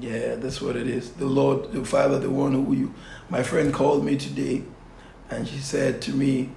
[0.00, 1.12] Yeah, that's what it is.
[1.12, 2.94] The Lord, the Father, the one who you.
[3.30, 4.64] My friend called me today
[5.30, 6.50] and she said to me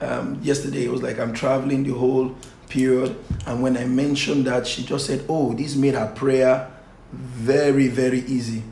[0.00, 2.34] um, yesterday, it was like I'm traveling the whole
[2.70, 3.14] period.
[3.46, 6.70] And when I mentioned that, she just said, Oh, this made her prayer
[7.12, 8.62] very, very easy.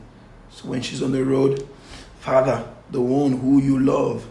[0.51, 1.69] So when she's on the road,
[2.21, 4.27] Father, the one who you love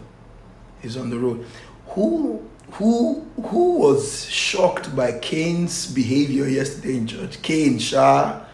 [0.82, 1.46] is on the road.
[1.94, 2.42] Who
[2.72, 7.40] who who was shocked by Cain's behavior yesterday in church?
[7.40, 8.44] Cain, Shah.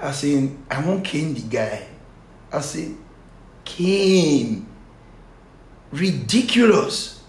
[0.00, 1.86] I said, I want Cain the guy.
[2.52, 2.96] I said,
[3.64, 4.66] Cain.
[5.92, 7.22] Ridiculous.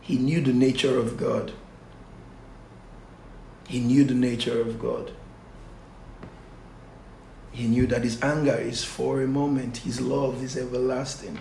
[0.00, 1.52] He knew the nature of God.
[3.68, 5.12] He knew the nature of God.
[7.52, 11.38] He knew that his anger is for a moment, his love is everlasting.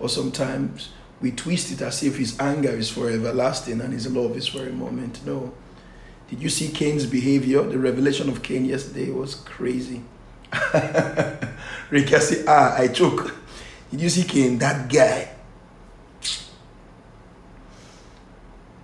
[0.00, 0.88] But sometimes
[1.20, 4.66] we twist it as if his anger is for everlasting and his love is for
[4.66, 5.24] a moment.
[5.24, 5.52] No.
[6.28, 7.62] Did you see Cain's behavior?
[7.62, 10.02] The revelation of Cain yesterday was crazy.
[11.90, 13.34] Rick, I say, ah, I choke.
[13.90, 14.58] Did you see Cain?
[14.58, 15.28] That guy.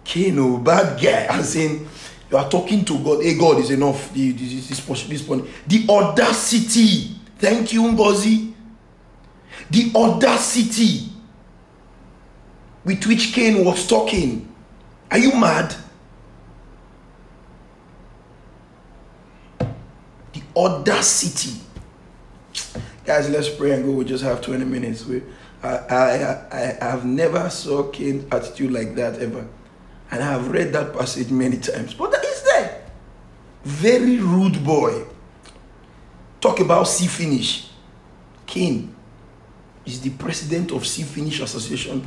[0.05, 1.27] Cain, oh, bad guy.
[1.29, 1.89] I'm saying,
[2.31, 3.23] you are talking to God.
[3.23, 4.13] Hey, God is enough.
[4.13, 5.47] This, this, this point.
[5.67, 7.17] The audacity.
[7.39, 8.53] Thank you, Ngozi.
[9.71, 11.11] The audacity
[12.85, 14.53] with which Cain was talking.
[15.11, 15.75] Are you mad?
[19.59, 21.61] The audacity.
[23.05, 23.93] Guys, let's pray and go.
[23.93, 25.05] We just have 20 minutes.
[25.05, 25.23] We,
[25.63, 29.47] I, I, I, have never saw Cain's attitude like that ever.
[30.11, 31.95] And I have read that passage many times.
[31.95, 32.85] But that is there.
[33.65, 35.05] Very rude boy.
[36.41, 37.69] Talk about see finish.
[38.47, 38.95] Cain
[39.87, 42.07] is the president of See Finish Association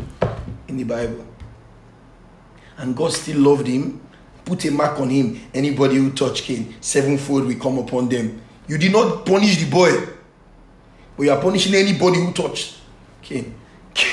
[0.68, 1.26] in the Bible.
[2.78, 4.02] And God still loved him,
[4.46, 5.40] put a mark on him.
[5.54, 8.42] Anybody who touch Cain, sevenfold will come upon them.
[8.68, 9.92] You did not punish the boy,
[11.16, 12.78] but you are punishing anybody who touched
[13.22, 13.54] Cain.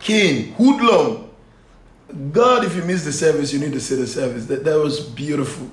[0.00, 1.30] Cain, hoodlum.
[2.32, 4.46] God, if you miss the service, you need to see the service.
[4.46, 5.70] That, that was beautiful.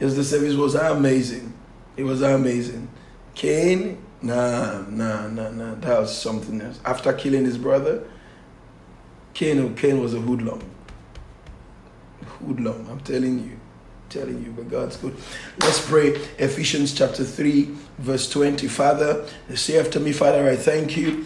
[0.00, 1.52] Yes, the service was amazing.
[1.96, 2.88] It was amazing.
[3.34, 5.74] Cain Nah, nah, nah, nah.
[5.74, 6.80] That was something else.
[6.82, 8.04] After killing his brother,
[9.34, 10.62] Cain, Cain was a hoodlum.
[12.40, 13.60] Hoodlum, I'm telling you.
[14.08, 15.14] telling you, but God's good.
[15.60, 16.14] Let's pray.
[16.38, 18.66] Ephesians chapter 3, verse 20.
[18.66, 21.24] Father, say after me, Father, I thank you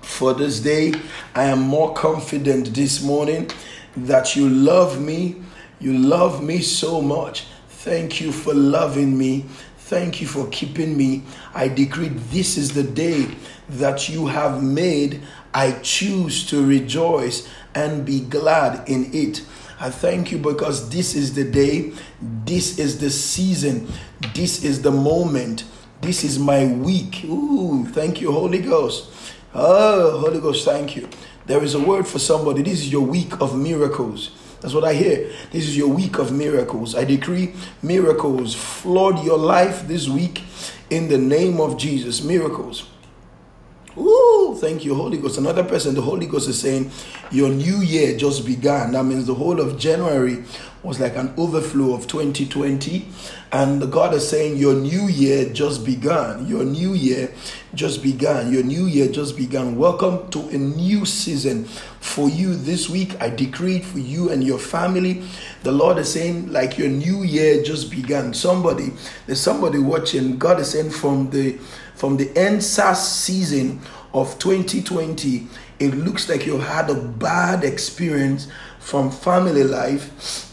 [0.00, 0.92] for this day.
[1.34, 3.50] I am more confident this morning
[3.96, 5.42] that you love me.
[5.80, 7.46] You love me so much.
[7.82, 9.46] Thank you for loving me.
[9.78, 11.22] Thank you for keeping me.
[11.54, 13.26] I decree this is the day
[13.70, 15.22] that you have made.
[15.54, 19.46] I choose to rejoice and be glad in it.
[19.80, 23.90] I thank you because this is the day, this is the season,
[24.34, 25.64] this is the moment,
[26.02, 27.24] this is my week.
[27.24, 29.10] Ooh, thank you, Holy Ghost.
[29.54, 31.08] Oh, Holy Ghost, thank you.
[31.46, 32.60] There is a word for somebody.
[32.60, 34.32] This is your week of miracles.
[34.60, 35.30] That's what I hear.
[35.50, 36.94] This is your week of miracles.
[36.94, 40.42] I decree miracles flood your life this week
[40.90, 42.22] in the name of Jesus.
[42.22, 42.86] Miracles.
[43.96, 45.38] Ooh, thank you, Holy Ghost.
[45.38, 46.90] Another person, the Holy Ghost is saying,
[47.30, 48.92] Your new year just began.
[48.92, 50.44] That means the whole of January
[50.82, 53.06] was like an overflow of 2020.
[53.52, 56.46] And God is saying, Your new year just began.
[56.46, 57.34] Your new year
[57.74, 58.50] just began.
[58.50, 59.76] Your new year just began.
[59.76, 63.20] Welcome to a new season for you this week.
[63.20, 65.22] I decreed for you and your family.
[65.64, 68.32] The Lord is saying, like your new year just began.
[68.32, 68.92] Somebody,
[69.26, 70.38] there's somebody watching.
[70.38, 71.58] God is saying from the
[71.94, 73.82] from the EndSARS season
[74.14, 75.46] of 2020,
[75.78, 80.49] it looks like you had a bad experience from family life.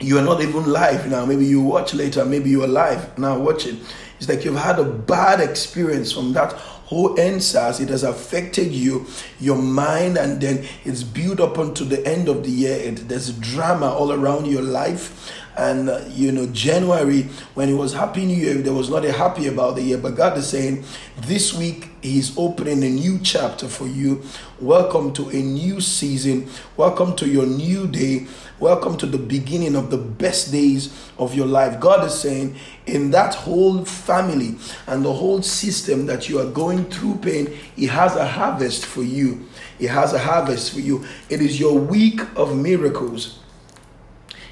[0.00, 1.24] You are not even live now.
[1.24, 2.24] Maybe you watch later.
[2.24, 3.80] Maybe you are live now watching.
[4.18, 7.80] It's like you've had a bad experience from that whole EndSARS.
[7.80, 9.06] It has affected you,
[9.40, 12.76] your mind, and then it's built up unto the end of the year.
[12.76, 17.22] It, there's drama all around your life and uh, you know, January,
[17.54, 19.96] when it was Happy New Year, there was not a happy about the year.
[19.96, 20.84] But God is saying,
[21.16, 24.22] this week He's opening a new chapter for you.
[24.60, 26.48] Welcome to a new season.
[26.76, 28.26] Welcome to your new day.
[28.58, 31.78] Welcome to the beginning of the best days of your life.
[31.78, 36.86] God is saying, in that whole family and the whole system that you are going
[36.86, 39.46] through pain, He has a harvest for you.
[39.78, 41.04] He has a harvest for you.
[41.28, 43.40] It is your week of miracles.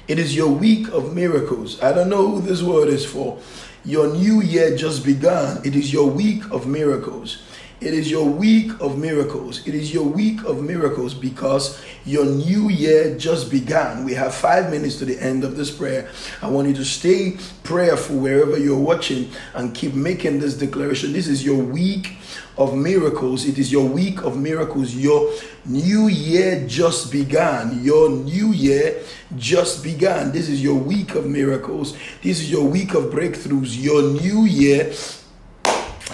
[0.07, 1.81] It is your week of miracles.
[1.81, 3.39] I don't know who this word is for.
[3.83, 5.65] Your new year just began.
[5.65, 7.41] It is your week of miracles.
[7.81, 9.67] It is your week of miracles.
[9.67, 14.05] It is your week of miracles because your new year just began.
[14.05, 16.09] We have five minutes to the end of this prayer.
[16.41, 21.11] I want you to stay prayerful wherever you're watching and keep making this declaration.
[21.11, 22.17] This is your week
[22.57, 23.45] of miracles.
[23.45, 24.95] It is your week of miracles.
[24.95, 25.33] Your
[25.65, 27.83] new year just began.
[27.83, 29.01] Your new year
[29.35, 30.31] just began.
[30.31, 31.97] This is your week of miracles.
[32.21, 33.77] This is your week of breakthroughs.
[33.77, 34.93] Your new year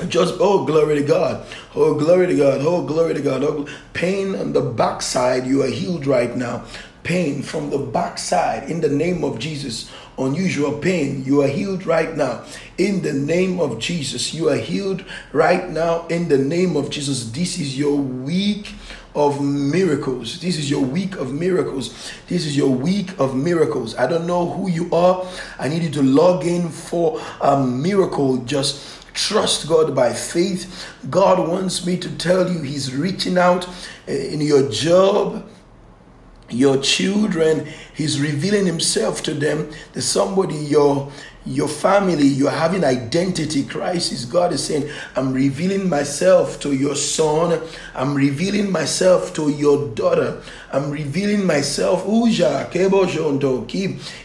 [0.07, 1.45] just oh glory to God.
[1.75, 2.61] Oh glory to God.
[2.61, 3.43] Oh glory to God.
[3.43, 6.65] Oh pain on the backside, you are healed right now.
[7.03, 12.15] Pain from the backside in the name of Jesus unusual pain, you are healed right
[12.15, 12.43] now.
[12.77, 16.07] In the name of Jesus, you are healed right now.
[16.07, 18.73] In the name of Jesus, this is your week
[19.13, 20.39] of miracles.
[20.39, 22.11] This is your week of miracles.
[22.27, 23.95] This is your week of miracles.
[23.97, 25.25] I don't know who you are.
[25.59, 28.37] I need you to log in for a miracle.
[28.37, 30.87] Just trust God by faith.
[31.09, 33.67] God wants me to tell you He's reaching out
[34.07, 35.47] eh, in your job
[36.53, 41.09] your children he's revealing himself to them there's somebody your
[41.45, 44.25] your family, you're having identity crisis.
[44.25, 47.59] God is saying, I'm revealing myself to your son.
[47.95, 50.41] I'm revealing myself to your daughter.
[50.71, 52.05] I'm revealing myself,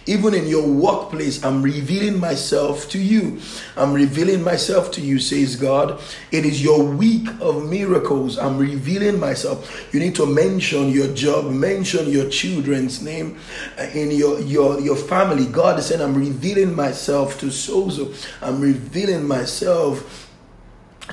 [0.07, 3.41] even in your workplace, I'm revealing myself to you.
[3.77, 6.01] I'm revealing myself to you, says God.
[6.31, 8.39] It is your week of miracles.
[8.39, 9.93] I'm revealing myself.
[9.93, 13.39] You need to mention your job, mention your children's name
[13.79, 15.47] uh, in your, your, your family.
[15.47, 18.13] God is saying, I'm revealing myself myself to Sozo.
[18.43, 20.29] I'm revealing myself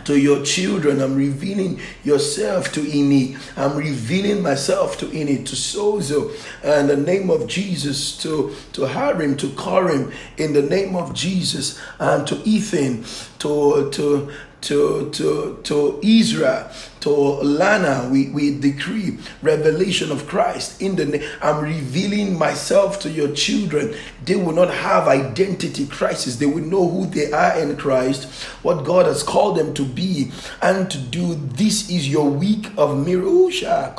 [0.06, 1.02] to your children.
[1.02, 3.38] I'm revealing yourself to Ini.
[3.56, 9.38] I'm revealing myself to Ini, to Sozo, in the name of Jesus, to, to Harim,
[9.38, 13.04] to Karim, in the name of Jesus, and to Ethan,
[13.38, 14.32] to, to,
[14.62, 16.72] to, to, to Israel,
[17.04, 21.24] to Lana, we, we decree revelation of Christ in the name.
[21.42, 23.94] I'm revealing myself to your children.
[24.24, 26.38] They will not have identity crisis.
[26.38, 28.32] They will know who they are in Christ,
[28.64, 31.36] what God has called them to be and to do.
[31.36, 33.94] This is your week of Mirusha.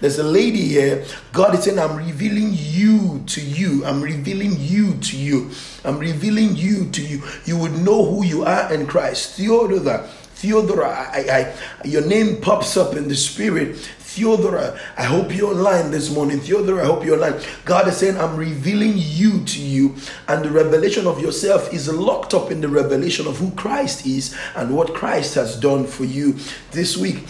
[0.00, 1.04] There's a lady here.
[1.34, 3.84] God is saying, I'm revealing you to you.
[3.84, 5.50] I'm revealing you to you.
[5.84, 7.22] I'm revealing you to you.
[7.44, 9.36] You would know who you are in Christ.
[9.36, 13.74] Theodora, Theodora, I, I, your name pops up in the spirit.
[13.76, 16.40] Theodora, I hope you're online this morning.
[16.40, 17.42] Theodora, I hope you're online.
[17.64, 19.94] God is saying, I'm revealing you to you,
[20.28, 24.36] and the revelation of yourself is locked up in the revelation of who Christ is
[24.54, 26.36] and what Christ has done for you
[26.70, 27.24] this week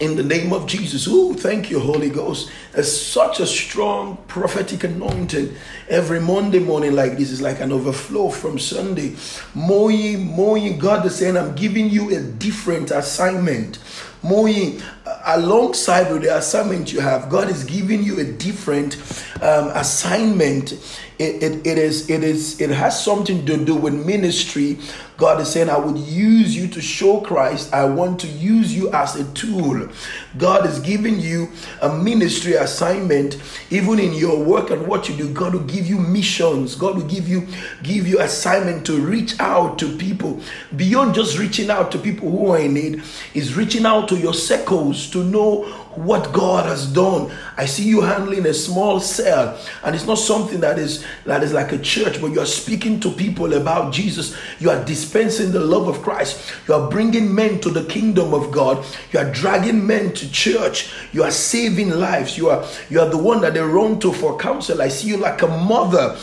[0.00, 1.06] in the name of Jesus.
[1.08, 2.50] Oh, thank you, Holy Ghost.
[2.72, 5.54] There's such a strong prophetic anointing
[5.88, 9.10] every Monday morning like this is like an overflow from Sunday.
[9.54, 13.78] Moyi, Moyi, God is saying, I'm giving you a different assignment.
[14.22, 14.82] Moyi,
[15.24, 18.96] alongside with the assignment you have, God is giving you a different
[19.42, 20.72] um, assignment.
[21.18, 24.78] It, it, it is it is it has something to do with ministry
[25.16, 27.72] God is saying, I would use you to show Christ.
[27.72, 29.88] I want to use you as a tool.
[30.36, 31.48] God is giving you
[31.80, 35.32] a ministry assignment, even in your work and what you do.
[35.32, 36.74] God will give you missions.
[36.74, 37.46] God will give you
[37.82, 40.40] give you assignment to reach out to people
[40.76, 43.02] beyond just reaching out to people who are in need.
[43.32, 45.64] Is reaching out to your circles to know
[45.96, 47.30] what God has done.
[47.56, 51.52] I see you handling a small cell, and it's not something that is that is
[51.52, 54.36] like a church, but you are speaking to people about Jesus.
[54.58, 56.52] You are dispensing the love of Christ.
[56.68, 58.84] You are bringing men to the kingdom of God.
[59.12, 60.92] You are dragging men to church.
[61.12, 62.36] You are saving lives.
[62.36, 64.82] You are you are the one that they run to for counsel.
[64.82, 66.16] I see you like a mother.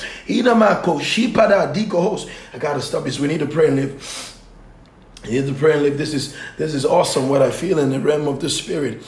[2.53, 3.19] I gotta stop this.
[3.19, 4.32] We need to pray and live.
[5.23, 5.97] Here's the prayer and live.
[5.97, 7.29] This is this is awesome.
[7.29, 9.03] What I feel in the realm of the spirit.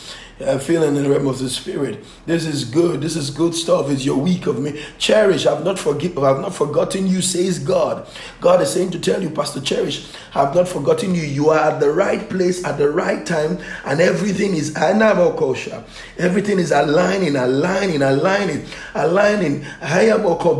[0.45, 2.03] I'm feeling in the realm of the spirit.
[2.25, 2.99] This is good.
[2.99, 3.89] This is good stuff.
[3.89, 4.83] It's your week of me.
[4.97, 5.45] Cherish.
[5.45, 6.11] I've not forget.
[6.17, 7.21] I've not forgotten you.
[7.21, 8.05] Says God.
[8.41, 10.11] God is saying to tell you, Pastor Cherish.
[10.33, 11.21] I've not forgotten you.
[11.21, 15.85] You are at the right place at the right time, and everything is anabokosha.
[16.17, 19.65] Everything is aligning, aligning, aligning, aligning.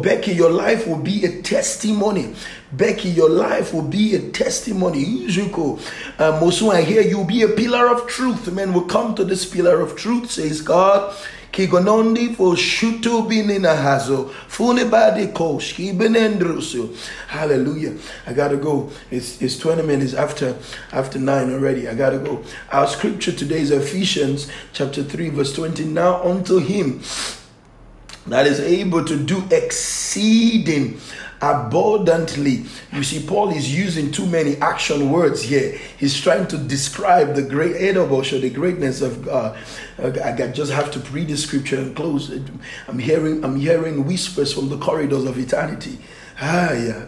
[0.02, 2.34] Becky, your life will be a testimony.
[2.72, 5.28] Becky, your life will be a testimony.
[5.28, 5.80] Izuko,
[6.20, 8.52] uh, Mosu, I hear you'll be a pillar of truth.
[8.52, 11.16] Men will come to this pillar of truth, says God.
[11.56, 14.30] Kigonondi for shutu binina hazo.
[14.48, 15.76] Fune badi kosh.
[15.76, 16.94] Kibenendrusu.
[17.30, 17.94] Hallelujah.
[18.28, 18.92] I gotta go.
[19.10, 20.58] It's it's 20 minutes after
[20.92, 21.88] after 9 already.
[21.88, 22.44] I gotta go.
[22.74, 25.86] Our scripture today is Ephesians chapter 3, verse 20.
[25.86, 27.02] Now unto him
[28.28, 31.00] that is able to do exceeding
[31.46, 32.66] abundantly.
[32.92, 35.78] You see, Paul is using too many action words here.
[35.98, 39.58] He's trying to describe the great Edobosha, the greatness of God.
[40.00, 42.32] I just have to read the scripture and close.
[42.88, 46.00] I'm hearing, I'm hearing whispers from the corridors of eternity.
[46.38, 47.06] Ah, yeah,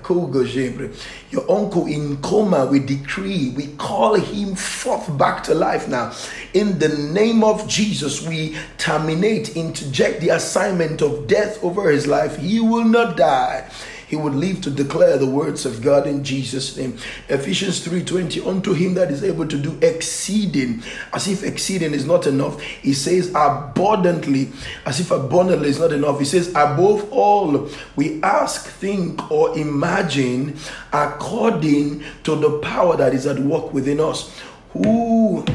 [1.31, 6.13] Your uncle in coma, we decree, we call him forth back to life now.
[6.53, 12.37] In the name of Jesus, we terminate, interject the assignment of death over his life.
[12.37, 13.69] He will not die
[14.07, 16.97] he would live to declare the words of God in Jesus' name.
[17.27, 20.81] Ephesians 3:20, unto him that is able to do exceeding,
[21.13, 22.59] as if exceeding is not enough.
[22.61, 24.49] He says abundantly,
[24.85, 26.19] as if abundantly is not enough.
[26.19, 30.55] He says, above all, we ask, think, or imagine
[30.93, 34.31] according to the power that is at work within us.
[34.71, 35.45] Who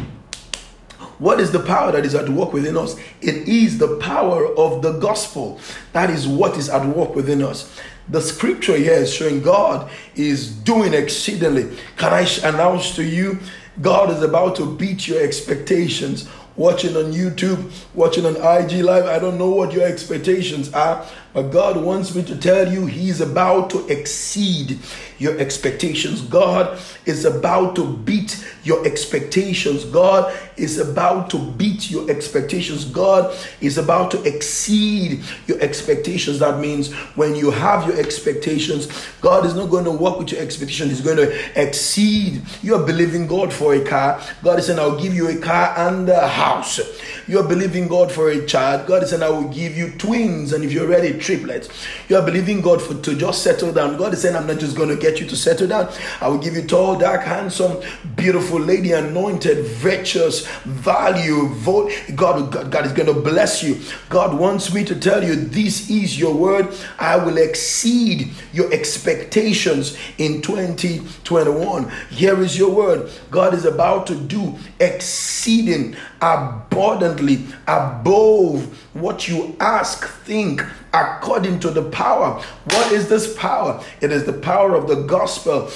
[1.23, 2.97] what is the power that is at work within us?
[3.21, 5.61] It is the power of the gospel.
[5.93, 7.73] That is what is at work within us.
[8.09, 11.77] The scripture here is showing God is doing exceedingly.
[11.97, 13.39] Can I announce to you,
[13.81, 16.29] God is about to beat your expectations.
[16.55, 21.51] Watching on YouTube, watching on IG Live, I don't know what your expectations are, but
[21.51, 24.78] God wants me to tell you He's about to exceed
[25.19, 26.20] your expectations.
[26.20, 29.85] God is about to beat your expectations.
[29.85, 32.85] God is about to beat your expectations.
[32.85, 36.41] God is about to exceed your expectations.
[36.41, 38.89] That means when you have your expectations,
[39.20, 40.91] God is not going to work with your expectations.
[40.91, 42.43] He's going to exceed.
[42.62, 44.20] You are believing God for a car.
[44.43, 46.81] God is saying, I'll give you a car and a house.
[47.28, 48.86] You're believing God for a child.
[48.89, 51.68] God is saying, I will give you twins, and if you're ready, triplets.
[52.09, 53.97] You're believing God for to just settle down.
[53.97, 55.91] God is saying, I'm not just going to get you to settle down.
[56.20, 57.83] I will give you tall, dark, handsome,
[58.17, 61.49] beautiful lady, anointed, virtuous, value.
[61.49, 61.92] Vote.
[62.15, 63.81] God, God, God is going to bless you.
[64.09, 66.75] God wants me to tell you, this is your word.
[66.99, 71.91] I will exceed your expectations in 2021.
[72.10, 73.10] Here is your word.
[73.31, 80.65] God is about to do exceeding abundantly above what you ask, think,
[80.95, 82.43] according to the power.
[82.65, 83.83] What is this power?
[84.01, 85.71] It is the power of the gospel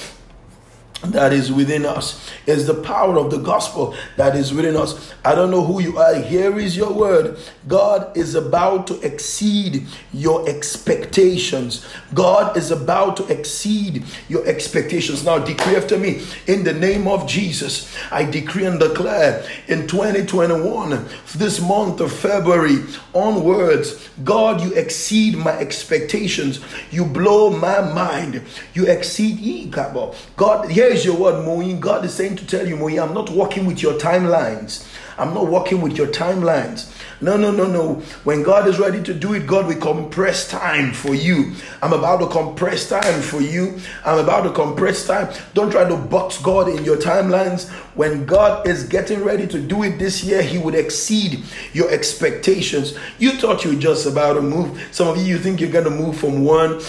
[1.03, 2.29] that is within us.
[2.47, 5.13] It's the power of the gospel that is within us.
[5.23, 6.15] I don't know who you are.
[6.15, 7.37] Here is your word.
[7.67, 11.85] God is about to exceed your expectations.
[12.13, 15.23] God is about to exceed your expectations.
[15.23, 17.95] Now decree after me in the name of Jesus.
[18.11, 22.79] I decree and declare in 2021, this month of February
[23.13, 26.59] onwards, God, you exceed my expectations.
[26.89, 28.41] You blow my mind.
[28.73, 29.27] You exceed
[30.35, 30.71] God.
[30.71, 31.79] Here is your word, Moin.
[31.79, 34.87] God is saying to tell you, Moin, I'm not working with your timelines.
[35.17, 36.93] I'm not working with your timelines.
[37.19, 37.95] No, no, no, no.
[38.23, 41.53] When God is ready to do it, God will compress time for you.
[41.81, 43.79] I'm about to compress time for you.
[44.05, 45.33] I'm about to compress time.
[45.55, 47.69] Don't try to box God in your timelines.
[47.95, 51.43] When God is getting ready to do it this year, He would exceed
[51.73, 52.95] your expectations.
[53.17, 54.87] You thought you were just about to move.
[54.91, 56.79] Some of you, you think you're going to move from one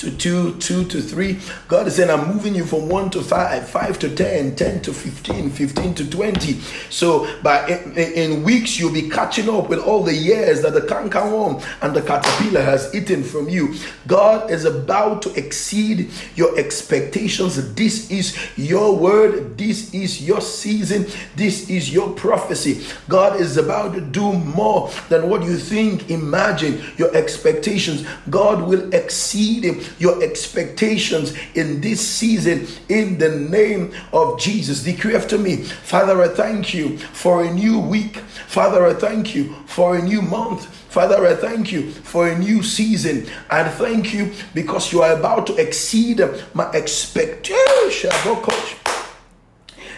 [0.00, 1.38] to two, two to three.
[1.68, 4.94] God is saying, I'm moving you from one to five, five to 10, 10 to
[4.94, 6.54] 15, 15 to 20.
[6.88, 10.80] So by in, in weeks, you'll be catching up with all the years that the
[10.80, 13.74] cankerworm and the caterpillar has eaten from you.
[14.06, 17.74] God is about to exceed your expectations.
[17.74, 19.58] This is your word.
[19.58, 21.06] This is your season.
[21.36, 22.86] This is your prophecy.
[23.08, 28.06] God is about to do more than what you think, imagine, your expectations.
[28.30, 29.64] God will exceed
[29.98, 34.82] your expectations in this season in the name of Jesus.
[34.82, 38.16] Decree after me, Father, I thank you for a new week.
[38.46, 40.66] Father, I thank you for a new month.
[40.90, 43.28] Father, I thank you for a new season.
[43.48, 46.20] I thank you because you are about to exceed
[46.52, 48.10] my expectation.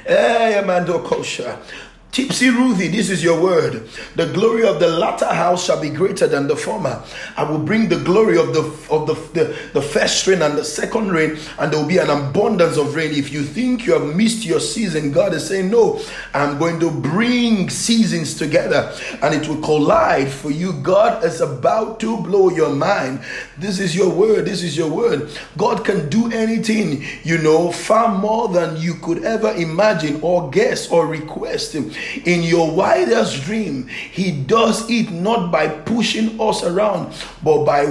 [0.06, 1.58] Hey, Amanda Kosha.
[2.12, 3.88] Tipsy Ruthie, this is your word.
[4.16, 7.02] The glory of the latter house shall be greater than the former.
[7.38, 8.60] I will bring the glory of the
[8.90, 12.10] of the, the, the first rain and the second rain, and there will be an
[12.10, 13.12] abundance of rain.
[13.12, 16.02] If you think you have missed your season, God is saying, No,
[16.34, 20.74] I'm going to bring seasons together and it will collide for you.
[20.74, 23.22] God is about to blow your mind.
[23.56, 24.44] This is your word.
[24.44, 25.30] This is your word.
[25.56, 30.90] God can do anything, you know, far more than you could ever imagine or guess
[30.90, 31.90] or request Him
[32.24, 37.86] in your wildest dream, He does it not by pushing us around, but by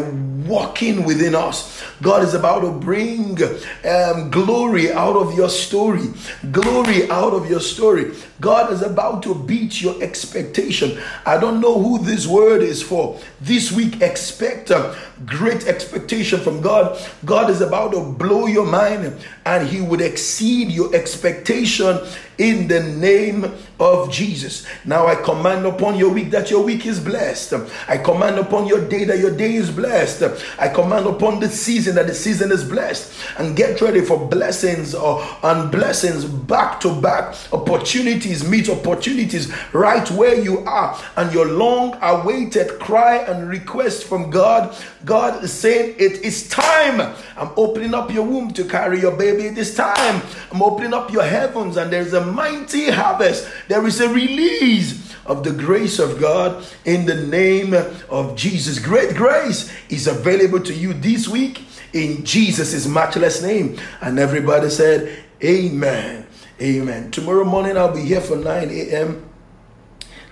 [0.48, 1.84] walking within us.
[2.02, 3.38] God is about to bring
[3.86, 6.08] um, glory out of your story.
[6.52, 8.12] Glory out of your story.
[8.42, 11.00] God is about to beat your expectation.
[11.26, 13.20] I don't know who this word is for.
[13.40, 14.96] This week, expect a
[15.26, 17.00] great expectation from God.
[17.24, 22.00] God is about to blow your mind and He would exceed your expectation
[22.42, 24.66] in the name of Jesus.
[24.84, 27.54] Now I command upon your week that your week is blessed.
[27.88, 30.24] I command upon your day that your day is blessed.
[30.58, 33.14] I command upon the season that the season is blessed.
[33.38, 37.36] And get ready for blessings or and blessings back to back.
[37.54, 40.98] Opportunities meet opportunities right where you are.
[41.18, 47.16] And your long awaited cry and request from God, God is saying, It is time.
[47.36, 49.44] I'm opening up your womb to carry your baby.
[49.44, 50.22] It is time.
[50.52, 53.48] I'm opening up your heavens, and there's a mighty harvest.
[53.68, 57.74] There is a release of the grace of God in the name
[58.10, 58.80] of Jesus.
[58.80, 63.78] Great grace is available to you this week in Jesus' matchless name.
[64.02, 66.28] And everybody said, Amen.
[66.62, 67.10] Amen.
[67.10, 69.28] Tomorrow morning I'll be here for 9 a.m.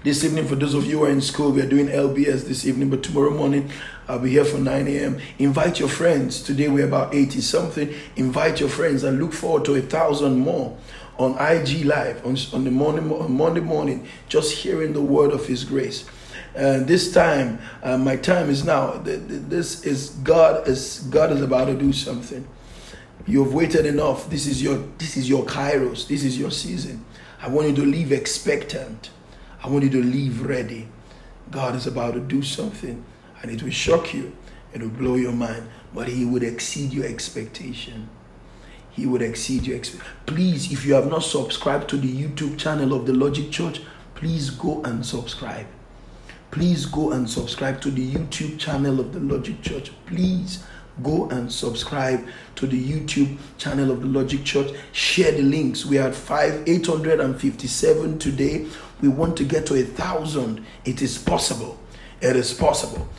[0.03, 2.67] This evening, for those of you who are in school, we are doing LBS this
[2.67, 3.71] evening, but tomorrow morning
[4.07, 5.19] I'll be here for 9 a.m.
[5.39, 6.43] Invite your friends.
[6.43, 7.91] Today we're about 80 something.
[8.15, 10.77] Invite your friends and look forward to a thousand more
[11.17, 15.47] on IG Live on, on the morning on Monday morning, just hearing the word of
[15.47, 16.07] His grace.
[16.53, 19.01] And this time, uh, my time is now.
[19.03, 22.47] This is God is God is about to do something.
[23.29, 24.27] You've waited enough.
[24.31, 26.07] This is your this is your Kairos.
[26.07, 27.05] This is your season.
[27.39, 29.11] I want you to leave expectant.
[29.63, 30.87] I want you to leave ready.
[31.51, 33.05] God is about to do something,
[33.43, 34.35] and it will shock you.
[34.73, 38.09] It will blow your mind, but He would exceed your expectation.
[38.89, 40.11] He would exceed your expectation.
[40.25, 43.81] Please, if you have not subscribed to the YouTube channel of the Logic Church,
[44.15, 45.67] please go and subscribe.
[46.49, 49.91] Please go and subscribe to the YouTube channel of the Logic Church.
[50.07, 50.63] Please
[51.03, 54.71] go and subscribe to the YouTube channel of the Logic Church.
[54.91, 55.85] Share the links.
[55.85, 58.67] We are at five eight hundred and fifty-seven today.
[59.01, 60.63] We want to get to a thousand.
[60.85, 61.79] It is possible.
[62.21, 63.09] It is possible.